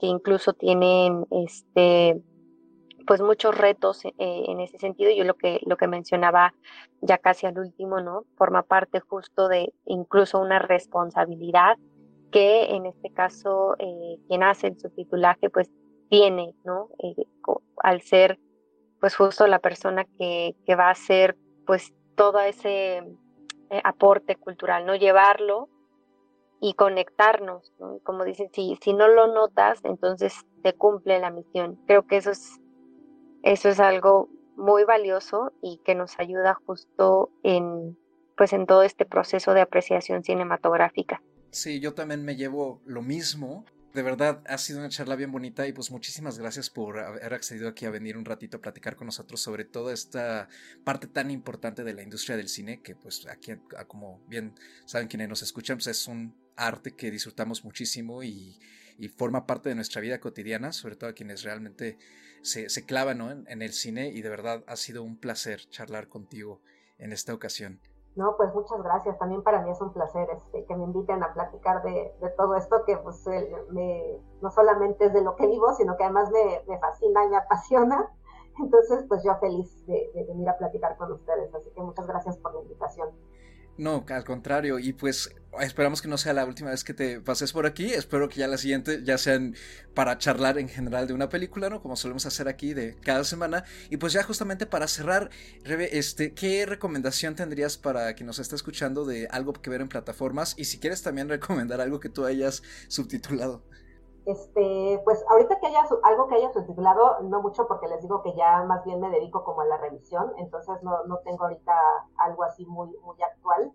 que 0.00 0.06
incluso 0.06 0.52
tienen 0.54 1.26
este 1.30 2.20
pues 3.06 3.20
muchos 3.20 3.56
retos 3.56 4.04
eh, 4.04 4.12
en 4.18 4.60
ese 4.60 4.78
sentido. 4.78 5.10
Yo 5.10 5.24
lo 5.24 5.34
que 5.34 5.60
lo 5.66 5.76
que 5.76 5.86
mencionaba 5.86 6.54
ya 7.00 7.18
casi 7.18 7.46
al 7.46 7.58
último, 7.58 8.00
¿no? 8.00 8.24
Forma 8.36 8.62
parte 8.62 9.00
justo 9.00 9.48
de 9.48 9.72
incluso 9.86 10.40
una 10.40 10.58
responsabilidad 10.58 11.76
que 12.30 12.74
en 12.74 12.86
este 12.86 13.10
caso 13.10 13.76
eh, 13.78 14.18
quien 14.28 14.42
hace 14.42 14.68
el 14.68 14.78
subtitulaje 14.78 15.50
pues 15.50 15.70
tiene, 16.12 16.54
¿no? 16.62 16.90
Eh, 17.02 17.24
al 17.78 18.02
ser 18.02 18.38
pues 19.00 19.16
justo 19.16 19.46
la 19.46 19.60
persona 19.60 20.04
que, 20.04 20.54
que 20.66 20.76
va 20.76 20.88
a 20.88 20.90
hacer 20.90 21.38
pues 21.66 21.94
todo 22.16 22.38
ese 22.40 23.02
aporte 23.82 24.36
cultural, 24.36 24.84
¿no? 24.84 24.94
Llevarlo 24.94 25.70
y 26.60 26.74
conectarnos, 26.74 27.72
como 28.04 28.24
dicen, 28.24 28.50
si, 28.52 28.78
si 28.82 28.92
no 28.92 29.08
lo 29.08 29.32
notas, 29.32 29.80
entonces 29.84 30.34
te 30.62 30.74
cumple 30.74 31.18
la 31.18 31.30
misión. 31.30 31.80
Creo 31.86 32.06
que 32.06 32.18
eso 32.18 32.30
es, 32.30 32.60
eso 33.42 33.70
es 33.70 33.80
algo 33.80 34.28
muy 34.54 34.84
valioso 34.84 35.54
y 35.62 35.80
que 35.82 35.94
nos 35.94 36.18
ayuda 36.20 36.58
justo 36.66 37.30
en, 37.42 37.98
pues 38.36 38.52
en 38.52 38.66
todo 38.66 38.82
este 38.82 39.06
proceso 39.06 39.54
de 39.54 39.62
apreciación 39.62 40.24
cinematográfica. 40.24 41.22
Sí, 41.50 41.80
yo 41.80 41.94
también 41.94 42.22
me 42.22 42.36
llevo 42.36 42.82
lo 42.84 43.00
mismo. 43.00 43.64
De 43.94 44.00
verdad, 44.00 44.42
ha 44.46 44.56
sido 44.56 44.78
una 44.78 44.88
charla 44.88 45.16
bien 45.16 45.30
bonita 45.30 45.68
y 45.68 45.72
pues 45.74 45.90
muchísimas 45.90 46.38
gracias 46.38 46.70
por 46.70 46.98
haber 46.98 47.34
accedido 47.34 47.68
aquí 47.68 47.84
a 47.84 47.90
venir 47.90 48.16
un 48.16 48.24
ratito 48.24 48.56
a 48.56 48.60
platicar 48.60 48.96
con 48.96 49.04
nosotros 49.04 49.42
sobre 49.42 49.64
toda 49.66 49.92
esta 49.92 50.48
parte 50.82 51.06
tan 51.06 51.30
importante 51.30 51.84
de 51.84 51.92
la 51.92 52.02
industria 52.02 52.38
del 52.38 52.48
cine 52.48 52.80
que 52.80 52.94
pues 52.94 53.26
aquí, 53.26 53.52
como 53.88 54.24
bien 54.28 54.54
saben 54.86 55.08
quienes 55.08 55.28
nos 55.28 55.42
escuchan, 55.42 55.76
pues 55.76 55.88
es 55.88 56.06
un 56.06 56.34
arte 56.56 56.92
que 56.92 57.10
disfrutamos 57.10 57.64
muchísimo 57.64 58.22
y, 58.22 58.58
forma 59.16 59.46
parte 59.46 59.68
de 59.68 59.74
nuestra 59.74 60.00
vida 60.00 60.20
cotidiana, 60.20 60.72
sobre 60.72 60.94
todo 60.94 61.10
a 61.10 61.12
quienes 61.12 61.42
realmente 61.42 61.98
se, 62.42 62.68
clavan 62.86 63.44
en, 63.48 63.60
el 63.62 63.72
cine 63.72 64.08
y 64.08 64.22
de 64.22 64.28
verdad 64.28 64.62
ha 64.68 64.76
sido 64.76 65.02
un 65.02 65.18
placer 65.18 65.68
charlar 65.70 66.08
contigo 66.08 66.62
en 66.98 67.12
esta 67.12 67.34
ocasión. 67.34 67.80
No, 68.14 68.36
pues 68.36 68.54
muchas 68.54 68.82
gracias. 68.82 69.18
También 69.18 69.42
para 69.42 69.62
mí 69.62 69.70
es 69.70 69.80
un 69.80 69.92
placer 69.92 70.28
este, 70.30 70.64
que 70.66 70.76
me 70.76 70.84
inviten 70.84 71.22
a 71.22 71.32
platicar 71.32 71.82
de, 71.82 72.14
todo 72.36 72.56
esto 72.56 72.84
que 72.84 72.98
pues 72.98 73.24
me, 73.70 74.20
no 74.42 74.50
solamente 74.50 75.06
es 75.06 75.12
de 75.12 75.22
lo 75.22 75.34
que 75.34 75.46
vivo, 75.46 75.72
sino 75.74 75.96
que 75.96 76.04
además 76.04 76.30
me, 76.30 76.78
fascina 76.78 77.24
y 77.24 77.28
me 77.30 77.36
apasiona. 77.36 78.12
Entonces, 78.58 79.06
pues 79.08 79.22
yo 79.24 79.34
feliz 79.36 79.86
de, 79.86 80.10
de 80.14 80.24
venir 80.24 80.48
a 80.48 80.58
platicar 80.58 80.96
con 80.98 81.10
ustedes. 81.12 81.54
Así 81.54 81.70
que 81.70 81.82
muchas 81.82 82.06
gracias 82.06 82.36
por 82.36 82.54
la 82.54 82.60
invitación. 82.60 83.08
No, 83.78 84.04
al 84.08 84.24
contrario, 84.24 84.78
y 84.78 84.92
pues 84.92 85.30
esperamos 85.60 86.00
que 86.00 86.08
no 86.08 86.16
sea 86.16 86.32
la 86.32 86.44
última 86.44 86.70
vez 86.70 86.84
que 86.84 86.94
te 86.94 87.20
pases 87.20 87.52
por 87.52 87.66
aquí, 87.66 87.86
espero 87.92 88.28
que 88.28 88.40
ya 88.40 88.46
la 88.48 88.58
siguiente 88.58 89.00
ya 89.02 89.18
sean 89.18 89.54
para 89.94 90.18
charlar 90.18 90.58
en 90.58 90.68
general 90.68 91.06
de 91.06 91.14
una 91.14 91.28
película, 91.28 91.68
¿no? 91.68 91.82
Como 91.82 91.96
solemos 91.96 92.24
hacer 92.26 92.48
aquí 92.48 92.74
de 92.74 92.96
cada 93.02 93.24
semana. 93.24 93.64
Y 93.90 93.96
pues 93.96 94.12
ya 94.12 94.22
justamente 94.22 94.66
para 94.66 94.88
cerrar, 94.88 95.30
Rebe, 95.64 95.98
este, 95.98 96.32
¿qué 96.32 96.66
recomendación 96.66 97.34
tendrías 97.34 97.76
para 97.76 98.12
quien 98.14 98.26
nos 98.26 98.38
está 98.38 98.56
escuchando 98.56 99.04
de 99.04 99.26
algo 99.30 99.52
que 99.52 99.70
ver 99.70 99.80
en 99.80 99.88
plataformas? 99.88 100.54
Y 100.56 100.64
si 100.64 100.78
quieres 100.78 101.02
también 101.02 101.28
recomendar 101.30 101.80
algo 101.80 102.00
que 102.00 102.08
tú 102.08 102.24
hayas 102.24 102.62
subtitulado. 102.88 103.62
Este, 104.24 105.00
pues 105.04 105.24
ahorita 105.28 105.58
que 105.58 105.66
haya 105.66 105.84
algo 106.04 106.28
que 106.28 106.36
haya 106.36 106.52
subtitulado, 106.52 107.20
no 107.22 107.42
mucho 107.42 107.66
porque 107.66 107.88
les 107.88 108.02
digo 108.02 108.22
que 108.22 108.34
ya 108.36 108.62
más 108.62 108.84
bien 108.84 109.00
me 109.00 109.10
dedico 109.10 109.42
como 109.42 109.62
a 109.62 109.64
la 109.64 109.78
revisión, 109.78 110.32
entonces 110.36 110.80
no, 110.82 111.02
no 111.04 111.18
tengo 111.18 111.44
ahorita 111.44 111.72
algo 112.18 112.44
así 112.44 112.64
muy, 112.66 112.96
muy 113.02 113.20
actual. 113.20 113.72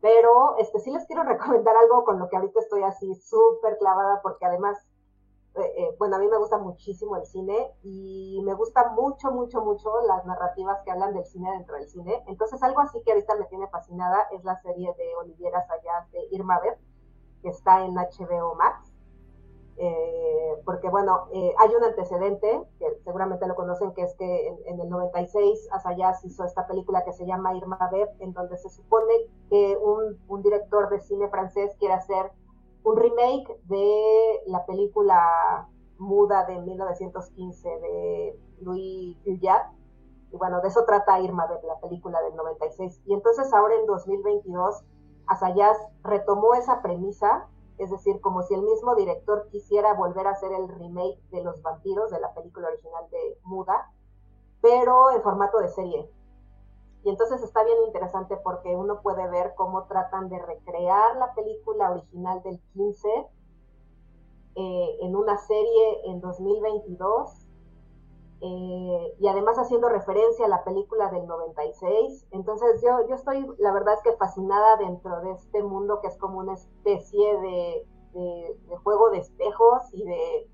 Pero 0.00 0.56
este 0.58 0.78
sí 0.78 0.90
les 0.92 1.06
quiero 1.06 1.22
recomendar 1.24 1.76
algo 1.76 2.04
con 2.04 2.18
lo 2.18 2.28
que 2.28 2.36
ahorita 2.36 2.60
estoy 2.60 2.82
así 2.84 3.14
súper 3.16 3.78
clavada 3.78 4.20
porque 4.22 4.46
además, 4.46 4.78
eh, 5.56 5.72
eh, 5.76 5.96
bueno, 5.98 6.16
a 6.16 6.18
mí 6.20 6.28
me 6.28 6.38
gusta 6.38 6.56
muchísimo 6.58 7.16
el 7.16 7.26
cine 7.26 7.72
y 7.82 8.40
me 8.44 8.54
gusta 8.54 8.90
mucho, 8.90 9.32
mucho, 9.32 9.60
mucho 9.60 9.90
las 10.06 10.24
narrativas 10.24 10.80
que 10.84 10.92
hablan 10.92 11.14
del 11.14 11.26
cine 11.26 11.50
dentro 11.50 11.74
del 11.74 11.88
cine. 11.88 12.22
Entonces 12.28 12.62
algo 12.62 12.80
así 12.80 13.02
que 13.02 13.10
ahorita 13.10 13.34
me 13.34 13.46
tiene 13.46 13.66
fascinada 13.66 14.28
es 14.30 14.44
la 14.44 14.60
serie 14.62 14.94
de 14.96 15.16
Oliviera 15.16 15.66
Sayas 15.66 16.10
de 16.12 16.28
Irma 16.30 16.60
Ver, 16.60 16.78
que 17.42 17.48
está 17.48 17.84
en 17.84 17.94
HBO 17.94 18.54
Max 18.54 18.89
eh, 19.82 20.60
porque 20.66 20.90
bueno, 20.90 21.28
eh, 21.32 21.54
hay 21.58 21.74
un 21.74 21.82
antecedente, 21.82 22.62
que 22.78 22.86
seguramente 23.02 23.46
lo 23.46 23.54
conocen, 23.54 23.94
que 23.94 24.02
es 24.02 24.14
que 24.16 24.48
en, 24.66 24.78
el 24.78 24.90
96 24.90 25.68
Asayas 25.72 26.22
hizo 26.22 26.44
esta 26.44 26.66
película 26.66 27.02
que 27.02 27.14
se 27.14 27.24
llama 27.24 27.54
Irma 27.54 27.88
Beb, 27.90 28.10
en 28.18 28.34
donde 28.34 28.58
se 28.58 28.68
supone 28.68 29.14
que 29.48 29.78
un, 29.78 30.18
un, 30.28 30.42
director 30.42 30.90
de 30.90 31.00
cine 31.00 31.30
francés 31.30 31.74
quiere 31.78 31.94
hacer 31.94 32.30
un 32.84 32.98
remake 32.98 33.58
de 33.68 34.42
la 34.48 34.66
película 34.66 35.66
muda 35.96 36.44
de 36.44 36.60
1915 36.60 37.68
de 37.68 38.38
Louis 38.60 39.16
Vuitton. 39.24 39.78
Y 40.30 40.36
bueno, 40.36 40.60
de 40.60 40.68
eso 40.68 40.84
trata 40.84 41.20
Irma 41.20 41.46
Beb, 41.46 41.64
la 41.64 41.80
película 41.80 42.20
del 42.20 42.36
96. 42.36 43.00
Y 43.06 43.14
entonces 43.14 43.50
ahora 43.54 43.76
en 43.76 43.86
2022 43.86 44.84
Asayas 45.26 45.78
retomó 46.02 46.52
esa 46.52 46.82
premisa 46.82 47.48
es 47.80 47.90
decir, 47.90 48.20
como 48.20 48.42
si 48.42 48.54
el 48.54 48.62
mismo 48.62 48.94
director 48.94 49.48
quisiera 49.50 49.94
volver 49.94 50.26
a 50.26 50.32
hacer 50.32 50.52
el 50.52 50.68
remake 50.68 51.18
de 51.30 51.42
Los 51.42 51.62
vampiros 51.62 52.10
de 52.10 52.20
la 52.20 52.32
película 52.34 52.68
original 52.68 53.08
de 53.10 53.38
Muda, 53.44 53.90
pero 54.60 55.10
en 55.10 55.22
formato 55.22 55.58
de 55.58 55.68
serie. 55.68 56.10
Y 57.02 57.08
entonces 57.08 57.42
está 57.42 57.64
bien 57.64 57.78
interesante 57.86 58.36
porque 58.36 58.76
uno 58.76 59.00
puede 59.00 59.26
ver 59.28 59.54
cómo 59.56 59.86
tratan 59.86 60.28
de 60.28 60.38
recrear 60.38 61.16
la 61.16 61.32
película 61.34 61.90
original 61.90 62.42
del 62.42 62.60
15 62.74 63.08
eh, 64.56 64.98
en 65.00 65.16
una 65.16 65.38
serie 65.38 66.10
en 66.10 66.20
2022 66.20 67.39
eh, 68.42 69.16
y 69.18 69.28
además 69.28 69.58
haciendo 69.58 69.90
referencia 69.90 70.46
a 70.46 70.48
la 70.48 70.64
película 70.64 71.10
del 71.10 71.26
96. 71.26 72.26
Entonces 72.30 72.80
yo, 72.82 73.06
yo 73.06 73.14
estoy, 73.14 73.46
la 73.58 73.72
verdad 73.72 73.94
es 73.94 74.02
que 74.02 74.16
fascinada 74.16 74.76
dentro 74.78 75.20
de 75.20 75.32
este 75.32 75.62
mundo 75.62 76.00
que 76.00 76.08
es 76.08 76.16
como 76.16 76.38
una 76.38 76.54
especie 76.54 77.38
de, 77.40 77.86
juego 78.82 79.10
de 79.10 79.18
espejos 79.18 79.92
y 79.92 80.04
de 80.04 80.48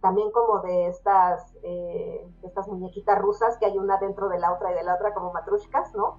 también 0.00 0.30
como 0.32 0.60
de 0.60 0.88
estas, 0.88 1.54
eh, 1.62 2.28
estas 2.42 2.68
muñequitas 2.68 3.18
rusas 3.18 3.56
que 3.56 3.66
hay 3.66 3.78
una 3.78 3.96
dentro 3.96 4.28
de 4.28 4.38
la 4.38 4.52
otra 4.52 4.72
y 4.72 4.74
de 4.74 4.82
la 4.82 4.96
otra 4.96 5.14
como 5.14 5.32
matrushkas, 5.32 5.94
¿no? 5.94 6.18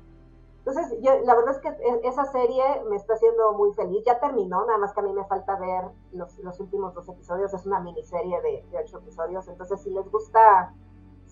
Entonces, 0.65 0.97
yo, 1.01 1.19
la 1.25 1.35
verdad 1.35 1.55
es 1.55 1.59
que 1.59 1.67
e, 1.67 2.07
esa 2.07 2.25
serie 2.25 2.63
me 2.89 2.95
está 2.95 3.13
haciendo 3.13 3.51
muy 3.53 3.73
feliz. 3.73 4.03
Ya 4.05 4.19
terminó, 4.19 4.65
nada 4.65 4.80
más 4.80 4.93
que 4.93 5.01
a 5.01 5.03
mí 5.03 5.11
me 5.11 5.25
falta 5.25 5.59
ver 5.59 5.84
los, 6.13 6.39
los 6.39 6.59
últimos 6.61 6.93
dos 6.93 7.07
episodios. 7.09 7.53
Es 7.53 7.65
una 7.65 7.81
miniserie 7.81 8.41
de, 8.41 8.65
de 8.71 8.77
ocho 8.77 8.99
episodios. 8.99 9.47
Entonces, 9.49 9.81
si 9.81 9.91
les 9.91 10.09
gusta 10.09 10.73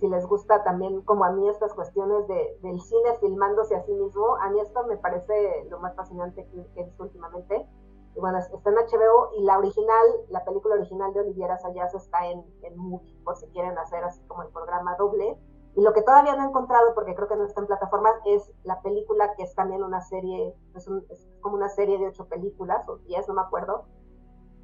si 0.02 0.08
les 0.08 0.26
gusta 0.26 0.64
también 0.64 1.02
como 1.04 1.26
a 1.26 1.32
mí 1.32 1.48
estas 1.48 1.76
cuestiones 1.76 2.28
de, 2.28 2.58
del 2.64 2.82
cine 2.82 3.16
filmándose 3.20 3.76
a 3.76 3.84
sí 3.84 3.94
mismo, 3.94 4.36
a 4.38 4.50
mí 4.50 4.60
esto 4.60 4.84
me 4.88 4.98
parece 4.98 5.68
lo 5.70 5.80
más 5.80 5.96
fascinante 5.96 6.48
que, 6.48 6.82
he 6.82 6.84
visto 6.84 7.04
últimamente. 7.04 7.68
Y 8.16 8.20
bueno, 8.20 8.40
está 8.40 8.70
en 8.72 8.76
HBO 8.76 9.30
y 9.38 9.44
la 9.44 9.60
original, 9.60 10.06
la 10.30 10.44
película 10.44 10.74
original 10.74 11.14
de 11.14 11.22
Oliviera 11.22 11.60
Sayas 11.60 11.94
está 11.94 12.28
en, 12.28 12.44
en 12.64 12.76
Movie, 12.78 13.16
por 13.24 13.38
si 13.38 13.46
quieren 13.50 13.78
hacer 13.78 14.04
así 14.04 14.22
como 14.24 14.42
el 14.42 14.50
programa 14.50 14.96
doble. 14.98 15.38
Y 15.76 15.82
lo 15.84 15.94
que 15.94 16.02
todavía 16.02 16.36
no 16.36 16.44
he 16.44 16.48
encontrado, 16.48 16.96
porque 16.96 17.14
creo 17.14 17.28
que 17.28 17.36
no 17.36 17.46
está 17.46 17.62
en 17.62 17.68
plataformas, 17.68 18.16
es 18.26 18.52
la 18.64 18.82
película 18.82 19.36
que 19.36 19.44
es 19.44 19.54
también 19.54 19.84
una 19.84 20.02
serie, 20.02 20.54
es, 20.76 20.88
es 21.10 21.30
como 21.42 21.56
una 21.56 21.70
serie 21.70 22.00
de 22.00 22.08
ocho 22.08 22.26
películas, 22.26 22.90
o 22.90 22.98
diez, 22.98 23.28
no 23.28 23.36
me 23.36 23.42
acuerdo, 23.42 23.86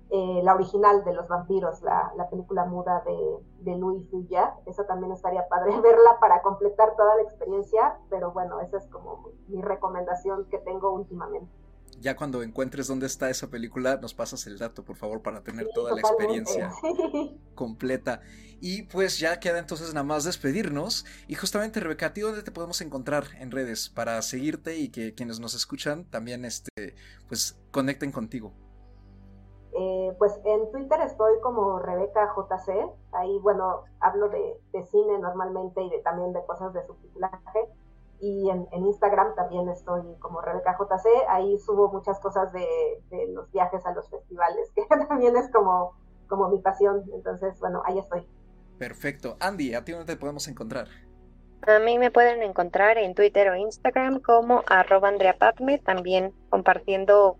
eh, 0.09 0.41
la 0.43 0.55
original 0.55 1.03
de 1.03 1.13
los 1.13 1.27
vampiros, 1.27 1.81
la, 1.81 2.27
película 2.29 2.65
muda 2.65 3.03
de, 3.05 3.71
de 3.71 3.77
Louis 3.77 4.09
Fuya. 4.09 4.53
Eso 4.65 4.85
también 4.85 5.11
estaría 5.11 5.47
padre 5.47 5.71
verla 5.81 6.17
para 6.19 6.41
completar 6.41 6.95
toda 6.95 7.15
la 7.15 7.23
experiencia, 7.23 7.97
pero 8.09 8.31
bueno, 8.31 8.61
esa 8.61 8.77
es 8.77 8.85
como 8.87 9.31
mi 9.47 9.61
recomendación 9.61 10.45
que 10.45 10.59
tengo 10.59 10.91
últimamente. 10.93 11.51
Ya 11.99 12.15
cuando 12.15 12.43
encuentres 12.43 12.87
dónde 12.87 13.07
está 13.07 13.29
esa 13.29 13.49
película, 13.49 13.97
nos 13.97 14.13
pasas 14.13 14.45
el 14.45 14.59
dato, 14.59 14.85
por 14.85 14.97
favor, 14.97 15.21
para 15.23 15.41
tener 15.41 15.67
toda 15.73 15.93
la 15.93 15.99
experiencia 15.99 16.71
completa. 17.55 18.21
Y 18.61 18.83
pues 18.83 19.17
ya 19.17 19.39
queda 19.39 19.57
entonces 19.57 19.93
nada 19.93 20.03
más 20.03 20.23
despedirnos. 20.23 21.05
Y 21.27 21.33
justamente, 21.35 21.79
Rebeca, 21.79 22.07
¿a 22.07 22.13
ti 22.13 22.21
dónde 22.21 22.43
te 22.43 22.51
podemos 22.51 22.81
encontrar 22.81 23.25
en 23.39 23.49
redes 23.49 23.89
para 23.89 24.21
seguirte 24.21 24.77
y 24.77 24.89
que 24.89 25.15
quienes 25.15 25.39
nos 25.39 25.55
escuchan 25.55 26.05
también 26.05 26.45
este, 26.45 26.95
pues 27.27 27.59
conecten 27.71 28.11
contigo? 28.11 28.53
Eh, 30.07 30.15
pues 30.17 30.39
en 30.45 30.71
Twitter 30.71 31.01
estoy 31.01 31.39
como 31.41 31.79
Rebeca 31.79 32.33
JC, 32.35 32.89
ahí 33.11 33.39
bueno, 33.39 33.83
hablo 33.99 34.29
de, 34.29 34.57
cine 34.85 35.19
normalmente 35.19 35.81
y 35.81 35.89
de, 35.89 35.99
también 35.99 36.33
de 36.33 36.45
cosas 36.45 36.73
de 36.73 36.85
subtitulaje. 36.85 37.69
Y 38.19 38.49
en, 38.49 38.67
Instagram 38.71 39.35
también 39.35 39.69
estoy 39.69 40.01
como 40.19 40.41
Rebeca 40.41 40.77
JC, 40.79 41.07
ahí 41.27 41.57
subo 41.59 41.91
muchas 41.91 42.19
cosas 42.19 42.51
de, 42.53 43.03
los 43.33 43.51
viajes 43.51 43.85
a 43.85 43.93
los 43.93 44.09
festivales, 44.09 44.71
que 44.75 44.85
también 44.85 45.35
es 45.35 45.51
como, 45.51 45.93
como 46.27 46.49
mi 46.49 46.59
pasión. 46.59 47.03
Entonces, 47.13 47.59
bueno, 47.59 47.81
ahí 47.85 47.99
estoy. 47.99 48.27
Perfecto. 48.77 49.35
Andy, 49.39 49.73
¿a 49.73 49.83
ti 49.83 49.91
dónde 49.91 50.13
te 50.13 50.19
podemos 50.19 50.47
encontrar? 50.47 50.87
A 51.63 51.79
mí 51.79 51.97
me 51.97 52.11
pueden 52.11 52.43
encontrar 52.43 52.97
en 52.97 53.13
Twitter 53.13 53.49
o 53.49 53.55
Instagram 53.55 54.21
como 54.21 54.63
arroba 54.67 55.09
Andrea 55.09 55.35
también 55.83 56.33
compartiendo 56.49 57.37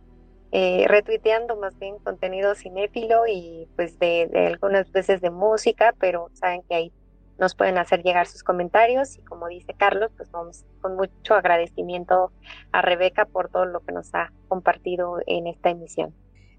eh, 0.52 0.86
retuiteando 0.88 1.58
más 1.58 1.78
bien 1.78 1.98
contenido 2.00 2.56
cinéfilo 2.56 3.28
y 3.28 3.68
pues 3.76 4.00
de, 4.00 4.30
algunas 4.54 4.92
veces 4.92 5.22
de 5.22 5.30
música, 5.30 5.94
pero 6.00 6.30
saben 6.34 6.62
que 6.70 6.76
ahí 6.76 6.94
nos 7.38 7.54
pueden 7.54 7.78
hacer 7.78 8.02
llegar 8.02 8.28
sus 8.28 8.44
comentarios 8.44 9.18
y 9.18 9.22
como 9.22 9.48
dice 9.48 9.74
Carlos, 9.78 10.12
pues 10.16 10.32
vamos 10.32 10.66
con 10.82 10.96
mucho 10.96 11.36
agradecimiento 11.36 12.32
a 12.72 12.82
Rebeca 12.82 13.26
por 13.26 13.50
todo 13.50 13.66
lo 13.66 13.82
que 13.82 13.92
nos 13.92 14.14
ha 14.16 14.32
compartido 14.48 15.20
en 15.28 15.48
esta 15.48 15.70
emisión. 15.70 16.14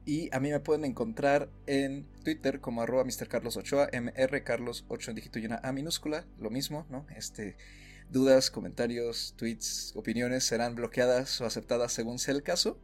Y 0.05 0.35
a 0.35 0.40
mí 0.40 0.51
me 0.51 0.60
pueden 0.60 0.85
encontrar 0.85 1.51
en 1.66 2.06
Twitter 2.24 2.60
como 2.60 2.81
arroba 2.81 3.05
Mr. 3.05 3.28
Carlos 3.28 3.56
Ochoa, 3.56 3.89
MR 3.93 4.43
Carlos 4.43 4.86
8 4.89 5.10
en 5.10 5.43
y 5.43 5.47
una 5.47 5.60
A 5.62 5.73
minúscula, 5.73 6.24
lo 6.39 6.48
mismo, 6.48 6.86
¿no? 6.89 7.06
Este, 7.15 7.56
dudas, 8.09 8.51
comentarios, 8.51 9.35
tweets, 9.36 9.93
opiniones 9.97 10.44
serán 10.44 10.74
bloqueadas 10.74 11.40
o 11.40 11.47
aceptadas 11.47 11.93
según 11.93 12.19
sea 12.19 12.35
el 12.35 12.43
caso. 12.43 12.78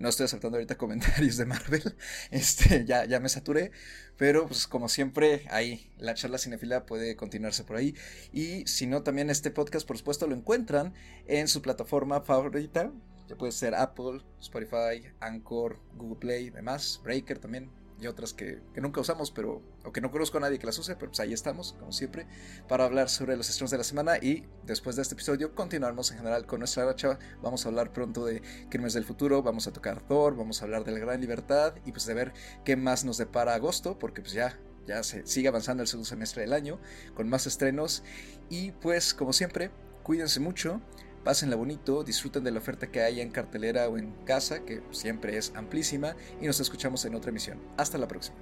No 0.00 0.08
estoy 0.08 0.24
aceptando 0.24 0.56
ahorita 0.56 0.76
comentarios 0.78 1.36
de 1.36 1.44
Marvel. 1.44 1.94
Este, 2.30 2.84
ya, 2.86 3.04
ya 3.04 3.20
me 3.20 3.28
saturé. 3.28 3.70
Pero 4.16 4.46
pues 4.46 4.66
como 4.66 4.88
siempre, 4.88 5.44
ahí 5.50 5.92
la 5.98 6.14
charla 6.14 6.38
cinefila 6.38 6.86
puede 6.86 7.16
continuarse 7.16 7.64
por 7.64 7.76
ahí. 7.76 7.94
Y 8.32 8.66
si 8.66 8.86
no, 8.86 9.02
también 9.02 9.30
este 9.30 9.50
podcast, 9.50 9.86
por 9.86 9.98
supuesto, 9.98 10.26
lo 10.26 10.34
encuentran 10.34 10.94
en 11.28 11.46
su 11.46 11.62
plataforma 11.62 12.22
favorita. 12.22 12.90
Que 13.28 13.36
puede 13.36 13.52
ser 13.52 13.74
Apple, 13.76 14.22
Spotify, 14.40 15.06
Anchor, 15.20 15.78
Google 15.94 16.18
Play, 16.18 16.50
demás, 16.50 17.00
Breaker 17.04 17.38
también 17.38 17.70
y 18.00 18.06
otras 18.06 18.32
que, 18.32 18.60
nunca 18.76 19.00
usamos, 19.00 19.30
pero 19.30 19.62
o 19.84 19.92
que 19.92 20.00
no 20.00 20.10
conozco 20.10 20.38
a 20.38 20.40
nadie 20.40 20.58
que 20.58 20.66
las 20.66 20.78
use, 20.78 20.96
pero 20.96 21.10
pues 21.10 21.20
ahí 21.20 21.32
estamos, 21.32 21.74
como 21.78 21.92
siempre, 21.92 22.26
para 22.68 22.84
hablar 22.84 23.08
sobre 23.08 23.36
los 23.36 23.48
estrenos 23.48 23.70
de 23.70 23.78
la 23.78 23.84
semana 23.84 24.16
y 24.18 24.46
después 24.64 24.96
de 24.96 25.02
este 25.02 25.14
episodio 25.14 25.54
continuaremos 25.54 26.10
en 26.10 26.18
general 26.18 26.46
con 26.46 26.60
nuestra 26.60 26.84
racha. 26.84 27.18
Vamos 27.42 27.64
a 27.64 27.68
hablar 27.68 27.92
pronto 27.92 28.24
de 28.24 28.42
Crímenes 28.70 28.94
del 28.94 29.04
Futuro, 29.04 29.42
vamos 29.42 29.66
a 29.66 29.72
tocar 29.72 30.00
Thor, 30.00 30.36
vamos 30.36 30.62
a 30.62 30.64
hablar 30.64 30.84
de 30.84 30.92
la 30.92 30.98
Gran 30.98 31.20
Libertad 31.20 31.74
y 31.84 31.92
pues 31.92 32.06
de 32.06 32.14
ver 32.14 32.32
qué 32.64 32.76
más 32.76 33.04
nos 33.04 33.18
depara 33.18 33.54
agosto, 33.54 33.98
porque 33.98 34.22
pues 34.22 34.32
ya 34.32 34.58
ya 34.86 35.02
se 35.02 35.26
sigue 35.26 35.48
avanzando 35.48 35.82
el 35.82 35.88
segundo 35.88 36.08
semestre 36.08 36.42
del 36.42 36.52
año 36.52 36.80
con 37.14 37.28
más 37.28 37.46
estrenos 37.46 38.02
y 38.48 38.72
pues 38.72 39.14
como 39.14 39.32
siempre, 39.32 39.70
cuídense 40.02 40.40
mucho. 40.40 40.80
Pásenla 41.24 41.56
bonito, 41.56 42.02
disfruten 42.02 42.44
de 42.44 42.50
la 42.50 42.58
oferta 42.58 42.86
que 42.86 43.02
hay 43.02 43.20
en 43.20 43.30
cartelera 43.30 43.88
o 43.88 43.98
en 43.98 44.12
casa, 44.24 44.64
que 44.64 44.82
siempre 44.90 45.36
es 45.36 45.52
amplísima, 45.54 46.16
y 46.40 46.46
nos 46.46 46.60
escuchamos 46.60 47.04
en 47.04 47.14
otra 47.14 47.30
emisión. 47.30 47.58
Hasta 47.76 47.98
la 47.98 48.08
próxima. 48.08 48.36